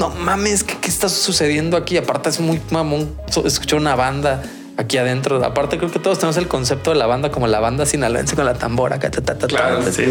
no 0.00 0.08
mames, 0.08 0.64
¿qué, 0.64 0.76
qué 0.80 0.88
está 0.88 1.08
sucediendo 1.08 1.76
aquí? 1.76 1.96
Aparte, 1.96 2.28
es 2.30 2.40
muy 2.40 2.60
mamón 2.70 3.14
escuchar 3.44 3.78
una 3.78 3.94
banda 3.94 4.42
aquí 4.76 4.96
adentro. 4.98 5.44
Aparte, 5.44 5.78
creo 5.78 5.90
que 5.92 5.98
todos 6.00 6.18
tenemos 6.18 6.36
el 6.38 6.48
concepto 6.48 6.90
de 6.90 6.96
la 6.96 7.06
banda 7.06 7.30
como 7.30 7.46
la 7.46 7.60
banda 7.60 7.86
sinaloense 7.86 8.34
con 8.34 8.44
la 8.46 8.54
tambora. 8.54 8.96
acá, 8.96 9.10
ta, 9.10 9.20
ta, 9.20 9.34
ta, 9.34 9.46
ta. 9.46 9.46
Claro, 9.46 9.82
Sí. 9.92 10.04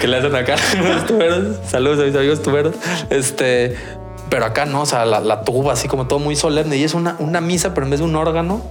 que 0.00 0.06
le 0.06 0.16
hacen 0.18 0.34
acá 0.34 0.56
los 0.82 1.06
tuberos. 1.06 1.56
Saludos 1.68 2.00
a 2.00 2.02
mis 2.04 2.14
amigos 2.14 2.42
tuberos. 2.42 2.74
Este, 3.10 3.76
pero 4.30 4.44
acá 4.44 4.66
no, 4.66 4.82
o 4.82 4.86
sea, 4.86 5.04
la, 5.04 5.20
la 5.20 5.42
tuba 5.42 5.72
así 5.72 5.88
como 5.88 6.06
todo 6.06 6.18
muy 6.18 6.36
solemne 6.36 6.76
y 6.76 6.84
es 6.84 6.94
una, 6.94 7.16
una 7.18 7.40
misa, 7.40 7.74
pero 7.74 7.84
en 7.86 7.90
vez 7.90 8.00
de 8.00 8.06
un 8.06 8.16
órgano, 8.16 8.62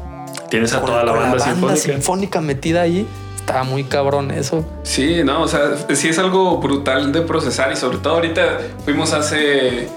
Tienes 0.49 0.71
a 0.73 0.79
toda 0.81 1.03
la 1.03 1.11
banda, 1.11 1.39
sinfónica. 1.39 1.75
sinfónica 1.81 2.41
metida 2.41 2.81
ahí. 2.81 3.05
Estaba 3.47 3.63
muy 3.63 3.85
cabrón 3.85 4.29
eso. 4.31 4.65
Sí, 4.83 5.21
no, 5.23 5.41
o 5.43 5.47
sea, 5.47 5.71
sí 5.95 6.09
es 6.09 6.19
algo 6.19 6.57
brutal 6.57 7.13
de 7.13 7.21
procesar 7.21 7.71
y 7.71 7.77
sobre 7.77 7.99
todo 7.99 8.15
ahorita 8.15 8.57
fuimos 8.83 9.13
hace 9.13 9.87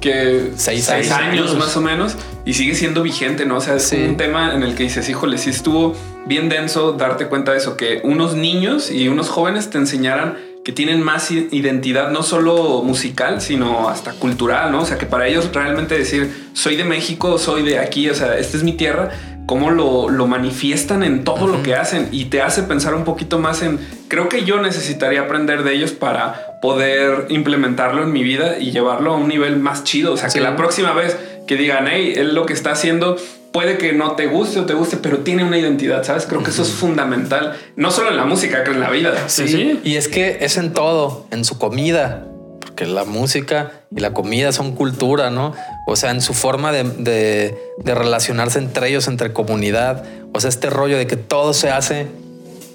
que 0.00 0.52
Seis 0.56 0.88
años. 0.88 1.10
años. 1.12 1.54
más 1.58 1.76
o 1.76 1.82
menos 1.82 2.16
y 2.46 2.54
sigue 2.54 2.74
siendo 2.74 3.02
vigente, 3.02 3.44
¿no? 3.44 3.58
O 3.58 3.60
sea, 3.60 3.74
es 3.74 3.82
Sí. 3.88 3.96
un 4.02 4.16
tema 4.16 4.54
en 4.54 4.62
el 4.62 4.74
que 4.74 4.84
dices, 4.84 5.06
híjole, 5.10 5.36
sí 5.36 5.50
estuvo 5.50 5.94
bien 6.24 6.48
denso 6.48 6.92
darte 6.92 7.26
cuenta 7.26 7.52
de 7.52 7.58
eso, 7.58 7.76
que 7.76 8.00
unos 8.04 8.34
niños 8.36 8.90
y 8.90 9.08
unos 9.08 9.28
jóvenes 9.28 9.68
te 9.68 9.76
enseñaran 9.76 10.38
que 10.64 10.72
tienen 10.72 11.02
más 11.02 11.30
identidad, 11.30 12.10
no 12.10 12.22
solo 12.22 12.82
musical, 12.82 13.42
sino 13.42 13.90
hasta 13.90 14.12
cultural, 14.12 14.72
¿no? 14.72 14.80
O 14.80 14.86
sea, 14.86 14.96
que 14.96 15.04
para 15.04 15.28
ellos 15.28 15.50
realmente 15.52 15.98
decir, 15.98 16.48
soy 16.54 16.76
de 16.76 16.84
México, 16.84 17.36
soy 17.36 17.62
de 17.64 17.78
aquí, 17.78 18.08
o 18.08 18.14
sea, 18.14 18.38
esta 18.38 18.56
es 18.56 18.62
mi 18.62 18.72
tierra, 18.72 19.10
cómo 19.46 19.70
lo, 19.70 20.08
lo 20.08 20.26
manifiestan 20.26 21.02
en 21.02 21.24
todo 21.24 21.46
lo 21.46 21.62
que 21.62 21.74
hacen 21.74 22.08
y 22.12 22.26
te 22.26 22.40
hace 22.42 22.62
pensar 22.62 22.94
un 22.94 23.04
poquito 23.04 23.38
más 23.38 23.62
en, 23.62 23.78
creo 24.08 24.28
que 24.28 24.44
yo 24.44 24.60
necesitaría 24.60 25.20
aprender 25.22 25.64
de 25.64 25.74
ellos 25.74 25.92
para 25.92 26.58
poder 26.62 27.26
implementarlo 27.28 28.02
en 28.02 28.12
mi 28.12 28.22
vida 28.22 28.58
y 28.58 28.70
llevarlo 28.70 29.12
a 29.12 29.16
un 29.16 29.28
nivel 29.28 29.56
más 29.58 29.84
chido. 29.84 30.14
O 30.14 30.16
sea, 30.16 30.30
Sí. 30.30 30.38
que 30.38 30.44
la 30.44 30.56
próxima 30.56 30.92
vez 30.92 31.16
que 31.46 31.56
digan, 31.56 31.86
hey, 31.90 32.14
él 32.16 32.34
lo 32.34 32.46
que 32.46 32.54
está 32.54 32.70
haciendo 32.72 33.16
puede 33.52 33.76
que 33.78 33.92
no 33.92 34.12
te 34.16 34.26
guste 34.26 34.58
o 34.60 34.64
te 34.64 34.72
guste, 34.74 34.96
pero 34.96 35.18
tiene 35.18 35.44
una 35.44 35.58
identidad, 35.58 36.02
¿sabes? 36.04 36.26
Creo 36.26 36.42
que 36.42 36.50
eso 36.50 36.62
es 36.62 36.70
fundamental, 36.72 37.54
no 37.76 37.90
solo 37.90 38.08
en 38.10 38.16
la 38.16 38.24
música, 38.24 38.64
que 38.64 38.70
en 38.72 38.80
la 38.80 38.90
vida. 38.90 39.14
Sí, 39.28 39.46
sí. 39.46 39.80
Y 39.84 39.96
es 39.96 40.08
que 40.08 40.38
es 40.40 40.56
en 40.56 40.72
todo, 40.72 41.26
en 41.30 41.44
su 41.44 41.58
comida, 41.58 42.26
porque 42.74 42.86
la 42.90 43.04
música 43.04 43.70
y 43.94 44.00
la 44.00 44.12
comida 44.12 44.50
son 44.50 44.72
cultura, 44.74 45.30
¿no? 45.30 45.52
O 45.86 45.94
sea, 45.94 46.10
en 46.10 46.20
su 46.20 46.34
forma 46.34 46.72
de, 46.72 46.82
de- 46.82 47.56
de 47.78 47.94
relacionarse 47.94 48.58
entre 48.58 48.88
ellos, 48.88 49.06
entre 49.06 49.32
comunidad. 49.32 50.02
O 50.32 50.40
sea, 50.40 50.48
este 50.48 50.70
rollo 50.70 50.98
de 50.98 51.06
que 51.06 51.16
todo 51.16 51.52
se 51.54 51.70
hace 51.70 52.08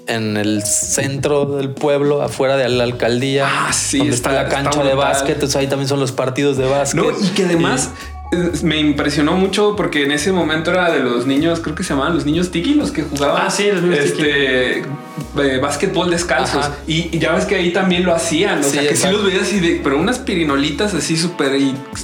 en 0.06 0.38
el 0.38 0.62
centro 0.62 1.44
del 1.44 1.70
pueblo, 1.70 2.22
afuera 2.22 2.56
de 2.56 2.66
la 2.70 2.84
alcaldía, 2.84 3.46
Ah, 3.46 3.72
sí, 3.74 3.98
donde 3.98 4.14
está- 4.14 4.30
está, 4.30 4.42
la 4.42 4.48
está 4.48 4.62
cancha 4.70 4.82
de 4.88 4.94
básquet. 4.94 5.34
Entonces 5.34 5.56
ahí 5.56 5.66
también 5.66 5.88
son 5.88 6.00
los 6.00 6.12
partidos 6.12 6.56
de 6.56 6.64
básquet. 6.66 7.02
No, 7.02 7.10
y 7.10 7.28
que 7.34 7.44
además 7.44 7.90
me 8.62 8.78
impresionó 8.78 9.32
mucho 9.32 9.74
porque 9.76 10.04
en 10.04 10.12
ese 10.12 10.30
momento 10.32 10.70
era 10.70 10.90
de 10.92 11.00
los 11.00 11.26
niños, 11.26 11.58
creo 11.60 11.74
que 11.74 11.82
se 11.82 11.90
llamaban 11.90 12.14
los 12.14 12.24
niños 12.26 12.50
tiki, 12.50 12.74
los 12.74 12.92
que 12.92 13.02
jugaban 13.02 13.42
Ah, 13.46 13.50
sí, 13.50 13.68
los 13.72 13.82
niños 13.82 13.98
tiki. 14.04 14.22
este, 14.22 14.78
eh, 14.80 15.58
básquetbol 15.60 16.10
descalzos. 16.10 16.70
Y, 16.86 17.08
y 17.14 17.18
ya 17.18 17.32
ves 17.34 17.44
que 17.44 17.56
ahí 17.56 17.72
también 17.72 18.04
lo 18.04 18.14
hacían. 18.14 18.60
O 18.60 18.62
Sí, 18.62 18.70
sea, 18.70 18.82
que 18.82 18.88
sí 18.90 18.94
exacto. 18.94 19.16
los 19.18 19.26
veías 19.26 19.42
así 19.42 19.58
de, 19.58 19.80
pero 19.82 19.98
unas 19.98 20.20
pirinolitas 20.20 20.94
así 20.94 21.16
súper 21.16 21.52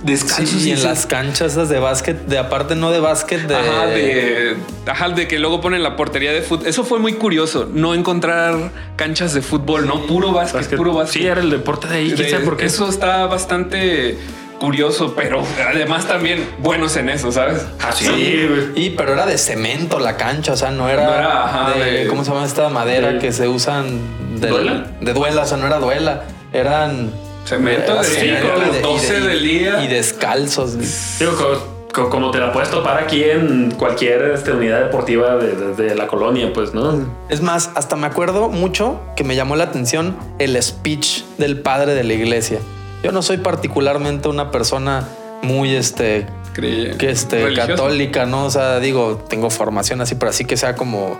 descalzos. 0.02 0.48
Sí, 0.62 0.68
y 0.68 0.72
en 0.72 0.82
las 0.82 1.06
canchas 1.06 1.52
esas 1.52 1.68
de 1.68 1.78
básquet, 1.78 2.26
de 2.26 2.38
aparte 2.38 2.74
no 2.74 2.90
de 2.90 2.98
básquet, 2.98 3.42
de, 3.46 3.54
Ajá, 3.54 3.86
de, 3.86 4.56
ajá, 4.86 5.08
de 5.10 5.28
que 5.28 5.38
luego 5.38 5.60
ponen 5.60 5.84
la 5.84 5.94
portería 5.94 6.32
de 6.32 6.42
fútbol. 6.42 6.66
Eso 6.66 6.82
fue 6.82 6.98
muy 6.98 7.12
curioso, 7.12 7.70
no 7.72 7.94
encontrar 7.94 8.72
canchas 8.96 9.32
de 9.32 9.42
fútbol, 9.42 9.86
no 9.86 10.06
puro 10.06 10.32
básquet, 10.32 10.56
Básquet. 10.62 10.76
puro 10.76 10.92
básquet. 10.92 11.22
Sí, 11.22 11.28
era 11.28 11.40
el 11.40 11.50
deporte 11.50 11.86
de 11.86 11.94
ahí. 11.96 12.12
¿Quién 12.16 12.30
De- 12.30 12.38
por 12.44 12.56
qué? 12.56 12.66
Eso 12.66 12.88
está 12.88 13.26
bastante 13.26 14.18
curioso, 14.58 15.14
pero 15.16 15.42
además 15.68 16.06
también 16.06 16.48
buenos 16.58 16.96
en 16.96 17.08
eso, 17.08 17.30
¿sabes? 17.32 17.64
Ah, 17.82 17.92
sí, 17.92 18.06
güey. 18.48 18.86
Y 18.86 18.90
pero 18.90 19.12
era 19.12 19.26
de 19.26 19.38
cemento 19.38 19.98
la 19.98 20.16
cancha, 20.16 20.52
o 20.52 20.56
sea, 20.56 20.70
no 20.70 20.88
era, 20.88 21.04
No 21.04 21.14
era, 21.14 21.44
ajá, 21.44 21.70
de, 21.78 21.84
de- 21.84 22.06
¿cómo 22.06 22.24
se 22.24 22.30
llama 22.32 22.44
esta 22.46 22.68
madera 22.68 23.12
de- 23.12 23.18
que 23.18 23.32
se 23.32 23.48
usan 23.48 24.00
del- 24.40 24.50
¿Duela? 24.50 24.86
de 25.00 25.12
duela, 25.12 25.42
o 25.42 25.46
sea, 25.46 25.56
no 25.58 25.66
era 25.66 25.78
duela, 25.78 26.24
eran 26.52 27.10
Cemento 27.44 27.92
era 27.92 28.02
de 28.02 28.08
y 28.26 28.30
de- 28.72 28.80
12 28.80 29.06
y 29.18 29.20
de- 29.20 29.28
del 29.28 29.42
día. 29.42 29.82
y 29.84 29.88
descalzos. 29.88 31.18
Digo, 31.18 31.32
co- 31.36 31.86
co- 31.92 32.10
como 32.10 32.30
te 32.30 32.38
la 32.38 32.52
puedes 32.52 32.70
topar 32.70 32.98
aquí 33.02 33.22
en 33.24 33.70
cualquier 33.72 34.32
este, 34.34 34.52
unidad 34.52 34.80
deportiva 34.80 35.36
de, 35.36 35.52
de- 35.54 35.74
de 35.88 35.94
la 35.94 36.06
colonia, 36.08 36.50
pues, 36.52 36.74
¿no? 36.74 37.06
Es 37.28 37.40
más, 37.40 37.70
hasta 37.74 37.94
me 37.96 38.06
acuerdo 38.06 38.48
mucho 38.48 39.00
que 39.16 39.22
me 39.24 39.36
llamó 39.36 39.54
la 39.56 39.64
atención 39.64 40.16
el 40.38 40.60
speech 40.62 41.22
del 41.38 41.60
padre 41.60 41.94
de 41.94 42.04
la 42.04 42.14
iglesia. 42.14 42.58
Yo 43.02 43.12
no 43.12 43.22
soy 43.22 43.38
particularmente 43.38 44.28
una 44.28 44.50
persona 44.50 45.08
muy 45.42 45.74
este 45.74 46.26
que 46.54 47.10
este 47.10 47.44
religioso. 47.44 47.68
católica, 47.68 48.26
¿no? 48.26 48.46
O 48.46 48.50
sea, 48.50 48.80
digo, 48.80 49.22
tengo 49.28 49.50
formación 49.50 50.00
así, 50.00 50.14
pero 50.14 50.30
así 50.30 50.44
que 50.44 50.56
sea 50.56 50.74
como. 50.74 51.18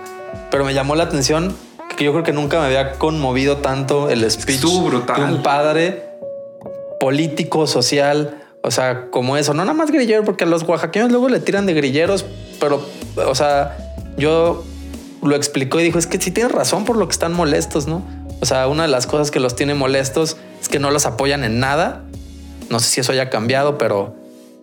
Pero 0.49 0.65
me 0.65 0.73
llamó 0.73 0.95
la 0.95 1.03
atención 1.03 1.55
que 1.95 2.03
yo 2.03 2.11
creo 2.11 2.23
que 2.23 2.33
nunca 2.33 2.59
me 2.59 2.65
había 2.65 2.93
conmovido 2.93 3.57
tanto 3.57 4.09
el 4.09 4.29
speech 4.29 4.63
brutal. 4.83 5.17
de 5.17 5.33
un 5.33 5.43
padre 5.43 6.03
político, 6.99 7.67
social, 7.67 8.37
o 8.61 8.71
sea, 8.71 9.09
como 9.09 9.37
eso. 9.37 9.53
No 9.53 9.63
nada 9.63 9.73
más 9.73 9.91
grillero, 9.91 10.23
porque 10.23 10.43
a 10.43 10.47
los 10.47 10.63
oaxaqueños 10.63 11.11
luego 11.11 11.29
le 11.29 11.39
tiran 11.39 11.65
de 11.65 11.73
grilleros, 11.73 12.25
pero, 12.59 12.85
o 13.15 13.35
sea, 13.35 13.77
yo 14.17 14.63
lo 15.23 15.35
explicó 15.35 15.79
y 15.79 15.83
dijo, 15.83 15.99
es 15.99 16.07
que 16.07 16.19
sí 16.19 16.31
tienes 16.31 16.51
razón 16.51 16.85
por 16.85 16.97
lo 16.97 17.07
que 17.07 17.13
están 17.13 17.33
molestos, 17.33 17.87
¿no? 17.87 18.03
O 18.39 18.45
sea, 18.45 18.67
una 18.67 18.83
de 18.83 18.89
las 18.89 19.07
cosas 19.07 19.31
que 19.31 19.39
los 19.39 19.55
tiene 19.55 19.73
molestos 19.73 20.37
es 20.61 20.69
que 20.69 20.79
no 20.79 20.91
los 20.91 21.05
apoyan 21.05 21.43
en 21.43 21.59
nada. 21.59 22.03
No 22.69 22.79
sé 22.79 22.89
si 22.89 23.01
eso 23.01 23.11
haya 23.11 23.29
cambiado, 23.29 23.77
pero, 23.77 24.15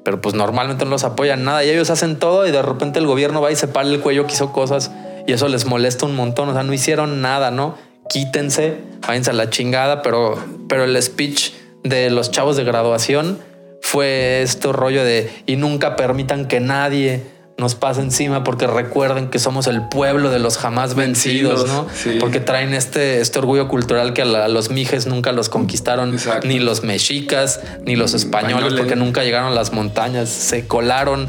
pero 0.04 0.20
pues 0.20 0.34
normalmente 0.34 0.84
no 0.84 0.90
los 0.90 1.04
apoyan 1.04 1.40
en 1.40 1.44
nada 1.46 1.64
y 1.64 1.70
ellos 1.70 1.90
hacen 1.90 2.18
todo 2.18 2.46
y 2.46 2.50
de 2.50 2.62
repente 2.62 2.98
el 2.98 3.06
gobierno 3.06 3.40
va 3.40 3.50
y 3.50 3.56
se 3.56 3.68
para 3.68 3.88
el 3.88 4.00
cuello 4.00 4.26
que 4.26 4.34
hizo 4.34 4.52
cosas 4.52 4.90
y 5.26 5.32
eso 5.32 5.48
les 5.48 5.64
molesta 5.64 6.06
un 6.06 6.14
montón. 6.14 6.48
O 6.48 6.52
sea, 6.52 6.62
no 6.62 6.72
hicieron 6.72 7.22
nada, 7.22 7.50
¿no? 7.50 7.76
Quítense, 8.08 8.78
váyanse 9.06 9.30
a 9.30 9.34
la 9.34 9.50
chingada, 9.50 10.02
pero, 10.02 10.38
pero 10.68 10.84
el 10.84 11.00
speech 11.02 11.52
de 11.82 12.10
los 12.10 12.30
chavos 12.30 12.56
de 12.56 12.64
graduación 12.64 13.38
fue 13.80 14.42
este 14.42 14.72
rollo 14.72 15.04
de 15.04 15.30
y 15.46 15.56
nunca 15.56 15.96
permitan 15.96 16.48
que 16.48 16.60
nadie 16.60 17.33
nos 17.56 17.74
pase 17.76 18.00
encima 18.00 18.42
porque 18.42 18.66
recuerden 18.66 19.28
que 19.30 19.38
somos 19.38 19.66
el 19.68 19.82
pueblo 19.88 20.30
de 20.30 20.40
los 20.40 20.58
jamás 20.58 20.94
vencidos, 20.96 21.60
Vencidos, 21.64 21.84
¿no? 21.84 21.86
sí. 21.94 22.16
Porque 22.20 22.40
traen 22.40 22.74
este, 22.74 23.20
este 23.20 23.38
orgullo 23.38 23.68
cultural 23.68 24.12
que 24.12 24.22
a, 24.22 24.24
la- 24.24 24.44
a 24.46 24.48
los 24.48 24.70
mijes 24.70 25.06
nunca 25.06 25.30
los 25.32 25.48
conquistaron, 25.48 26.12
Exacto. 26.14 26.48
ni 26.48 26.58
los 26.58 26.82
mexicas, 26.82 27.60
ni 27.84 27.94
los 27.94 28.12
españoles, 28.14 28.56
Españoles. 28.56 28.78
porque 28.80 28.96
nunca 28.96 29.22
llegaron 29.22 29.52
a 29.52 29.54
las 29.54 29.72
montañas, 29.72 30.28
se 30.30 30.66
colaron 30.66 31.28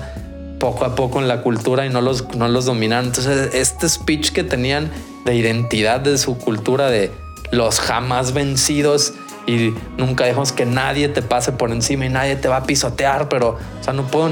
poco 0.60 0.86
a 0.86 0.96
poco 0.96 1.20
en 1.20 1.28
la 1.28 1.42
cultura 1.42 1.86
y 1.86 1.90
no 1.90 2.02
los, 2.02 2.34
no 2.36 2.48
los 2.48 2.66
dominaron. 2.66 3.06
Entonces, 3.06 3.54
este 3.54 3.88
speech 3.88 4.32
que 4.32 4.44
tenían 4.44 4.90
de 5.26 5.36
identidad 5.36 6.00
de 6.00 6.18
su 6.18 6.38
cultura, 6.40 6.90
de 6.90 7.12
los 7.52 7.80
jamás 7.80 8.34
vencidos 8.34 9.14
y 9.46 9.74
nunca 9.98 10.26
dejamos 10.26 10.52
que 10.54 10.66
nadie 10.66 11.08
te 11.08 11.22
pase 11.22 11.52
por 11.52 11.72
encima 11.72 12.08
y 12.08 12.10
nadie 12.10 12.36
te 12.36 12.48
va 12.48 12.58
a 12.58 12.64
pisotear, 12.64 13.30
pero, 13.30 13.60
o 13.80 13.84
sea, 13.84 13.94
no 13.94 14.08
puedo. 14.08 14.32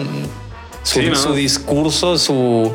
Su, 0.84 0.99
Sí, 0.99 1.07
¿no? 1.07 1.15
su 1.15 1.34
discurso, 1.34 2.17
su, 2.17 2.73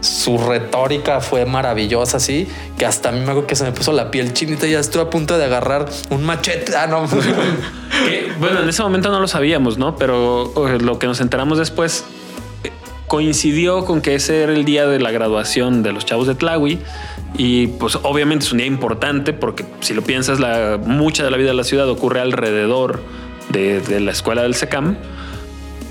su 0.00 0.38
retórica 0.38 1.20
fue 1.20 1.44
maravillosa, 1.44 2.16
así 2.16 2.48
que 2.78 2.86
hasta 2.86 3.10
a 3.10 3.12
mí 3.12 3.18
me 3.18 3.24
acuerdo 3.30 3.46
que 3.46 3.56
se 3.56 3.64
me 3.64 3.72
puso 3.72 3.92
la 3.92 4.10
piel 4.10 4.32
chinita 4.32 4.66
y 4.66 4.72
ya 4.72 4.80
estuve 4.80 5.02
a 5.02 5.10
punto 5.10 5.36
de 5.36 5.44
agarrar 5.44 5.88
un 6.10 6.24
machete. 6.24 6.76
Ah, 6.76 6.86
no. 6.86 7.06
Que, 8.00 8.32
bueno, 8.38 8.62
en 8.62 8.68
ese 8.70 8.82
momento 8.82 9.10
no 9.10 9.20
lo 9.20 9.28
sabíamos, 9.28 9.76
¿no? 9.76 9.96
Pero 9.96 10.54
lo 10.80 10.98
que 10.98 11.06
nos 11.06 11.20
enteramos 11.20 11.58
después, 11.58 12.06
coincidió 13.10 13.84
con 13.84 14.00
que 14.00 14.14
ese 14.14 14.42
era 14.42 14.52
el 14.52 14.64
día 14.64 14.86
de 14.86 15.00
la 15.00 15.10
graduación 15.10 15.82
de 15.82 15.92
los 15.92 16.06
chavos 16.06 16.28
de 16.28 16.34
Tlawi 16.36 16.78
y 17.36 17.66
pues 17.66 17.98
obviamente 18.02 18.44
es 18.46 18.52
un 18.52 18.58
día 18.58 18.68
importante 18.68 19.32
porque 19.32 19.66
si 19.80 19.94
lo 19.94 20.02
piensas, 20.02 20.38
la, 20.38 20.78
mucha 20.82 21.24
de 21.24 21.30
la 21.32 21.36
vida 21.36 21.48
de 21.48 21.54
la 21.54 21.64
ciudad 21.64 21.88
ocurre 21.88 22.20
alrededor 22.20 23.02
de, 23.50 23.80
de 23.80 23.98
la 23.98 24.12
escuela 24.12 24.42
del 24.42 24.54
SECAM. 24.54 24.96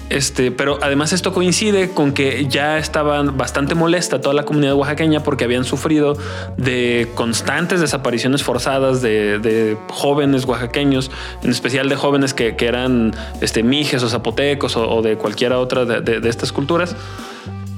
Este, 0.10 0.52
pero 0.52 0.80
además 0.82 1.14
esto 1.14 1.34
coincide 1.34 1.92
con 1.92 2.14
que 2.14 2.48
ya 2.48 2.80
estaba 2.80 3.22
bastante 3.22 3.76
molesta 3.76 4.20
toda 4.20 4.34
la 4.34 4.44
comunidad 4.44 4.74
oaxaqueña 4.74 5.24
porque 5.24 5.44
habían 5.44 5.66
sufrido 5.66 6.18
de 6.58 7.08
constantes 7.14 7.80
desapariciones 7.80 8.42
forzadas 8.44 9.02
de, 9.02 9.78
jóvenes 9.90 10.46
oaxaqueños, 10.46 11.12
en 11.44 11.52
especial 11.52 11.90
de 11.90 11.96
jóvenes 11.96 12.34
que, 12.34 12.56
eran 12.60 13.16
este, 13.42 13.64
mijes 13.64 14.04
o 14.04 14.10
zapotecos 14.10 14.76
o, 14.76 15.02
de 15.02 15.16
cualquiera 15.16 15.58
otra 15.60 15.86
de, 15.86 16.20
de 16.20 16.30
estas 16.30 16.52
culturas. 16.52 16.96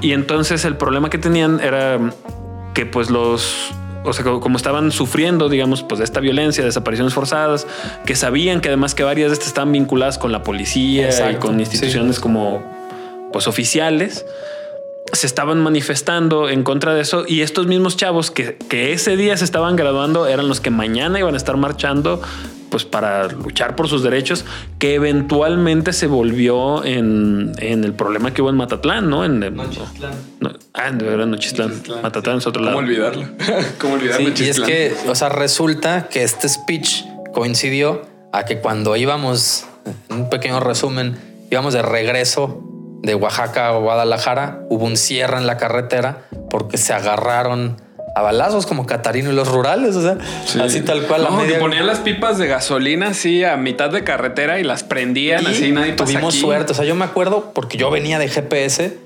Y 0.01 0.13
entonces 0.13 0.65
el 0.65 0.75
problema 0.75 1.09
que 1.09 1.17
tenían 1.17 1.59
era 1.59 1.99
que 2.73 2.85
pues 2.85 3.09
los 3.09 3.73
o 4.03 4.13
sea, 4.13 4.23
como 4.23 4.57
estaban 4.57 4.91
sufriendo, 4.91 5.49
digamos, 5.49 5.83
pues 5.83 5.99
de 5.99 6.05
esta 6.05 6.19
violencia, 6.19 6.63
desapariciones 6.63 7.13
forzadas, 7.13 7.67
que 8.05 8.15
sabían 8.15 8.61
que 8.61 8.69
además 8.69 8.95
que 8.95 9.03
varias 9.03 9.29
de 9.29 9.33
estas 9.33 9.49
estaban 9.49 9.71
vinculadas 9.71 10.17
con 10.17 10.31
la 10.31 10.43
policía 10.43 11.05
Exacto, 11.05 11.31
y 11.31 11.39
con 11.39 11.59
instituciones 11.59 12.15
sí. 12.15 12.21
como 12.21 12.63
pues 13.31 13.47
oficiales, 13.47 14.25
se 15.13 15.27
estaban 15.27 15.59
manifestando 15.61 16.49
en 16.49 16.63
contra 16.63 16.93
de 16.93 17.01
eso 17.01 17.25
y 17.27 17.41
estos 17.41 17.67
mismos 17.67 17.97
chavos 17.97 18.31
que, 18.31 18.57
que 18.69 18.93
ese 18.93 19.17
día 19.17 19.35
se 19.37 19.45
estaban 19.45 19.75
graduando 19.75 20.27
eran 20.27 20.47
los 20.47 20.61
que 20.61 20.69
mañana 20.69 21.19
iban 21.19 21.33
a 21.33 21.37
estar 21.37 21.57
marchando 21.57 22.21
pues 22.69 22.85
para 22.85 23.27
luchar 23.27 23.75
por 23.75 23.89
sus 23.89 24.01
derechos, 24.01 24.45
que 24.79 24.93
eventualmente 24.95 25.91
se 25.91 26.07
volvió 26.07 26.85
en, 26.85 27.51
en 27.57 27.83
el 27.83 27.93
problema 27.93 28.33
que 28.33 28.41
hubo 28.41 28.49
en 28.49 28.55
Matatlán, 28.55 29.09
¿no? 29.09 29.25
En, 29.25 29.43
en- 29.43 29.57
Nochistlán. 29.57 30.13
no, 30.39 30.53
ah, 30.73 30.89
de 30.91 31.05
verdad, 31.05 31.25
Nochistlán. 31.25 31.67
Nochistlán, 31.71 32.01
Matatlán 32.01 32.37
es 32.37 32.47
otro 32.47 32.61
¿Cómo 32.61 32.67
lado. 32.67 32.77
olvidarlo? 32.77 33.27
¿Cómo 33.77 33.95
olvidarlo? 33.95 34.25
Sí, 34.37 34.43
y 34.45 34.47
es 34.47 34.61
que, 34.61 34.93
o 35.09 35.15
sea, 35.15 35.27
resulta 35.27 36.07
que 36.07 36.23
este 36.23 36.47
speech 36.47 37.03
coincidió 37.33 38.03
a 38.31 38.45
que 38.45 38.59
cuando 38.59 38.95
íbamos, 38.95 39.65
un 40.09 40.29
pequeño 40.29 40.61
resumen, 40.61 41.17
íbamos 41.51 41.73
de 41.73 41.81
regreso 41.81 42.63
de 43.01 43.15
Oaxaca 43.15 43.67
a 43.67 43.71
Guadalajara, 43.77 44.61
hubo 44.69 44.85
un 44.85 44.97
cierre 44.97 45.37
en 45.37 45.47
la 45.47 45.57
carretera 45.57 46.23
porque 46.49 46.77
se 46.77 46.93
agarraron 46.93 47.77
a 48.13 48.21
balazos 48.21 48.65
como 48.65 48.85
Catarino 48.85 49.31
y 49.31 49.35
los 49.35 49.47
rurales, 49.47 49.95
o 49.95 50.01
sea, 50.01 50.17
Sí. 50.45 50.59
así 50.59 50.81
tal 50.81 51.03
cual. 51.07 51.23
No, 51.23 51.31
media... 51.37 51.59
ponían 51.59 51.87
las 51.87 51.99
pipas 51.99 52.37
de 52.37 52.47
gasolina 52.47 53.07
así 53.09 53.43
a 53.45 53.55
mitad 53.57 53.89
de 53.89 54.03
carretera 54.03 54.59
y 54.59 54.63
las 54.63 54.83
prendían 54.83 55.43
Y 55.43 55.47
así, 55.47 55.71
nadie 55.71 55.93
pasa 55.93 56.11
tuvimos 56.11 56.33
aquí. 56.35 56.41
suerte. 56.41 56.71
O 56.73 56.75
sea, 56.75 56.83
yo 56.85 56.93
me 56.95 57.05
acuerdo 57.05 57.51
porque 57.55 57.77
yo 57.77 57.89
venía 57.89 58.19
de 58.19 58.27
GPS 58.27 58.97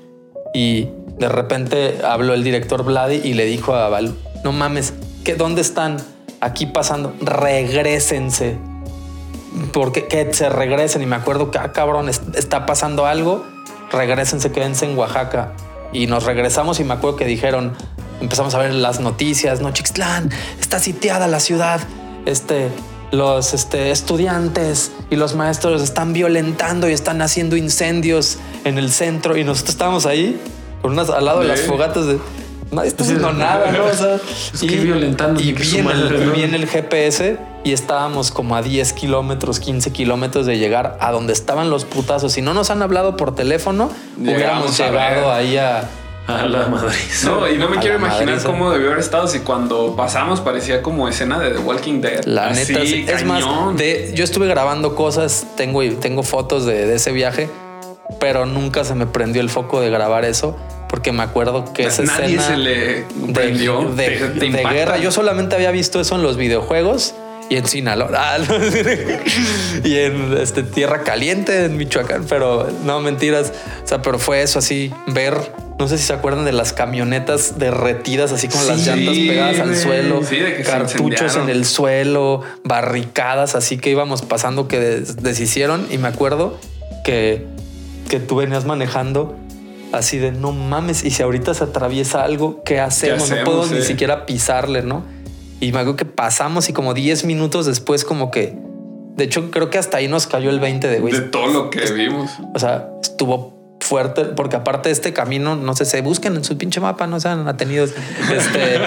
y 0.52 0.88
de 1.18 1.28
repente 1.28 1.98
habló 2.04 2.34
el 2.34 2.42
director 2.42 2.84
Vladi 2.84 3.20
y 3.22 3.34
le 3.34 3.44
dijo 3.44 3.74
a 3.74 3.88
Val, 3.88 4.12
no 4.42 4.50
mames, 4.52 4.92
¿qué, 5.24 5.34
¿dónde 5.36 5.60
están? 5.62 5.98
Aquí 6.40 6.66
pasando, 6.66 7.14
regrésense. 7.20 8.58
Porque 9.72 10.06
que 10.06 10.32
se 10.34 10.48
regresen. 10.48 11.02
Y 11.02 11.06
me 11.06 11.16
acuerdo 11.16 11.50
que, 11.50 11.58
ah, 11.58 11.72
cabrón, 11.72 12.08
es- 12.08 12.22
está 12.34 12.66
pasando 12.66 13.06
algo, 13.06 13.44
regrésense, 13.90 14.52
quédense 14.52 14.84
en 14.86 14.96
Oaxaca. 14.96 15.52
Y 15.92 16.06
nos 16.06 16.24
regresamos 16.24 16.80
y 16.80 16.84
me 16.84 16.94
acuerdo 16.94 17.16
que 17.16 17.24
dijeron, 17.24 17.74
empezamos 18.20 18.54
a 18.54 18.58
ver 18.58 18.74
las 18.74 19.00
noticias, 19.00 19.60
no, 19.60 19.72
Chixtlán, 19.72 20.30
está 20.60 20.78
sitiada 20.78 21.26
la 21.28 21.40
ciudad, 21.40 21.80
este, 22.26 22.68
los 23.12 23.54
este, 23.54 23.90
estudiantes 23.90 24.92
y 25.10 25.16
los 25.16 25.34
maestros 25.34 25.82
están 25.82 26.12
violentando 26.12 26.88
y 26.88 26.92
están 26.92 27.22
haciendo 27.22 27.56
incendios 27.56 28.38
en 28.64 28.78
el 28.78 28.90
centro 28.90 29.36
y 29.36 29.44
nosotros 29.44 29.74
estábamos 29.74 30.06
ahí 30.06 30.40
con 30.82 30.92
unas 30.92 31.10
al 31.10 31.24
lado 31.24 31.40
de 31.40 31.48
las 31.48 31.60
fogatas 31.62 32.06
de 32.06 32.18
nadie 32.72 32.88
está 32.88 33.04
haciendo 33.04 33.32
nada, 33.32 33.70
¿no? 33.70 33.84
O 33.84 33.92
sea, 33.94 34.16
Es 34.52 34.60
que 34.60 34.76
violentando, 34.76 35.40
y 35.40 35.52
que 35.52 35.62
vi 35.62 35.68
su 35.68 35.78
en, 35.78 35.84
madre, 35.84 36.16
el, 36.16 36.26
¿no? 36.26 36.32
vi 36.32 36.42
en 36.42 36.54
el 36.54 36.66
GPS 36.66 37.38
y 37.66 37.72
estábamos 37.72 38.30
como 38.30 38.54
a 38.54 38.62
10 38.62 38.92
kilómetros, 38.92 39.58
15 39.58 39.90
kilómetros 39.92 40.46
de 40.46 40.56
llegar 40.58 40.96
a 41.00 41.10
donde 41.10 41.32
estaban 41.32 41.68
los 41.68 41.84
putazos. 41.84 42.32
Si 42.32 42.40
no 42.42 42.54
nos 42.54 42.70
han 42.70 42.80
hablado 42.80 43.16
por 43.16 43.34
teléfono, 43.34 43.90
Llegamos 44.16 44.34
hubiéramos 44.36 44.80
a 44.80 44.86
llegado 44.86 45.20
ver. 45.22 45.30
ahí 45.34 45.56
a, 45.56 45.88
A 46.28 46.46
la 46.46 46.68
Madrid. 46.68 46.96
No, 47.24 47.48
y 47.48 47.58
no 47.58 47.68
me 47.68 47.78
A 47.78 47.80
quiero 47.80 47.96
imaginar 47.96 48.26
madriza. 48.26 48.46
cómo 48.48 48.70
debió 48.70 48.88
haber 48.88 49.00
estado 49.00 49.26
si 49.26 49.40
cuando 49.40 49.96
pasamos 49.96 50.40
parecía 50.40 50.80
como 50.80 51.08
escena 51.08 51.40
de 51.40 51.50
The 51.50 51.58
Walking 51.58 52.00
Dead. 52.00 52.24
La 52.24 52.48
Así, 52.48 52.72
neta, 52.72 52.86
sí. 52.86 53.04
es 53.08 53.24
más, 53.24 53.44
de, 53.76 54.12
yo 54.14 54.22
estuve 54.22 54.46
grabando 54.46 54.94
cosas, 54.94 55.46
tengo, 55.56 55.82
tengo 56.00 56.22
fotos 56.22 56.66
de, 56.66 56.86
de 56.86 56.94
ese 56.94 57.10
viaje, 57.10 57.48
pero 58.20 58.46
nunca 58.46 58.84
se 58.84 58.94
me 58.94 59.06
prendió 59.06 59.42
el 59.42 59.50
foco 59.50 59.80
de 59.80 59.90
grabar 59.90 60.24
eso, 60.24 60.56
porque 60.88 61.10
me 61.10 61.24
acuerdo 61.24 61.64
que 61.72 61.86
esa 61.86 62.02
Nadie 62.04 62.36
escena 62.36 62.42
se 62.46 62.56
le 62.58 62.76
de, 62.76 63.04
prendió. 63.34 63.80
de- 63.90 64.08
te 64.18 64.28
de 64.28 64.46
impacta. 64.46 64.72
guerra, 64.72 64.96
yo 64.98 65.10
solamente 65.10 65.56
había 65.56 65.72
visto 65.72 66.00
eso 66.00 66.14
en 66.14 66.22
los 66.22 66.36
videojuegos 66.36 67.14
y 67.48 67.56
en 67.56 67.66
Sinaloa 67.66 68.10
Ah, 68.14 68.38
y 69.84 69.96
en 69.96 70.36
este, 70.38 70.62
Tierra 70.62 71.02
Caliente, 71.02 71.64
en 71.64 71.76
Michoacán, 71.76 72.24
pero 72.28 72.68
no 72.84 73.00
mentiras. 73.00 73.52
O 73.84 73.86
sea, 73.86 74.02
pero 74.02 74.18
fue 74.18 74.42
eso 74.42 74.58
así, 74.58 74.92
ver, 75.08 75.36
no 75.78 75.86
sé 75.88 75.98
si 75.98 76.04
se 76.04 76.12
acuerdan 76.12 76.44
de 76.44 76.52
las 76.52 76.72
camionetas 76.72 77.58
derretidas, 77.58 78.32
así 78.32 78.48
con 78.48 78.66
las 78.66 78.80
Sí, 78.80 78.86
llantas 78.86 79.14
pegadas 79.16 79.60
al 79.60 79.76
suelo, 79.76 80.22
Sí, 80.24 80.36
de 80.36 80.56
que 80.56 80.64
se 80.64 80.70
cartuchos 80.70 81.36
en 81.36 81.48
el 81.48 81.64
suelo, 81.64 82.42
barricadas, 82.64 83.54
así 83.54 83.76
que 83.78 83.90
íbamos 83.90 84.22
pasando 84.22 84.68
que 84.68 84.78
des- 84.80 85.16
deshicieron. 85.22 85.86
Y 85.90 85.98
me 85.98 86.08
acuerdo 86.08 86.58
que, 87.04 87.46
que 88.08 88.18
tú 88.20 88.36
venías 88.36 88.64
manejando 88.64 89.36
así 89.92 90.18
de 90.18 90.32
no 90.32 90.52
mames. 90.52 91.04
Y 91.04 91.10
si 91.10 91.22
ahorita 91.22 91.54
se 91.54 91.64
atraviesa 91.64 92.24
algo, 92.24 92.62
¿qué 92.64 92.80
hacemos? 92.80 93.24
hacemos, 93.30 93.38
no 93.38 93.44
puedo 93.44 93.66
ni 93.72 93.78
eh? 93.78 93.82
siquiera 93.82 94.26
pisarle, 94.26 94.82
no? 94.82 95.04
Y 95.60 95.72
me 95.72 95.78
acuerdo 95.78 95.96
que 95.96 96.04
pasamos 96.04 96.68
y 96.68 96.72
como 96.72 96.94
10 96.94 97.24
minutos 97.24 97.66
después, 97.66 98.04
como 98.04 98.30
que 98.30 98.56
de 99.16 99.24
hecho, 99.24 99.50
creo 99.50 99.70
que 99.70 99.78
hasta 99.78 99.96
ahí 99.96 100.08
nos 100.08 100.26
cayó 100.26 100.50
el 100.50 100.60
20 100.60 100.88
de 100.88 101.00
güey. 101.00 101.14
de 101.14 101.20
todo 101.22 101.46
lo 101.46 101.70
que 101.70 101.90
vimos. 101.92 102.30
O 102.54 102.58
sea, 102.58 102.90
estuvo 103.02 103.56
fuerte 103.80 104.24
porque 104.24 104.56
aparte 104.56 104.90
de 104.90 104.92
este 104.92 105.14
camino, 105.14 105.56
no 105.56 105.74
sé, 105.74 105.86
se 105.86 106.02
busquen 106.02 106.36
en 106.36 106.44
su 106.44 106.58
pinche 106.58 106.80
mapa, 106.80 107.06
no 107.06 107.18
sean 107.18 107.48
atenidos. 107.48 107.94
Este 108.30 108.78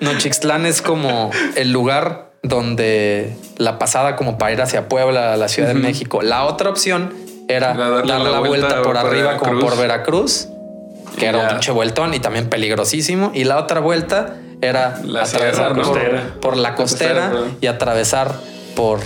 Nochixtlán 0.00 0.64
es 0.64 0.80
como 0.80 1.30
el 1.54 1.70
lugar 1.70 2.30
donde 2.42 3.36
la 3.58 3.78
pasada 3.78 4.16
como 4.16 4.38
para 4.38 4.52
ir 4.52 4.62
hacia 4.62 4.88
Puebla, 4.88 5.36
la 5.36 5.48
Ciudad 5.48 5.68
de 5.68 5.74
México. 5.74 6.22
La 6.22 6.44
otra 6.44 6.70
opción 6.70 7.12
era 7.48 7.74
darle 7.74 8.10
dar 8.10 8.20
la 8.20 8.30
la 8.30 8.40
vuelta, 8.40 8.68
vuelta 8.68 8.82
por 8.82 8.96
arriba 8.96 9.36
como 9.36 9.60
por 9.60 9.76
Veracruz, 9.76 10.48
que 11.18 11.26
Y 11.26 11.28
era 11.28 11.38
un 11.40 11.48
pinche 11.48 11.72
vueltón 11.72 12.14
y 12.14 12.20
también 12.20 12.48
peligrosísimo. 12.48 13.32
Y 13.34 13.44
la 13.44 13.58
otra 13.58 13.80
vuelta 13.80 14.36
era 14.60 15.00
La 15.04 15.22
atravesar 15.22 15.74
sierra, 15.74 16.22
¿no? 16.24 16.40
por, 16.40 16.56
la 16.56 16.70
La 16.70 16.74
costera 16.74 17.32
y 17.60 17.66
atravesar 17.66 18.34
por 18.74 19.00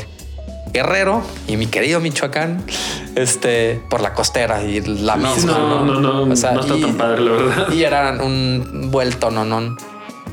Guerrero 0.73 1.23
y 1.49 1.57
mi 1.59 1.67
querido 1.67 2.01
Michoacán, 2.01 2.65
este, 3.15 3.83
por 3.91 4.01
la 4.01 4.15
costera 4.15 4.63
y 4.63 4.81
la 4.81 5.17
No, 5.17 5.35
misma. 5.35 5.53
No, 5.53 5.85
no, 5.85 6.01
no, 6.01 6.33
O 6.33 6.37
sea, 6.37 6.53
no 6.53 6.61
está 6.63 6.77
y- 6.77 6.81
tan 6.81 6.95
padre, 6.97 7.21
la 7.21 7.31
verdad. 7.33 7.73
Y 7.73 7.83
era 7.85 8.13
un 8.23 8.89
vuelto 8.91 9.31
nonón. 9.31 9.77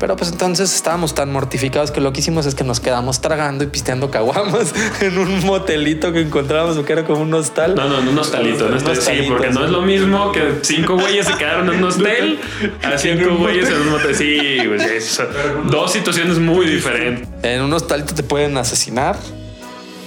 Pero 0.00 0.16
pues 0.16 0.32
entonces 0.32 0.74
estábamos 0.74 1.14
tan 1.14 1.30
mortificados 1.30 1.90
que 1.90 2.00
lo 2.00 2.12
que 2.12 2.20
hicimos 2.20 2.46
es 2.46 2.54
que 2.54 2.64
nos 2.64 2.80
quedamos 2.80 3.20
tragando 3.20 3.62
y 3.64 3.66
pisteando 3.66 4.10
caguamas 4.10 4.74
en 5.02 5.18
un 5.18 5.44
motelito 5.44 6.12
que 6.14 6.22
encontramos 6.22 6.78
que 6.78 6.92
era 6.92 7.04
como 7.04 7.20
un 7.20 7.34
hostal. 7.34 7.74
No, 7.74 7.86
no, 7.86 8.00
no, 8.00 8.10
un 8.10 8.18
hostalito. 8.18 8.66
No 8.70 8.76
hostal- 8.76 8.94
sí, 8.94 9.00
hostalito, 9.00 9.28
porque 9.34 9.50
no 9.50 9.60
sí. 9.60 9.64
es 9.66 9.70
lo 9.70 9.82
mismo 9.82 10.32
que 10.32 10.54
cinco 10.62 10.94
güeyes 10.96 11.26
se 11.26 11.34
quedaron 11.34 11.68
en 11.68 11.76
un 11.76 11.84
hostel 11.84 12.40
a 12.82 12.96
cinco 12.96 13.36
güeyes 13.36 13.68
en 13.68 13.76
un 13.76 13.90
motel. 13.90 14.14
Sí, 14.16 14.66
güey, 14.66 14.80
sí, 14.80 15.00
son 15.06 15.26
dos 15.70 15.92
situaciones 15.92 16.38
muy 16.38 16.64
diferentes. 16.66 17.28
En 17.42 17.60
un 17.60 17.72
hostalito 17.74 18.14
te 18.14 18.22
pueden 18.22 18.56
asesinar. 18.56 19.16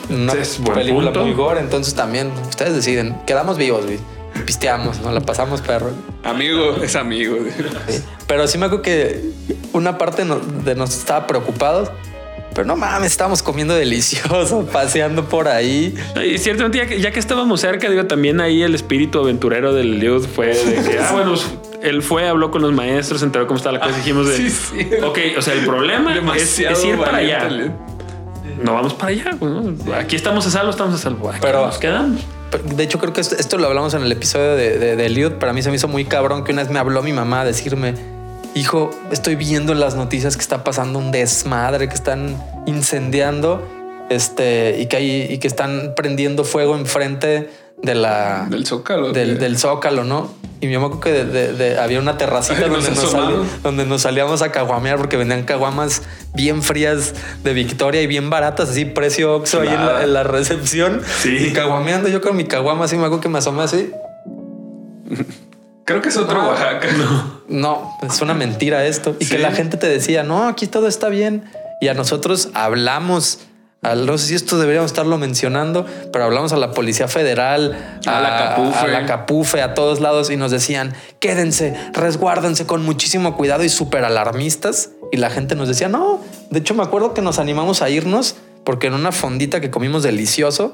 Una 0.10 0.34
Es 0.34 0.60
película 0.74 1.12
muy 1.12 1.34
gore. 1.34 1.60
Entonces 1.60 1.94
también 1.94 2.32
ustedes 2.50 2.74
deciden. 2.76 3.16
Quedamos 3.28 3.58
vivos, 3.58 3.86
güey. 3.86 4.00
Pisteamos, 4.46 5.00
nos 5.02 5.14
la 5.14 5.22
pasamos 5.22 5.62
perro. 5.62 5.92
Amigo 6.24 6.78
es 6.84 6.96
amigo. 6.96 7.38
Sí. 7.88 8.02
Pero 8.28 8.48
sí 8.48 8.58
me 8.58 8.66
acuerdo 8.66 8.82
que 8.84 9.22
una 9.74 9.98
parte 9.98 10.24
de 10.26 10.76
nos 10.76 10.98
estaba 10.98 11.28
preocupados. 11.28 11.90
Pero 12.54 12.68
no 12.68 12.76
mames, 12.76 13.12
estábamos 13.12 13.42
comiendo 13.42 13.74
delicioso, 13.74 14.66
paseando 14.72 15.26
por 15.28 15.48
ahí. 15.48 15.96
Y 16.24 16.38
ciertamente, 16.38 16.78
ya 16.78 16.86
que, 16.86 17.02
ya 17.02 17.12
que 17.12 17.20
estábamos 17.20 17.62
cerca, 17.62 17.90
digo, 17.90 18.06
también 18.06 18.40
ahí 18.42 18.62
el 18.62 18.76
espíritu 18.76 19.20
aventurero 19.20 19.74
del 19.74 20.00
Liud 20.00 20.26
fue 20.28 20.48
de 20.50 20.76
que, 20.84 21.00
ah, 21.02 21.10
bueno, 21.14 21.32
pues, 21.32 21.48
él 21.82 22.04
fue, 22.04 22.28
habló 22.28 22.52
con 22.52 22.62
los 22.62 22.72
maestros, 22.72 23.22
se 23.22 23.26
enteró 23.26 23.48
cómo 23.48 23.58
estaba 23.58 23.80
la 23.80 23.84
cosa. 23.84 23.98
Dijimos 23.98 24.28
de, 24.28 24.38
sí, 24.38 24.50
sí. 24.52 24.88
ok, 25.04 25.20
o 25.38 25.42
sea, 25.42 25.54
el 25.56 25.66
problema 25.66 26.16
es, 26.36 26.60
ir 26.60 26.98
para 26.98 27.18
allá. 27.18 27.50
No 28.62 28.74
vamos 28.76 28.94
para 28.94 29.10
allá. 29.10 29.32
pues, 29.40 29.52
¿no? 29.52 29.94
Aquí 29.96 30.16
estamos 30.16 30.46
a 30.46 30.52
salvo, 30.52 30.70
estamos 30.70 30.94
a 30.94 30.98
salvo. 31.00 31.30
Aquí 31.30 31.40
Pero- 31.42 31.66
nos 31.66 31.78
quedamos. 31.80 32.22
De 32.58 32.84
hecho, 32.84 33.00
creo 33.00 33.14
que 33.14 33.22
esto, 33.22 33.58
lo 33.58 33.68
hablamos 33.68 33.94
en 33.94 34.04
el 34.04 34.12
episodio 34.12 34.56
de, 34.56 34.78
de, 34.78 34.96
de. 34.96 35.32
Para 35.32 35.54
mí 35.54 35.62
se 35.62 35.70
me 35.70 35.76
hizo 35.76 35.88
muy 35.88 36.06
cabrón 36.06 36.44
que 36.44 36.52
una 36.52 36.64
vez 36.64 36.72
me 36.72 36.80
habló 36.80 37.02
mi 37.02 37.14
mamá 37.14 37.42
a 37.42 37.46
decirme, 37.46 37.94
hijo, 38.56 38.92
estoy 39.12 39.36
viendo 39.36 39.72
en 39.72 39.80
las 39.80 39.96
noticias 39.96 40.36
que 40.36 40.42
está 40.42 40.64
pasando 40.64 41.00
un 41.00 41.12
desmadre, 41.12 41.88
que 41.88 41.96
están 41.96 42.38
incendiando 42.66 43.68
este, 44.10 44.80
y, 44.80 44.86
que 44.88 44.98
hay, 44.98 45.28
y 45.30 45.38
que 45.40 45.48
están 45.48 45.94
prendiendo 45.96 46.44
fuego 46.44 46.76
enfrente 46.76 47.50
de 47.84 47.94
la, 47.96 48.48
Del 48.50 48.66
Zócalo. 48.66 49.12
del, 49.12 49.58
zócalo, 49.60 50.04
¿no? 50.04 50.32
Y 50.62 50.68
me 50.68 50.78
acuerdo 50.78 51.02
que 51.02 51.12
de- 51.12 51.26
de- 51.26 51.54
de- 51.54 51.78
había 51.78 52.00
una 52.00 52.18
terracita 52.18 52.64
Ay, 52.64 52.70
donde, 52.70 52.90
nos 52.92 53.62
donde 53.64 53.86
nos 53.86 54.02
salíamos 54.04 54.42
a 54.42 54.52
caguamear 54.54 54.98
porque 54.98 55.18
vendían 55.18 55.44
caguamas 55.44 56.02
bien 56.34 56.64
frías 56.64 57.14
de 57.44 57.54
Victoria 57.54 58.02
y 58.02 58.08
bien 58.08 58.30
baratas, 58.30 58.70
así 58.70 58.86
precio 58.86 59.36
Oxxo 59.36 59.60
ahí 59.60 59.68
en 59.68 59.76
la, 59.76 59.82
Claro. 59.84 60.02
en 60.02 60.14
la 60.14 60.24
recepción. 60.24 61.02
Sí. 61.22 61.36
Y 61.48 61.52
caguameando 61.54 62.08
yo 62.08 62.22
con 62.22 62.38
mi 62.38 62.46
caguama 62.46 62.86
así, 62.86 62.96
me 62.96 63.04
acuerdo 63.04 63.20
que 63.22 63.30
me 63.30 63.40
asomé 63.40 63.64
así. 63.64 63.92
Creo 65.86 66.02
que 66.02 66.10
es 66.10 66.18
otro 66.18 66.48
Oaxaca. 66.48 66.88
No, 67.50 67.98
es 68.02 68.22
una 68.22 68.34
mentira 68.34 68.86
esto. 68.86 69.18
Y 69.20 69.26
Sí. 69.26 69.32
que 69.32 69.40
la 69.40 69.52
gente 69.52 69.76
te 69.76 69.88
decía, 69.88 70.24
no, 70.24 70.48
aquí 70.48 70.68
todo 70.68 70.88
está 70.88 71.10
bien. 71.10 71.44
Y 71.82 71.90
a 71.90 71.94
nosotros 71.94 72.50
hablamos, 72.54 73.40
al- 73.84 74.06
no 74.06 74.18
sé 74.18 74.28
si 74.28 74.36
esto 74.36 74.58
deberíamos 74.60 74.92
estarlo 74.92 75.18
mencionando, 75.18 75.86
pero 76.12 76.26
hablamos 76.26 76.54
a 76.54 76.58
la 76.58 76.72
Policía 76.72 77.08
Federal, 77.08 78.00
A 78.06 78.22
la 78.22 78.38
Capufe. 78.38 78.80
a 78.80 78.88
la 78.88 79.06
Capufe, 79.06 79.62
a 79.62 79.74
todos 79.74 80.00
lados 80.00 80.30
y 80.30 80.38
nos 80.38 80.52
decían, 80.52 80.94
quédense, 81.20 81.76
resguárdense 81.94 82.66
con 82.66 82.84
muchísimo 82.84 83.36
cuidado 83.36 83.64
y 83.64 83.70
súper 83.70 84.04
alarmistas. 84.06 84.90
Y 85.12 85.18
la 85.18 85.30
gente 85.30 85.56
nos 85.56 85.68
decía, 85.68 85.90
no, 85.90 86.20
de 86.50 86.60
hecho 86.60 86.74
me 86.74 86.84
acuerdo 86.84 87.14
que 87.14 87.22
nos 87.22 87.38
animamos 87.40 87.82
a 87.82 87.90
irnos 87.90 88.36
porque 88.64 88.88
en 88.88 88.94
una 88.94 89.12
fondita 89.12 89.60
que 89.62 89.70
comimos 89.70 90.04
delicioso, 90.04 90.74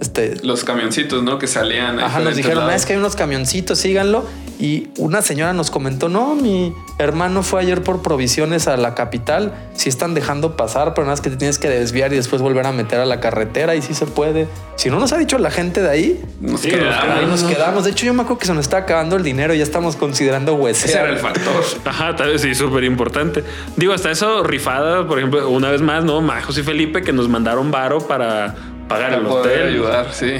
este, 0.00 0.36
Los 0.44 0.64
camioncitos, 0.64 1.22
¿no? 1.22 1.38
Que 1.38 1.46
salían. 1.46 1.98
Ajá, 2.00 2.18
nos 2.20 2.34
diferentes 2.34 2.36
dijeron, 2.36 2.62
"Ah, 2.64 2.66
lados. 2.68 2.80
es 2.82 2.86
que 2.86 2.92
hay 2.94 2.98
unos 2.98 3.16
camioncitos, 3.16 3.78
síganlo. 3.78 4.24
Y 4.58 4.88
una 4.98 5.22
señora 5.22 5.54
nos 5.54 5.70
comentó, 5.70 6.10
no, 6.10 6.34
mi 6.34 6.74
hermano 6.98 7.42
fue 7.42 7.62
ayer 7.62 7.82
por 7.82 8.02
provisiones 8.02 8.68
a 8.68 8.76
la 8.76 8.94
capital. 8.94 9.54
Sí 9.74 9.88
están 9.88 10.12
dejando 10.12 10.54
pasar, 10.54 10.92
pero 10.92 11.04
nada 11.06 11.12
más 11.14 11.22
que 11.22 11.30
te 11.30 11.36
tienes 11.36 11.58
que 11.58 11.70
desviar 11.70 12.12
y 12.12 12.16
después 12.16 12.42
volver 12.42 12.66
a 12.66 12.72
meter 12.72 13.00
a 13.00 13.06
la 13.06 13.20
carretera 13.20 13.74
y 13.74 13.80
sí 13.80 13.94
se 13.94 14.04
puede. 14.04 14.48
Si 14.76 14.90
no 14.90 15.00
nos 15.00 15.14
ha 15.14 15.18
dicho 15.18 15.38
la 15.38 15.50
gente 15.50 15.80
de 15.80 15.88
ahí, 15.88 16.22
Nos 16.40 16.60
Sí, 16.60 16.68
quedamos. 16.70 16.94
ahí 17.18 17.26
nos 17.26 17.42
quedamos. 17.44 17.84
De 17.84 17.90
hecho, 17.92 18.04
yo 18.04 18.12
me 18.12 18.20
acuerdo 18.20 18.38
que 18.40 18.46
se 18.46 18.52
nos 18.54 18.66
está 18.66 18.76
acabando 18.78 19.16
el 19.16 19.22
dinero 19.22 19.54
y 19.54 19.58
ya 19.58 19.62
estamos 19.64 19.96
considerando 19.96 20.52
Ese 20.68 20.90
era 20.92 21.04
el 21.08 21.12
huesear. 21.14 21.34
factor. 21.34 21.64
Ajá, 21.86 22.16
tal 22.16 22.28
vez 22.32 22.42
sí, 22.42 22.54
súper 22.54 22.84
importante. 22.84 23.42
Digo, 23.76 23.94
hasta 23.94 24.10
eso, 24.10 24.42
rifada, 24.42 25.06
por 25.08 25.18
ejemplo, 25.18 25.48
una 25.48 25.70
vez 25.70 25.80
más, 25.80 26.04
¿no? 26.04 26.20
Majos 26.20 26.58
y 26.58 26.62
Felipe 26.62 27.00
que 27.02 27.14
nos 27.14 27.30
mandaron 27.30 27.70
varo 27.70 28.06
para 28.06 28.54
pagar 28.90 29.14
el 29.14 29.20
poder 29.22 29.58
hotel. 29.62 29.68
ayudar, 29.74 30.12
sí. 30.12 30.32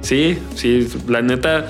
Sí, 0.00 0.38
sí, 0.54 0.88
la 1.08 1.20
neta. 1.20 1.66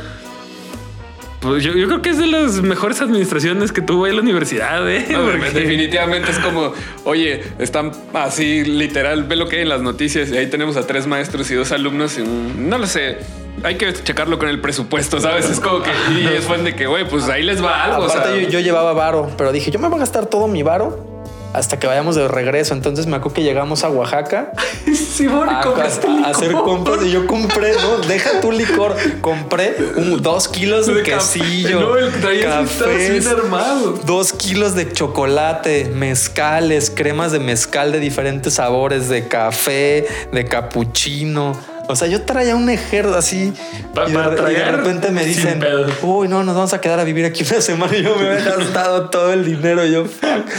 Pues 1.40 1.62
yo, 1.62 1.72
yo 1.74 1.86
creo 1.86 2.02
que 2.02 2.10
es 2.10 2.18
de 2.18 2.26
las 2.26 2.60
mejores 2.62 3.00
administraciones 3.00 3.70
que 3.70 3.80
tuvo 3.80 4.06
ahí 4.06 4.12
la 4.14 4.20
universidad, 4.22 4.88
¿eh? 4.90 5.06
No, 5.10 5.24
Porque- 5.26 5.50
definitivamente 5.50 6.30
es 6.32 6.38
como, 6.38 6.72
oye, 7.04 7.42
están 7.58 7.92
así 8.14 8.64
literal, 8.64 9.24
ve 9.24 9.36
lo 9.36 9.46
que 9.48 9.56
hay 9.56 9.62
en 9.62 9.68
las 9.68 9.80
noticias 9.82 10.30
y 10.30 10.36
ahí 10.36 10.46
tenemos 10.48 10.76
a 10.76 10.86
tres 10.86 11.06
maestros 11.06 11.50
y 11.50 11.54
dos 11.54 11.72
alumnos 11.72 12.18
y 12.18 12.22
un- 12.22 12.68
no 12.68 12.78
lo 12.78 12.86
sé. 12.86 13.18
Hay 13.62 13.76
que 13.76 13.92
checarlo 13.92 14.38
con 14.38 14.48
el 14.48 14.60
presupuesto, 14.60 15.20
¿sabes? 15.20 15.48
Es 15.48 15.60
como 15.60 15.82
que 15.82 15.90
y 16.14 16.26
es 16.26 16.44
fan 16.44 16.64
de 16.64 16.74
que, 16.74 16.86
güey, 16.86 17.08
pues 17.08 17.28
ahí 17.28 17.42
les 17.42 17.62
va 17.64 17.84
algo. 17.84 18.02
o 18.02 18.04
Aparte, 18.10 18.28
sea, 18.28 18.40
yo, 18.42 18.48
yo 18.48 18.60
llevaba 18.60 18.92
varo, 18.92 19.30
pero 19.38 19.52
dije, 19.52 19.70
yo 19.70 19.78
me 19.78 19.88
voy 19.88 19.96
a 19.96 20.00
gastar 20.00 20.26
todo 20.26 20.48
mi 20.48 20.62
varo 20.62 21.15
hasta 21.52 21.78
que 21.78 21.86
vayamos 21.86 22.16
de 22.16 22.28
regreso. 22.28 22.74
Entonces 22.74 23.06
me 23.06 23.16
acuerdo 23.16 23.34
que 23.36 23.42
llegamos 23.42 23.84
a 23.84 23.88
Oaxaca 23.88 24.52
Sí, 24.94 25.26
bueno, 25.26 25.50
a, 25.58 25.62
compraste 25.62 26.06
a- 26.06 26.28
hacer 26.28 26.52
compras 26.52 26.98
y 27.04 27.10
yo 27.10 27.26
compré, 27.26 27.72
no, 27.74 27.98
deja 28.06 28.40
tu 28.40 28.52
licor, 28.52 28.94
compré 29.22 29.74
un, 29.96 30.22
dos 30.22 30.46
kilos 30.48 30.86
de, 30.86 31.02
quesillo, 31.02 31.80
No, 31.80 31.96
el 31.96 32.12
cafés, 32.42 33.24
bien 33.24 33.26
armado. 33.28 33.92
dos 34.04 34.32
kilos 34.34 34.74
de 34.74 34.92
chocolate, 34.92 35.90
mezcales, 35.94 36.90
cremas 36.94 37.32
de 37.32 37.38
mezcal 37.40 37.92
de 37.92 38.00
diferentes 38.00 38.54
sabores, 38.54 39.08
de 39.08 39.26
café, 39.26 40.06
de 40.32 40.44
capuchino. 40.44 41.56
O 41.88 41.94
sea, 41.94 42.08
yo 42.08 42.22
traía 42.22 42.56
un 42.56 42.68
ejército 42.68 43.16
así 43.16 43.52
Pa- 43.94 44.08
y, 44.08 44.12
de, 44.12 44.52
y 44.52 44.54
de 44.56 44.72
repente 44.72 45.10
me 45.12 45.24
dicen, 45.24 45.62
uy, 46.02 46.26
no, 46.28 46.42
nos 46.42 46.54
vamos 46.56 46.72
a 46.72 46.80
quedar 46.80 46.98
a 46.98 47.04
vivir 47.04 47.24
aquí 47.24 47.44
una 47.48 47.60
semana 47.60 47.96
y 47.96 48.02
yo 48.04 48.16
me 48.16 48.28
había 48.28 48.44
gastado 48.56 49.08
todo 49.10 49.32
el 49.32 49.44
dinero. 49.44 49.84
Yo. 49.86 50.04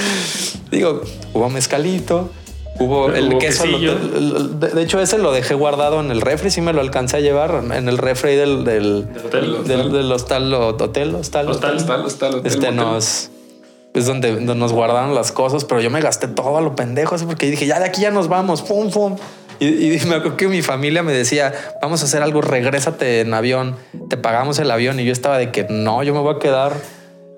Digo, 0.72 1.02
hubo 1.34 1.50
mezcalito, 1.50 2.30
hubo 2.80 3.10
el 3.12 3.30
Hubo 3.30 3.40
queso. 3.40 3.66
lo- 3.66 4.44
de, 4.48 4.82
hecho, 4.82 5.00
ese 5.02 5.18
lo 5.18 5.32
dejé 5.32 5.54
guardado 5.54 6.00
en 6.00 6.12
el 6.12 6.22
refri, 6.22 6.50
sí 6.50 6.62
me 6.62 6.74
lo 6.74 6.82
alcancé 6.82 7.18
a 7.18 7.20
llevar 7.20 7.62
en 7.74 7.88
el 7.90 7.98
refri 7.98 8.36
del, 8.36 8.64
del, 8.64 9.08
Del 9.14 9.26
hotel. 9.26 9.64
del, 9.68 9.92
del 9.92 10.12
hostal, 10.12 10.54
o- 10.54 10.70
hotel, 10.70 11.14
hostal, 11.16 11.50
Hostal. 11.50 11.76
Hostal, 11.78 12.06
hostal, 12.06 12.36
hotel, 12.36 12.52
este 12.52 12.72
nos 12.72 13.30
es 13.94 14.06
donde, 14.06 14.32
donde 14.36 14.56
nos 14.56 14.74
guardaron 14.74 15.16
las 15.16 15.32
cosas, 15.32 15.66
pero 15.66 15.82
yo 15.82 15.90
me 15.90 16.00
gasté 16.02 16.28
todo 16.28 16.58
a 16.58 16.62
lo 16.62 16.76
pendejo, 16.76 17.16
así 17.16 17.26
porque 17.26 17.50
dije, 17.50 17.66
ya 17.66 17.80
de 17.80 17.86
aquí 17.86 18.02
ya 18.02 18.12
nos 18.12 18.28
vamos, 18.28 18.62
pum, 18.62 18.92
pum. 18.92 19.16
Y, 19.60 20.00
me 20.06 20.16
acuerdo 20.16 20.38
que 20.38 20.48
mi 20.48 20.62
familia 20.62 21.04
me 21.04 21.14
decía, 21.14 21.54
vamos 21.82 22.02
a 22.02 22.06
hacer 22.06 22.22
algo, 22.22 22.42
regrésate 22.42 23.22
en 23.22 23.34
avión, 23.34 23.76
te 24.10 24.18
pagamos 24.18 24.60
el 24.60 24.70
avión. 24.72 25.00
Y 25.00 25.06
yo 25.06 25.12
estaba 25.12 25.38
de 25.38 25.52
que 25.52 25.66
no, 25.70 26.04
yo 26.04 26.14
me 26.14 26.20
voy 26.20 26.36
a 26.36 26.40
quedar. 26.40 26.74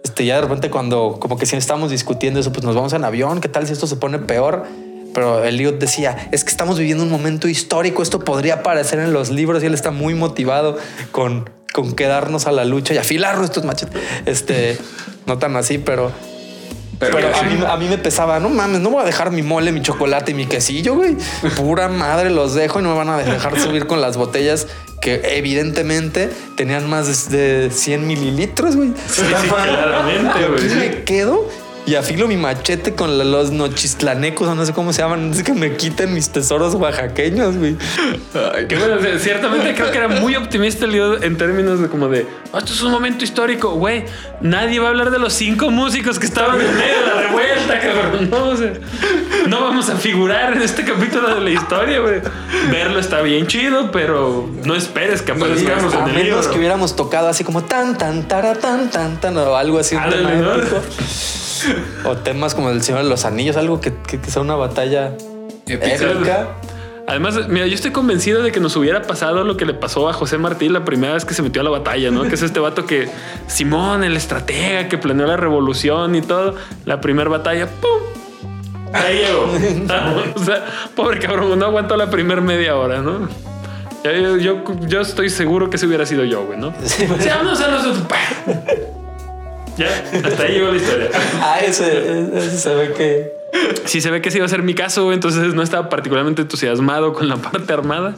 Este, 0.03 0.25
ya 0.25 0.35
de 0.35 0.41
repente 0.41 0.69
cuando 0.69 1.17
como 1.19 1.37
que 1.37 1.45
si 1.45 1.55
estábamos 1.55 1.91
discutiendo 1.91 2.39
eso, 2.39 2.51
pues 2.51 2.63
nos 2.63 2.75
vamos 2.75 2.93
en 2.93 3.03
avión, 3.03 3.41
¿qué 3.41 3.49
tal 3.49 3.67
si 3.67 3.73
esto 3.73 3.85
se 3.85 3.97
pone 3.97 4.19
peor? 4.19 4.65
Pero 5.13 5.43
Eliot 5.43 5.79
decía, 5.79 6.29
es 6.31 6.43
que 6.43 6.51
estamos 6.51 6.77
viviendo 6.77 7.03
un 7.03 7.09
momento 7.09 7.47
histórico, 7.47 8.03
esto 8.03 8.19
podría 8.19 8.55
aparecer 8.55 8.99
en 8.99 9.11
los 9.11 9.29
libros 9.29 9.63
y 9.63 9.65
él 9.65 9.73
está 9.73 9.91
muy 9.91 10.13
motivado 10.13 10.77
con, 11.11 11.49
con 11.73 11.95
quedarnos 11.95 12.47
a 12.47 12.51
la 12.51 12.63
lucha 12.63 12.93
y 12.93 12.97
afilar 12.97 13.37
nuestros 13.37 13.65
machetes. 13.65 14.01
Este, 14.25 14.77
no 15.25 15.37
tan 15.37 15.55
así, 15.55 15.79
pero 15.79 16.11
Pero, 16.99 17.15
pero 17.15 17.33
a 17.35 17.43
mí, 17.43 17.63
a 17.65 17.77
mí 17.77 17.87
me 17.87 17.97
pesaba, 17.97 18.39
no 18.39 18.49
mames, 18.49 18.81
no 18.81 18.89
voy 18.89 19.03
a 19.03 19.05
dejar 19.05 19.31
mi 19.31 19.41
mole, 19.41 19.71
mi 19.71 19.81
chocolate 19.81 20.31
y 20.31 20.33
mi 20.33 20.45
quesillo, 20.47 20.95
güey. 20.95 21.15
Pura 21.55 21.87
madre, 21.87 22.29
los 22.29 22.53
dejo 22.53 22.79
y 22.79 22.83
no 22.83 22.89
me 22.89 22.95
van 22.95 23.09
a 23.09 23.17
dejar 23.17 23.57
subir 23.59 23.87
con 23.87 24.01
las 24.01 24.17
botellas 24.17 24.67
que 24.99 25.21
evidentemente 25.37 26.29
tenían 26.55 26.89
más 26.89 27.29
de 27.29 27.69
100 27.71 28.05
mililitros, 28.05 28.75
güey. 28.75 28.89
Sí, 29.09 29.21
sí, 29.21 29.47
claramente, 29.47 30.29
Aquí 30.29 30.67
güey. 30.67 30.75
me 30.75 31.03
quedo 31.03 31.47
y 31.89 31.95
afilo 31.95 32.27
mi 32.27 32.37
machete 32.37 32.93
con 32.93 33.17
los 33.31 33.51
nochistlanecos 33.51 34.47
o 34.47 34.55
no 34.55 34.65
sé 34.65 34.73
cómo 34.73 34.93
se 34.93 35.01
llaman. 35.01 35.31
Es 35.31 35.43
que 35.43 35.53
me 35.53 35.75
quiten 35.75 36.13
mis 36.13 36.29
tesoros 36.29 36.75
oaxaqueños, 36.75 37.57
güey. 37.57 37.75
Ay, 38.55 38.67
Que 38.67 38.77
bueno, 38.77 38.95
o 38.95 39.01
sea, 39.01 39.17
ciertamente 39.17 39.73
creo 39.73 39.91
que 39.91 39.97
era 39.97 40.07
muy 40.07 40.35
optimista 40.35 40.85
el 40.85 40.91
lío 40.91 41.21
en 41.23 41.37
términos 41.37 41.79
de 41.79 41.87
como 41.89 42.07
de 42.07 42.27
"Ah, 42.53 42.59
esto 42.59 42.73
es 42.73 42.81
un 42.83 42.91
momento 42.91 43.23
histórico, 43.23 43.71
güey. 43.71 44.05
Nadie 44.41 44.79
va 44.79 44.87
a 44.87 44.89
hablar 44.89 45.09
de 45.11 45.19
los 45.19 45.33
cinco 45.33 45.71
músicos 45.71 46.19
que 46.19 46.25
estaban 46.25 46.59
en 46.61 46.75
medio 46.77 46.99
de 46.99 47.05
la 47.07 47.21
revuelta, 47.21 47.79
cabrón. 47.79 48.29
No, 48.29 48.49
o 48.49 48.55
sea, 48.57 48.73
no 49.47 49.61
vamos 49.63 49.89
a 49.89 49.95
figurar 49.95 50.53
en 50.53 50.61
este 50.61 50.83
capítulo 50.83 51.33
de 51.33 51.41
la 51.41 51.49
historia, 51.49 51.99
güey. 51.99 52.21
Verlo 52.71 52.99
está 52.99 53.21
bien 53.21 53.47
chido, 53.47 53.91
pero 53.91 54.49
no 54.63 54.75
esperes 54.75 55.21
que 55.21 55.31
aparezcamos 55.31 55.93
A 55.93 55.99
en 56.03 56.09
el 56.09 56.13
menos 56.15 56.25
libro. 56.41 56.51
que 56.51 56.57
hubiéramos 56.59 56.95
tocado 56.95 57.27
así 57.29 57.43
como 57.43 57.63
tan, 57.63 57.97
tan, 57.97 58.27
tara, 58.27 58.53
tan, 58.55 58.89
tan, 58.91 59.19
tan, 59.19 59.35
o 59.37 59.55
algo 59.55 59.79
así. 59.79 59.95
¿no? 59.95 60.01
O 62.05 62.17
temas 62.17 62.55
como 62.55 62.69
el 62.69 62.81
Señor 62.81 63.03
de 63.03 63.09
los 63.09 63.25
Anillos, 63.25 63.57
algo 63.57 63.79
que, 63.81 63.93
que- 64.07 64.19
que 64.19 64.31
sea 64.31 64.41
una 64.41 64.55
batalla 64.55 65.11
Épica. 65.67 66.47
Además, 67.07 67.47
mira, 67.47 67.65
yo 67.65 67.73
estoy 67.73 67.89
convencido 67.91 68.43
de 68.43 68.51
que 68.51 68.59
nos 68.59 68.75
hubiera 68.75 69.01
pasado 69.01 69.43
lo 69.43 69.57
que 69.57 69.65
le 69.65 69.73
pasó 69.73 70.09
a 70.09 70.13
José 70.13 70.37
Martí 70.37 70.69
la 70.69 70.85
primera 70.85 71.13
vez 71.15 71.25
que 71.25 71.33
se 71.33 71.41
metió 71.41 71.61
a 71.61 71.63
la 71.65 71.71
batalla, 71.71 72.11
¿no? 72.11 72.23
Que 72.23 72.35
es 72.35 72.41
este 72.43 72.59
vato 72.59 72.85
que 72.85 73.09
Simón, 73.47 74.03
el 74.03 74.15
estratega 74.15 74.87
que 74.89 74.97
planeó 74.99 75.25
la 75.25 75.35
revolución 75.37 76.13
y 76.13 76.21
todo, 76.21 76.55
la 76.85 77.01
primera 77.01 77.27
batalla, 77.29 77.67
¡pum! 77.67 78.93
Ahí 78.93 79.19
llegó. 79.19 79.47
o 80.35 80.43
sea, 80.43 80.65
pobre 80.95 81.19
cabrón, 81.19 81.57
no 81.57 81.65
aguantó 81.65 81.97
la 81.97 82.11
primera 82.11 82.41
media 82.41 82.75
hora, 82.75 83.01
¿no? 83.01 83.27
Yo, 84.39 84.63
yo, 84.87 85.01
estoy 85.01 85.29
seguro 85.29 85.69
que 85.69 85.75
ese 85.77 85.85
hubiera 85.87 86.05
sido 86.05 86.23
yo, 86.25 86.45
güey, 86.45 86.59
¿no? 86.59 86.73
Sí, 86.83 87.07
Sí, 87.19 87.27
vámonos 87.27 87.59
a 87.59 87.67
nosotros. 87.71 88.03
Ya, 89.79 89.87
hasta 90.27 90.43
ahí 90.43 90.53
llegó 90.53 90.71
la 90.71 90.77
historia. 90.77 91.09
Ah, 91.41 91.59
ese, 91.65 92.27
ese 92.37 92.57
se 92.57 92.75
ve 92.75 92.93
que. 92.93 93.31
Sí 93.85 94.01
se 94.01 94.11
ve 94.11 94.21
que 94.21 94.29
sí 94.29 94.37
iba 94.37 94.45
a 94.45 94.49
ser 94.49 94.61
mi 94.61 94.75
caso, 94.75 95.11
entonces 95.11 95.53
no 95.55 95.63
estaba 95.63 95.89
particularmente 95.89 96.41
entusiasmado 96.43 97.13
con 97.13 97.27
la 97.29 97.35
parte 97.41 97.71
armada. 97.73 98.15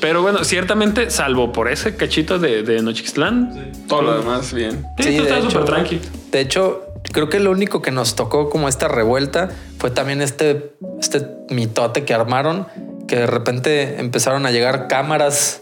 Pero 0.00 0.22
bueno, 0.22 0.44
ciertamente, 0.44 1.10
salvo 1.10 1.52
por 1.52 1.70
ese 1.70 1.94
cachito 1.96 2.38
de, 2.38 2.62
de 2.62 2.82
Nochixtlán, 2.82 3.72
Todo 3.88 4.02
lo 4.02 4.18
demás, 4.18 4.52
bien. 4.52 4.86
sí, 4.98 5.04
Sí, 5.04 5.18
hecho. 5.18 5.42
súper 5.50 5.64
tranqui. 5.66 6.00
De 6.32 6.40
hecho, 6.40 6.86
creo 7.12 7.28
que 7.28 7.38
lo 7.38 7.50
único 7.50 7.82
que 7.82 7.90
nos 7.90 8.16
tocó 8.16 8.48
como 8.48 8.68
esta 8.68 8.88
revuelta 8.88 9.50
fue 9.78 9.90
también 9.90 10.22
este, 10.22 10.72
este 11.00 11.26
mitote 11.50 12.04
que 12.04 12.14
armaron, 12.14 12.66
que 13.08 13.16
de 13.16 13.26
repente 13.26 14.00
empezaron 14.00 14.46
a 14.46 14.50
llegar 14.50 14.88
cámaras 14.88 15.60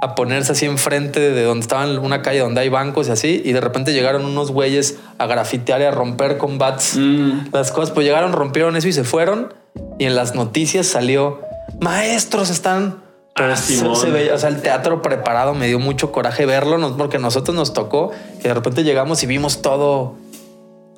a 0.00 0.14
ponerse 0.14 0.52
así 0.52 0.64
enfrente 0.66 1.18
de 1.18 1.42
donde 1.42 1.62
estaban 1.62 1.98
una 1.98 2.22
calle 2.22 2.38
donde 2.40 2.60
hay 2.60 2.68
bancos 2.68 3.08
y 3.08 3.10
así, 3.10 3.42
y 3.44 3.52
de 3.52 3.60
repente 3.60 3.92
llegaron 3.92 4.24
unos 4.24 4.50
güeyes 4.52 4.96
a 5.18 5.26
grafitear 5.26 5.80
y 5.80 5.84
a 5.84 5.90
romper 5.90 6.38
con 6.38 6.58
bats 6.58 6.96
Mm. 6.96 7.48
las 7.52 7.72
cosas, 7.72 7.90
pues 7.92 8.06
llegaron, 8.06 8.32
rompieron 8.32 8.76
eso 8.76 8.86
y 8.88 8.92
se 8.92 9.04
fueron, 9.04 9.52
y 9.98 10.04
en 10.04 10.14
las 10.14 10.34
noticias 10.34 10.86
salió, 10.86 11.40
maestros 11.80 12.50
están... 12.50 13.02
Pero 13.34 13.52
Ah, 13.52 13.56
se, 13.56 14.10
veía, 14.10 14.34
o 14.34 14.38
sea, 14.38 14.48
el 14.48 14.62
teatro 14.62 15.00
preparado 15.00 15.54
me 15.54 15.68
dio 15.68 15.78
mucho 15.78 16.10
coraje 16.10 16.44
verlo, 16.44 16.76
no- 16.78 16.96
porque 16.96 17.18
a 17.18 17.20
nosotros 17.20 17.54
nos 17.56 17.72
tocó 17.72 18.10
que 18.42 18.48
de 18.48 18.54
repente 18.54 18.82
llegamos 18.82 19.22
y 19.22 19.26
vimos 19.26 19.62
todo. 19.62 20.14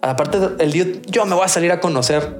Aparte, 0.00 0.38
el 0.38 0.70
Eliot, 0.70 1.06
yo 1.10 1.26
me 1.26 1.34
voy 1.34 1.44
a 1.44 1.48
salir 1.48 1.70
a 1.70 1.80
conocer. 1.80 2.38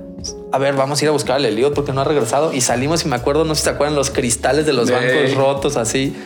A 0.53 0.59
ver, 0.59 0.75
vamos 0.75 1.01
a 1.01 1.05
ir 1.05 1.09
a 1.11 1.13
buscar 1.13 1.37
al 1.37 1.45
Eliot 1.45 1.75
porque 1.75 1.93
no 1.93 2.01
ha 2.01 2.05
regresado. 2.05 2.55
Y 2.55 2.63
salimos 2.63 3.05
y 3.05 3.09
me 3.09 3.17
acuerdo, 3.17 3.45
no 3.45 3.55
sé 3.55 3.61
si 3.61 3.65
se 3.65 3.71
acuerdan, 3.71 3.95
los 3.95 4.09
cristales 4.09 4.65
de 4.65 4.73
los 4.73 4.89
Ey. 4.89 4.95
bancos 4.97 5.35
rotos 5.37 5.77
así. 5.77 6.17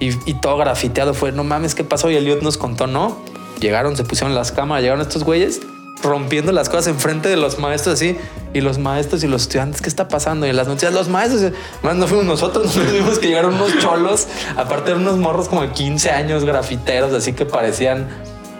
Y, 0.00 0.08
y 0.28 0.34
todo 0.34 0.56
grafiteado. 0.56 1.14
Fue, 1.14 1.30
no 1.30 1.44
mames, 1.44 1.74
¿qué 1.74 1.84
pasó? 1.84 2.10
Y 2.10 2.16
Eliot 2.16 2.42
nos 2.42 2.58
contó, 2.58 2.86
no. 2.86 3.18
Llegaron, 3.60 3.96
se 3.96 4.04
pusieron 4.04 4.34
las 4.34 4.50
cámaras, 4.50 4.82
llegaron 4.82 5.02
estos 5.02 5.22
güeyes 5.22 5.60
rompiendo 6.02 6.50
las 6.52 6.68
cosas 6.68 6.88
enfrente 6.88 7.28
de 7.28 7.36
los 7.36 7.58
maestros 7.58 7.94
así 7.94 8.16
y 8.54 8.60
los 8.60 8.78
maestros 8.78 9.22
y 9.22 9.28
los 9.28 9.42
estudiantes 9.42 9.82
qué 9.82 9.88
está 9.88 10.08
pasando 10.08 10.46
y 10.46 10.50
en 10.50 10.56
las 10.56 10.66
noticias 10.66 10.94
los 10.94 11.08
maestros 11.08 11.52
más 11.82 11.94
no 11.96 12.06
fuimos 12.06 12.24
nosotros 12.24 12.64
nosotros 12.74 12.92
vimos 12.92 13.18
que 13.18 13.28
llegaron 13.28 13.54
unos 13.54 13.78
cholos 13.78 14.26
aparte 14.56 14.92
de 14.92 14.96
unos 14.96 15.18
morros 15.18 15.48
como 15.48 15.62
de 15.62 15.72
15 15.72 16.10
años 16.10 16.44
grafiteros 16.44 17.12
así 17.12 17.32
que 17.34 17.44
parecían 17.44 18.08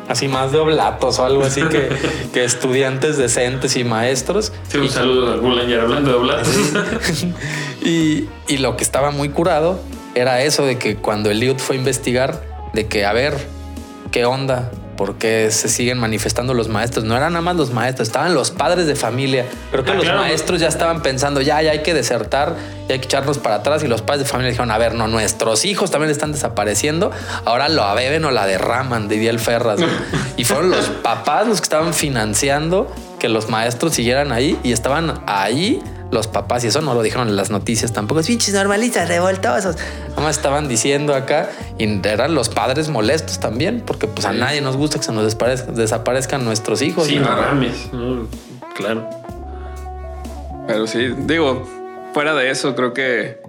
así 0.09 0.29
más 0.29 0.53
de 0.53 0.59
oblatos 0.59 1.19
o 1.19 1.25
algo 1.25 1.45
así 1.45 1.63
que, 1.63 1.89
que 2.33 2.45
estudiantes 2.45 3.17
decentes 3.17 3.77
y 3.77 3.85
maestros 3.85 4.53
Sí, 4.69 4.79
un 4.79 4.91
saludo 4.91 5.31
a 5.31 5.35
hablando 5.35 6.11
de 6.11 6.17
oblatos. 6.17 6.55
y, 7.83 8.29
y 8.49 8.59
lo 8.59 8.77
que 8.77 8.83
estaba 8.83 9.13
muy 9.13 9.29
curado 9.29 9.81
era 10.15 10.43
eso 10.43 10.65
de 10.67 10.79
que 10.79 10.97
cuando 10.97 11.31
Eliud 11.31 11.59
fue 11.59 11.77
a 11.77 11.79
investigar, 11.79 12.43
de 12.73 12.87
que 12.87 13.05
a 13.05 13.13
ver, 13.13 13.35
¿qué 14.11 14.25
onda? 14.25 14.71
¿Por 14.97 15.15
qué 15.17 15.51
se 15.51 15.71
siguen 15.71 15.97
manifestando 15.99 16.53
los 16.53 16.69
maestros? 16.69 17.07
No 17.07 17.17
eran 17.17 17.33
nada 17.33 17.41
más 17.43 17.57
los 17.57 17.73
maestros, 17.73 18.09
estaban 18.09 18.35
los 18.35 18.51
padres 18.51 18.87
de 18.87 18.95
familia. 18.95 19.47
Creo 19.71 19.83
que 19.83 19.93
Ah, 19.93 19.95
los 19.95 20.05
claro. 20.05 20.21
maestros 20.21 20.61
ya 20.61 20.69
estaban 20.69 21.01
pensando, 21.01 21.41
ya, 21.41 21.63
ya 21.63 21.71
hay 21.71 21.79
que 21.83 21.95
desertar, 21.95 22.55
ya 22.87 22.93
hay 22.95 22.99
que 23.01 23.07
echarnos 23.07 23.39
para 23.39 23.55
atrás. 23.57 23.83
Y 23.83 23.89
los 23.89 24.03
padres 24.03 24.25
de 24.27 24.31
familia 24.31 24.51
dijeron, 24.51 24.71
a 24.71 24.77
ver, 24.77 24.93
no, 24.93 25.09
nuestros 25.09 25.65
hijos 25.65 25.91
también 25.91 26.11
están 26.11 26.33
desapareciendo. 26.33 27.13
Ahora 27.47 27.71
lo 27.71 27.95
beben 27.95 28.27
o 28.27 28.31
la 28.31 28.45
derraman, 28.47 29.09
diría 29.09 29.31
el 29.31 29.39
Ferras. 29.39 29.79
güey. 29.81 29.91
y 30.37 30.45
fueron 30.45 30.71
los 30.71 30.91
papás 30.91 31.49
los 31.49 31.61
que 31.63 31.65
estaban 31.65 31.95
financiando 31.95 32.95
que 33.19 33.31
los 33.31 33.49
maestros 33.49 33.95
siguieran 33.95 34.33
ahí 34.33 34.59
y 34.63 34.73
estaban 34.73 35.23
ahí 35.27 35.83
los 36.11 36.27
papás, 36.27 36.65
y 36.65 36.69
eso 36.69 36.81
no 36.81 36.95
lo 36.95 37.03
dijeron 37.03 37.29
en 37.29 37.37
las 37.37 37.51
noticias 37.51 37.93
tampoco, 37.93 38.23
pinches 38.23 38.55
normalistas 38.55 39.09
revoltosos. 39.09 39.77
Nada 40.11 40.23
más 40.23 40.37
estaban 40.37 40.69
diciendo 40.69 41.15
acá 41.15 41.51
y 41.79 42.01
eran 42.07 42.35
los 42.35 42.49
padres 42.49 42.89
molestos 42.89 43.41
también, 43.41 43.83
porque 43.87 44.07
pues 44.07 44.27
a 44.27 44.33
nadie 44.33 44.61
nos 44.61 44.77
gusta 44.77 44.99
que 44.99 45.05
se 45.05 45.13
nos 45.13 45.37
desaparezcan 45.75 46.45
nuestros 46.45 46.83
hijos. 46.83 47.07
Sí, 47.07 47.17
¿no? 47.17 47.31
no 47.31 47.37
mames. 47.37 47.93
no, 47.93 48.29
claro. 48.75 49.09
Pero 50.67 50.87
sí, 50.87 51.15
digo, 51.27 51.69
fuera 52.13 52.35
de 52.35 52.51
eso, 52.51 52.75
creo 52.75 52.93
que 52.93 53.41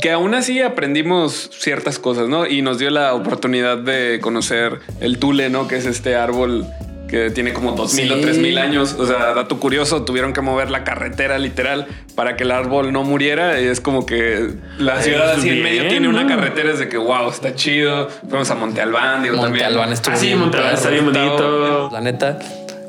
que 0.00 0.12
aún 0.12 0.34
así 0.34 0.60
aprendimos 0.60 1.50
ciertas 1.52 1.98
cosas, 1.98 2.28
¿no? 2.28 2.46
Y 2.46 2.62
nos 2.62 2.78
dio 2.78 2.90
la 2.90 3.14
oportunidad 3.14 3.78
de 3.78 4.18
conocer 4.20 4.78
el 5.00 5.18
tule, 5.18 5.50
¿no? 5.50 5.68
Que 5.68 5.76
es 5.76 5.86
este 5.86 6.16
árbol 6.16 6.66
que 7.10 7.30
tiene 7.30 7.52
como 7.52 7.72
2000 7.72 8.06
Sí. 8.08 8.12
o 8.12 8.20
3000 8.20 8.58
años. 8.58 8.96
O 8.98 9.06
sea, 9.06 9.34
dato 9.34 9.58
curioso, 9.58 10.04
tuvieron 10.04 10.32
que 10.32 10.40
mover 10.40 10.70
la 10.70 10.84
carretera 10.84 11.38
literal 11.38 11.86
para 12.14 12.36
que 12.36 12.44
el 12.44 12.50
árbol 12.52 12.92
no 12.92 13.02
muriera. 13.02 13.60
Y 13.60 13.66
es 13.66 13.80
como 13.80 14.06
que 14.06 14.50
la 14.78 15.02
ciudad 15.02 15.32
así 15.32 15.48
en 15.50 15.62
medio 15.62 15.88
tiene 15.88 16.08
una 16.08 16.26
carretera, 16.26 16.72
es 16.72 16.78
de 16.78 16.88
que 16.88 16.96
wow, 16.96 17.28
está 17.30 17.54
chido. 17.54 18.08
Fuimos 18.28 18.50
a 18.50 18.54
Monte 18.54 18.80
Albán, 18.80 19.22
digo, 19.22 19.36
Monte 19.36 19.48
también. 19.48 19.66
Albán 19.66 19.92
estuvo 19.92 20.14
Ah, 20.14 20.18
sí, 20.18 20.34
Monte 20.34 20.56
Albán 20.58 20.74
está 20.74 20.88
bien 20.90 21.04
bonito. 21.04 21.90
La 21.92 22.00
neta, 22.00 22.38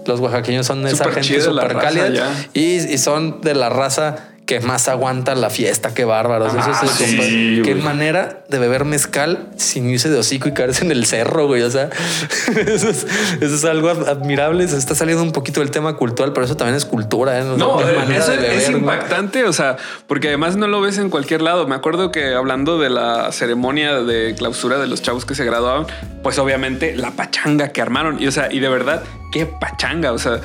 los 0.06 0.20
oaxaqueños 0.20 0.66
son 0.66 0.86
esa 0.88 1.04
Súper 1.06 1.24
gente 1.24 1.42
súper 1.42 1.78
cálida 1.78 2.32
y 2.54 2.98
son 2.98 3.42
de 3.42 3.54
la 3.56 3.70
raza 3.70 4.28
que 4.52 4.60
más 4.60 4.90
aguanta 4.90 5.34
la 5.34 5.50
fiesta, 5.50 5.94
qué 5.94 6.04
bárbaros. 6.04 6.54
Eso 6.54 6.60
Ah, 6.74 6.82
es 6.84 6.92
sí, 6.92 7.06
compa- 7.06 7.64
Qué 7.64 7.76
manera 7.76 8.44
de 8.50 8.60
beber 8.60 8.84
mezcal 8.84 9.48
sin 9.56 9.90
irse 9.90 10.10
de 10.10 10.20
hocico 10.20 10.50
y 10.50 10.52
caerse 10.54 10.84
en 10.84 10.92
el 10.92 11.06
cerro, 11.06 11.48
güey. 11.48 11.62
O 11.62 11.72
sea, 11.72 11.90
eso 12.68 12.90
es, 12.90 13.08
eso 13.40 13.56
es 13.56 13.64
algo 13.64 13.88
ad- 13.90 14.10
admirable. 14.10 14.68
Se 14.68 14.76
está 14.78 14.94
saliendo 14.94 15.24
un 15.24 15.32
poquito 15.32 15.62
del 15.62 15.72
tema 15.72 15.96
cultural, 15.96 16.34
pero 16.34 16.46
eso 16.46 16.58
también 16.58 16.76
es 16.76 16.84
cultura. 16.84 17.40
¿eh? 17.40 17.44
No, 17.46 17.80
eso 17.80 18.32
beber, 18.32 18.52
es 18.52 18.70
impactante, 18.70 19.46
o 19.46 19.54
sea, 19.54 19.78
porque 20.08 20.28
además 20.28 20.58
no 20.58 20.68
lo 20.68 20.82
ves 20.82 20.98
en 20.98 21.10
cualquier 21.10 21.42
lado. 21.42 21.66
Me 21.66 21.76
acuerdo 21.76 22.12
que 22.12 22.34
hablando 22.34 22.78
de 22.78 22.90
la 22.90 23.32
ceremonia 23.32 24.02
de 24.02 24.36
clausura 24.38 24.80
de 24.80 24.88
los 24.88 25.02
chavos 25.02 25.24
que 25.24 25.34
se 25.34 25.46
graduaban, 25.46 25.86
pues 26.24 26.38
obviamente 26.40 26.94
la 26.98 27.12
pachanga 27.12 27.70
que 27.70 27.82
armaron 27.82 28.22
y 28.22 28.28
o 28.28 28.32
sea, 28.34 28.52
y 28.52 28.60
de 28.60 28.68
verdad, 28.68 29.02
qué 29.32 29.46
pachanga, 29.46 30.12
o 30.12 30.18
sea, 30.20 30.42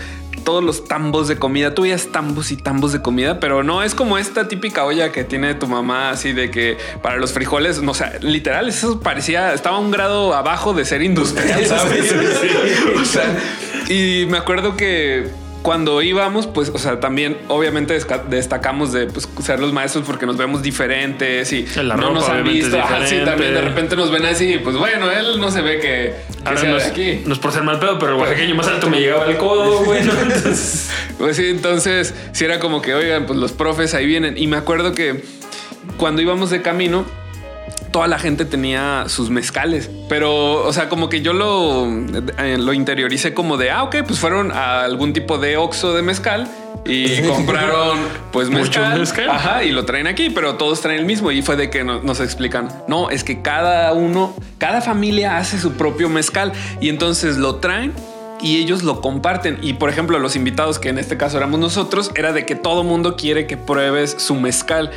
todos 0.46 0.62
los 0.62 0.84
tambos 0.84 1.26
de 1.26 1.38
comida, 1.38 1.74
tú 1.74 1.82
veías 1.82 2.06
tambos 2.12 2.52
y 2.52 2.56
tambos 2.56 2.92
de 2.92 3.02
comida, 3.02 3.40
pero 3.40 3.64
no 3.64 3.82
es 3.82 3.96
como 3.96 4.16
esta 4.16 4.46
típica 4.46 4.84
olla 4.84 5.10
que 5.10 5.24
tiene 5.24 5.56
tu 5.56 5.66
mamá 5.66 6.10
así 6.10 6.32
de 6.32 6.52
que 6.52 6.78
para 7.02 7.16
los 7.16 7.32
frijoles, 7.32 7.82
no, 7.82 7.90
o 7.90 7.94
sea, 7.94 8.12
literal, 8.20 8.68
eso 8.68 9.00
parecía, 9.00 9.52
estaba 9.52 9.78
un 9.78 9.90
grado 9.90 10.34
abajo 10.34 10.72
de 10.72 10.84
ser 10.84 11.02
industrial, 11.02 11.66
¿sabes? 11.66 12.14
O 12.96 13.04
sea, 13.04 13.36
y 13.88 14.26
me 14.30 14.38
acuerdo 14.38 14.76
que 14.76 15.28
cuando 15.66 16.00
íbamos, 16.00 16.46
pues, 16.46 16.68
o 16.68 16.78
sea, 16.78 17.00
también 17.00 17.38
obviamente 17.48 17.98
destacamos 18.28 18.92
de 18.92 19.08
pues, 19.08 19.28
ser 19.42 19.58
los 19.58 19.72
maestros 19.72 20.04
porque 20.06 20.24
nos 20.24 20.36
vemos 20.36 20.62
diferentes 20.62 21.52
y 21.52 21.66
La 21.82 21.96
no 21.96 22.02
ropa, 22.02 22.14
nos 22.20 22.28
han 22.28 22.44
visto. 22.44 22.78
Ajá, 22.80 23.04
sí, 23.04 23.16
también 23.24 23.52
de 23.52 23.62
repente 23.62 23.96
nos 23.96 24.12
ven 24.12 24.26
así, 24.26 24.60
pues 24.62 24.76
bueno, 24.76 25.10
él 25.10 25.40
no 25.40 25.50
se 25.50 25.62
ve 25.62 25.80
que, 25.80 25.80
que 25.80 26.14
Ahora 26.44 26.60
sea 26.60 26.70
no 26.70 26.76
de 26.76 26.82
es, 26.82 26.88
aquí. 26.88 27.22
no 27.26 27.32
es 27.32 27.40
por 27.40 27.50
ser 27.50 27.64
mal 27.64 27.80
pedo, 27.80 27.98
pero 27.98 28.12
el 28.14 28.20
oaxaqueño 28.20 28.54
más 28.54 28.68
alto 28.68 28.88
me 28.88 29.00
llegaba 29.00 29.24
al 29.24 29.36
codo, 29.38 29.80
güey. 29.84 30.04
¿no? 30.04 30.12
Entonces, 30.12 30.88
Pues 31.18 31.36
sí, 31.36 31.48
entonces 31.48 32.14
sí 32.30 32.44
era 32.44 32.60
como 32.60 32.80
que, 32.80 32.94
oigan, 32.94 33.26
pues 33.26 33.36
los 33.36 33.50
profes 33.50 33.92
ahí 33.94 34.06
vienen. 34.06 34.38
Y 34.38 34.46
me 34.46 34.58
acuerdo 34.58 34.92
que 34.92 35.24
cuando 35.96 36.22
íbamos 36.22 36.50
de 36.50 36.62
camino, 36.62 37.06
toda 37.96 38.08
la 38.08 38.18
gente 38.18 38.44
tenía 38.44 39.04
sus 39.08 39.30
mezcales, 39.30 39.88
pero, 40.06 40.66
o 40.66 40.70
sea, 40.74 40.90
como 40.90 41.08
que 41.08 41.22
yo 41.22 41.32
lo, 41.32 41.86
eh, 42.36 42.58
lo 42.58 42.74
interioricé 42.74 43.32
como 43.32 43.56
de, 43.56 43.70
ah, 43.70 43.84
ok, 43.84 43.96
pues 44.06 44.18
fueron 44.18 44.52
a 44.52 44.82
algún 44.82 45.14
tipo 45.14 45.38
de 45.38 45.56
oxo 45.56 45.94
de 45.94 46.02
mezcal 46.02 46.46
y 46.84 47.22
compraron 47.26 47.98
pues 48.32 48.50
mezcal, 48.50 48.98
mezcal. 48.98 49.30
ajá, 49.30 49.64
y 49.64 49.72
lo 49.72 49.86
traen 49.86 50.06
aquí, 50.08 50.28
pero 50.28 50.56
todos 50.56 50.82
traen 50.82 50.98
el 50.98 51.06
mismo 51.06 51.30
y 51.30 51.40
fue 51.40 51.56
de 51.56 51.70
que 51.70 51.84
no- 51.84 52.02
nos 52.02 52.20
explican, 52.20 52.68
no, 52.86 53.08
es 53.08 53.24
que 53.24 53.40
cada 53.40 53.90
uno, 53.94 54.34
cada 54.58 54.82
familia 54.82 55.38
hace 55.38 55.58
su 55.58 55.72
propio 55.72 56.10
mezcal 56.10 56.52
y 56.82 56.90
entonces 56.90 57.38
lo 57.38 57.54
traen 57.56 57.94
y 58.42 58.58
ellos 58.58 58.82
lo 58.82 59.00
comparten. 59.00 59.58
Y 59.62 59.72
por 59.72 59.88
ejemplo, 59.88 60.18
los 60.18 60.36
invitados, 60.36 60.78
que 60.78 60.90
en 60.90 60.98
este 60.98 61.16
caso 61.16 61.38
éramos 61.38 61.58
nosotros, 61.60 62.10
era 62.14 62.34
de 62.34 62.44
que 62.44 62.56
todo 62.56 62.84
mundo 62.84 63.16
quiere 63.16 63.46
que 63.46 63.56
pruebes 63.56 64.14
su 64.18 64.34
mezcal. 64.34 64.90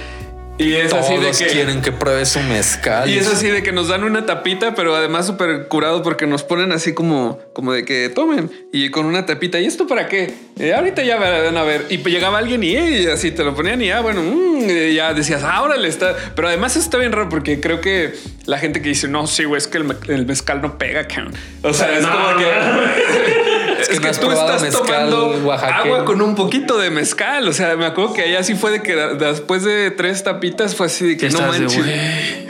Y 0.60 0.74
es 0.74 0.90
Todos 0.90 1.06
así 1.06 1.16
de 1.18 1.32
que 1.48 1.54
quieren 1.54 1.82
que 1.82 1.94
pruebes 1.94 2.28
su 2.30 2.42
mezcal. 2.42 3.10
y 3.10 3.18
es 3.18 3.28
así 3.28 3.48
de 3.48 3.64
que 3.64 3.72
nos 3.72 3.88
dan 3.88 4.04
una 4.04 4.26
tapita, 4.26 4.76
pero 4.76 4.94
además 4.94 5.26
súper 5.26 5.68
curado 5.70 6.04
porque 6.04 6.28
nos 6.28 6.44
ponen 6.44 6.74
así 6.74 6.94
como, 6.94 7.40
como 7.54 7.72
de 7.72 7.86
que 7.86 8.10
tomen 8.10 8.52
y 8.74 8.90
con 8.92 9.06
una 9.06 9.26
tapita. 9.26 9.58
¿Y 9.60 9.66
esto 9.66 9.88
para 9.88 10.10
qué? 10.10 10.34
Eh, 10.60 10.74
ahorita 10.74 11.02
ya 11.04 11.16
van 11.18 11.56
a 11.56 11.64
ver. 11.64 11.86
Y 11.90 12.00
pues 12.00 12.14
llegaba 12.14 12.38
alguien 12.40 12.62
y, 12.62 12.76
eh, 12.76 13.02
y 13.04 13.08
así 13.08 13.32
te 13.32 13.46
lo 13.46 13.56
ponían 13.56 13.82
y 13.82 13.88
ya, 13.88 14.02
bueno, 14.02 14.22
mm, 14.22 14.70
y 14.70 14.94
ya 14.96 15.14
decías, 15.14 15.44
ahora 15.44 15.78
le 15.78 15.88
está. 15.88 16.14
Pero 16.36 16.50
además 16.50 16.76
está 16.76 16.98
bien 16.98 17.14
raro 17.14 17.30
porque 17.30 17.62
creo 17.62 17.80
que 17.80 18.14
la 18.46 18.58
gente 18.60 18.82
que 18.82 18.90
dice, 18.90 19.08
no, 19.08 19.28
sí, 19.28 19.46
güey, 19.46 19.60
es 19.60 19.68
que 19.68 19.78
el, 19.78 19.86
me- 19.86 19.96
el 20.10 20.26
mezcal 20.26 20.62
no 20.62 20.78
pega, 20.78 21.08
cabrón. 21.08 21.34
O 21.64 21.74
sea, 21.74 21.96
es 21.98 22.04
No, 22.04 22.12
como 22.12 22.32
no, 22.32 22.38
que. 22.38 22.46
Es, 23.90 24.00
que 24.00 24.08
has 24.08 24.20
tú 24.20 24.28
probado 24.28 24.48
estás 24.48 24.62
mezcal 24.62 25.10
tomando 25.10 25.52
agua 25.52 26.06
con 26.06 26.22
un 26.22 26.36
poquito 26.36 26.78
de 26.78 26.90
mezcal. 26.90 27.48
O 27.48 27.54
sea, 27.54 27.76
me 27.76 27.86
acuerdo 27.86 28.14
que 28.14 28.24
allá 28.24 28.44
sí 28.44 28.56
fue 28.56 28.72
de 28.72 28.82
que 28.82 28.96
después 28.96 29.64
de 29.64 29.92
tres 29.92 30.24
tapitas 30.24 30.76
fue 30.76 30.88
así 30.88 31.08
de 31.08 31.18
que 31.18 31.30
no 31.30 31.40
de, 31.40 31.60
manches. 31.60 31.86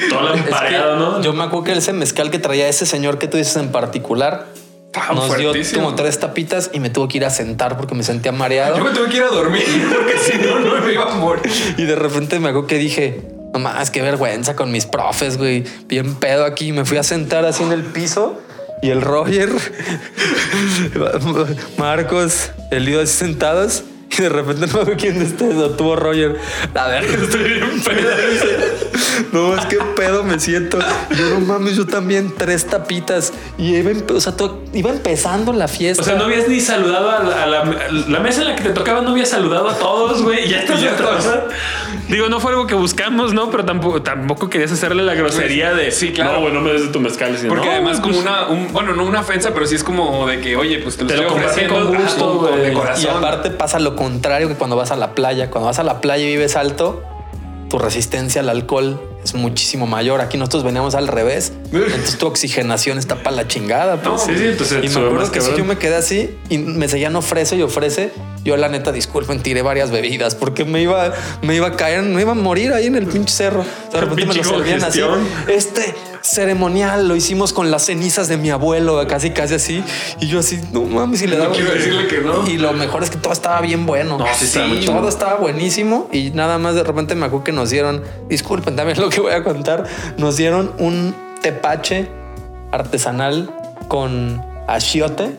Todo 0.09 0.33
Es 0.33 0.41
que 0.41 0.47
empareado, 0.47 0.95
¿no? 0.97 1.21
Yo 1.21 1.33
me 1.33 1.43
acuerdo 1.43 1.65
que 1.65 1.71
ese 1.73 1.93
mezcal 1.93 2.31
que 2.31 2.39
traía 2.39 2.67
ese 2.67 2.85
señor 2.85 3.17
que 3.19 3.27
tú 3.27 3.37
dices 3.37 3.55
en 3.57 3.71
particular 3.71 4.47
nos 5.13 5.37
dio 5.37 5.53
como 5.75 5.95
tres 5.95 6.19
tapitas 6.19 6.71
y 6.73 6.79
me 6.79 6.89
tuvo 6.89 7.07
que 7.07 7.17
ir 7.17 7.25
a 7.25 7.29
sentar 7.29 7.77
porque 7.77 7.95
me 7.95 8.03
sentía 8.03 8.31
mareado. 8.31 8.77
Yo 8.77 8.83
me 8.83 8.91
tuve 8.91 9.09
que 9.09 9.17
ir 9.17 9.23
a 9.23 9.27
dormir 9.27 9.63
porque 9.93 10.17
si 10.17 10.37
no, 10.37 10.59
no 10.59 10.81
me 10.83 10.93
iba 10.93 11.11
a 11.11 11.15
morir. 11.15 11.51
Y 11.77 11.83
de 11.83 11.95
repente 11.95 12.39
me 12.39 12.49
acuerdo 12.49 12.67
que 12.67 12.77
dije, 12.77 13.21
no 13.53 13.59
más, 13.59 13.91
qué 13.91 14.01
vergüenza 14.01 14.55
con 14.55 14.71
mis 14.71 14.85
profes, 14.85 15.37
güey. 15.37 15.63
Bien 15.87 16.15
pedo 16.15 16.45
aquí. 16.45 16.71
Me 16.71 16.85
fui 16.85 16.97
a 16.97 17.03
sentar 17.03 17.45
así 17.45 17.63
en 17.63 17.71
el 17.71 17.83
piso 17.83 18.41
y 18.81 18.89
el 18.89 19.01
Roger, 19.01 19.49
Marcos, 21.77 22.51
el 22.71 22.85
Lido 22.85 23.01
así 23.01 23.13
sentados. 23.13 23.83
Y 24.17 24.21
de 24.23 24.29
repente 24.29 24.61
no 24.67 24.71
acuerdo 24.81 24.93
quién 24.97 25.19
de 25.19 25.25
ustedes 25.25 25.55
lo 25.55 25.69
tuvo 25.71 25.95
Roger. 25.95 26.35
La 26.73 26.87
verga, 26.87 27.13
estoy 27.23 27.43
bien 27.43 27.81
pedo. 27.83 28.09
No, 29.31 29.55
es 29.55 29.65
que 29.67 29.77
pedo 29.95 30.23
me 30.23 30.39
siento. 30.39 30.79
Yo 31.15 31.29
no 31.29 31.39
mames, 31.41 31.75
yo 31.75 31.85
también 31.85 32.33
tres 32.35 32.65
tapitas. 32.67 33.31
Y 33.57 33.75
iba, 33.75 33.91
empe- 33.91 34.15
o 34.15 34.19
sea, 34.21 34.35
to- 34.35 34.63
iba 34.73 34.89
empezando 34.89 35.53
la 35.53 35.67
fiesta. 35.67 36.01
O 36.01 36.05
sea, 36.05 36.15
no 36.15 36.23
habías 36.25 36.47
ni 36.47 36.59
saludado 36.59 37.09
a 37.11 37.23
la, 37.23 37.43
a 37.43 37.45
la- 37.45 37.59
a 37.61 37.91
la 37.91 38.19
mesa 38.19 38.41
en 38.41 38.47
la 38.49 38.55
que 38.55 38.63
te 38.63 38.69
tocaba, 38.71 39.01
no 39.01 39.11
habías 39.11 39.29
saludado 39.29 39.69
a 39.69 39.75
todos, 39.77 40.21
güey. 40.23 40.45
y 40.45 40.49
Ya 40.49 40.59
estás 40.61 40.81
otra 40.83 41.11
vez. 41.11 41.27
Digo, 42.07 42.27
no 42.29 42.39
fue 42.39 42.51
algo 42.51 42.65
que 42.65 42.73
buscamos, 42.75 43.33
¿no? 43.33 43.51
Pero 43.51 43.65
tampoco, 43.65 44.01
tampoco 44.01 44.49
querías 44.49 44.71
hacerle 44.71 45.03
la 45.03 45.13
grosería 45.13 45.73
de 45.73 45.91
Sí, 45.91 46.11
claro. 46.11 46.33
No, 46.33 46.41
güey, 46.41 46.53
no 46.53 46.61
me 46.61 46.73
des 46.73 46.81
de 46.83 46.87
tu 46.87 46.99
mezcal. 46.99 47.37
sino, 47.37 47.49
Porque 47.49 47.67
"No, 47.67 47.71
además 47.73 48.01
güey, 48.01 48.13
como 48.13 48.23
pues, 48.23 48.35
una, 48.35 48.47
un- 48.47 48.73
bueno, 48.73 48.93
no 48.95 49.03
una 49.05 49.19
ofensa, 49.19 49.53
pero 49.53 49.65
sí 49.67 49.75
es 49.75 49.83
como 49.83 50.25
de 50.27 50.39
que, 50.41 50.55
oye, 50.55 50.79
pues 50.79 50.97
te 50.97 51.03
lo 51.03 51.09
Te 51.09 51.15
lo 51.17 51.21
estoy 51.21 51.33
compartí 51.35 51.61
ofreciendo 51.65 51.91
con 51.91 52.03
gusto, 52.03 52.47
de 52.55 52.59
güey. 52.61 52.73
corazón. 52.73 53.05
Y 53.05 53.07
aparte 53.17 53.51
pasa 53.51 53.79
lo 53.79 53.95
contrario 53.99 54.47
que 54.47 54.55
cuando 54.55 54.77
vas 54.77 54.91
a 54.91 54.95
la 54.95 55.13
playa. 55.13 55.51
Cuando 55.51 55.65
vas 55.65 55.77
a 55.77 55.83
la 55.83 55.99
playa 55.99 56.23
y 56.23 56.27
vives 56.27 56.55
alto, 56.55 57.03
tu 57.69 57.77
resistencia 57.77 58.39
al 58.39 58.47
alcohol 58.47 59.01
es 59.23 59.33
muchísimo 59.33 59.87
mayor. 59.87 60.21
Aquí 60.21 60.37
nosotros 60.37 60.63
veníamos 60.63 60.95
al 60.95 61.07
revés. 61.07 61.51
Entonces 61.71 62.17
tu 62.17 62.27
oxigenación 62.27 62.97
está 62.97 63.21
para 63.21 63.35
la 63.35 63.47
chingada. 63.47 64.01
pues. 64.01 64.21
sí, 64.21 64.37
sí, 64.37 64.45
entonces 64.45 64.83
y 64.83 64.89
me 64.89 65.05
acuerdo 65.05 65.31
que 65.31 65.41
si 65.41 65.55
yo 65.55 65.65
me 65.65 65.77
quedé 65.77 65.95
así 65.95 66.37
y 66.49 66.57
me 66.57 66.87
seguían 66.87 67.15
ofrece 67.15 67.55
y 67.55 67.61
ofrece. 67.61 68.11
Yo 68.43 68.55
la 68.55 68.69
neta, 68.69 68.91
disculpen, 68.91 69.43
tiré 69.43 69.61
varias 69.61 69.91
bebidas 69.91 70.33
porque 70.33 70.63
me 70.63 70.81
iba, 70.81 71.13
me 71.41 71.55
iba 71.55 71.67
a 71.67 71.75
caer, 71.75 72.01
me 72.03 72.21
iba 72.21 72.31
a 72.31 72.35
morir 72.35 72.71
ahí 72.71 72.87
en 72.87 72.95
el 72.95 73.05
pinche 73.05 73.33
cerro. 73.33 73.65
De 73.91 73.99
repente 73.99 74.25
me 74.25 74.33
lo 74.33 74.43
servían 74.43 74.83
así. 74.83 75.01
Este 75.47 75.93
ceremonial 76.21 77.07
lo 77.07 77.15
hicimos 77.15 77.53
con 77.53 77.71
las 77.71 77.85
cenizas 77.85 78.27
de 78.27 78.37
mi 78.37 78.49
abuelo, 78.49 79.05
casi 79.07 79.31
casi 79.31 79.55
así. 79.55 79.83
Y 80.19 80.27
yo 80.27 80.39
así, 80.39 80.59
no 80.71 80.81
mames, 80.81 81.21
y 81.21 81.27
le 81.27 81.37
daba. 81.37 81.53
quiero 81.53 81.71
decirle 81.71 82.07
que 82.07 82.19
no. 82.19 82.47
Y 82.47 82.57
lo 82.57 82.73
mejor 82.73 83.03
es 83.03 83.09
que 83.09 83.17
todo 83.17 83.33
estaba 83.33 83.61
bien 83.61 83.85
bueno. 83.85 84.17
No, 84.17 84.25
sí 84.35 84.45
estaba 84.45 84.67
todo 84.85 85.09
estaba 85.09 85.35
buenísimo. 85.35 86.09
Y 86.11 86.31
nada 86.31 86.57
más 86.57 86.75
de 86.75 86.83
repente 86.83 87.15
me 87.15 87.25
acuerdo 87.25 87.45
que 87.45 87.51
nos 87.51 87.69
dieron, 87.69 88.03
disculpen 88.27 88.75
también 88.75 88.99
lo 88.99 89.09
que 89.09 89.18
voy 89.23 89.33
a 89.33 89.43
contar, 89.43 89.83
nos 90.17 90.37
dieron 90.37 90.71
un 90.79 91.13
tepache 91.41 92.07
artesanal 92.71 93.49
con 93.87 94.41
achiote 94.67 95.31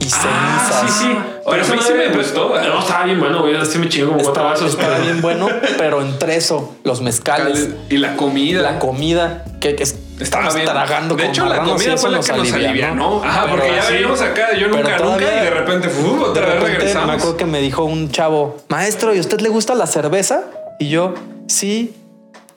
y 0.00 0.06
Ah, 0.12 0.68
cenizas. 0.68 0.80
sí, 0.98 1.04
sí. 1.04 1.16
Pero 1.44 1.56
a 1.56 1.60
eso 1.64 1.74
sí 1.80 1.92
me 1.94 2.04
¿eh? 2.06 2.10
No, 2.12 2.78
estaba 2.80 3.04
bien 3.04 3.20
bueno, 3.20 3.40
güey. 3.40 3.56
Así 3.56 3.78
me 3.78 3.88
chingo 3.88 4.08
como 4.12 4.22
cuatro 4.22 4.32
Estaba, 4.32 4.50
vasos. 4.50 4.70
estaba 4.70 4.92
pero- 4.94 5.04
bien 5.04 5.20
bueno, 5.22 5.48
pero 5.78 6.00
en 6.02 6.18
treso, 6.18 6.74
los 6.84 7.00
mezcales, 7.02 7.68
Y 7.88 7.98
la 7.98 8.16
comida. 8.16 8.62
la 8.62 8.78
comida, 8.78 9.44
que, 9.60 9.74
que 9.76 9.82
es- 9.84 9.96
Estaba 10.20 10.48
estamos 10.48 10.54
bien. 10.54 10.66
tragando 10.66 11.14
De 11.16 11.26
hecho, 11.26 11.46
la 11.46 11.58
comida 11.62 11.94
eso 11.94 11.96
fue 11.98 12.10
la 12.10 12.20
que 12.20 12.32
nos 12.32 12.52
alivianó. 12.52 13.22
Ajá, 13.24 13.42
Pero 13.44 13.56
porque 13.56 13.74
ya 13.74 13.82
sí, 13.82 13.92
venimos 13.94 14.20
acá, 14.20 14.54
yo 14.56 14.68
nunca, 14.68 14.98
nunca, 14.98 15.16
y 15.16 15.44
de 15.44 15.50
repente, 15.50 15.88
otra 16.20 16.46
vez 16.46 16.62
regresamos. 16.62 17.06
me 17.08 17.12
acuerdo 17.14 17.36
que 17.36 17.46
me 17.46 17.60
dijo 17.60 17.84
un 17.84 18.10
chavo, 18.10 18.56
maestro, 18.68 19.14
¿y 19.14 19.18
a 19.18 19.20
usted 19.20 19.40
le 19.40 19.48
gusta 19.48 19.74
la 19.74 19.86
cerveza? 19.86 20.42
Y 20.78 20.88
yo, 20.90 21.14
sí. 21.48 21.94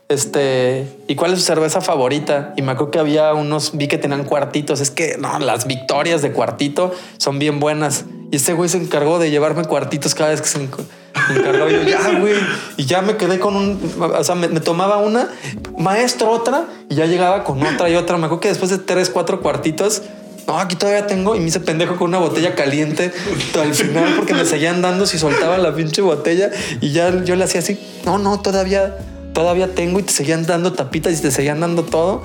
Este, 0.07 0.87
¿y 1.07 1.15
cuál 1.15 1.33
es 1.33 1.39
su 1.39 1.45
cerveza 1.45 1.81
favorita? 1.81 2.53
Y 2.55 2.61
me 2.61 2.73
acuerdo 2.73 2.91
que 2.91 2.99
había 2.99 3.33
unos, 3.33 3.75
vi 3.75 3.87
que 3.87 3.97
tenían 3.97 4.23
cuartitos. 4.23 4.79
Es 4.79 4.91
que 4.91 5.17
no, 5.17 5.39
las 5.39 5.65
victorias 5.65 6.21
de 6.21 6.31
cuartito 6.31 6.93
son 7.17 7.39
bien 7.39 7.59
buenas. 7.59 8.05
Y 8.31 8.35
ese 8.37 8.53
güey 8.53 8.69
se 8.69 8.77
encargó 8.77 9.17
de 9.17 9.31
llevarme 9.31 9.65
cuartitos 9.65 10.13
cada 10.13 10.29
vez 10.29 10.41
que 10.41 10.47
se 10.47 10.61
encargó. 10.61 11.69
Yo, 11.69 11.81
ya, 11.83 12.19
güey. 12.19 12.35
Y 12.77 12.85
ya 12.85 13.01
me 13.01 13.17
quedé 13.17 13.39
con 13.39 13.55
un, 13.55 13.79
o 13.99 14.23
sea, 14.23 14.35
me, 14.35 14.47
me 14.47 14.59
tomaba 14.59 14.97
una, 14.97 15.29
maestro 15.77 16.29
otra, 16.29 16.65
y 16.89 16.95
ya 16.95 17.05
llegaba 17.05 17.43
con 17.43 17.61
otra 17.65 17.89
y 17.89 17.95
otra. 17.95 18.17
Me 18.17 18.25
acuerdo 18.25 18.41
que 18.41 18.49
después 18.49 18.69
de 18.69 18.77
tres, 18.77 19.09
cuatro 19.09 19.41
cuartitos, 19.41 20.03
no, 20.47 20.59
aquí 20.59 20.75
todavía 20.75 21.07
tengo. 21.07 21.35
Y 21.35 21.39
me 21.39 21.47
hice 21.47 21.59
pendejo 21.59 21.95
con 21.95 22.09
una 22.09 22.19
botella 22.19 22.53
caliente 22.53 23.11
al 23.59 23.73
final 23.73 24.13
porque 24.15 24.33
me 24.33 24.45
seguían 24.45 24.81
dando 24.81 25.05
si 25.05 25.17
soltaba 25.17 25.57
la 25.57 25.73
pinche 25.73 26.01
botella. 26.01 26.51
Y 26.81 26.91
ya 26.91 27.23
yo 27.23 27.35
le 27.35 27.43
hacía 27.43 27.61
así, 27.61 27.79
no, 28.05 28.17
no, 28.17 28.39
todavía, 28.41 28.97
todavía 29.35 29.75
tengo. 29.75 29.99
Y 29.99 30.03
te 30.03 30.11
seguían 30.13 30.47
dando 30.47 30.73
tapitas 30.73 31.13
y 31.19 31.21
te 31.21 31.29
seguían 31.29 31.59
dando 31.59 31.83
todo. 31.83 32.23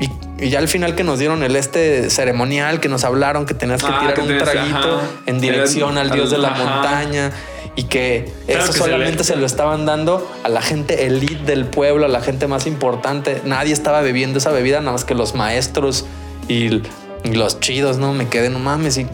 Y, 0.00 0.08
y 0.46 0.48
ya 0.48 0.58
al 0.60 0.68
final 0.68 0.94
que 0.94 1.04
nos 1.04 1.18
dieron 1.18 1.42
el 1.42 1.54
este 1.56 2.08
ceremonial, 2.08 2.80
que 2.80 2.88
nos 2.88 3.04
hablaron 3.04 3.44
que 3.44 3.52
tenías 3.52 3.82
que 3.82 3.90
Ah, 3.92 3.98
tirar 4.00 4.14
que 4.14 4.20
un 4.22 4.38
traguito 4.38 4.96
ajá. 4.98 5.02
en 5.26 5.40
dirección 5.40 5.98
al 5.98 6.10
dios 6.10 6.30
de 6.30 6.38
la 6.38 6.48
Ajá. 6.48 6.64
montaña. 6.64 7.30
Y 7.74 7.84
que 7.84 8.30
Claro 8.46 8.64
eso 8.64 8.72
que 8.74 8.78
solamente 8.80 9.24
se 9.24 9.34
lo 9.36 9.46
estaban 9.46 9.86
dando 9.86 10.30
a 10.44 10.48
la 10.48 10.60
gente 10.60 11.06
elite 11.06 11.44
del 11.44 11.64
pueblo, 11.66 12.04
a 12.06 12.08
la 12.08 12.20
gente 12.20 12.46
más 12.46 12.66
importante. 12.66 13.40
Nadie 13.44 13.72
estaba 13.72 14.00
bebiendo 14.02 14.38
esa 14.38 14.50
bebida, 14.50 14.80
nada 14.80 14.92
más 14.92 15.04
que 15.04 15.14
los 15.14 15.34
maestros 15.34 16.04
y, 16.48 16.82
y 17.24 17.32
los 17.34 17.60
chidos, 17.60 17.96
¿no? 17.98 18.12
Me 18.12 18.28
quedé, 18.28 18.50
no 18.50 18.58
mames. 18.58 18.98
Y, 18.98 19.06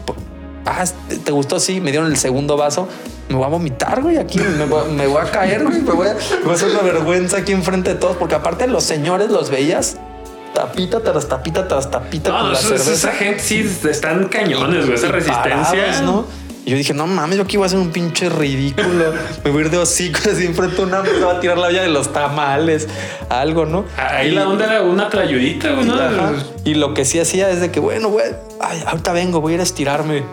ah, 0.65 0.83
¿te 1.23 1.31
gustó? 1.31 1.59
Sí, 1.59 1.81
me 1.81 1.91
dieron 1.91 2.09
el 2.11 2.17
segundo 2.17 2.57
vaso. 2.57 2.87
Me 3.29 3.35
voy 3.35 3.45
a 3.45 3.49
vomitar, 3.49 4.01
güey, 4.01 4.17
aquí 4.17 4.39
me 4.39 4.65
voy, 4.65 4.91
me 4.91 5.05
voy 5.07 5.21
a 5.21 5.29
caer, 5.31 5.63
güey. 5.63 5.81
Me 5.81 5.91
voy 5.91 6.07
a, 6.07 6.13
me 6.13 6.41
voy 6.43 6.51
a 6.51 6.55
hacer 6.55 6.69
una 6.69 6.81
vergüenza 6.81 7.37
aquí 7.37 7.51
enfrente 7.51 7.91
de 7.93 7.95
todos, 7.99 8.17
porque 8.17 8.35
aparte 8.35 8.65
los 8.67 8.83
señores 8.83 9.29
los 9.29 9.49
veías 9.51 9.97
tapita 10.53 10.99
tras 11.01 11.27
tapita 11.27 11.67
tras 11.67 11.91
tapita 11.91 12.31
No, 12.31 12.37
con 12.37 12.45
no, 12.47 12.53
la 12.53 12.59
eso- 12.59 12.69
cerveza. 12.69 12.91
esa 12.93 13.11
gente 13.11 13.39
sí 13.39 13.77
están 13.89 14.27
cañones, 14.29 14.85
güey. 14.85 14.97
Esa 14.97 15.09
resistencia. 15.09 16.01
¿no? 16.01 16.25
Y 16.69 16.73
yo 16.73 16.77
dije, 16.77 16.93
no 16.93 17.07
mames, 17.07 17.35
yo 17.37 17.43
aquí 17.45 17.57
voy 17.57 17.63
a 17.63 17.65
hacer 17.65 17.79
un 17.79 17.89
pinche 17.89 18.29
ridículo. 18.29 19.11
Me 19.43 19.49
voy 19.49 19.63
a 19.63 19.65
ir 19.65 19.71
de 19.71 19.79
hocico 19.79 20.19
así 20.31 20.45
enfrente 20.45 20.75
de 20.75 20.83
una 20.83 21.01
me 21.01 21.19
va 21.19 21.31
a 21.31 21.39
tirar 21.39 21.57
la 21.57 21.65
olla 21.69 21.81
de 21.81 21.87
los 21.89 22.13
tamales, 22.13 22.87
algo, 23.27 23.65
¿no? 23.65 23.85
Ahí 23.97 24.27
Y- 24.27 24.31
la 24.33 24.47
onda 24.47 24.65
era 24.65 24.83
una 24.83 25.09
trayudita, 25.09 25.71
y, 26.63 26.69
y 26.69 26.75
lo 26.75 26.93
que 26.93 27.05
sí 27.05 27.19
hacía 27.19 27.49
es 27.49 27.59
de 27.59 27.71
que, 27.71 27.79
bueno, 27.79 28.09
güey, 28.09 28.27
ahorita 28.85 29.13
vengo, 29.13 29.41
voy 29.41 29.53
a 29.53 29.55
ir 29.55 29.59
a 29.61 29.63
estirarme. 29.63 30.23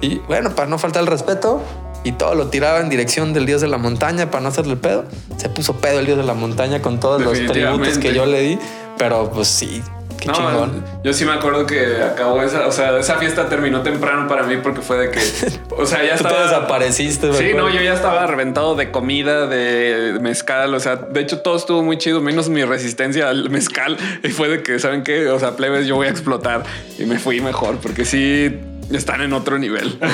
Y, 0.00 0.18
bueno, 0.18 0.54
para 0.54 0.68
no 0.68 0.78
faltar 0.78 1.02
el 1.02 1.08
respeto, 1.08 1.60
y 2.04 2.12
todo 2.12 2.36
lo 2.36 2.46
tiraba 2.46 2.78
en 2.78 2.88
dirección 2.88 3.32
del 3.32 3.44
dios 3.44 3.60
de 3.60 3.66
la 3.66 3.76
montaña 3.78 4.30
para 4.30 4.40
no 4.44 4.50
hacerle 4.50 4.76
pedo. 4.76 5.04
Se 5.36 5.48
puso 5.48 5.74
pedo 5.80 5.98
el 5.98 6.06
dios 6.06 6.16
de 6.16 6.22
la 6.22 6.34
montaña 6.34 6.80
con 6.80 7.00
todos 7.00 7.20
los 7.20 7.36
tributos 7.44 7.98
que 7.98 8.14
yo 8.14 8.24
le 8.24 8.40
di, 8.40 8.58
pero 8.98 9.32
pues 9.32 9.48
sí, 9.48 9.82
qué 10.24 10.28
No, 10.28 10.34
chingón. 10.50 10.84
yo 11.04 11.12
sí 11.12 11.24
me 11.24 11.32
acuerdo 11.32 11.66
que 11.66 12.02
acabó 12.02 12.42
esa, 12.42 12.66
o 12.66 12.72
sea, 12.72 12.98
esa 12.98 13.16
fiesta 13.16 13.48
terminó 13.48 13.82
temprano 13.82 14.26
para 14.26 14.42
mí 14.44 14.56
porque 14.62 14.80
fue 14.80 14.98
de 14.98 15.10
que, 15.10 15.20
o 15.76 15.86
sea, 15.86 16.02
ya 16.04 16.16
Tú 16.16 16.24
te 16.24 16.28
estaba 16.30 16.42
desapareciste, 16.44 17.26
me 17.28 17.34
Sí, 17.34 17.48
acuerdo. 17.50 17.68
no, 17.68 17.74
yo 17.74 17.80
ya 17.82 17.94
estaba 17.94 18.26
reventado 18.26 18.74
de 18.74 18.90
comida, 18.90 19.46
de 19.46 20.18
mezcal, 20.20 20.74
o 20.74 20.80
sea, 20.80 20.96
de 20.96 21.20
hecho 21.20 21.40
todo 21.40 21.56
estuvo 21.56 21.82
muy 21.82 21.98
chido, 21.98 22.20
menos 22.20 22.48
mi 22.48 22.64
resistencia 22.64 23.28
al 23.28 23.50
mezcal. 23.50 23.96
Y 24.22 24.28
fue 24.28 24.48
de 24.48 24.62
que, 24.62 24.78
¿saben 24.78 25.02
qué? 25.02 25.28
O 25.28 25.38
sea, 25.38 25.56
plebes, 25.56 25.86
yo 25.86 25.96
voy 25.96 26.06
a 26.06 26.10
explotar. 26.10 26.62
Y 26.98 27.04
me 27.04 27.18
fui 27.18 27.40
mejor, 27.40 27.76
porque 27.78 28.04
sí 28.04 28.54
están 28.92 29.20
en 29.22 29.32
otro 29.32 29.58
nivel. 29.58 29.98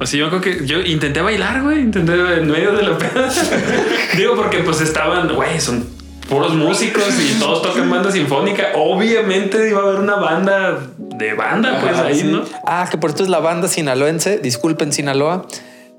O 0.00 0.06
sea, 0.06 0.18
yo 0.20 0.28
creo 0.28 0.40
que 0.40 0.66
yo 0.66 0.80
intenté 0.80 1.22
bailar, 1.22 1.62
güey. 1.62 1.80
Intenté 1.80 2.12
en 2.14 2.50
medio 2.50 2.72
de 2.72 2.82
la 2.82 2.98
peda. 2.98 3.30
Digo, 4.16 4.34
porque 4.34 4.58
pues 4.58 4.80
estaban, 4.80 5.32
güey, 5.34 5.58
son 5.60 5.86
puros 6.28 6.54
músicos 6.54 7.04
y 7.20 7.38
todos 7.38 7.62
tocan 7.62 7.90
banda 7.90 8.10
sinfónica. 8.10 8.68
Obviamente 8.76 9.68
iba 9.68 9.80
a 9.80 9.82
haber 9.84 10.00
una 10.00 10.16
banda 10.16 10.78
de 10.98 11.34
banda, 11.34 11.78
pues 11.80 11.92
Ajá, 11.92 12.06
ahí, 12.06 12.20
sí. 12.20 12.26
¿no? 12.26 12.42
Ah, 12.66 12.88
que 12.90 12.98
por 12.98 13.10
esto 13.10 13.22
es 13.22 13.28
la 13.28 13.40
banda 13.40 13.68
sinaloense. 13.68 14.38
Disculpen, 14.38 14.92
Sinaloa. 14.92 15.46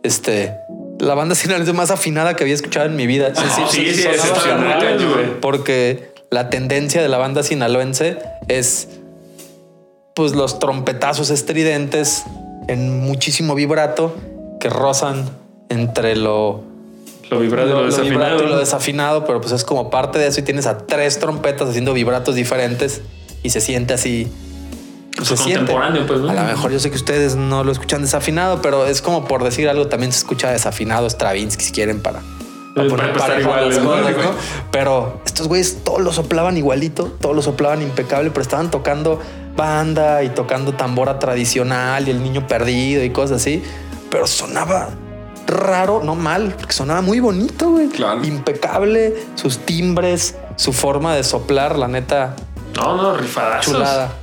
Este, 0.03 0.53
la 0.99 1.15
banda 1.15 1.35
sinaloense 1.35 1.73
más 1.73 1.91
afinada 1.91 2.35
que 2.35 2.43
había 2.43 2.55
escuchado 2.55 2.85
en 2.87 2.95
mi 2.95 3.07
vida. 3.07 3.33
Sí, 3.35 3.41
Ah, 3.45 3.67
sí, 3.69 3.93
sí, 3.93 4.03
excepcional, 4.07 4.79
cabrón, 4.79 5.13
güey. 5.13 5.39
Porque 5.41 6.11
la 6.31 6.49
tendencia 6.49 7.01
de 7.01 7.09
la 7.09 7.17
banda 7.17 7.43
sinaloense 7.43 8.17
es 8.47 8.89
pues 10.15 10.33
los 10.33 10.59
trompetazos 10.59 11.29
estridentes 11.29 12.23
en 12.67 13.01
muchísimo 13.01 13.53
vibrato 13.53 14.15
que 14.59 14.69
rozan 14.69 15.29
entre 15.69 16.15
lo 16.15 16.63
Lo 17.35 17.41
vibrado 17.41 17.67
y 17.67 17.71
lo, 17.71 17.79
lo 17.81 17.85
desafinado. 17.85 18.19
vibrato 18.19 18.43
y 18.43 18.47
lo 18.47 18.57
desafinado, 18.57 19.25
pero 19.25 19.41
pues 19.41 19.53
es 19.53 19.63
como 19.63 19.89
parte 19.89 20.19
de 20.19 20.27
eso 20.27 20.39
y 20.39 20.43
tienes 20.43 20.65
a 20.65 20.77
tres 20.77 21.19
trompetas 21.19 21.69
haciendo 21.69 21.93
vibratos 21.93 22.35
diferentes 22.35 23.01
y 23.43 23.49
se 23.51 23.61
siente 23.61 23.93
así. 23.93 24.27
Pues 25.15 25.29
se 25.29 25.37
siente. 25.37 25.59
contemporáneo, 25.71 26.05
pues, 26.07 26.19
¿no? 26.19 26.29
A 26.29 26.33
lo 26.33 26.43
mejor 26.43 26.71
yo 26.71 26.79
sé 26.79 26.89
que 26.89 26.97
ustedes 26.97 27.35
no 27.37 27.63
lo 27.63 27.71
escuchan 27.71 28.01
desafinado, 28.01 28.61
pero 28.61 28.85
es 28.85 29.01
como 29.01 29.27
por 29.27 29.43
decir 29.43 29.69
algo, 29.69 29.87
también 29.87 30.11
se 30.11 30.17
escucha 30.19 30.51
desafinado 30.51 31.09
Stravinsky 31.09 31.63
si 31.63 31.71
quieren 31.71 32.01
para, 32.01 32.19
para 32.75 32.87
Eh, 32.87 32.89
poner 32.89 33.13
para 33.13 33.39
igual. 33.39 33.69
Pero 34.71 35.21
estos 35.25 35.47
güeyes 35.47 35.83
todos 35.85 36.01
lo 36.01 36.11
soplaban 36.11 36.57
igualito, 36.57 37.15
todos 37.21 37.33
lo 37.33 37.41
soplaban 37.41 37.81
impecable, 37.81 38.29
pero 38.29 38.41
estaban 38.41 38.69
tocando 38.69 39.21
banda 39.55 40.21
y 40.23 40.29
tocando 40.29 40.73
tambora 40.73 41.17
tradicional 41.17 42.09
y 42.09 42.11
el 42.11 42.21
niño 42.21 42.45
perdido 42.45 43.01
y 43.01 43.09
cosas 43.11 43.37
así, 43.39 43.63
pero 44.11 44.27
sonaba 44.27 44.89
raro, 45.47 46.01
no 46.03 46.15
mal, 46.15 46.55
porque 46.57 46.73
sonaba 46.73 47.01
muy 47.01 47.19
bonito, 47.19 47.71
güey. 47.71 47.89
Claro. 47.89 48.23
Impecable, 48.23 49.13
sus 49.35 49.59
timbres, 49.59 50.35
su 50.55 50.73
forma 50.73 51.15
de 51.15 51.23
soplar, 51.23 51.77
la 51.77 51.87
neta, 51.87 52.35
No, 52.75 52.95
no, 52.97 53.17
rifadazos. 53.17 53.73
chulada. 53.73 54.13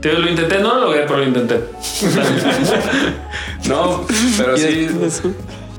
Tío, 0.00 0.18
lo 0.18 0.30
intenté, 0.30 0.58
no 0.60 0.76
lo 0.76 0.86
logré, 0.86 1.02
pero 1.02 1.18
lo 1.18 1.24
intenté. 1.24 1.60
No, 3.68 4.06
pero 4.38 4.56
sí. 4.56 4.88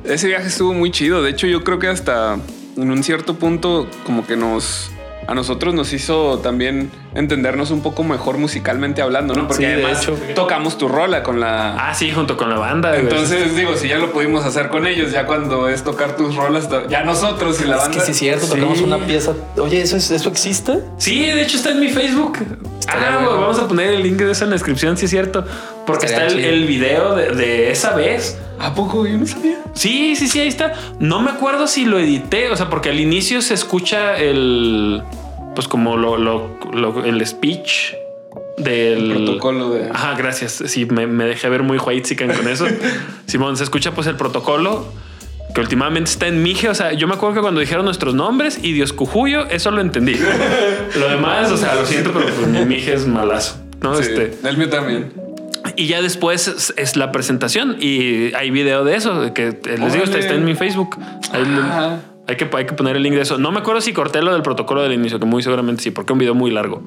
Ese 0.03 0.27
viaje 0.27 0.47
estuvo 0.47 0.73
muy 0.73 0.91
chido. 0.91 1.23
De 1.23 1.31
hecho, 1.31 1.47
yo 1.47 1.63
creo 1.63 1.79
que 1.79 1.87
hasta 1.87 2.37
en 2.77 2.91
un 2.91 3.03
cierto 3.03 3.35
punto, 3.35 3.87
como 4.05 4.25
que 4.25 4.35
nos. 4.37 4.91
A 5.27 5.35
nosotros 5.35 5.73
nos 5.73 5.93
hizo 5.93 6.39
también 6.39 6.91
entendernos 7.13 7.71
un 7.71 7.81
poco 7.81 8.03
mejor 8.03 8.37
musicalmente 8.37 9.01
hablando, 9.01 9.33
¿no? 9.35 9.47
Porque 9.47 9.63
Sí, 9.65 9.69
de 9.69 9.73
además 9.85 10.03
hecho. 10.03 10.17
tocamos 10.35 10.77
tu 10.77 10.87
rola 10.87 11.23
con 11.23 11.39
la. 11.39 11.75
Ah, 11.89 11.93
sí, 11.93 12.11
junto 12.11 12.35
con 12.35 12.49
la 12.49 12.57
banda. 12.57 12.89
güey. 12.89 13.01
Entonces, 13.01 13.55
digo, 13.55 13.75
si 13.77 13.87
ya 13.87 13.97
lo 13.97 14.11
pudimos 14.11 14.43
hacer 14.45 14.69
con 14.69 14.87
ellos, 14.87 15.11
ya 15.11 15.25
cuando 15.27 15.69
es 15.69 15.83
tocar 15.83 16.17
tus 16.17 16.35
rolas, 16.35 16.67
ya 16.89 17.03
nosotros 17.03 17.61
y 17.61 17.65
la 17.65 17.75
Es 17.75 17.81
banda. 17.83 17.97
que 17.99 18.03
sí 18.05 18.11
es 18.11 18.17
cierto, 18.17 18.45
Sí. 18.47 18.53
tocamos 18.55 18.81
una 18.81 18.97
pieza. 18.97 19.33
Oye, 19.57 19.81
¿eso, 19.81 19.95
es- 19.97 20.11
eso 20.11 20.27
existe? 20.29 20.79
Sí, 20.97 21.21
de 21.25 21.41
hecho 21.43 21.55
está 21.57 21.69
en 21.71 21.79
mi 21.79 21.89
Facebook. 21.89 22.39
Estaría 22.79 23.13
Ah, 23.13 23.17
bueno. 23.23 23.41
vamos 23.41 23.59
a 23.59 23.67
poner 23.67 23.93
el 23.93 24.03
link 24.03 24.17
de 24.17 24.31
eso 24.31 24.43
en 24.43 24.49
la 24.49 24.55
descripción, 24.55 24.97
si 24.97 25.05
es 25.05 25.11
cierto. 25.11 25.45
Porque 25.85 26.07
Estaría 26.07 26.27
está 26.27 26.49
el 26.49 26.65
video 26.65 27.15
de, 27.15 27.29
de 27.35 27.71
esa 27.71 27.93
vez. 27.95 28.37
¿A 28.59 28.73
poco? 28.73 29.05
Yo 29.07 29.17
no 29.17 29.25
sabía. 29.25 29.59
Sí, 29.73 30.15
sí, 30.15 30.27
sí, 30.27 30.39
ahí 30.39 30.47
está. 30.47 30.73
No 30.99 31.21
me 31.21 31.31
acuerdo 31.31 31.67
si 31.67 31.85
lo 31.85 31.97
edité, 31.99 32.49
o 32.49 32.55
sea, 32.57 32.69
porque 32.69 32.89
al 32.89 32.99
inicio 32.99 33.41
se 33.41 33.53
escucha 33.53 34.17
el, 34.17 35.01
pues 35.55 35.67
como 35.67 35.97
lo, 35.97 36.17
lo- 36.17 36.57
lo- 36.73 37.05
el 37.05 37.25
speech 37.25 37.93
del 38.57 39.11
El 39.11 39.23
protocolo 39.25 39.69
de. 39.71 39.89
Ajá, 39.89 40.13
gracias. 40.15 40.61
Sí, 40.67 40.85
me, 40.85 41.07
me 41.07 41.25
dejé 41.25 41.49
ver 41.49 41.63
muy 41.63 41.77
white 41.77 42.15
con 42.15 42.47
eso. 42.47 42.65
Simón, 43.27 43.57
se 43.57 43.63
escucha 43.63 43.91
pues 43.93 44.07
el 44.07 44.15
protocolo. 44.17 44.85
que 45.55 45.61
últimamente 45.61 46.09
está 46.11 46.27
en 46.27 46.43
Mije. 46.43 46.69
O 46.69 46.75
sea, 46.75 46.93
yo 46.93 47.07
me 47.07 47.13
acuerdo 47.15 47.35
que 47.35 47.41
cuando 47.41 47.59
dijeron 47.61 47.85
nuestros 47.85 48.13
nombres 48.13 48.59
y 48.61 48.73
Dios 48.73 48.93
Cujuyo, 48.93 49.47
eso 49.49 49.71
lo 49.71 49.81
entendí. 49.81 50.15
lo 50.99 51.09
demás, 51.09 51.51
o 51.51 51.57
sea, 51.57 51.75
lo 51.75 51.85
siento, 51.85 52.11
pero 52.13 52.25
pues 52.25 52.47
mi 52.47 52.65
Mije 52.65 52.93
es 52.93 53.07
malazo. 53.07 53.57
¿no? 53.81 53.95
Sí, 53.95 54.03
Este, 54.03 54.37
el 54.47 54.57
mío 54.57 54.69
también. 54.69 55.11
Y 55.81 55.87
ya 55.87 55.99
después 55.99 56.47
es, 56.47 56.73
es 56.77 56.95
la 56.95 57.11
presentación 57.11 57.75
y 57.79 58.35
hay 58.35 58.51
video 58.51 58.83
de 58.83 58.95
eso, 58.95 59.19
de 59.19 59.33
que 59.33 59.59
les 59.63 59.93
digo, 59.93 60.05
está, 60.05 60.19
en 60.19 60.45
mi 60.45 60.53
Facebook. 60.53 60.95
Ahí 61.31 61.43
hay, 62.27 62.35
que, 62.35 62.47
hay 62.55 62.65
que 62.67 62.73
poner 62.73 62.97
el 62.97 63.01
link 63.01 63.15
de 63.15 63.21
eso. 63.21 63.39
No 63.39 63.51
me 63.51 63.61
acuerdo 63.61 63.81
si 63.81 63.91
corté 63.91 64.21
lo 64.21 64.31
del 64.31 64.43
protocolo 64.43 64.83
del 64.83 64.93
inicio, 64.93 65.19
que 65.19 65.25
muy 65.25 65.41
seguramente 65.41 65.81
sí, 65.81 65.89
porque 65.89 66.11
es 66.11 66.13
un 66.13 66.19
video 66.19 66.35
muy 66.35 66.51
largo. 66.51 66.83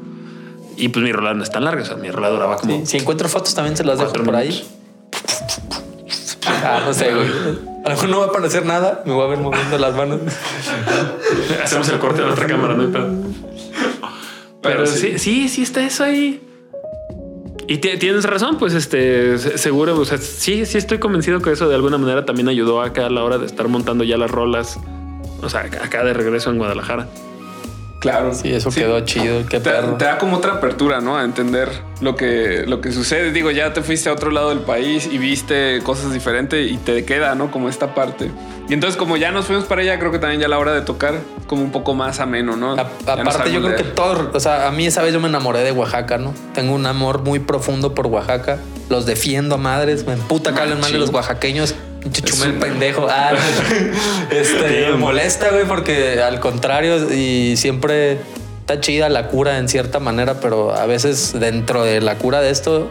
Y 0.77 0.91
pues 0.91 1.05
mi 1.05 1.11
rola 1.11 1.35
no 1.35 1.43
es 1.43 1.51
tan 1.51 1.65
larga, 1.65 1.83
o 1.83 1.85
sea, 1.85 1.97
mi 1.97 2.09
rola 2.13 2.29
duraba 2.29 2.57
como... 2.57 2.73
Sí, 2.73 2.87
si 2.87 2.99
encuentro 2.99 3.29
fotos 3.29 3.53
también 3.53 3.77
se 3.77 3.83
las 3.83 3.99
dejo 3.99 4.13
por 4.13 4.37
ahí. 4.37 4.65
Ah, 6.47 6.83
no 6.87 6.95
sé, 6.95 7.13
güey. 7.13 7.27
A 7.85 7.89
lo 7.89 7.95
mejor 7.97 8.09
no 8.11 8.19
va 8.19 8.27
a 8.27 8.29
aparecer 8.29 8.65
nada. 8.65 9.03
Me 9.05 9.13
voy 9.13 9.25
a 9.25 9.27
ver 9.27 9.39
moviendo 9.39 9.77
las 9.77 9.97
manos. 9.97 10.21
Hacemos 11.65 11.89
el 11.89 11.99
corte 11.99 12.21
de 12.21 12.29
la 12.29 12.35
otra 12.35 12.47
cámara, 12.47 12.75
no 12.75 12.83
hay 12.83 12.89
pedo. 12.89 13.11
Pero, 14.63 14.85
Pero 14.85 14.87
sí. 14.87 15.19
sí, 15.19 15.49
sí 15.49 15.63
está 15.65 15.83
eso 15.85 16.05
ahí. 16.05 16.41
Y 17.67 17.79
ti- 17.79 17.97
tienes 17.99 18.25
razón, 18.25 18.59
pues 18.59 18.75
este 18.75 19.39
se- 19.39 19.57
seguro, 19.59 19.99
o 19.99 20.05
sea, 20.05 20.19
sí, 20.19 20.67
sí 20.67 20.77
estoy 20.79 20.99
convencido 20.99 21.41
que 21.41 21.51
eso 21.53 21.69
de 21.69 21.75
alguna 21.75 21.97
manera 21.99 22.25
también 22.27 22.49
ayudó 22.49 22.83
acá 22.83 23.07
a 23.07 23.11
la 23.11 23.25
hora 23.25 23.39
de 23.39 23.47
estar 23.47 23.69
montando 23.69 24.05
ya 24.05 24.17
las 24.19 24.31
rolas. 24.31 24.79
O 25.43 25.49
sea, 25.49 25.61
acá 25.61 26.05
de 26.05 26.13
regreso 26.13 26.51
en 26.51 26.59
Guadalajara. 26.59 27.09
Claro. 28.05 28.35
Sí, 28.35 28.53
eso 28.53 28.69
quedó 28.71 29.01
chido. 29.01 29.47
Qué 29.49 29.61
Te, 29.61 29.71
perro. 29.71 29.95
te 29.95 30.05
da 30.05 30.19
como 30.19 30.37
otra 30.37 30.53
apertura, 30.53 31.01
¿no? 31.01 31.17
A 31.17 31.25
entender 31.25 31.71
lo 32.03 32.17
que, 32.17 32.65
lo 32.67 32.83
que 32.83 32.93
sucede. 32.93 33.33
Digo, 33.33 33.51
ya 33.51 33.73
te 33.73 33.81
fuiste 33.81 34.11
a 34.11 34.13
otro 34.13 34.31
lado 34.31 34.51
del 34.51 34.59
país 34.59 35.09
y 35.11 35.17
viste 35.17 35.81
cosas 35.83 36.13
diferentes 36.13 36.71
y 36.71 36.77
te 36.77 37.07
queda, 37.07 37.35
¿no? 37.35 37.51
Como 37.51 37.71
esta 37.71 37.95
parte. 37.95 38.31
Y 38.69 38.75
entonces, 38.75 38.99
como 38.99 39.17
ya 39.17 39.31
nos 39.31 39.47
fuimos 39.47 39.65
para 39.65 39.81
allá, 39.81 39.99
creo 39.99 40.13
que 40.13 40.19
también 40.19 40.39
ya 40.39 40.49
la 40.49 40.59
hora 40.59 40.73
de 40.75 40.83
tocar, 40.83 41.15
como 41.47 41.63
un 41.63 41.73
poco 41.73 41.95
más 41.95 42.21
ameno, 42.21 42.57
¿no? 42.57 42.73
A- 42.75 42.81
aparte, 43.07 43.51
yo 43.51 43.63
creo 43.63 43.75
que 43.75 43.85
todo, 43.85 44.31
o 44.35 44.41
sea, 44.41 44.69
a 44.69 44.71
mí 44.71 44.87
esa 44.87 45.03
vez 45.03 45.15
yo 45.15 45.21
me 45.21 45.29
enamoré 45.29 45.61
de 45.61 45.73
Oaxaca, 45.73 46.19
¿no? 46.19 46.35
Tengo 46.53 46.75
un 46.75 46.85
amor 46.85 47.23
muy 47.23 47.39
profundo 47.39 47.95
por 47.95 48.07
Oaxaca. 48.09 48.59
Los 48.91 49.07
defiendo 49.07 49.55
a 49.55 49.59
madres. 49.59 50.07
Me 50.07 50.13
emputa 50.13 50.53
que 50.55 50.61
hablen 50.61 50.79
mal 50.79 50.93
de 50.93 50.99
los 50.99 51.09
oaxaqueños. 51.09 51.75
Chumel 52.13 52.53
un- 52.55 52.61
pendejo. 52.61 53.07
Ah, 53.11 53.33
este, 54.31 54.89
me 54.91 54.97
molesta, 54.97 55.51
güey, 55.51 55.65
porque 55.65 56.21
al 56.23 56.41
contrario, 56.41 57.13
y 57.13 57.57
siempre 57.57 58.19
está 58.61 58.81
chida 58.81 59.09
la 59.09 59.29
cura 59.29 59.59
en 59.59 59.69
cierta 59.69 60.01
manera, 60.01 60.41
pero 60.41 60.75
a 60.75 60.87
veces 60.87 61.39
dentro 61.39 61.85
de 61.85 62.01
la 62.01 62.17
cura 62.17 62.41
de 62.41 62.51
esto 62.51 62.91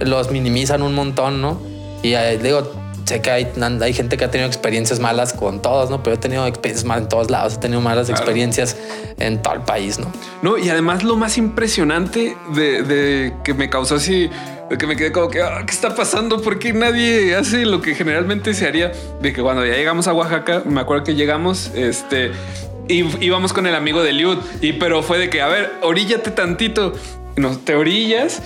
los 0.00 0.30
minimizan 0.30 0.82
un 0.82 0.94
montón, 0.94 1.40
¿no? 1.40 1.60
Y 2.02 2.14
eh, 2.14 2.38
digo, 2.42 2.72
sé 3.04 3.20
que 3.20 3.30
hay, 3.30 3.48
hay 3.80 3.92
gente 3.94 4.16
que 4.16 4.24
ha 4.24 4.30
tenido 4.30 4.48
experiencias 4.48 4.98
malas 5.00 5.32
con 5.32 5.62
todos, 5.62 5.90
¿no? 5.90 6.02
Pero 6.02 6.16
he 6.16 6.18
tenido 6.18 6.46
experiencias 6.46 6.84
malas 6.84 7.04
en 7.04 7.08
todos 7.08 7.30
lados, 7.30 7.54
he 7.54 7.58
tenido 7.58 7.80
malas 7.80 8.06
Claro. 8.08 8.20
experiencias 8.20 8.76
en 9.18 9.40
todo 9.42 9.54
el 9.54 9.60
país, 9.62 9.98
¿no? 9.98 10.12
No, 10.42 10.58
y 10.58 10.68
además 10.68 11.02
lo 11.04 11.16
más 11.16 11.38
impresionante 11.38 12.36
de, 12.54 12.82
de 12.82 13.32
que 13.44 13.54
me 13.54 13.70
causó 13.70 13.94
así, 13.96 14.28
que 14.78 14.86
me 14.86 14.96
quedé 14.96 15.12
como 15.12 15.28
que, 15.28 15.42
"Ah, 15.42 15.62
¿qué 15.64 15.72
está 15.72 15.94
pasando? 15.94 16.42
¿Por 16.42 16.58
qué 16.58 16.72
nadie 16.72 17.34
hace 17.34 17.64
lo 17.64 17.80
que 17.80 17.94
generalmente 17.94 18.52
se 18.54 18.66
haría? 18.66 18.92
De 19.20 19.32
que 19.32 19.40
cuando 19.42 19.64
ya 19.64 19.74
llegamos 19.74 20.08
a 20.08 20.12
Oaxaca, 20.12 20.62
me 20.64 20.80
acuerdo 20.80 21.04
que 21.04 21.14
llegamos, 21.14 21.70
este, 21.74 22.32
y 22.88 23.04
íbamos 23.24 23.52
con 23.52 23.66
el 23.66 23.74
amigo 23.74 24.02
de 24.02 24.12
Liud, 24.12 24.38
y 24.60 24.74
pero 24.74 25.02
fue 25.02 25.18
de 25.18 25.30
que, 25.30 25.40
a 25.40 25.48
ver, 25.48 25.72
oríllate 25.82 26.30
tantito, 26.30 26.92
no, 27.36 27.56
te 27.58 27.74
orillas. 27.74 28.42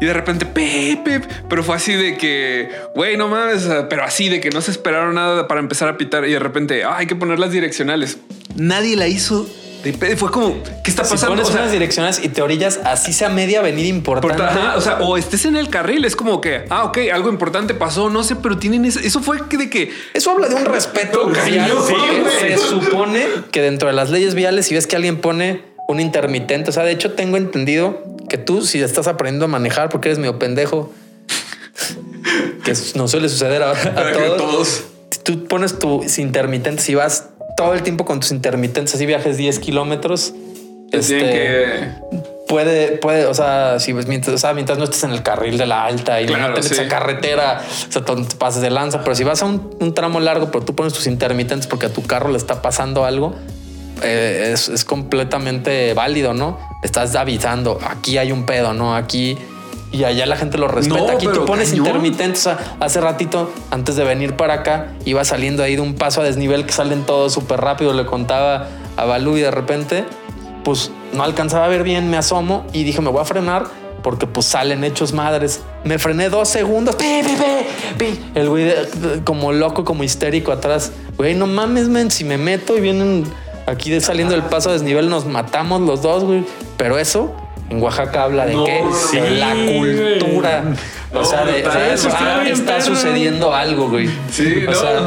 Y 0.00 0.04
de 0.04 0.12
repente, 0.12 0.44
Pepe, 0.44 1.22
pero 1.48 1.64
fue 1.64 1.76
así 1.76 1.94
de 1.94 2.18
que, 2.18 2.68
güey, 2.94 3.16
no 3.16 3.28
mames, 3.28 3.66
pero 3.88 4.04
así 4.04 4.28
de 4.28 4.40
que 4.40 4.50
no 4.50 4.60
se 4.60 4.70
esperaron 4.70 5.14
nada 5.14 5.48
para 5.48 5.58
empezar 5.60 5.88
a 5.88 5.96
pitar 5.96 6.26
y 6.28 6.32
de 6.32 6.38
repente, 6.38 6.84
"Ah, 6.84 6.98
hay 6.98 7.06
que 7.06 7.16
poner 7.16 7.38
las 7.38 7.50
direccionales. 7.50 8.18
Nadie 8.56 8.94
la 8.94 9.08
hizo. 9.08 9.48
Fue 9.92 10.30
como, 10.30 10.62
¿qué 10.82 10.90
está 10.90 11.04
Si 11.04 11.10
pasando? 11.10 11.34
pones 11.34 11.48
O 11.48 11.52
sea, 11.52 11.62
unas 11.62 11.72
direcciones 11.72 12.22
y 12.22 12.28
te 12.28 12.42
orillas, 12.42 12.80
así 12.84 13.12
sea 13.12 13.28
media 13.28 13.60
avenida 13.60 13.88
importante. 13.88 14.42
Ajá, 14.42 14.76
o 14.76 14.80
sea, 14.80 14.98
o 15.00 15.16
estés 15.16 15.44
en 15.44 15.56
el 15.56 15.68
carril, 15.68 16.04
es 16.04 16.16
como 16.16 16.40
que, 16.40 16.64
ah, 16.70 16.84
ok, 16.84 16.98
algo 17.12 17.28
importante 17.28 17.74
pasó, 17.74 18.10
no 18.10 18.22
sé, 18.22 18.36
pero 18.36 18.58
tienen 18.58 18.84
eso, 18.84 19.00
eso 19.00 19.20
fue 19.20 19.38
de 19.50 19.70
que 19.70 19.90
Eso 20.14 20.30
habla 20.30 20.48
de 20.48 20.54
un 20.54 20.64
respeto 20.64 21.26
vial, 21.26 21.72
sí, 21.86 21.94
se 22.40 22.58
supone 22.58 23.26
que 23.50 23.62
dentro 23.62 23.88
de 23.88 23.94
las 23.94 24.10
leyes 24.10 24.34
viales, 24.34 24.66
si 24.66 24.74
ves 24.74 24.86
que 24.86 24.96
alguien 24.96 25.20
pone 25.20 25.62
un 25.88 26.00
intermitente, 26.00 26.70
o 26.70 26.72
sea, 26.72 26.82
de 26.82 26.92
hecho 26.92 27.12
tengo 27.12 27.36
entendido 27.36 28.02
que 28.28 28.38
tú, 28.38 28.62
si 28.62 28.80
estás 28.82 29.06
aprendiendo 29.06 29.44
a 29.44 29.48
manejar 29.48 29.88
porque 29.88 30.08
eres 30.08 30.18
medio 30.18 30.38
pendejo, 30.38 30.92
que 32.64 32.74
no 32.94 33.06
suele 33.08 33.28
suceder 33.28 33.62
a, 33.62 33.70
a 33.70 34.12
todos, 34.12 34.36
todos. 34.36 34.84
tú 35.22 35.46
pones 35.46 35.78
tus 35.78 36.18
intermitentes, 36.18 36.84
si 36.84 36.94
vas 36.94 37.28
todo 37.56 37.74
el 37.74 37.82
tiempo 37.82 38.04
con 38.04 38.20
tus 38.20 38.30
intermitentes, 38.32 38.94
así 38.94 39.06
viajes 39.06 39.36
10 39.36 39.58
kilómetros, 39.58 40.34
este, 40.92 41.18
que 41.18 41.88
puede, 42.46 42.98
puede, 42.98 43.26
o 43.26 43.34
sea, 43.34 43.78
si 43.80 43.92
mientras, 43.94 44.34
o 44.34 44.38
sea, 44.38 44.52
mientras 44.54 44.78
no 44.78 44.84
estés 44.84 45.02
en 45.04 45.10
el 45.10 45.22
carril 45.22 45.58
de 45.58 45.66
la 45.66 45.84
alta 45.84 46.20
y 46.20 46.26
Claro, 46.26 46.48
no 46.48 46.54
te 46.54 46.62
metes 46.62 46.76
sí. 46.76 46.84
a 46.84 46.88
carretera, 46.88 47.62
o 47.88 47.92
sea, 47.92 48.04
te 48.04 48.36
pases 48.36 48.62
de 48.62 48.70
lanza, 48.70 49.02
pero 49.02 49.14
si 49.14 49.24
vas 49.24 49.42
a 49.42 49.46
un, 49.46 49.76
un 49.80 49.94
tramo 49.94 50.20
largo, 50.20 50.50
pero 50.50 50.64
tú 50.64 50.74
pones 50.74 50.92
tus 50.92 51.06
intermitentes 51.06 51.66
porque 51.66 51.86
a 51.86 51.92
tu 51.92 52.02
carro 52.02 52.30
le 52.30 52.38
está 52.38 52.62
pasando 52.62 53.04
algo, 53.04 53.34
eh, 54.02 54.50
es, 54.52 54.68
es 54.68 54.84
completamente 54.84 55.94
válido, 55.94 56.34
¿no? 56.34 56.58
Estás 56.82 57.14
avisando, 57.16 57.78
aquí 57.82 58.18
hay 58.18 58.32
un 58.32 58.44
pedo, 58.44 58.74
¿no? 58.74 58.94
Aquí 58.94 59.38
y 59.92 60.04
allá 60.04 60.26
la 60.26 60.36
gente 60.36 60.58
lo 60.58 60.68
respeta. 60.68 61.00
No, 61.00 61.10
aquí 61.10 61.26
tú 61.26 61.44
pones 61.44 61.70
cañón. 61.70 61.86
intermitentes. 61.86 62.46
O 62.46 62.50
sea, 62.50 62.76
hace 62.80 63.00
ratito, 63.00 63.52
antes 63.70 63.96
de 63.96 64.04
venir 64.04 64.36
para 64.36 64.54
acá, 64.54 64.92
iba 65.04 65.24
saliendo 65.24 65.62
ahí 65.62 65.76
de 65.76 65.82
un 65.82 65.94
paso 65.94 66.20
a 66.20 66.24
desnivel 66.24 66.66
que 66.66 66.72
salen 66.72 67.04
todos 67.04 67.32
súper 67.32 67.60
rápido. 67.60 67.92
Le 67.92 68.06
contaba 68.06 68.68
a 68.96 69.04
Balú 69.04 69.36
y 69.36 69.40
de 69.40 69.50
repente, 69.50 70.04
pues 70.64 70.90
no 71.12 71.22
alcanzaba 71.22 71.66
a 71.66 71.68
ver 71.68 71.82
bien, 71.82 72.10
me 72.10 72.16
asomo 72.16 72.66
y 72.72 72.84
dije, 72.84 73.00
me 73.00 73.10
voy 73.10 73.22
a 73.22 73.24
frenar 73.24 73.66
porque 74.02 74.26
pues 74.26 74.46
salen 74.46 74.84
hechos 74.84 75.12
madres. 75.12 75.62
Me 75.84 75.98
frené 75.98 76.28
dos 76.28 76.48
segundos. 76.48 76.94
Pi, 76.96 77.22
pi, 77.24 77.32
pi, 77.36 78.04
pi. 78.04 78.20
El 78.34 78.48
güey 78.48 78.72
como 79.24 79.52
loco, 79.52 79.84
como 79.84 80.04
histérico 80.04 80.52
atrás. 80.52 80.92
Güey, 81.16 81.34
no 81.34 81.46
mames, 81.46 81.88
men, 81.88 82.10
si 82.10 82.24
me 82.24 82.38
meto 82.38 82.76
y 82.76 82.80
vienen 82.80 83.24
aquí 83.66 83.90
de 83.90 84.00
saliendo 84.00 84.34
del 84.34 84.44
paso 84.44 84.70
a 84.70 84.74
desnivel, 84.74 85.08
nos 85.08 85.26
matamos 85.26 85.80
los 85.80 86.02
dos, 86.02 86.24
güey. 86.24 86.44
Pero 86.76 86.98
eso 86.98 87.34
en 87.70 87.82
Oaxaca 87.82 88.22
habla 88.24 88.46
de 88.46 88.54
No, 88.54 88.64
qué? 88.64 88.82
sí, 89.10 89.18
de 89.18 89.30
la 89.30 89.52
cultura. 89.54 90.64
O 91.12 91.24
sea, 91.24 91.44
de, 91.44 91.62
No, 91.62 91.70
de 91.72 91.94
eso 91.94 92.08
está 92.08 92.36
ah, 92.40 92.48
está 92.48 92.80
sucediendo 92.80 93.54
algo, 93.54 93.88
güey. 93.88 94.08
Sí, 94.30 94.64
o 94.66 94.70
no. 94.70 94.76
sea, 94.76 95.00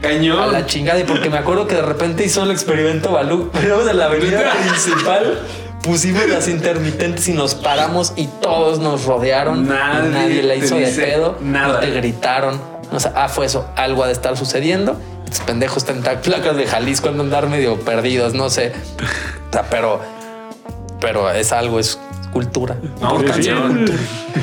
cañón. 0.00 0.40
a 0.40 0.46
la 0.46 0.66
chingada. 0.66 1.00
Y 1.00 1.04
porque 1.04 1.30
me 1.30 1.38
acuerdo 1.38 1.66
que 1.66 1.74
de 1.76 1.82
repente 1.82 2.24
hizo 2.24 2.42
el 2.42 2.50
experimento 2.50 3.12
Balú. 3.12 3.50
Pero 3.60 3.88
en 3.88 3.96
la 3.98 4.06
avenida 4.06 4.52
principal 4.68 5.40
pusimos 5.82 6.28
las 6.28 6.48
intermitentes 6.48 7.28
y 7.28 7.32
nos 7.32 7.54
paramos 7.54 8.12
y 8.16 8.26
todos 8.26 8.78
nos 8.78 9.04
rodearon. 9.04 9.66
Nadie 9.68 10.10
nadie 10.10 10.42
la 10.42 10.54
hizo 10.56 10.76
de 10.76 10.88
pedo. 10.88 11.38
nada. 11.40 11.74
No 11.74 11.78
te 11.80 11.90
gritaron. 11.90 12.60
O 12.92 13.00
sea, 13.00 13.12
ah, 13.16 13.28
fue 13.28 13.46
eso. 13.46 13.68
Algo 13.76 14.02
ha 14.04 14.06
de 14.06 14.12
estar 14.12 14.36
sucediendo. 14.36 14.96
Estos 15.24 15.40
pendejos 15.40 15.78
están 15.78 15.96
en 15.98 16.20
placas 16.20 16.56
de 16.56 16.66
Jalisco 16.66 17.10
de 17.10 17.20
andar 17.20 17.48
medio 17.48 17.78
perdidos, 17.80 18.32
no 18.32 18.48
sé. 18.48 18.72
O 19.50 19.52
sea, 19.52 19.64
pero, 19.68 20.00
pero 21.00 21.30
es 21.30 21.52
algo, 21.52 21.78
es 21.78 21.98
cultura. 22.32 22.76
No, 23.00 23.18
Sí. 23.40 23.50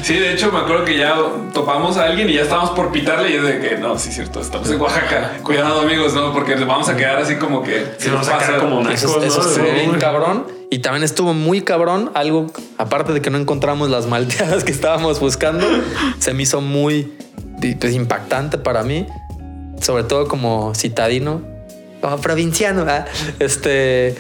Sí, 0.04 0.14
de 0.20 0.34
hecho 0.34 0.52
me 0.52 0.60
acuerdo 0.60 0.86
que 0.86 0.98
ya 0.98 1.16
topamos 1.54 1.98
a 1.98 2.06
alguien 2.06 2.30
y 2.30 2.34
ya 2.34 2.42
estábamos 2.44 2.72
por 2.72 2.92
pitarle 2.92 3.30
y 3.30 3.34
yo 3.34 3.44
de 3.44 3.60
que 3.60 3.78
no, 3.78 3.98
sí 3.98 4.10
es 4.10 4.16
cierto, 4.16 4.40
estamos 4.42 4.70
en 4.70 4.80
Oaxaca. 4.80 5.38
Cuidado 5.44 5.82
amigos, 5.82 6.14
no, 6.14 6.32
porque 6.34 6.56
nos 6.56 6.68
vamos 6.68 6.90
a 6.90 6.96
quedar 6.98 7.18
así 7.18 7.36
como 7.36 7.64
que 7.64 7.86
Sí, 7.98 8.10
vamos 8.10 8.28
a 8.28 8.38
quedar 8.38 8.60
como 8.60 8.82
Eso, 8.90 9.08
nacos, 9.08 9.24
eso 9.24 9.42
¿no? 9.42 9.50
estuvo 9.50 9.66
Sí. 9.66 9.72
bien 9.74 9.92
cabrón. 10.00 10.46
Y 10.70 10.80
también 10.80 11.04
estuvo 11.04 11.34
muy 11.34 11.62
cabrón. 11.62 12.12
Algo, 12.16 12.48
aparte 12.78 13.14
de 13.14 13.22
que 13.22 13.30
no 13.30 13.38
encontramos 13.38 13.90
las 13.90 14.08
malteadas 14.08 14.64
que 14.64 14.72
estábamos 14.72 15.20
buscando, 15.20 15.66
se 16.20 16.34
me 16.34 16.44
hizo 16.44 16.62
muy 16.62 17.14
pues, 17.80 17.94
impactante 17.94 18.58
para 18.58 18.84
mí. 18.84 19.06
Sobre 19.82 20.04
todo 20.04 20.28
como 20.28 20.74
citadino, 20.76 21.42
como 22.02 22.18
provinciano. 22.18 22.82
¿verdad? 22.86 23.08
Este, 23.40 24.16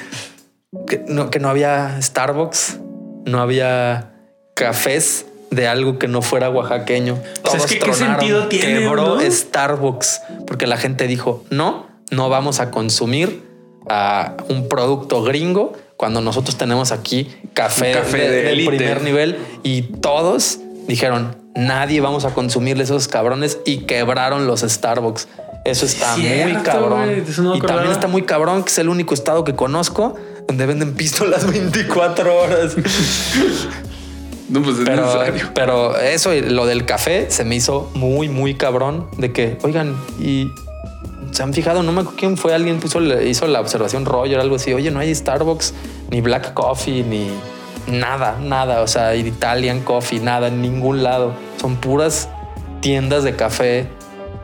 que 0.87 1.03
no, 1.07 1.29
que 1.29 1.39
no 1.39 1.49
había 1.49 2.01
Starbucks, 2.01 2.79
no 3.25 3.39
había 3.41 4.11
cafés 4.53 5.25
de 5.51 5.67
algo 5.67 5.99
que 5.99 6.07
no 6.07 6.21
fuera 6.21 6.49
oaxaqueño. 6.49 7.13
O 7.13 7.17
sea, 7.49 7.59
es 7.59 7.65
Todos 7.65 7.65
que, 7.67 7.79
¿qué 7.79 7.93
sentido 7.93 8.47
tiene, 8.47 8.79
Quebró 8.79 9.15
no? 9.15 9.21
Starbucks 9.21 10.21
porque 10.47 10.67
la 10.67 10.77
gente 10.77 11.07
dijo 11.07 11.43
no, 11.49 11.87
no 12.11 12.29
vamos 12.29 12.59
a 12.59 12.71
consumir 12.71 13.43
a 13.89 14.35
un 14.49 14.67
producto 14.67 15.23
gringo 15.23 15.73
cuando 15.97 16.21
nosotros 16.21 16.57
tenemos 16.57 16.91
aquí 16.91 17.29
café, 17.53 17.95
de, 17.95 18.01
de 18.01 18.29
del 18.29 18.47
élite. 18.47 18.77
primer 18.77 19.01
nivel 19.01 19.37
y 19.63 19.83
todos 19.83 20.59
dijeron 20.87 21.37
nadie 21.55 22.01
vamos 22.01 22.25
a 22.25 22.33
consumirle 22.33 22.83
esos 22.83 23.07
cabrones 23.07 23.59
y 23.65 23.79
quebraron 23.79 24.45
los 24.45 24.61
Starbucks. 24.61 25.27
Eso 25.63 25.85
está 25.85 26.15
muy 26.15 26.53
cabrón. 26.63 27.09
eso 27.09 27.41
no 27.41 27.55
y 27.55 27.61
también 27.61 27.91
está 27.91 28.07
muy 28.07 28.21
cabrón 28.23 28.63
que 28.63 28.69
es 28.69 28.77
el 28.77 28.89
único 28.89 29.13
estado 29.13 29.43
que 29.43 29.55
conozco 29.55 30.15
donde 30.47 30.65
venden 30.65 30.93
pistolas 30.93 31.45
24 31.51 32.35
horas. 32.35 32.75
no, 34.49 34.61
pues 34.61 34.77
es 34.79 34.85
Pero, 34.85 35.01
necesario. 35.05 35.51
pero 35.53 35.97
eso 35.99 36.31
lo 36.33 36.65
del 36.65 36.85
café 36.85 37.27
se 37.29 37.43
me 37.45 37.55
hizo 37.55 37.89
muy, 37.95 38.29
muy 38.29 38.55
cabrón 38.55 39.07
de 39.17 39.31
que, 39.31 39.57
oigan, 39.63 39.95
y 40.19 40.49
se 41.31 41.43
han 41.43 41.53
fijado, 41.53 41.83
no 41.83 41.91
me 41.91 42.01
acuerdo 42.01 42.17
quién 42.19 42.37
fue, 42.37 42.53
alguien 42.53 42.79
puso, 42.79 43.01
hizo 43.21 43.47
la 43.47 43.59
observación 43.59 44.05
Roger, 44.05 44.39
algo 44.39 44.55
así, 44.55 44.73
oye, 44.73 44.91
no 44.91 44.99
hay 44.99 45.13
Starbucks, 45.13 45.73
ni 46.11 46.21
Black 46.21 46.53
Coffee, 46.53 47.03
ni 47.03 47.27
nada, 47.87 48.37
nada, 48.41 48.81
o 48.81 48.87
sea, 48.87 49.15
Italian 49.15 49.81
Coffee, 49.81 50.19
nada, 50.19 50.47
en 50.47 50.61
ningún 50.61 51.03
lado. 51.03 51.33
Son 51.59 51.75
puras 51.75 52.29
tiendas 52.81 53.23
de 53.23 53.35
café 53.35 53.87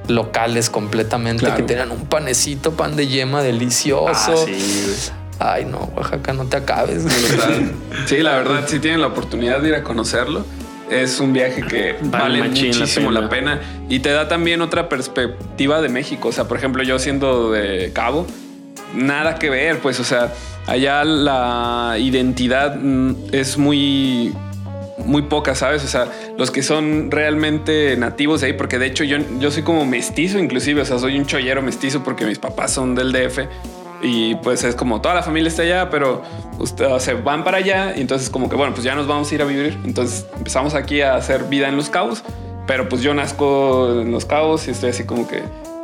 locales 0.08 0.70
completamente 0.70 1.46
que 1.56 1.64
tienen 1.64 1.92
un 1.92 2.06
panecito, 2.08 2.72
pan 2.72 2.96
de 2.96 3.08
yema 3.08 3.42
delicioso. 3.44 4.46
Ah, 4.48 5.14
Ay, 5.44 5.66
no, 5.66 5.90
Oaxaca, 5.96 6.34
no 6.34 6.46
te 6.46 6.58
acabes. 6.58 7.04
sí, 8.06 8.18
la 8.18 8.36
verdad, 8.36 8.64
si 8.68 8.78
tienen 8.78 9.02
la 9.02 9.08
oportunidad 9.08 9.60
de 9.60 9.70
ir 9.70 9.76
a 9.76 9.82
conocerlo, 9.82 10.46
es 10.92 11.20
un 11.20 11.34
viaje 11.34 11.64
que 11.64 11.96
vale, 12.04 12.44
muchísimo 12.44 13.10
la 13.10 13.28
pena. 13.28 13.60
y 13.90 14.02
te 14.02 14.12
da 14.12 14.28
también 14.28 14.62
otra 14.62 14.88
perspectiva 14.88 15.82
de 15.82 15.90
México. 15.90 16.28
O 16.28 16.32
sea, 16.32 16.48
por 16.48 16.58
ejemplo, 16.58 16.84
yo 16.84 17.00
siendo 17.00 17.52
de 17.52 17.92
Cabo, 17.92 18.28
nada 18.94 19.40
que 19.40 19.50
ver, 19.50 19.80
pues, 19.80 20.00
o 20.00 20.04
sea, 20.04 20.32
allá 20.68 21.04
la 21.04 21.96
identidad 21.98 22.76
mm, 22.76 23.16
es 23.32 23.58
muy 23.58 24.36
muy 25.04 25.24
poca, 25.24 25.56
¿sabes? 25.56 25.84
O 25.84 25.88
sea, 25.88 26.06
los 26.38 26.52
que 26.52 26.62
son 26.62 27.10
realmente 27.10 27.98
nativos 27.98 28.42
de 28.42 28.48
ahí, 28.48 28.54
porque 28.54 28.78
de 28.78 28.86
hecho 28.86 29.04
yo, 29.04 29.18
yo 29.40 29.50
soy 29.50 29.64
como 29.64 29.84
mestizo 29.88 30.38
inclusive, 30.38 30.82
o 30.82 30.86
sea, 30.86 31.00
soy 31.00 31.18
un 31.18 31.26
chollero 31.26 31.64
mestizo 31.64 32.04
porque 32.04 32.28
mis 32.28 32.38
papás 32.38 32.72
son 32.74 32.94
del 32.94 33.12
DF 33.12 33.40
y 34.02 34.36
pues 34.36 34.64
es 34.64 34.76
como 34.76 35.02
toda 35.02 35.16
la 35.16 35.24
familia 35.24 35.50
está 35.50 35.64
allá, 35.64 35.90
pero 35.90 36.22
ustedes 36.60 37.04
se 37.04 37.14
van 37.14 37.44
para 37.44 37.58
allá 37.58 37.94
y 37.96 38.02
entonces 38.02 38.30
como 38.30 38.50
que 38.50 38.56
bueno, 38.56 38.74
pues 38.74 38.84
ya 38.84 38.96
nos 38.96 39.08
vamos 39.08 39.32
a 39.32 39.36
ir 39.36 39.42
a 39.42 39.46
vivir. 39.46 39.78
Entonces 39.86 40.26
empezamos 40.38 40.74
aquí 40.74 41.02
a 41.02 41.16
hacer 41.16 41.46
vida 41.46 41.68
en 41.68 41.76
Los 41.76 41.90
Cabos, 41.90 42.24
pero 42.68 42.90
pues 42.90 43.02
yo 43.02 43.14
nazco 43.14 44.02
en 44.02 44.12
Los 44.12 44.26
Cabos 44.26 44.68
y 44.68 44.72
estoy 44.72 44.92
así 44.92 45.06
como 45.06 45.28
que 45.28 45.42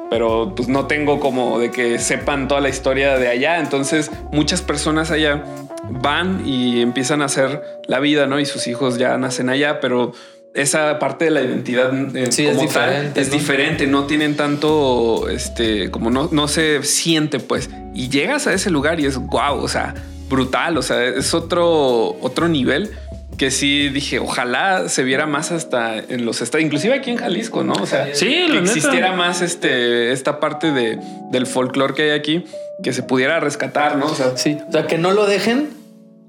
pero 0.10 0.54
pues 0.56 0.70
no 0.70 0.88
tengo 0.88 1.20
como 1.20 1.60
de 1.60 1.72
que 1.72 2.00
sepan 2.00 2.48
toda 2.48 2.62
la 2.62 2.70
historia 2.70 3.18
de 3.18 3.28
allá. 3.28 3.60
Entonces 3.60 4.12
muchas 4.32 4.62
personas 4.62 5.12
allá 5.12 5.44
van 5.90 6.44
y 6.46 6.82
empiezan 6.82 7.22
a 7.22 7.26
hacer 7.26 7.62
la 7.88 8.00
vida, 8.00 8.28
¿no? 8.28 8.40
Y 8.40 8.46
sus 8.46 8.68
hijos 8.68 8.98
ya 8.98 9.18
nacen 9.18 9.50
allá, 9.50 9.80
pero 9.80 10.14
esa 10.54 10.98
parte 10.98 11.26
de 11.26 11.32
la 11.32 11.42
identidad 11.42 11.94
eh, 12.16 12.30
es 12.30 12.38
diferente. 12.38 13.22
es 13.22 13.32
diferente, 13.32 13.88
no 13.88 14.06
tienen 14.06 14.36
tanto, 14.36 15.30
este, 15.30 15.92
como 15.92 16.10
no, 16.10 16.30
no 16.32 16.48
se 16.48 16.84
siente, 16.84 17.40
pues. 17.40 17.70
Y 17.98 18.10
llegas 18.10 18.46
a 18.46 18.54
ese 18.54 18.70
lugar 18.70 19.00
y 19.00 19.08
es 19.08 19.18
guau, 19.18 19.58
o 19.58 19.68
sea, 19.68 19.96
brutal, 20.30 20.78
o 20.78 20.84
sea, 20.84 21.04
es 21.04 21.34
otro, 21.34 22.16
otro 22.22 22.48
nivel 22.48 22.92
que 23.40 23.50
sí 23.50 23.90
dije, 23.90 24.20
ojalá 24.20 24.88
se 24.88 25.04
viera 25.04 25.26
más 25.26 25.52
hasta 25.52 25.98
en 25.98 26.24
los 26.24 26.42
estados, 26.42 26.64
inclusive 26.64 26.94
aquí 26.94 27.10
en 27.10 27.18
Jalisco, 27.18 27.64
¿no? 27.64 27.74
O 27.74 27.88
sea, 27.88 28.14
sí, 28.14 28.46
que 28.52 28.60
existiera 28.60 29.14
más 29.14 29.42
este, 29.42 30.12
esta 30.12 30.40
parte 30.40 30.72
de, 30.72 31.00
del 31.32 31.48
folclore 31.48 31.96
que 31.96 32.04
hay 32.04 32.10
aquí, 32.12 32.46
que 32.84 32.94
se 32.94 33.02
pudiera 33.02 33.40
rescatar, 33.40 33.98
¿no? 33.98 34.06
O 34.06 34.16
sea, 34.16 34.38
sí, 34.38 34.60
o 34.68 34.72
sea, 34.72 34.86
que 34.86 35.00
no 35.00 35.12
lo 35.12 35.26
dejen 35.26 35.70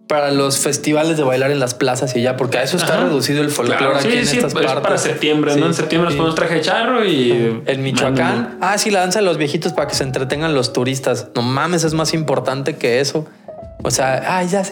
para 0.09 0.30
los 0.32 0.59
festivales 0.59 1.16
de 1.18 1.22
bailar 1.22 1.51
en 1.51 1.60
las 1.60 1.74
plazas 1.74 2.16
y 2.16 2.22
ya, 2.22 2.36
porque 2.36 2.59
a 2.59 2.62
eso 2.62 2.78
está 2.78 2.97
reducido 2.97 3.43
el 3.43 3.51
folclore 3.51 3.98
aquí 3.98 4.09
en 4.09 4.18
estas 4.20 4.55
partes. 4.55 4.80
para 4.80 4.98
septiembre, 4.98 5.55
¿no? 5.56 5.66
En 5.66 5.74
septiembre 5.74 6.09
nos 6.09 6.16
ponemos 6.16 6.35
traje 6.35 6.55
de 6.55 6.60
charro 6.62 7.05
y. 7.05 7.62
En 7.66 7.82
Michoacán. 7.82 8.59
Ah, 8.60 8.78
sí, 8.78 8.90
la 8.90 9.01
danza 9.01 9.20
de 9.20 9.26
los 9.26 9.36
viejitos 9.36 9.74
para 9.74 9.86
que 9.86 9.94
se 9.94 10.05
entretengan 10.05 10.55
los 10.55 10.72
turistas. 10.72 11.28
No 11.35 11.43
mames, 11.43 11.85
es 11.85 11.93
más 11.93 12.14
importante 12.14 12.76
que 12.76 13.01
eso. 13.01 13.26
O 13.85 13.90
sea, 13.90 14.39
ay, 14.39 14.48
ya 14.48 14.62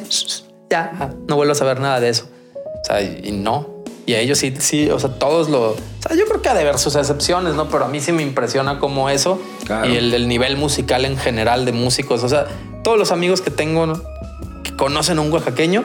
ya, 0.71 1.13
no 1.29 1.37
vuelvo 1.37 1.53
a 1.53 1.55
saber 1.55 1.81
nada 1.81 2.01
de 2.01 2.09
eso. 2.09 2.29
O 2.55 2.85
sea, 2.85 3.03
y, 3.03 3.31
no. 3.33 3.85
Y 4.07 4.15
a 4.15 4.21
ellos 4.21 4.39
sí, 4.39 4.55
sí, 4.59 4.91
o 4.91 4.99
sea, 4.99 5.11
todos 5.11 5.49
lo... 5.49 5.71
O 5.73 5.77
sea, 6.01 6.17
yo 6.17 6.25
creo 6.27 6.41
que 6.41 6.49
ha 6.49 6.55
de 6.55 6.61
haber 6.61 6.79
sus 6.79 6.95
excepciones, 6.97 7.55
¿no? 7.55 7.69
Pero 7.69 7.85
a 7.85 7.89
mí 7.89 8.01
sí 8.01 8.13
me 8.13 8.23
impresiona 8.23 8.79
como 8.79 9.11
eso 9.11 9.41
y 9.85 9.97
el, 9.97 10.29
nivel 10.29 10.57
musical 10.57 11.05
en 11.05 11.17
general 11.17 11.65
de 11.65 11.73
músicos. 11.73 12.23
O 12.23 12.29
sea, 12.29 12.47
todos 12.85 12.99
los 12.99 13.11
amigos 13.11 13.41
que 13.41 13.51
tengo 13.51 13.93
que 13.93 14.16
conocen 14.77 15.19
a 15.19 15.23
un 15.23 15.33
oaxaqueño 15.33 15.85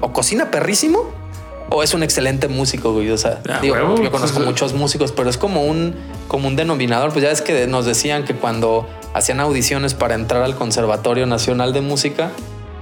o 0.00 0.12
cocina 0.12 0.50
perrísimo 0.50 1.10
o 1.74 1.82
es 1.82 1.94
un 1.94 2.02
excelente 2.02 2.48
músico, 2.48 2.92
güey. 2.92 3.10
O 3.10 3.18
sea, 3.18 3.40
ah, 3.48 3.58
digo, 3.62 3.76
yo 4.02 4.10
conozco 4.10 4.40
muchos 4.40 4.74
músicos, 4.74 5.12
pero 5.12 5.30
es 5.30 5.38
como 5.38 5.64
un, 5.64 5.94
como 6.28 6.48
un 6.48 6.56
denominador. 6.56 7.12
Pues 7.12 7.22
ya 7.24 7.30
es 7.30 7.40
que 7.40 7.66
nos 7.66 7.86
decían 7.86 8.24
que 8.24 8.34
cuando 8.34 8.88
hacían 9.14 9.40
audiciones 9.40 9.94
para 9.94 10.14
entrar 10.14 10.42
al 10.42 10.54
Conservatorio 10.54 11.26
Nacional 11.26 11.72
de 11.72 11.80
Música, 11.80 12.30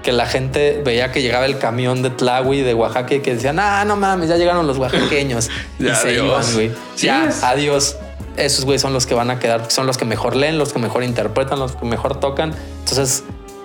que 0.02 0.12
la 0.12 0.26
gente 0.26 0.82
veía 0.84 1.12
que 1.12 1.22
llegaba 1.22 1.46
el 1.46 1.58
camión 1.58 2.02
de 2.02 2.10
Tlahui 2.10 2.62
de 2.62 2.74
Oaxaca 2.74 3.14
y 3.14 3.20
que 3.20 3.34
decían, 3.34 3.58
ah, 3.60 3.84
no 3.84 3.96
mames, 3.96 4.28
ya 4.28 4.36
llegaron 4.36 4.66
los 4.66 4.78
oaxaqueños 4.78 5.50
y 5.78 5.88
se 5.88 6.14
iban, 6.14 6.44
güey. 6.54 6.72
ya, 6.96 7.30
adiós. 7.42 7.96
Esos 8.36 8.64
güey 8.64 8.78
son 8.78 8.92
los 8.92 9.06
que 9.06 9.14
van 9.14 9.30
a 9.30 9.38
quedar, 9.38 9.70
son 9.70 9.86
los 9.86 9.98
que 9.98 10.04
mejor 10.04 10.34
leen, 10.34 10.56
los 10.56 10.72
que 10.72 10.78
mejor 10.78 11.02
interpretan, 11.02 11.58
los 11.58 11.76
que 11.76 11.84
mejor 11.84 12.20
tocan. 12.20 12.54
Entonces 12.80 13.24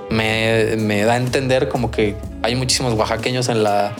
me, 0.09 0.75
me 0.77 1.03
da 1.03 1.13
a 1.13 1.17
entender 1.17 1.69
como 1.69 1.91
que 1.91 2.15
hay 2.43 2.55
muchísimos 2.55 2.93
oaxaqueños 2.93 3.49
en 3.49 3.63
la 3.63 3.95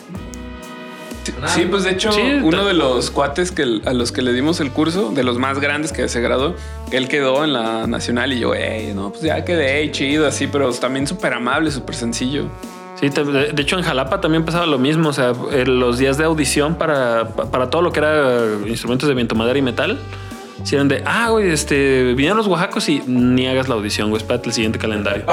Sí, 1.48 1.65
pues 1.69 1.84
de 1.84 1.91
hecho, 1.91 2.11
uno 2.44 2.65
de 2.65 2.73
los 2.73 3.10
cuates 3.10 3.52
que 3.52 3.82
a 3.86 3.94
los 3.94 4.11
que 4.11 4.22
le 4.22 4.34
dimos 4.34 4.60
el 4.60 4.72
curso, 4.72 5.11
de 5.11 5.23
los 5.23 5.38
más 5.38 5.60
grandes 5.60 5.91
que 5.91 6.07
se 6.07 6.22
graduó, 6.22 6.56
él 6.91 7.07
quedó 7.07 7.44
en 7.44 7.53
la 7.53 7.88
nacional 7.88 8.34
y 8.34 8.40
yo, 8.40 8.53
hey, 8.53 8.91
no, 8.95 9.11
pues 9.11 9.23
ya 9.23 9.44
quedé 9.44 9.90
chido, 9.91 10.27
así, 10.27 10.48
pero 10.48 10.72
también 10.73 11.07
súper 11.07 11.34
amable, 11.34 11.72
súper 11.72 11.95
sencillo. 11.95 12.45
Sí, 12.99 13.10
de 13.10 13.61
hecho 13.61 13.77
en 13.77 13.84
Jalapa 13.84 14.22
también 14.22 14.45
pasaba 14.45 14.65
lo 14.65 14.77
mismo, 14.77 15.10
o 15.10 15.14
sea, 15.14 15.34
los 15.65 15.98
días 15.98 16.18
de 16.18 16.23
audición 16.23 16.76
para, 16.76 17.30
para 17.30 17.69
todo 17.69 17.82
lo 17.82 17.91
que 17.91 17.99
era 17.99 18.45
instrumentos 18.68 19.10
de 19.10 19.15
viento, 19.15 19.36
madera 19.36 19.60
y 19.60 19.61
metal, 19.61 19.99
si 20.66 20.74
eran 20.74 20.88
de, 20.88 21.04
ah, 21.06 21.30
güey, 21.30 21.52
este, 21.52 22.16
vinieron 22.16 22.38
los 22.38 22.48
oaxacos 22.48 22.90
y 22.90 23.00
ni 23.06 23.46
hagas 23.46 23.70
la 23.70 23.76
audición, 23.76 24.10
güey, 24.10 24.20
espérate 24.20 24.50
el 24.50 24.54
siguiente 24.54 24.80
calendario. 24.80 25.24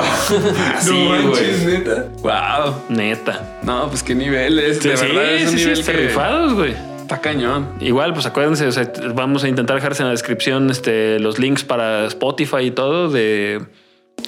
sí, 0.80 1.08
güey. 1.26 1.64
neta. 1.64 2.08
Wow. 2.22 2.74
Neta. 2.90 3.58
No, 3.62 3.88
pues 3.88 4.02
qué 4.02 4.14
nivel 4.14 4.58
es, 4.58 4.82
de 4.82 4.90
verdad, 4.90 5.34
es 5.34 5.48
un 5.48 5.56
nivel 5.56 5.84
que... 5.84 5.92
rifados, 5.92 6.52
güey. 6.52 6.74
Está 7.00 7.18
cañón. 7.22 7.66
Igual, 7.80 8.12
pues 8.12 8.26
acuérdense, 8.26 8.66
o 8.66 8.72
sea, 8.72 8.92
vamos 9.14 9.42
a 9.42 9.48
intentar 9.48 9.76
dejarse 9.76 10.02
en 10.02 10.08
la 10.08 10.12
descripción 10.12 10.68
este, 10.68 11.18
los 11.18 11.38
links 11.38 11.64
para 11.64 12.04
Spotify 12.08 12.64
y 12.64 12.70
todo 12.70 13.08
de 13.08 13.62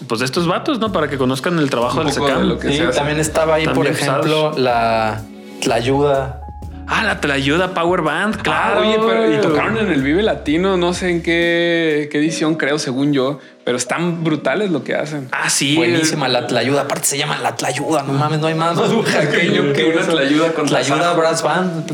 pues 0.09 0.21
de 0.21 0.25
estos 0.25 0.47
vatos, 0.47 0.81
¿no? 0.81 0.91
Para 0.91 1.09
que 1.09 1.19
conozcan 1.19 1.59
el 1.59 1.69
trabajo 1.69 2.03
del 2.03 2.13
SECAM. 2.13 2.59
Sí, 2.63 2.81
también 2.95 3.21
estaba 3.21 3.57
ahí, 3.57 3.69
por 3.69 3.87
ejemplo, 3.87 4.55
la, 4.57 5.23
la 5.67 5.75
ayuda 5.75 6.44
Ah, 6.87 7.05
la 7.05 7.21
Tlayuda 7.21 7.73
Power 7.73 8.03
Band, 8.03 8.43
claro. 8.43 8.81
oye, 8.81 8.99
pero 8.99 9.33
y 9.33 9.41
tocaron 9.41 9.79
en 9.79 9.91
el 9.91 10.03
Vive 10.03 10.23
Latino, 10.23 10.77
no 10.77 10.93
sé 10.93 11.11
en 11.11 11.23
qué, 11.23 12.11
edición 12.13 12.57
creo, 12.57 12.79
según 12.79 13.13
yo, 13.13 13.41
pero 13.65 13.77
están 13.77 14.23
brutales 14.23 14.71
lo 14.71 14.85
que 14.85 14.95
hacen. 14.95 15.29
Ah, 15.33 15.49
sí. 15.49 15.77
Buenísima 15.77 16.29
la 16.29 16.47
Tlayuda. 16.47 16.83
Aparte 16.83 17.07
se 17.07 17.19
llama 17.19 17.39
la 17.39 17.57
Tlayuda, 17.57 18.03
no 18.03 18.13
mames, 18.13 18.41
no 18.41 18.49
hay 18.49 18.55
más. 18.55 18.79
Pequeño 18.79 19.73
que 19.73 19.85
una 19.85 20.03
Tlayuda 20.03 20.53
con 20.53 20.67
Tlayuda 20.67 21.15
Brass 21.15 21.43
Band, 21.43 21.87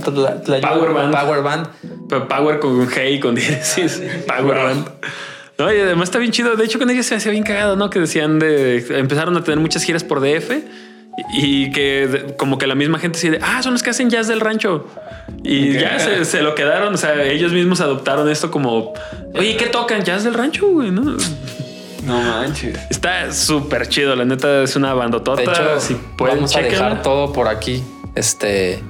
Power 0.61 0.93
Band. 0.93 1.15
Power 1.15 1.43
Band. 1.43 1.69
Pero 2.09 2.29
Power 2.29 2.59
con 2.59 2.89
G 2.89 3.15
y 3.15 3.21
con 3.21 3.35
diéresis. 3.35 4.03
Power 4.27 4.59
Band. 4.59 4.89
No, 5.59 5.73
y 5.73 5.79
además 5.79 6.09
está 6.09 6.19
bien 6.19 6.33
chido. 6.33 6.57
De 6.57 6.65
hecho, 6.65 6.79
con 6.79 6.89
ellos 6.91 7.07
se 7.07 7.15
hacía 7.15 7.31
bien 7.31 7.45
cagado, 7.45 7.77
¿no? 7.77 7.91
Que 7.91 8.01
decían 8.01 8.39
de 8.39 8.85
empezaron 8.99 9.37
a 9.37 9.45
tener 9.45 9.61
muchas 9.61 9.85
giras 9.85 10.03
por 10.03 10.21
DF 10.21 10.51
y 11.33 11.71
que 11.71 12.35
como 12.37 12.59
que 12.59 12.67
la 12.67 12.75
misma 12.75 12.99
gente 12.99 13.19
decide, 13.19 13.39
ah, 13.43 13.63
son 13.63 13.73
los 13.73 13.83
que 13.83 13.91
hacen 13.91 14.11
jazz 14.11 14.29
del 14.29 14.41
rancho. 14.41 14.87
Y 15.43 15.73
ya 15.73 15.99
se, 16.25 16.43
lo 16.43 16.55
quedaron. 16.55 16.95
O 16.95 16.97
sea, 16.97 17.23
ellos 17.25 17.53
mismos 17.53 17.81
adoptaron 17.81 18.29
esto 18.29 18.51
como, 18.51 18.93
oye, 19.35 19.57
¿qué 19.57 19.67
tocan? 19.67 20.05
Jazz 20.05 20.25
del 20.25 20.35
rancho, 20.35 20.69
güey, 20.69 20.91
¿no? 20.91 21.17
No 22.05 22.21
manches. 22.21 22.79
Está 22.91 23.33
súper 23.33 23.89
chido. 23.89 24.17
La 24.17 24.25
neta 24.25 24.63
es 24.63 24.77
una 24.77 24.95
bandotota. 24.95 25.43
De 25.43 25.45
hecho, 25.45 25.81
si 25.81 25.95
pueden, 25.95 26.37
vamos 26.37 26.57
a 26.57 26.61
dejar 26.61 27.03
todo 27.03 27.33
por 27.33 27.49
aquí. 27.49 27.83
Este. 28.15 28.83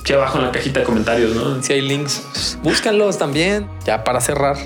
Aquí 0.00 0.12
abajo 0.14 0.38
en 0.38 0.46
la 0.46 0.52
cajita 0.52 0.80
de 0.80 0.86
comentarios, 0.86 1.34
¿no? 1.34 1.62
Si 1.62 1.72
hay 1.72 1.80
links, 1.80 2.58
búscanlos 2.62 3.18
también. 3.18 3.68
Ya 3.86 4.02
para 4.02 4.20
cerrar, 4.20 4.56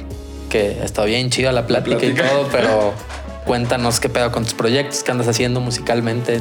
que 0.48 0.82
está 0.82 1.04
bien 1.04 1.28
chida 1.28 1.52
la 1.52 1.66
plática, 1.66 1.96
la 1.96 2.00
plática. 2.00 2.24
y 2.24 2.28
todo, 2.28 2.48
pero 2.50 2.94
Cuéntanos 3.46 4.00
qué 4.00 4.08
pedo 4.08 4.32
con 4.32 4.44
tus 4.44 4.54
proyectos, 4.54 5.02
qué 5.04 5.12
andas 5.12 5.28
haciendo 5.28 5.60
musicalmente. 5.60 6.40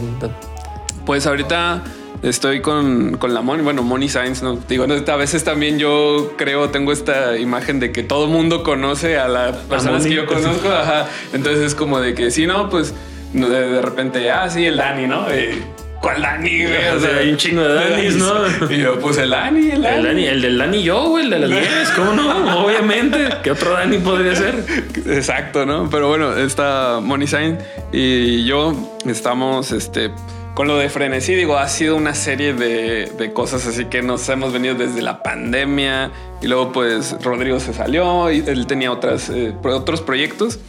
Pues 1.06 1.28
ahorita 1.28 1.84
estoy 2.24 2.62
con, 2.62 3.18
con 3.18 3.34
la 3.34 3.42
Moni, 3.42 3.62
bueno, 3.62 3.84
Moni 3.84 4.10
Science, 4.10 4.44
¿no? 4.44 4.58
Digo, 4.68 4.86
a 4.86 5.16
veces 5.16 5.44
también 5.44 5.78
yo 5.78 6.34
creo, 6.36 6.72
tengo 6.72 6.92
esta 6.92 7.38
imagen 7.38 7.80
de 7.80 7.92
que 7.92 8.02
todo 8.02 8.28
mundo 8.28 8.64
conoce 8.64 9.20
a 9.20 9.28
las 9.28 9.56
personas 9.58 10.04
que 10.04 10.16
yo 10.16 10.26
conozco, 10.26 10.70
ajá. 10.70 11.08
Entonces 11.32 11.64
es 11.64 11.76
como 11.76 12.00
de 12.00 12.16
que 12.16 12.32
si 12.32 12.48
no, 12.48 12.70
pues 12.72 12.96
de, 13.34 13.82
repente, 13.82 14.32
ah, 14.32 14.50
sí, 14.50 14.66
el 14.66 14.78
Dani, 14.78 15.06
¿no? 15.06 15.30
Eh, 15.30 15.62
¿Cuál 16.06 16.22
Dani, 16.22 16.66
güey? 16.66 16.88
O 16.96 17.00
sea, 17.00 17.18
hay 17.18 17.32
un 17.32 17.38
chingo 17.38 17.64
de 17.64 17.74
Danis, 17.74 18.16
¿no? 18.16 18.70
Y 18.70 18.78
yo, 18.78 19.00
pues 19.00 19.18
el 19.18 19.32
Dani, 19.32 19.72
el 19.72 19.82
Dani. 19.82 19.98
El, 19.98 20.04
Dani, 20.04 20.26
el 20.28 20.42
del 20.44 20.58
Dani 20.60 20.84
yo, 20.84 21.10
güey, 21.10 21.24
el 21.24 21.32
de 21.32 21.40
las 21.40 21.50
10, 21.50 21.90
¿cómo 21.96 22.14
no? 22.14 22.64
Obviamente. 22.64 23.30
¿Qué 23.42 23.50
otro 23.50 23.72
Dani 23.72 23.98
podría 23.98 24.36
ser? 24.36 24.64
Exacto, 25.08 25.66
¿no? 25.66 25.90
Pero 25.90 26.08
bueno, 26.08 26.38
está 26.38 27.00
Money 27.02 27.26
Sign 27.26 27.58
y 27.92 28.46
yo 28.46 29.00
estamos, 29.08 29.72
este, 29.72 30.12
con 30.54 30.68
lo 30.68 30.78
de 30.78 30.90
frenesí, 30.90 31.34
digo, 31.34 31.58
ha 31.58 31.68
sido 31.68 31.96
una 31.96 32.14
serie 32.14 32.54
de, 32.54 33.12
de, 33.18 33.34
cosas 33.34 33.66
así 33.66 33.86
que 33.86 34.04
nos 34.04 34.30
hemos 34.30 34.54
venido 34.54 34.76
desde 34.76 35.02
la 35.02 35.24
pandemia 35.24 36.12
y 36.40 36.46
luego 36.46 36.72
pues 36.72 37.16
Rodrigo 37.24 37.60
se 37.60 37.74
salió 37.74 38.32
y 38.32 38.44
él 38.46 38.68
tenía 38.68 38.92
otras, 38.92 39.32
eh, 39.32 39.56
otros 39.64 40.02
proyectos. 40.04 40.60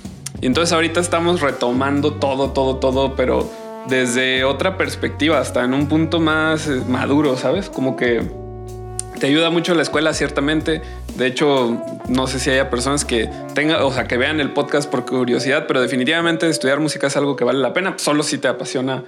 Y 0.40 0.46
entonces 0.46 0.72
ahorita 0.72 0.98
estamos 0.98 1.42
retomando 1.42 2.14
todo, 2.14 2.52
todo, 2.52 2.76
todo, 2.76 3.16
pero 3.16 3.50
desde 3.88 4.44
otra 4.44 4.76
perspectiva, 4.76 5.38
hasta 5.38 5.64
en 5.64 5.74
un 5.74 5.88
punto 5.88 6.20
más 6.20 6.68
eh, 6.68 6.82
maduro, 6.88 7.36
¿sabes? 7.36 7.70
Como 7.70 7.96
que 7.96 8.22
te 9.18 9.26
ayuda 9.26 9.50
mucho 9.50 9.74
la 9.74 9.82
escuela, 9.82 10.12
ciertamente. 10.14 10.82
De 11.16 11.26
hecho, 11.26 11.82
no 12.08 12.26
sé 12.26 12.38
si 12.38 12.50
haya 12.50 12.68
personas 12.68 13.04
que 13.04 13.30
tengan, 13.54 13.82
o 13.82 13.92
sea, 13.92 14.06
que 14.06 14.16
vean 14.16 14.40
el 14.40 14.52
podcast 14.52 14.90
por 14.90 15.06
curiosidad, 15.06 15.66
pero 15.66 15.80
definitivamente 15.80 16.48
estudiar 16.48 16.80
música 16.80 17.06
es 17.06 17.16
algo 17.16 17.36
que 17.36 17.44
vale 17.44 17.60
la 17.60 17.72
pena, 17.72 17.94
solo 17.96 18.22
si 18.22 18.38
te 18.38 18.48
apasiona 18.48 19.04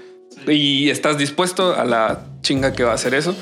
y 0.47 0.91
estás 0.91 1.19
dispuesto 1.19 1.75
a 1.75 1.85
la 1.85 2.21
chinga 2.43 2.73
que 2.73 2.85
va 2.85 2.93
a 2.93 2.95
hacer 2.95 3.15
eso. 3.15 3.35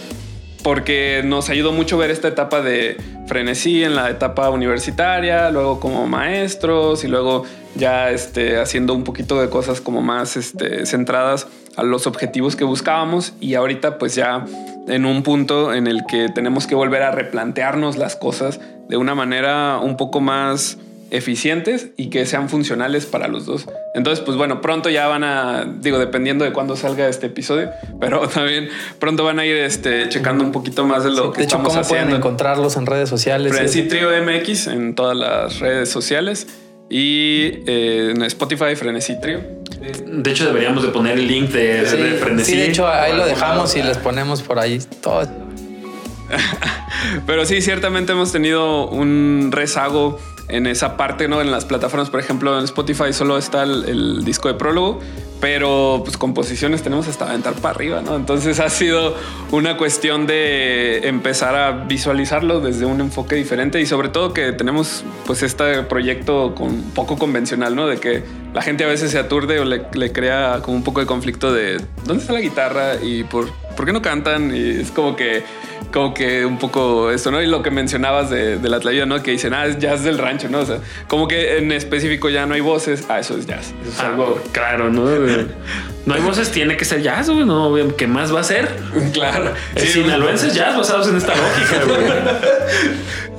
Porque 0.67 1.23
nos 1.25 1.49
ayudó 1.49 1.71
mucho 1.71 1.97
ver 1.97 2.11
esta 2.11 2.27
etapa 2.27 2.61
de 2.61 2.97
frenesí 3.29 3.85
en 3.85 3.95
la 3.95 4.11
etapa 4.11 4.51
universitaria, 4.51 5.49
luego 5.53 5.79
como 5.79 6.09
maestros 6.09 7.05
y 7.05 7.07
luego 7.07 7.45
ya 7.77 8.11
este, 8.11 8.59
haciendo 8.59 8.93
un 8.93 9.05
poquito 9.05 9.41
de 9.41 9.49
cosas 9.49 9.81
como 9.81 10.03
más 10.03 10.37
este, 10.37 10.85
centradas 10.85 11.47
a 11.77 11.85
los 11.85 12.09
objetivos 12.09 12.57
que 12.57 12.65
buscábamos. 12.65 13.35
Y 13.39 13.55
ahorita 13.55 13.97
pues 13.97 14.17
ya 14.17 14.45
en 14.89 15.07
un 15.07 15.23
punto 15.23 15.73
en 15.73 15.87
el 15.87 16.05
que 16.05 16.31
tenemos 16.31 16.67
que 16.67 16.75
volver 16.75 17.05
a 17.05 17.13
replantearnos 17.13 17.97
las 17.97 18.17
cosas 18.17 18.59
de 18.89 18.97
una 18.97 19.15
manera 19.15 19.79
un 19.79 19.97
poco 19.97 20.21
más 20.21 20.79
eficientes 21.11 21.89
y 21.97 22.11
que 22.11 22.27
sean 22.27 22.49
funcionales 22.49 23.07
para 23.07 23.29
los 23.29 23.47
dos. 23.47 23.67
Entonces, 23.95 24.25
pues 24.25 24.37
bueno, 24.37 24.61
pronto 24.61 24.91
ya 24.91 25.07
van 25.07 25.25
a, 25.25 25.65
digo, 25.81 25.99
dependiendo 25.99 26.45
de 26.45 26.53
cuándo 26.53 26.77
salga 26.77 27.09
este 27.09 27.27
episodio, 27.27 27.71
pero 28.01 28.29
también 28.29 28.69
pronto 28.99 29.25
van 29.25 29.39
a 29.39 29.47
ir 29.47 29.57
este, 29.57 30.09
checando 30.09 30.45
un 30.45 30.53
poquito 30.53 30.85
más 30.87 31.05
de 31.05 31.11
lo 31.11 31.33
que 31.33 31.39
de 31.39 31.45
hecho, 31.45 31.57
estamos 31.57 31.69
¿cómo 31.69 31.81
haciendo. 31.81 32.07
pueden 32.07 32.17
encontrarlos 32.19 32.77
en 32.77 32.87
redes 32.87 33.09
sociales? 33.09 33.53
Frenzy 33.53 33.83
Trio 33.85 34.11
MX 34.23 34.67
en 34.69 34.95
todas 34.95 35.17
las 35.17 35.61
redes 35.61 35.89
sociales 35.89 36.47
y 36.89 37.63
eh, 37.67 38.13
en 38.15 38.23
Spotify 38.23 38.77
Frenesí 38.77 39.21
Trio. 39.21 39.41
De 40.07 40.31
hecho, 40.31 40.47
deberíamos 40.47 40.83
de 40.83 40.89
poner 40.89 41.19
el 41.19 41.27
link 41.27 41.51
de, 41.51 41.87
Sí, 41.87 41.97
de 41.97 42.11
Frenesí. 42.13 42.53
sí, 42.53 42.59
de 42.59 42.69
hecho, 42.69 42.89
ahí 42.89 43.17
lo 43.17 43.27
dejamos 43.27 43.77
y 43.77 43.83
les 43.83 43.99
ponemos 43.99 44.43
por 44.43 44.59
ahí 44.59 44.81
todo. 45.01 45.29
Pero 47.27 47.45
sí, 47.45 47.61
ciertamente 47.63 48.13
hemos 48.13 48.33
tenido 48.33 48.89
un 48.89 49.51
rezago 49.53 50.19
en 50.49 50.67
esa 50.67 50.97
parte, 50.97 51.29
¿no? 51.29 51.41
En 51.41 51.51
las 51.51 51.65
plataformas, 51.65 52.11
por 52.11 52.21
ejemplo, 52.21 52.59
en 52.59 52.65
Spotify 52.65 53.13
solo 53.13 53.39
está 53.39 53.63
el, 53.65 54.25
disco 54.25 54.49
de 54.49 54.55
prólogo, 54.55 55.01
pero 55.41 56.03
pues 56.05 56.17
composiciones 56.17 56.83
tenemos 56.83 57.09
hasta 57.09 57.29
aventar 57.29 57.55
para 57.55 57.75
arriba, 57.75 58.03
¿no? 58.03 58.17
Entonces 58.17 58.61
ha 58.61 58.71
sido 58.71 59.15
una 59.51 59.77
cuestión 59.77 60.27
de 60.27 61.07
empezar 61.09 61.55
a 61.57 61.73
visualizarlo 61.85 62.61
desde 62.61 62.87
un 62.87 63.01
enfoque 63.01 63.35
diferente 63.35 63.81
y 63.81 63.87
sobre 63.87 64.09
todo 64.09 64.33
que 64.33 64.53
tenemos 64.53 65.05
pues 65.27 65.43
este 65.43 65.83
proyecto 65.83 66.55
con 66.55 66.83
poco 66.95 67.19
convencional, 67.19 67.75
¿no? 67.75 67.87
De 67.87 67.99
que 67.99 68.25
la 68.55 68.63
gente 68.63 68.85
a 68.85 68.89
veces 68.89 69.11
se 69.11 69.19
aturde 69.19 69.61
o 69.61 69.65
le, 69.65 69.83
le 69.93 70.13
crea 70.13 70.61
como 70.63 70.77
un 70.77 70.85
poco 70.85 71.01
de 71.01 71.07
conflicto 71.07 71.53
de 71.53 71.81
¿dónde 72.05 72.23
está 72.23 72.33
la 72.33 72.41
guitarra? 72.41 72.95
y 73.03 73.25
por, 73.25 73.51
¿por 73.77 73.87
qué 73.87 73.93
no 73.93 74.03
cantan? 74.03 74.55
Y 74.55 74.81
es 74.81 74.91
como 74.91 75.17
que 75.17 75.45
como 75.93 76.13
que 76.15 76.45
un 76.45 76.59
poco 76.59 77.11
esto, 77.11 77.31
¿no? 77.31 77.41
Y 77.43 77.47
lo 77.47 77.63
que 77.63 77.71
mencionabas 77.71 78.29
de, 78.31 78.59
de 78.59 78.69
la 78.69 78.81
tlayuda, 78.81 79.07
¿no? 79.07 79.23
Que 79.23 79.31
dicen, 79.33 79.55
ah, 79.55 79.67
es 79.67 79.79
jazz 79.79 80.03
del 80.05 80.19
rancho, 80.19 80.49
¿no? 80.49 80.61
O 80.61 80.67
sea, 80.67 80.79
como 81.09 81.27
que 81.29 81.59
en 81.59 81.73
específico 81.73 82.29
ya 82.29 82.47
no 82.47 82.55
hay 82.55 82.61
voces, 82.61 83.05
ah, 83.09 83.19
eso 83.21 83.37
es 83.39 83.47
jazz. 83.47 83.73
Eso 83.83 83.91
es 83.93 84.01
Ah, 84.01 84.09
algo... 84.09 84.41
claro, 84.53 84.91
¿no? 84.91 85.05
No 86.07 86.15
hay 86.15 86.21
voces, 86.21 86.53
tiene 86.53 86.77
que 86.77 86.85
ser 86.85 87.03
jazz, 87.03 87.29
güey. 87.29 87.45
No, 87.45 87.75
¿qué 87.97 88.07
más 88.07 88.33
va 88.33 88.39
a 88.41 88.45
ser? 88.45 88.69
Claro. 89.13 89.53
Sí, 89.77 89.87
sinaloense 89.89 90.49
es 90.49 90.55
jazz 90.55 90.77
basados 90.77 91.09
en 91.09 91.17
esta 91.17 91.33
lógica, 91.35 91.85
güey. 91.85 92.07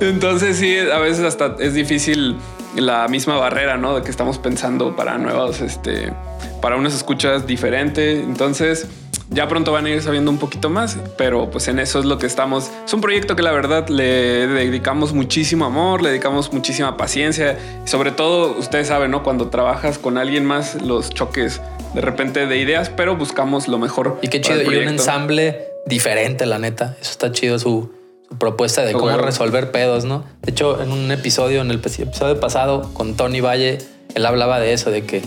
Entonces 0.00 0.56
sí, 0.58 0.76
a 0.78 0.98
veces 0.98 1.24
hasta 1.24 1.56
es 1.60 1.74
difícil 1.74 2.36
la 2.76 3.08
misma 3.08 3.36
barrera, 3.36 3.76
¿no? 3.78 3.94
De 3.96 4.02
que 4.02 4.10
estamos 4.10 4.38
pensando 4.38 4.94
para 4.96 5.16
nuevos, 5.18 5.60
este, 5.62 6.12
para 6.60 6.76
unas 6.76 6.94
escuchas 6.94 7.46
diferentes. 7.46 8.22
Entonces 8.22 8.86
ya 9.30 9.48
pronto 9.48 9.72
van 9.72 9.86
a 9.86 9.90
ir 9.90 10.02
sabiendo 10.02 10.30
un 10.30 10.38
poquito 10.38 10.70
más, 10.70 10.96
pero 11.16 11.50
pues 11.50 11.68
en 11.68 11.78
eso 11.78 11.98
es 11.98 12.04
lo 12.04 12.18
que 12.18 12.26
estamos. 12.26 12.70
Es 12.84 12.92
un 12.94 13.00
proyecto 13.00 13.36
que 13.36 13.42
la 13.42 13.52
verdad 13.52 13.88
le 13.88 14.46
dedicamos 14.46 15.12
muchísimo 15.12 15.66
amor, 15.66 16.02
le 16.02 16.10
dedicamos 16.10 16.52
muchísima 16.52 16.96
paciencia 16.96 17.38
sobre 17.84 18.10
todo, 18.10 18.56
ustedes 18.58 18.88
saben, 18.88 19.10
¿no? 19.10 19.22
Cuando 19.22 19.48
trabajas 19.48 19.98
con 19.98 20.18
alguien 20.18 20.44
más, 20.44 20.80
los 20.82 21.10
choques 21.10 21.60
de 21.94 22.00
repente 22.00 22.46
de 22.46 22.58
ideas, 22.58 22.90
pero 22.90 23.16
buscamos 23.16 23.68
lo 23.68 23.78
mejor. 23.78 24.18
Y 24.22 24.28
qué 24.28 24.40
chido. 24.40 24.62
Y 24.62 24.76
un 24.76 24.88
ensamble 24.88 25.68
diferente, 25.86 26.46
la 26.46 26.58
neta. 26.58 26.96
Eso 27.00 27.12
está 27.12 27.32
chido 27.32 27.58
su, 27.58 27.90
su 28.28 28.38
propuesta 28.38 28.82
de 28.84 28.92
cómo 28.92 29.16
resolver 29.16 29.70
pedos, 29.70 30.04
¿no? 30.04 30.24
De 30.42 30.50
hecho, 30.50 30.82
en 30.82 30.92
un 30.92 31.10
episodio, 31.10 31.62
en 31.62 31.70
el 31.70 31.76
episodio 31.76 32.38
pasado 32.40 32.90
con 32.92 33.16
Tony 33.16 33.40
Valle, 33.40 33.78
él 34.14 34.26
hablaba 34.26 34.60
de 34.60 34.72
eso, 34.72 34.90
de 34.90 35.04
que 35.04 35.22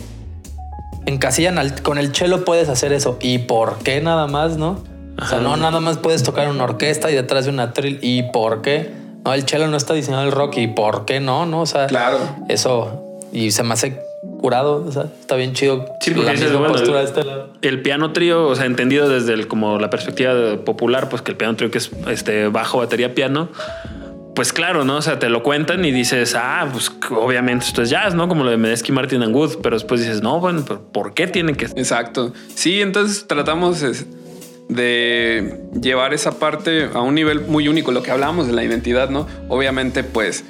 encasillan 1.05 1.57
con 1.83 1.97
el 1.97 2.11
chelo 2.11 2.45
puedes 2.45 2.69
hacer 2.69 2.93
eso. 2.93 3.17
¿Y 3.21 3.39
por 3.39 3.79
qué 3.79 4.01
nada 4.01 4.27
más, 4.27 4.57
no? 4.57 4.83
O 5.21 5.25
sea, 5.25 5.39
no 5.39 5.55
nada 5.57 5.79
más 5.79 5.97
puedes 5.97 6.23
tocar 6.23 6.49
una 6.49 6.63
orquesta 6.63 7.11
y 7.11 7.15
detrás 7.15 7.45
de 7.45 7.51
una 7.51 7.73
trill. 7.73 7.99
¿Y 8.01 8.23
por 8.31 8.61
qué? 8.61 8.91
No, 9.23 9.33
el 9.33 9.45
chelo 9.45 9.67
no 9.67 9.77
está 9.77 9.93
diseñado 9.93 10.23
el 10.23 10.31
rock. 10.31 10.57
¿Y 10.57 10.67
por 10.67 11.05
qué 11.05 11.19
no? 11.19 11.45
No, 11.45 11.61
o 11.61 11.65
sea, 11.65 11.87
Claro. 11.87 12.17
eso. 12.49 13.19
Y 13.31 13.51
se 13.51 13.61
me 13.63 13.73
hace 13.73 13.99
curado. 14.39 14.83
O 14.87 14.91
sea, 14.91 15.03
está 15.19 15.35
bien 15.35 15.53
chido. 15.53 15.85
Sí, 15.99 16.13
la 16.15 16.31
dices, 16.31 16.45
misma 16.47 16.59
bueno, 16.59 16.73
postura 16.73 16.99
el- 17.01 17.05
de 17.05 17.11
este 17.11 17.23
lado. 17.23 17.49
El 17.61 17.81
piano 17.83 18.13
trío, 18.13 18.47
o 18.47 18.55
sea, 18.55 18.65
entendido 18.65 19.07
desde 19.09 19.33
el- 19.33 19.47
como 19.47 19.77
la 19.79 19.89
perspectiva 19.91 20.33
popular, 20.65 21.09
pues 21.09 21.21
que 21.21 21.31
el 21.31 21.37
piano 21.37 21.55
trío 21.55 21.69
que 21.69 21.77
es 21.77 21.91
este 22.09 22.47
bajo, 22.47 22.79
batería, 22.79 23.13
piano, 23.13 23.49
pues 24.35 24.53
claro, 24.53 24.85
¿no? 24.85 24.97
O 24.97 25.01
sea, 25.01 25.19
te 25.19 25.29
lo 25.29 25.43
cuentan 25.43 25.83
y 25.83 25.91
dices, 25.91 26.35
ah, 26.35 26.67
pues 26.71 26.91
obviamente 27.09 27.65
esto 27.65 27.81
es 27.81 27.89
jazz, 27.89 28.15
¿no? 28.15 28.27
Como 28.27 28.43
lo 28.43 28.51
de 28.51 28.57
Medesky, 28.57 28.91
Martin 28.91 29.23
and 29.23 29.35
Wood, 29.35 29.57
pero 29.61 29.75
después 29.75 30.01
dices, 30.01 30.21
no, 30.21 30.39
bueno, 30.39 30.63
¿por 30.65 31.13
qué 31.13 31.27
tiene 31.27 31.53
que 31.53 31.65
Exacto. 31.65 32.33
Sí, 32.55 32.81
entonces 32.81 33.27
tratamos 33.27 33.83
de 34.69 35.59
llevar 35.79 36.13
esa 36.13 36.39
parte 36.39 36.89
a 36.93 37.01
un 37.01 37.15
nivel 37.15 37.41
muy 37.41 37.67
único, 37.67 37.91
lo 37.91 38.03
que 38.03 38.11
hablábamos 38.11 38.47
de 38.47 38.53
la 38.53 38.63
identidad, 38.63 39.09
¿no? 39.09 39.27
Obviamente, 39.49 40.03
pues 40.03 40.45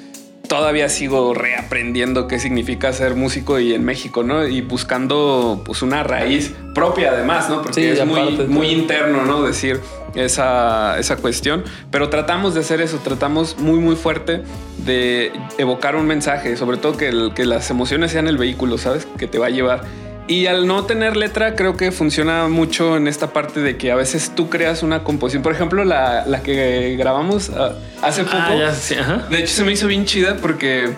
todavía 0.48 0.88
sigo 0.88 1.34
reaprendiendo 1.34 2.26
qué 2.28 2.38
significa 2.38 2.92
ser 2.92 3.14
músico 3.14 3.58
y 3.58 3.74
en 3.74 3.84
México, 3.84 4.22
¿no? 4.22 4.46
Y 4.46 4.60
buscando 4.60 5.62
pues 5.64 5.82
una 5.82 6.02
raíz 6.02 6.52
propia 6.74 7.10
además, 7.12 7.48
¿no? 7.48 7.62
Porque 7.62 7.80
Sí, 7.94 8.00
es 8.00 8.06
muy, 8.06 8.32
muy 8.48 8.68
interno, 8.68 9.24
¿no? 9.24 9.42
Decir 9.42 9.80
esa, 10.14 10.98
esa 10.98 11.16
cuestión, 11.16 11.64
pero 11.90 12.10
tratamos 12.10 12.52
de 12.54 12.60
hacer 12.60 12.80
eso, 12.82 12.98
tratamos 13.02 13.56
muy, 13.58 13.78
muy 13.78 13.96
fuerte 13.96 14.42
de 14.84 15.32
evocar 15.58 15.96
un 15.96 16.06
mensaje, 16.06 16.56
sobre 16.56 16.76
todo 16.76 16.96
que, 16.98 17.08
el- 17.08 17.32
que 17.34 17.46
las 17.46 17.70
emociones 17.70 18.10
sean 18.10 18.28
el 18.28 18.36
vehículo, 18.36 18.76
¿sabes? 18.78 19.06
Que 19.16 19.26
te 19.26 19.38
va 19.38 19.46
a 19.46 19.50
llevar. 19.50 19.84
Y 20.32 20.46
al 20.46 20.66
no 20.66 20.86
tener 20.86 21.14
letra, 21.14 21.54
creo 21.56 21.76
que 21.76 21.92
funciona 21.92 22.48
mucho 22.48 22.96
en 22.96 23.06
esta 23.06 23.34
parte 23.34 23.60
de 23.60 23.76
que 23.76 23.92
a 23.92 23.96
veces 23.96 24.32
tú 24.34 24.48
creas 24.48 24.82
una 24.82 25.04
composición. 25.04 25.42
Por 25.42 25.52
ejemplo, 25.52 25.84
la, 25.84 26.24
la 26.26 26.42
que 26.42 26.96
grabamos 26.98 27.50
ah, 27.50 27.74
hace 28.00 28.24
poco. 28.24 28.38
Ah, 28.38 28.54
ya, 28.58 28.74
sí, 28.74 28.94
ajá. 28.94 29.26
De 29.28 29.40
hecho, 29.40 29.52
se 29.52 29.62
me 29.62 29.72
hizo 29.72 29.86
bien 29.88 30.06
chida 30.06 30.38
porque 30.40 30.88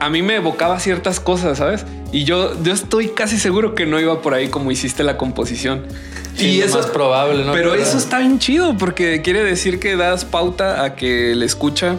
a 0.00 0.08
mí 0.08 0.22
me 0.22 0.36
evocaba 0.36 0.80
ciertas 0.80 1.20
cosas, 1.20 1.58
¿sabes? 1.58 1.84
Y 2.10 2.24
yo, 2.24 2.56
yo 2.62 2.72
estoy 2.72 3.08
casi 3.08 3.38
seguro 3.38 3.74
que 3.74 3.84
no 3.84 4.00
iba 4.00 4.22
por 4.22 4.32
ahí 4.32 4.48
como 4.48 4.70
hiciste 4.70 5.04
la 5.04 5.18
composición. 5.18 5.84
Sí, 6.34 6.46
y 6.46 6.60
eso 6.62 6.78
más 6.78 6.86
probable, 6.86 7.44
¿no? 7.44 7.52
Pero 7.52 7.72
Pero- 7.72 7.82
eso 7.82 7.98
está 7.98 8.20
bien 8.20 8.38
chido 8.38 8.78
porque 8.78 9.20
quiere 9.20 9.44
decir 9.44 9.78
que 9.78 9.94
das 9.94 10.24
pauta 10.24 10.84
a 10.84 10.94
que 10.94 11.32
el 11.32 11.42
escucha 11.42 11.96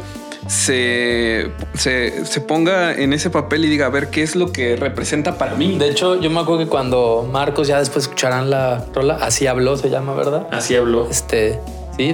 se, 0.48 1.52
se, 1.74 2.26
se 2.26 2.42
ponga 2.42 2.94
en 2.94 3.14
ese 3.14 3.30
papel 3.30 3.66
y 3.66 3.70
diga, 3.70 3.88
a 3.88 3.90
ver, 3.90 4.10
¿qué 4.10 4.24
es 4.24 4.36
lo 4.36 4.52
que 4.52 4.76
representa 4.76 5.38
para 5.38 5.56
mí? 5.56 5.78
De 5.78 5.90
hecho, 5.90 6.20
yo 6.20 6.30
me 6.30 6.40
acuerdo 6.40 6.64
que 6.64 6.70
cuando 6.70 7.28
Marcos 7.32 7.68
ya 7.68 7.80
después 7.80 8.06
escucharán 8.06 8.50
la 8.50 8.86
rola, 8.94 9.16
así 9.22 9.48
habló, 9.48 9.78
se 9.78 9.90
llama, 9.90 10.14
¿verdad? 10.14 10.48
Así 10.52 10.76
habló. 10.76 11.10
Este, 11.10 11.60
sí, 11.98 12.14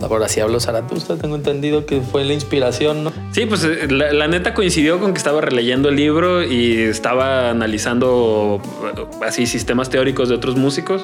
ahora 0.00 0.26
así 0.26 0.40
habló 0.40 0.60
Zaratustra, 0.60 1.16
tengo 1.16 1.36
entendido 1.36 1.86
que 1.86 2.00
fue 2.00 2.24
la 2.24 2.32
inspiración, 2.32 3.04
¿no? 3.04 3.12
Sí, 3.32 3.46
pues 3.46 3.64
eh, 3.64 3.88
la, 3.90 4.12
la 4.12 4.28
neta 4.28 4.54
coincidió 4.54 5.00
con 5.00 5.12
que 5.12 5.18
estaba 5.18 5.40
releyendo 5.40 5.88
el 5.88 5.96
libro 5.96 6.44
y 6.44 6.78
estaba 6.78 7.50
analizando 7.50 8.60
eh, 8.96 9.04
así 9.26 9.46
sistemas 9.46 9.90
teóricos 9.90 10.28
de 10.28 10.36
otros 10.36 10.56
músicos. 10.56 11.02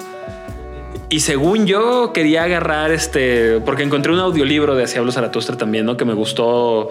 Y 1.10 1.20
según 1.20 1.66
yo 1.66 2.12
quería 2.12 2.42
agarrar 2.44 2.90
este, 2.90 3.60
porque 3.64 3.82
encontré 3.82 4.12
un 4.12 4.18
audiolibro 4.18 4.74
de 4.76 4.84
Así 4.84 4.98
hablo 4.98 5.10
Zaratustra 5.12 5.56
también, 5.56 5.86
¿no? 5.86 5.96
Que 5.96 6.04
me 6.04 6.12
gustó, 6.12 6.90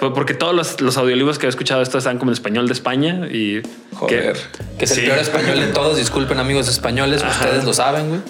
porque 0.00 0.32
todos 0.32 0.54
los, 0.54 0.80
los 0.80 0.96
audiolibros 0.96 1.38
que 1.38 1.44
he 1.44 1.48
escuchado 1.50 1.82
estos 1.82 1.98
están 2.04 2.18
como 2.18 2.30
en 2.30 2.34
español 2.34 2.66
de 2.66 2.72
España 2.72 3.26
y... 3.30 3.60
Joder. 3.94 4.36
Que 4.78 4.84
es 4.86 4.90
Sí. 4.92 5.00
el 5.00 5.06
peor 5.06 5.18
español 5.18 5.60
de 5.60 5.66
todos, 5.66 5.98
disculpen 5.98 6.38
amigos 6.38 6.66
españoles, 6.68 7.22
ustedes 7.22 7.64
lo 7.64 7.74
saben, 7.74 8.08
güey. 8.08 8.20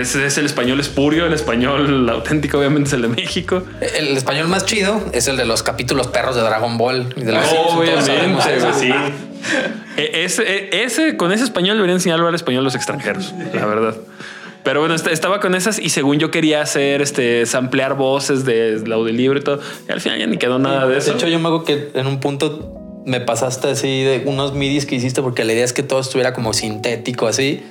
Es, 0.00 0.14
es 0.14 0.36
el 0.36 0.44
español 0.44 0.78
espurio, 0.80 1.24
el 1.24 1.32
español 1.32 2.08
auténtico 2.10 2.58
obviamente 2.58 2.88
es 2.88 2.92
el 2.92 3.02
de 3.02 3.08
México. 3.08 3.62
El 3.96 4.08
español 4.16 4.48
más 4.48 4.66
chido 4.66 5.00
es 5.14 5.26
el 5.26 5.38
de 5.38 5.46
los 5.46 5.62
capítulos 5.62 6.08
perros 6.08 6.34
de 6.36 6.42
Dragon 6.42 6.76
Ball 6.76 7.14
y 7.16 7.22
de 7.22 7.32
los 7.32 7.46
Simpsons, 7.46 7.88
todos 7.90 8.04
sabemos 8.04 8.44
Obviamente, 8.44 8.78
sí. 8.78 8.92
E- 9.96 10.24
Ese, 10.24 10.42
e- 10.42 10.82
ese, 10.84 11.16
con 11.16 11.32
ese 11.32 11.44
español 11.44 11.76
deberían 11.76 11.96
enseñar 11.96 12.18
a 12.18 12.20
hablar 12.20 12.34
español 12.34 12.62
los 12.64 12.74
extranjeros, 12.74 13.32
la 13.54 13.64
verdad. 13.64 13.94
Pero 14.64 14.80
bueno, 14.80 14.94
est- 14.94 15.06
estaba 15.08 15.40
con 15.40 15.54
esas 15.54 15.78
y 15.78 15.88
según 15.88 16.18
yo 16.18 16.30
quería 16.30 16.62
hacer 16.62 17.02
este 17.02 17.46
samplear 17.46 17.94
voces 17.96 18.44
de 18.44 18.80
la 18.86 18.94
audiolibro 18.94 19.38
y 19.38 19.42
todo. 19.42 19.60
Y 19.88 19.92
al 19.92 20.00
final 20.00 20.18
ya 20.18 20.26
ni 20.26 20.36
quedó 20.38 20.58
nada 20.58 20.86
de 20.86 20.98
eso. 20.98 21.10
De 21.10 21.16
hecho, 21.16 21.28
yo 21.28 21.38
me 21.38 21.48
hago 21.48 21.64
que 21.64 21.90
en 21.94 22.06
un 22.06 22.20
punto 22.20 23.02
me 23.04 23.20
pasaste 23.20 23.68
así 23.68 24.02
de 24.04 24.22
unos 24.26 24.54
midis 24.54 24.86
que 24.86 24.94
hiciste 24.94 25.20
porque 25.22 25.44
la 25.44 25.52
idea 25.52 25.64
es 25.64 25.72
que 25.72 25.82
todo 25.82 25.98
estuviera 26.00 26.32
como 26.32 26.52
sintético 26.52 27.26
así. 27.26 27.62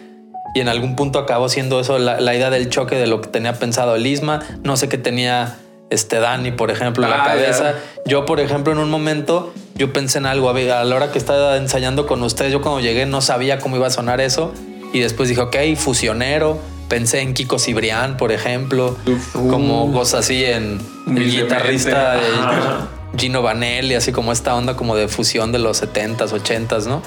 Y 0.53 0.59
en 0.59 0.67
algún 0.67 0.97
punto 0.97 1.17
acabó 1.19 1.47
siendo 1.47 1.79
eso 1.79 1.97
la, 1.97 2.19
la 2.19 2.35
idea 2.35 2.49
del 2.49 2.69
choque 2.69 2.95
de 2.97 3.07
lo 3.07 3.21
que 3.21 3.29
tenía 3.29 3.53
pensado 3.53 3.95
el 3.95 4.05
Isma. 4.05 4.41
No 4.63 4.75
sé 4.75 4.89
qué 4.89 4.97
tenía 4.97 5.57
este 5.89 6.19
Dani, 6.19 6.51
por 6.51 6.71
ejemplo, 6.71 7.05
en 7.05 7.09
la 7.11 7.23
Ah, 7.23 7.27
cabeza. 7.27 7.75
Yo, 8.05 8.25
por 8.25 8.41
ejemplo, 8.41 8.73
en 8.73 8.79
un 8.79 8.89
momento 8.89 9.53
yo 9.75 9.93
pensé 9.93 10.17
en 10.17 10.25
algo. 10.25 10.49
A 10.49 10.83
la 10.83 10.93
hora 10.95 11.09
que 11.13 11.17
estaba 11.17 11.55
ensayando 11.55 12.05
con 12.05 12.21
ustedes, 12.23 12.51
yo 12.51 12.59
cuando 12.61 12.81
llegué 12.81 13.05
no 13.05 13.21
sabía 13.21 13.59
cómo 13.59 13.77
iba 13.77 13.87
a 13.87 13.91
sonar 13.91 14.19
eso. 14.19 14.51
Y 14.91 14.99
después 14.99 15.29
dije, 15.29 15.39
ok, 15.39 15.55
fusionero. 15.77 16.59
Pensé 16.91 17.21
en 17.21 17.33
Kiko 17.33 17.57
Cibrián, 17.57 18.17
por 18.17 18.33
ejemplo, 18.33 18.97
Uf. 19.05 19.49
como 19.49 19.93
cosas 19.93 20.25
así 20.25 20.43
en 20.43 20.77
el 21.07 21.31
guitarrista 21.31 22.15
de 22.15 22.27
Ajá. 22.37 22.89
Gino 23.15 23.41
Vanelli, 23.41 23.95
así 23.95 24.11
como 24.11 24.33
esta 24.33 24.53
onda 24.55 24.75
como 24.75 24.97
de 24.97 25.07
fusión 25.07 25.53
de 25.53 25.59
los 25.59 25.81
70s, 25.81 26.31
80s, 26.31 26.87
¿no? 26.87 27.01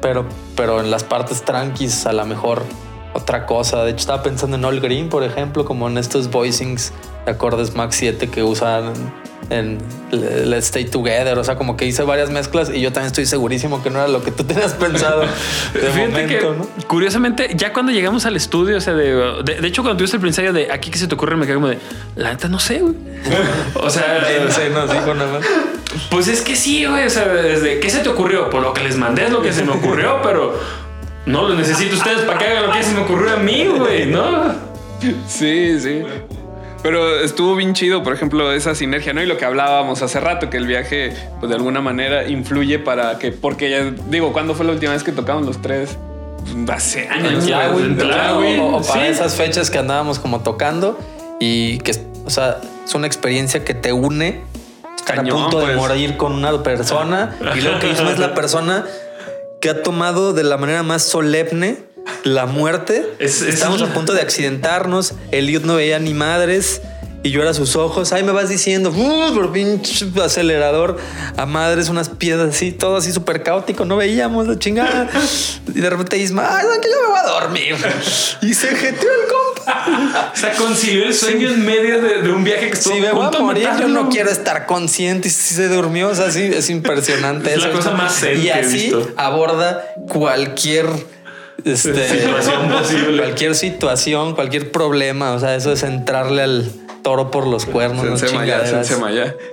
Pero, 0.00 0.26
pero 0.56 0.80
en 0.80 0.90
las 0.90 1.04
partes 1.04 1.44
tranquis 1.44 2.04
a 2.06 2.12
lo 2.12 2.26
mejor 2.26 2.64
otra 3.12 3.46
cosa. 3.46 3.84
De 3.84 3.92
hecho, 3.92 4.00
estaba 4.00 4.24
pensando 4.24 4.56
en 4.56 4.64
All 4.64 4.80
Green, 4.80 5.08
por 5.08 5.22
ejemplo, 5.22 5.64
como 5.64 5.86
en 5.86 5.98
estos 5.98 6.28
voicings 6.28 6.92
de 7.24 7.30
acordes 7.30 7.76
Max 7.76 7.94
7 8.00 8.28
que 8.28 8.42
usan 8.42 8.92
en 9.58 9.78
Let's 10.10 10.66
Stay 10.66 10.84
Together. 10.84 11.38
O 11.38 11.44
sea, 11.44 11.56
como 11.56 11.76
que 11.76 11.86
hice 11.86 12.02
varias 12.02 12.30
mezclas 12.30 12.70
y 12.70 12.80
yo 12.80 12.92
también 12.92 13.08
estoy 13.08 13.26
segurísimo 13.26 13.82
que 13.82 13.90
no 13.90 13.98
era 13.98 14.08
lo 14.08 14.22
que 14.22 14.30
tú 14.30 14.44
tenías 14.44 14.72
pensado 14.74 15.20
de 15.74 15.80
Fíjate 15.80 15.98
momento, 16.08 16.28
que, 16.28 16.56
¿no? 16.58 16.86
curiosamente, 16.86 17.50
ya 17.54 17.72
cuando 17.72 17.92
llegamos 17.92 18.26
al 18.26 18.36
estudio, 18.36 18.76
o 18.78 18.80
sea, 18.80 18.94
de, 18.94 19.42
de, 19.44 19.60
de 19.60 19.68
hecho, 19.68 19.82
cuando 19.82 19.98
tuviste 19.98 20.16
el 20.16 20.20
principio 20.20 20.52
de 20.52 20.72
aquí 20.72 20.90
que 20.90 20.98
se 20.98 21.06
te 21.06 21.14
ocurre, 21.14 21.36
me 21.36 21.46
quedé 21.46 21.54
como 21.54 21.68
de 21.68 21.78
la 22.16 22.30
neta, 22.30 22.48
no 22.48 22.58
sé, 22.58 22.80
güey. 22.80 22.94
o 23.74 23.90
sea, 23.90 24.02
Sí, 24.26 24.34
no 24.44 24.50
sé, 24.50 24.70
no 24.70 24.86
dijo 24.86 25.14
nada 25.14 25.32
más. 25.38 25.46
pues 26.10 26.28
es 26.28 26.42
que 26.42 26.56
sí, 26.56 26.84
güey. 26.84 27.06
O 27.06 27.10
sea, 27.10 27.28
desde 27.28 27.80
qué 27.80 27.90
se 27.90 27.98
te 28.00 28.08
ocurrió, 28.08 28.50
por 28.50 28.62
lo 28.62 28.72
que 28.72 28.82
les 28.82 28.96
mandé 28.96 29.24
es 29.26 29.30
lo 29.30 29.42
que 29.42 29.52
se 29.52 29.64
me 29.64 29.72
ocurrió, 29.72 30.20
pero 30.22 30.58
no 31.26 31.48
lo 31.48 31.54
necesito 31.54 31.94
ustedes 31.94 32.22
para 32.22 32.38
que 32.38 32.46
hagan 32.46 32.66
lo 32.66 32.72
que 32.72 32.82
se 32.82 32.92
me 32.92 33.00
ocurrió 33.00 33.34
a 33.34 33.36
mí, 33.36 33.66
güey, 33.66 34.06
¿no? 34.06 34.54
Sí, 35.26 35.80
sí. 35.80 36.02
Pero 36.82 37.20
estuvo 37.20 37.54
bien 37.54 37.74
chido, 37.74 38.02
por 38.02 38.12
ejemplo, 38.12 38.52
esa 38.52 38.74
sinergia, 38.74 39.12
¿no? 39.12 39.22
Y 39.22 39.26
lo 39.26 39.36
que 39.36 39.44
hablábamos 39.44 40.02
hace 40.02 40.18
rato, 40.18 40.50
que 40.50 40.56
el 40.56 40.66
viaje, 40.66 41.12
pues 41.38 41.48
de 41.48 41.54
alguna 41.54 41.80
manera 41.80 42.28
influye 42.28 42.78
para 42.80 43.18
que, 43.18 43.30
porque 43.30 43.70
ya 43.70 43.92
digo, 44.08 44.32
¿cuándo 44.32 44.54
fue 44.54 44.66
la 44.66 44.72
última 44.72 44.92
vez 44.92 45.04
que 45.04 45.12
tocamos 45.12 45.46
los 45.46 45.62
tres? 45.62 45.96
Hace 46.68 47.08
años. 47.08 47.46
Ya, 47.46 47.68
güey, 47.68 48.58
o, 48.58 48.76
o 48.76 48.82
para 48.82 49.04
sí. 49.04 49.10
esas 49.12 49.36
fechas 49.36 49.70
que 49.70 49.78
andábamos 49.78 50.18
como 50.18 50.40
tocando 50.40 50.98
y 51.38 51.78
que, 51.78 51.92
o 52.24 52.30
sea, 52.30 52.58
es 52.84 52.94
una 52.94 53.06
experiencia 53.06 53.64
que 53.64 53.74
te 53.74 53.92
une. 53.92 54.40
Estar 54.96 55.16
Cañón, 55.16 55.38
a 55.38 55.42
punto 55.42 55.60
de 55.60 55.66
pues. 55.66 55.76
morir 55.76 56.16
con 56.16 56.32
una 56.32 56.62
persona 56.62 57.36
y 57.56 57.60
lo 57.60 57.78
que 57.78 57.90
es 57.90 58.18
la 58.18 58.34
persona 58.34 58.84
que 59.60 59.70
ha 59.70 59.82
tomado 59.82 60.32
de 60.32 60.42
la 60.42 60.56
manera 60.56 60.82
más 60.82 61.02
solemne 61.02 61.78
la 62.24 62.46
muerte. 62.46 63.06
Es- 63.18 63.42
es- 63.42 63.54
Estamos 63.54 63.82
a 63.82 63.86
punto 63.92 64.12
de 64.12 64.20
accidentarnos. 64.22 65.14
Eliud 65.30 65.62
no 65.62 65.76
veía 65.76 65.98
ni 65.98 66.14
madres. 66.14 66.80
Y 67.24 67.30
yo 67.30 67.40
era 67.40 67.54
sus 67.54 67.76
ojos, 67.76 68.12
ay, 68.12 68.24
me 68.24 68.32
vas 68.32 68.48
diciendo, 68.48 68.90
uh, 68.90 69.32
por 69.32 69.52
pinche 69.52 70.06
acelerador 70.24 70.98
a 71.36 71.46
madres, 71.46 71.88
unas 71.88 72.08
piedras 72.08 72.52
así, 72.56 72.72
todo 72.72 72.96
así 72.96 73.12
súper 73.12 73.44
caótico, 73.44 73.84
no 73.84 73.94
veíamos 73.96 74.48
la 74.48 74.58
chingada. 74.58 75.08
Y 75.72 75.78
de 75.80 75.88
repente 75.88 76.18
Isma, 76.18 76.56
ay, 76.58 76.66
que 76.82 76.88
yo 76.90 76.96
me 77.00 77.08
voy 77.10 77.18
a 77.20 77.40
dormir. 77.40 77.76
Y 78.42 78.52
se 78.54 78.74
jeteó 78.74 79.08
el 79.08 79.28
compa. 79.28 80.32
O 80.34 80.36
sea, 80.36 80.52
concilió 80.54 81.04
el 81.04 81.14
sueño 81.14 81.48
en 81.48 81.64
medio 81.64 82.02
de, 82.02 82.22
de 82.22 82.32
un 82.32 82.42
viaje 82.42 82.66
que 82.70 82.72
estuvo 82.74 82.94
Si 82.96 83.00
me 83.00 83.06
a 83.06 83.12
voy 83.12 83.26
a 83.32 83.38
morir, 83.38 83.68
yo 83.78 83.86
no 83.86 84.08
quiero 84.08 84.28
estar 84.28 84.66
consciente. 84.66 85.28
Y 85.28 85.30
si 85.30 85.54
se 85.54 85.68
durmió, 85.68 86.08
o 86.08 86.14
sea, 86.16 86.28
sí, 86.32 86.42
es 86.52 86.70
impresionante 86.70 87.54
Es 87.54 87.62
la 87.62 87.70
cosa 87.70 87.92
más 87.92 88.18
zen 88.18 88.42
Y 88.42 88.48
así 88.50 88.92
aborda 89.16 89.84
cualquier 90.08 90.86
este, 91.64 92.08
Situación 92.08 92.68
posible. 92.70 93.22
Cualquier 93.22 93.54
situación, 93.54 94.34
cualquier 94.34 94.70
problema. 94.70 95.32
O 95.32 95.38
sea, 95.38 95.54
eso 95.54 95.72
es 95.72 95.82
entrarle 95.82 96.42
al 96.42 96.70
toro 97.02 97.30
por 97.30 97.46
los 97.46 97.66
cuernos. 97.66 98.04
no 98.04 98.98
Maya. 99.00 99.34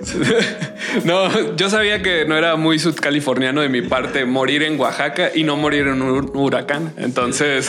No, 1.04 1.54
yo 1.56 1.70
sabía 1.70 2.02
que 2.02 2.24
no 2.24 2.36
era 2.36 2.56
muy 2.56 2.78
sudcaliforniano 2.78 3.60
de 3.60 3.68
mi 3.68 3.82
parte 3.82 4.24
morir 4.24 4.62
en 4.62 4.80
Oaxaca 4.80 5.30
y 5.32 5.44
no 5.44 5.56
morir 5.56 5.86
en 5.86 6.02
un 6.02 6.30
huracán. 6.34 6.92
Entonces, 6.96 7.68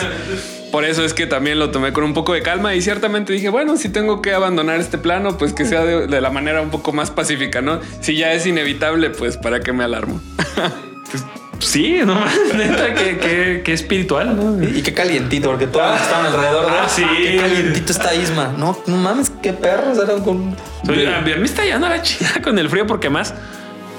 por 0.72 0.84
eso 0.84 1.04
es 1.04 1.14
que 1.14 1.26
también 1.26 1.58
lo 1.58 1.70
tomé 1.70 1.92
con 1.92 2.02
un 2.02 2.14
poco 2.14 2.32
de 2.32 2.42
calma 2.42 2.74
y 2.74 2.82
ciertamente 2.82 3.32
dije, 3.32 3.48
bueno, 3.48 3.76
si 3.76 3.90
tengo 3.90 4.22
que 4.22 4.32
abandonar 4.32 4.80
este 4.80 4.98
plano, 4.98 5.38
pues 5.38 5.52
que 5.52 5.64
sea 5.64 5.84
de, 5.84 6.06
de 6.08 6.20
la 6.20 6.30
manera 6.30 6.62
un 6.62 6.70
poco 6.70 6.92
más 6.92 7.10
pacífica, 7.10 7.60
¿no? 7.60 7.80
Si 8.00 8.16
ya 8.16 8.32
es 8.32 8.46
inevitable, 8.46 9.10
pues 9.10 9.36
para 9.36 9.60
qué 9.60 9.72
me 9.72 9.84
alarmo. 9.84 10.20
Sí, 11.64 12.00
no 12.04 12.14
neta, 12.56 12.94
que, 12.94 13.18
que, 13.18 13.62
que 13.64 13.72
espiritual, 13.72 14.36
¿no? 14.36 14.62
Y 14.62 14.82
qué 14.82 14.92
calientito, 14.92 15.48
porque 15.50 15.66
todos 15.66 16.00
estaban 16.00 16.26
alrededor 16.26 16.66
de 16.66 16.70
Ah, 16.72 16.88
sí. 16.88 17.04
Qué 17.16 17.36
calientito 17.36 17.92
está 17.92 18.14
Isma. 18.14 18.54
No, 18.56 18.76
no 18.86 18.96
mames, 18.96 19.30
qué 19.42 19.52
perros 19.52 19.98
eran 19.98 20.22
con. 20.22 20.56
Soy, 20.84 21.06
a 21.06 21.20
mí 21.20 21.32
me 21.38 21.44
está 21.44 21.64
llevando 21.64 21.88
la 21.88 22.02
chingada 22.02 22.40
con 22.42 22.58
el 22.58 22.68
frío 22.68 22.86
porque 22.86 23.10
más, 23.10 23.34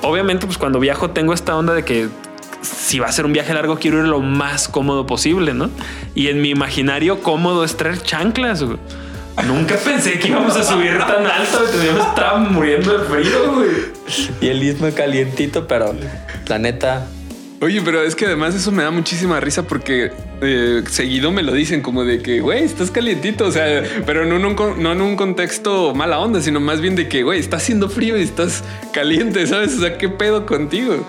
obviamente, 0.02 0.45
pues 0.45 0.57
cuando 0.57 0.80
viajo 0.80 1.11
tengo 1.11 1.34
esta 1.34 1.56
onda 1.56 1.73
de 1.73 1.84
que 1.85 2.10
si 2.61 2.99
va 2.99 3.07
a 3.07 3.11
ser 3.11 3.26
un 3.26 3.34
viaje 3.34 3.53
largo 3.53 3.77
quiero 3.77 3.99
ir 3.99 4.06
lo 4.06 4.19
más 4.19 4.68
cómodo 4.68 5.06
posible, 5.06 5.53
¿no? 5.53 5.69
Y 6.15 6.27
en 6.27 6.41
mi 6.41 6.49
imaginario 6.49 7.22
cómodo 7.22 7.64
es 7.64 7.76
traer 7.77 8.02
chanclas. 8.02 8.64
güey. 8.64 8.77
Nunca 9.48 9.76
pensé 9.77 10.19
que 10.19 10.27
íbamos 10.27 10.56
a 10.56 10.64
subir 10.64 10.98
tan 10.99 11.26
alto. 11.26 11.60
Yo 11.84 12.03
estaba 12.03 12.38
muriendo 12.38 12.98
de 12.98 13.06
frío, 13.06 13.53
güey. 13.53 13.69
Y 14.41 14.48
el 14.48 14.64
Isma 14.64 14.91
calientito, 14.91 15.68
pero 15.68 15.95
la 16.48 16.60
neta. 16.60 17.07
Oye, 17.64 17.81
pero 17.84 18.02
es 18.03 18.15
que 18.15 18.26
además 18.26 18.53
eso 18.56 18.72
me 18.72 18.84
da 18.84 18.91
muchísima 18.91 19.40
risa 19.40 19.64
porque 19.64 20.11
eh, 20.41 20.84
seguido 20.90 21.31
me 21.31 21.44
lo 21.44 21.53
dicen 21.53 21.81
como 21.81 22.03
de 22.03 22.22
que, 22.22 22.41
güey, 22.41 22.64
estás 22.64 22.91
calientito, 22.91 23.45
o 23.45 23.52
sea, 23.52 23.84
pero 24.06 24.26
no 24.26 24.35
en, 24.35 24.45
un, 24.45 24.84
no 24.84 24.91
en 24.91 25.02
un 25.02 25.15
contexto 25.15 25.95
mala 25.95 26.19
onda, 26.19 26.41
sino 26.41 26.60
más 26.60 26.81
bien 26.81 26.95
de 26.95 27.07
que, 27.07 27.23
güey, 27.23 27.40
está 27.40 27.57
haciendo 27.57 27.88
frío 27.90 28.18
y 28.18 28.23
estás 28.23 28.64
caliente, 28.91 29.48
¿sabes? 29.48 29.76
O 29.77 29.80
sea, 29.80 29.98
¿qué 29.98 30.10
pedo 30.10 30.45
contigo? 30.45 31.07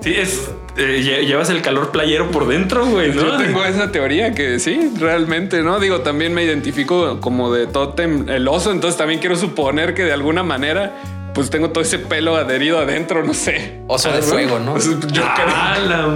Sí, 0.00 0.14
es. 0.16 0.50
eh, 0.76 1.00
lle- 1.04 1.26
llevas 1.26 1.50
el 1.50 1.62
calor 1.62 1.90
playero 1.92 2.30
por 2.30 2.48
dentro, 2.48 2.86
güey, 2.86 3.14
¿no? 3.14 3.22
Yo 3.22 3.36
tengo 3.36 3.64
esa 3.66 3.92
teoría 3.92 4.34
que 4.34 4.58
sí, 4.58 4.90
realmente, 4.98 5.62
¿no? 5.62 5.78
Digo, 5.78 6.00
también 6.00 6.34
me 6.34 6.42
identifico 6.42 7.20
como 7.20 7.52
de 7.52 7.66
tótem 7.66 8.28
el 8.28 8.48
oso, 8.48 8.72
entonces 8.72 8.98
también 8.98 9.20
quiero 9.20 9.36
suponer 9.36 9.94
que 9.94 10.02
de 10.04 10.12
alguna 10.12 10.42
manera, 10.42 10.96
pues 11.34 11.50
tengo 11.50 11.70
todo 11.70 11.82
ese 11.82 11.98
pelo 11.98 12.36
adherido 12.36 12.78
adentro, 12.78 13.22
no 13.24 13.34
sé. 13.34 13.80
Oso 13.88 14.10
de 14.12 14.22
fuego, 14.22 14.58
¿no? 14.60 14.74
O 14.74 14.80
sea, 14.80 14.92
yo 15.12 15.22
Ah, 15.24 15.34
creo. 15.34 15.88
la 15.88 16.06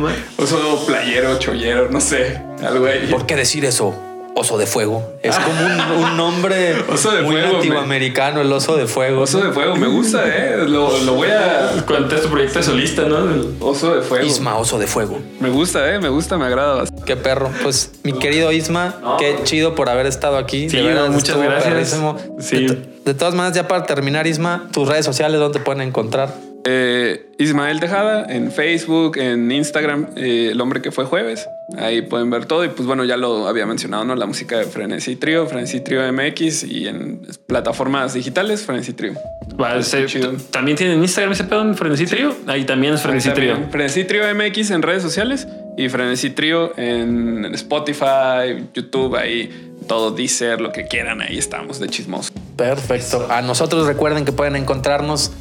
playero, 0.86 1.38
chollero, 1.38 1.90
no 1.90 2.00
sé, 2.00 2.40
algo 2.66 2.86
ahí. 2.86 3.08
¿Por 3.10 3.26
qué 3.26 3.36
decir 3.36 3.64
eso? 3.64 3.94
Oso 4.38 4.56
de 4.56 4.66
fuego. 4.66 5.04
Es 5.22 5.36
como 5.36 5.60
un, 5.66 6.04
un 6.04 6.16
nombre 6.16 6.76
Oso 6.92 7.10
de 7.10 7.22
muy 7.22 7.32
fuego, 7.36 7.54
latinoamericano, 7.54 8.40
el 8.40 8.52
oso 8.52 8.76
de 8.76 8.86
fuego. 8.86 9.22
Oso 9.22 9.40
de 9.40 9.50
fuego, 9.52 9.74
me 9.76 9.88
gusta, 9.88 10.22
¿eh? 10.26 10.58
Lo, 10.68 10.96
lo 11.02 11.14
voy 11.14 11.28
a... 11.28 11.84
Cuando 11.86 12.14
es 12.14 12.22
tu 12.22 12.28
proyecto 12.28 12.60
de 12.60 12.64
solista, 12.64 13.02
¿no? 13.02 13.26
Del- 13.26 13.54
Oso 13.60 13.96
de 13.96 14.02
fuego. 14.02 14.24
Isma, 14.24 14.56
oso 14.56 14.78
de 14.78 14.86
fuego. 14.86 15.18
Me 15.40 15.48
gusta, 15.50 15.92
¿eh? 15.92 15.98
Me 15.98 16.08
gusta, 16.08 16.38
me 16.38 16.44
agrada 16.46 16.74
bastante. 16.74 17.04
Qué 17.04 17.16
perro. 17.16 17.50
Pues 17.62 17.90
mi 18.04 18.12
querido 18.12 18.52
Isma, 18.52 18.94
qué 19.18 19.40
chido 19.44 19.74
por 19.74 19.88
haber 19.88 20.06
estado 20.06 20.36
aquí. 20.38 20.70
Sí, 20.70 20.76
de 20.76 20.82
veras, 20.84 21.06
no, 21.08 21.12
muchas 21.14 21.36
gracias. 21.36 21.72
perrísimo. 21.72 22.16
Sí. 22.38 22.66
De 23.04 23.14
todas 23.14 23.34
maneras, 23.34 23.56
ya 23.56 23.66
para 23.66 23.84
terminar, 23.86 24.26
Isma, 24.28 24.68
tus 24.72 24.86
redes 24.88 25.04
sociales, 25.04 25.40
¿dónde 25.40 25.58
te 25.58 25.64
pueden 25.64 25.82
encontrar? 25.82 26.32
Eh, 26.64 27.26
Ismael 27.38 27.80
Tejada 27.80 28.24
en 28.28 28.52
Facebook, 28.52 29.16
en 29.18 29.50
Instagram, 29.50 30.08
eh, 30.16 30.50
El 30.52 30.60
hombre 30.60 30.80
que 30.82 30.92
fue 30.92 31.06
jueves. 31.06 31.48
Ahí 31.76 32.00
pueden 32.02 32.30
ver 32.30 32.46
todo. 32.46 32.64
Y 32.64 32.68
pues 32.68 32.86
bueno, 32.86 33.04
ya 33.04 33.16
lo 33.18 33.46
había 33.46 33.66
mencionado, 33.66 34.04
¿no? 34.04 34.16
La 34.16 34.24
música 34.26 34.56
de 34.56 34.64
Frenesí 34.64 35.16
Trio, 35.16 35.46
Frenesí 35.46 35.80
Trio 35.80 36.00
MX 36.12 36.64
y 36.64 36.88
en 36.88 37.20
plataformas 37.46 38.14
digitales, 38.14 38.62
Frenesí 38.62 38.94
Trio. 38.94 39.14
Va, 39.60 39.82
se- 39.82 40.06
chido. 40.06 40.32
También 40.50 40.78
tienen 40.78 41.00
Instagram 41.02 41.32
ese 41.32 41.44
pedo 41.44 41.60
en 41.62 41.74
Frenesí 41.76 42.06
Trio. 42.06 42.34
Ahí 42.46 42.64
también 42.64 42.94
es 42.94 43.02
Frenesí 43.02 43.30
Trio. 43.30 43.58
Frenesí 43.70 44.04
Trio 44.04 44.22
MX 44.34 44.70
en 44.70 44.80
redes 44.82 45.02
sociales 45.02 45.46
y 45.76 45.88
Frenesí 45.90 46.30
Trio 46.30 46.72
en 46.78 47.44
Spotify, 47.54 48.66
YouTube, 48.72 49.16
ahí 49.16 49.74
todo 49.86 50.10
Deezer, 50.10 50.60
lo 50.60 50.72
que 50.72 50.86
quieran, 50.86 51.20
ahí 51.22 51.36
estamos 51.38 51.78
de 51.80 51.88
chismoso. 51.88 52.32
Perfecto. 52.56 53.26
A 53.30 53.42
nosotros 53.42 53.86
recuerden 53.86 54.24
que 54.24 54.32
pueden 54.32 54.56
encontrarnos 54.56 55.32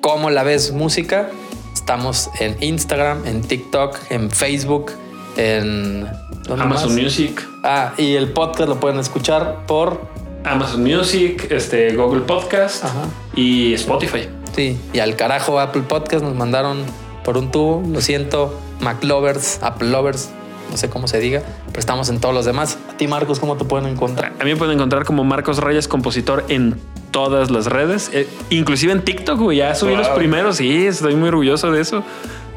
como 0.00 0.30
la 0.30 0.42
ves 0.42 0.72
música. 0.72 1.30
Estamos 1.74 2.30
en 2.40 2.56
Instagram, 2.62 3.26
en 3.26 3.42
TikTok, 3.42 3.98
en 4.10 4.30
Facebook, 4.30 4.92
en 5.36 6.06
¿dónde 6.46 6.64
Amazon 6.64 6.94
más? 6.94 7.02
Music. 7.02 7.46
Ah, 7.62 7.92
y 7.96 8.14
el 8.14 8.32
podcast 8.32 8.68
lo 8.68 8.80
pueden 8.80 8.98
escuchar 8.98 9.64
por 9.66 10.00
Amazon 10.44 10.82
Music, 10.82 11.48
este, 11.50 11.94
Google 11.96 12.20
Podcast 12.22 12.84
Ajá. 12.84 13.04
y 13.34 13.74
Spotify. 13.74 14.28
sí, 14.54 14.78
y 14.92 14.98
al 15.00 15.16
carajo 15.16 15.58
Apple 15.60 15.82
Podcast 15.82 16.24
nos 16.24 16.34
mandaron 16.34 16.84
por 17.24 17.36
un 17.36 17.50
tubo. 17.50 17.82
Lo 17.88 18.00
siento, 18.00 18.58
MacLovers, 18.80 19.58
Apple 19.62 19.88
Lovers. 19.90 20.30
no 20.70 20.76
sé 20.76 20.88
cómo 20.88 21.08
se 21.08 21.18
diga, 21.18 21.42
pero 21.68 21.80
estamos 21.80 22.08
en 22.08 22.20
todos 22.20 22.34
los 22.34 22.44
demás. 22.44 22.78
A 22.92 22.96
ti, 22.96 23.06
Marcos, 23.08 23.40
¿cómo 23.40 23.56
te 23.56 23.64
pueden 23.64 23.88
encontrar? 23.88 24.32
A 24.38 24.44
mí 24.44 24.50
me 24.50 24.56
pueden 24.56 24.74
encontrar 24.74 25.04
como 25.04 25.24
Marcos 25.24 25.58
Rayas 25.58 25.88
Compositor 25.88 26.44
en 26.48 26.80
todas 27.10 27.50
las 27.50 27.66
redes, 27.66 28.10
eh, 28.12 28.28
inclusive 28.50 28.92
en 28.92 29.02
TikTok, 29.02 29.38
güey. 29.40 29.58
Ya 29.58 29.74
subí 29.74 29.96
los 29.96 30.08
primeros, 30.08 30.56
sí, 30.58 30.86
estoy 30.86 31.14
muy 31.16 31.28
orgulloso 31.28 31.70
de 31.70 31.80
eso. 31.80 32.04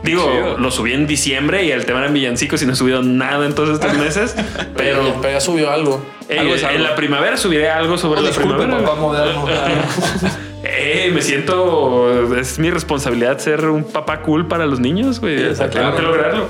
Digo, 0.04 0.32
Chido. 0.32 0.58
lo 0.58 0.72
subí 0.72 0.94
en 0.94 1.08
diciembre 1.08 1.66
y 1.66 1.72
el 1.72 1.86
tema 1.86 2.00
eran 2.00 2.14
villancicos 2.14 2.62
y 2.62 2.66
no 2.66 2.74
he 2.74 2.76
subido 2.76 3.02
nada 3.04 3.46
en 3.46 3.54
todos 3.54 3.70
estos 3.70 3.98
meses, 3.98 4.36
pero 4.78 5.16
pero 5.22 5.34
ya 5.34 5.42
subió 5.42 5.70
algo. 5.72 6.02
eh, 6.30 6.40
algo 6.40 6.56
es 6.56 6.64
algo. 6.64 6.78
en 6.78 6.84
la 6.84 6.96
primavera 6.96 7.36
subiré 7.38 7.70
algo 7.70 7.98
sobre 7.98 8.20
Oh, 8.20 8.24
la 8.24 8.30
disculpe, 8.30 8.58
primavera. 8.60 8.88
papá 8.88 9.00
moderno. 9.02 9.46
Eh, 10.62 11.10
me 11.14 11.22
siento, 11.22 12.36
es 12.36 12.60
mi 12.60 12.70
responsabilidad 12.70 13.38
ser 13.40 13.66
un 13.66 13.86
papá 13.86 14.22
cool 14.22 14.46
para 14.48 14.66
los 14.66 14.80
niños, 14.82 15.22
güey. 15.22 15.42
O 15.46 15.56
sea, 15.56 15.70
tengo 15.70 15.96
que 15.96 16.02
lograrlo. 16.02 16.48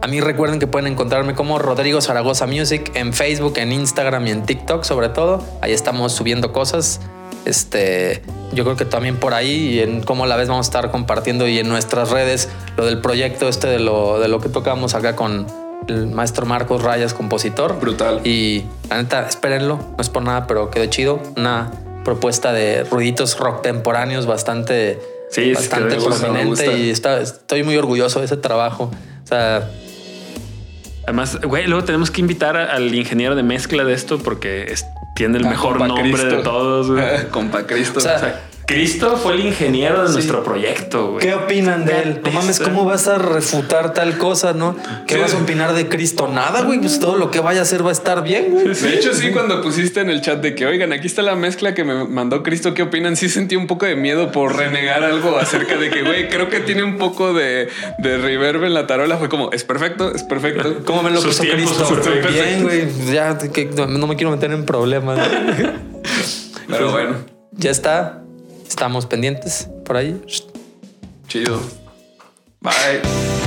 A 0.00 0.06
mí 0.06 0.20
recuerden 0.20 0.58
que 0.58 0.66
pueden 0.66 0.90
encontrarme 0.92 1.34
como 1.34 1.58
Rodrigo 1.58 2.00
Zaragoza 2.00 2.46
Music 2.46 2.90
en 2.94 3.12
Facebook, 3.12 3.54
en 3.58 3.72
Instagram 3.72 4.26
y 4.26 4.30
en 4.30 4.44
TikTok 4.44 4.84
sobre 4.84 5.08
todo. 5.08 5.42
Ahí 5.60 5.72
estamos 5.72 6.12
subiendo 6.12 6.52
cosas. 6.52 7.00
Este, 7.44 8.22
yo 8.52 8.64
creo 8.64 8.76
que 8.76 8.84
también 8.84 9.16
por 9.16 9.34
ahí 9.34 9.74
y 9.74 9.80
en 9.80 10.02
cómo 10.02 10.26
la 10.26 10.36
vez 10.36 10.48
vamos 10.48 10.66
a 10.66 10.68
estar 10.68 10.90
compartiendo 10.90 11.48
y 11.48 11.58
en 11.58 11.68
nuestras 11.68 12.10
redes 12.10 12.48
lo 12.76 12.84
del 12.86 13.00
proyecto 13.00 13.48
este 13.48 13.66
de 13.68 13.78
lo, 13.78 14.20
de 14.20 14.28
lo 14.28 14.40
que 14.40 14.48
tocamos 14.48 14.94
acá 14.94 15.16
con 15.16 15.46
el 15.88 16.06
maestro 16.08 16.44
Marcos 16.46 16.82
Rayas, 16.82 17.14
compositor. 17.14 17.80
Brutal. 17.80 18.20
Y 18.24 18.64
la 18.90 18.98
neta, 18.98 19.26
espérenlo, 19.26 19.76
no 19.76 19.96
es 20.00 20.10
por 20.10 20.22
nada, 20.22 20.46
pero 20.46 20.70
quedó 20.70 20.86
chido. 20.86 21.20
Una 21.36 21.70
propuesta 22.04 22.52
de 22.52 22.84
ruiditos 22.84 23.38
rock 23.38 23.62
temporáneos 23.62 24.26
bastante, 24.26 24.98
Sí, 25.30 25.52
bastante 25.52 25.96
prominente 25.96 26.44
gusta. 26.44 26.72
y 26.72 26.90
está- 26.90 27.20
estoy 27.20 27.62
muy 27.62 27.76
orgulloso 27.76 28.18
de 28.20 28.26
ese 28.26 28.36
trabajo. 28.36 28.90
O 29.24 29.26
sea, 29.26 29.70
Además, 31.08 31.40
güey, 31.42 31.66
luego 31.66 31.84
tenemos 31.84 32.10
que 32.10 32.20
invitar 32.20 32.56
al 32.58 32.94
ingeniero 32.94 33.34
de 33.34 33.42
mezcla 33.42 33.82
de 33.84 33.94
esto 33.94 34.18
porque 34.18 34.64
es- 34.70 34.84
tiene 35.14 35.38
el 35.38 35.46
Ah, 35.46 35.50
mejor 35.50 35.78
nombre 35.78 36.02
Cristo. 36.02 36.36
de 36.36 36.42
todos. 36.42 37.00
Compa 37.30 37.66
Cristo. 37.66 37.98
O 37.98 38.02
sea, 38.02 38.16
O 38.16 38.18
sea, 38.18 38.40
Cristo 38.68 39.16
fue 39.16 39.32
el 39.32 39.46
ingeniero 39.46 40.02
de 40.02 40.08
Sí. 40.08 40.12
nuestro 40.12 40.44
proyecto, 40.44 41.12
güey. 41.12 41.20
¿Qué 41.26 41.32
opinan 41.32 41.86
de 41.86 42.02
él? 42.02 42.20
No 42.22 42.30
mames, 42.32 42.60
¿cómo 42.60 42.84
vas 42.84 43.08
a 43.08 43.16
refutar 43.16 43.94
tal 43.94 44.18
cosa, 44.18 44.52
no? 44.52 44.76
¿Qué 45.06 45.14
Sí. 45.14 45.20
vas 45.22 45.32
a 45.32 45.38
opinar 45.38 45.72
de 45.72 45.88
Cristo? 45.88 46.28
Nada, 46.28 46.60
güey. 46.64 46.78
Pues 46.78 47.00
todo 47.00 47.16
lo 47.16 47.30
que 47.30 47.40
vaya 47.40 47.60
a 47.60 47.62
hacer 47.62 47.82
va 47.82 47.88
a 47.88 47.92
estar 47.92 48.22
bien, 48.22 48.50
güey. 48.50 48.68
De 48.68 48.94
hecho, 48.94 49.14
sí, 49.14 49.30
cuando 49.30 49.62
pusiste 49.62 50.00
en 50.02 50.10
el 50.10 50.20
chat 50.20 50.42
de 50.42 50.54
que, 50.54 50.66
oigan, 50.66 50.92
aquí 50.92 51.06
está 51.06 51.22
la 51.22 51.34
mezcla 51.34 51.72
que 51.72 51.82
me 51.82 52.04
mandó 52.08 52.42
Cristo, 52.42 52.74
¿qué 52.74 52.82
opinan? 52.82 53.16
Sí 53.16 53.30
sentí 53.30 53.56
un 53.56 53.66
poco 53.66 53.86
de 53.86 53.96
miedo 53.96 54.30
por 54.32 54.54
renegar 54.54 55.02
algo 55.02 55.38
acerca 55.38 55.76
de 55.78 55.88
que, 55.88 56.02
güey, 56.02 56.28
creo 56.28 56.50
que 56.50 56.60
tiene 56.60 56.82
un 56.82 56.98
poco 56.98 57.32
de, 57.32 57.68
de 57.96 58.18
reverb 58.18 58.64
en 58.64 58.74
la 58.74 58.86
tarola. 58.86 59.16
Fue 59.16 59.30
como, 59.30 59.50
es 59.50 59.64
perfecto, 59.64 60.14
es 60.14 60.24
perfecto. 60.24 60.82
¿Cómo 60.84 61.02
me 61.02 61.08
lo 61.10 61.22
puso 61.22 61.42
Cristo? 61.42 61.88
Bien, 62.30 62.64
güey. 62.64 62.82
Pues 62.82 63.10
Ya 63.10 63.38
que 63.38 63.64
no, 63.64 63.86
no 63.86 64.06
me 64.06 64.16
quiero 64.16 64.30
meter 64.30 64.52
en 64.52 64.66
problemas. 64.66 65.18
Pero 66.68 66.90
bueno, 66.92 67.14
ya 67.52 67.70
está. 67.70 68.24
Estamos 68.78 69.06
pendientes 69.06 69.68
por 69.84 69.96
ahí. 69.96 70.22
chido. 71.26 71.60
Bye. 72.60 73.37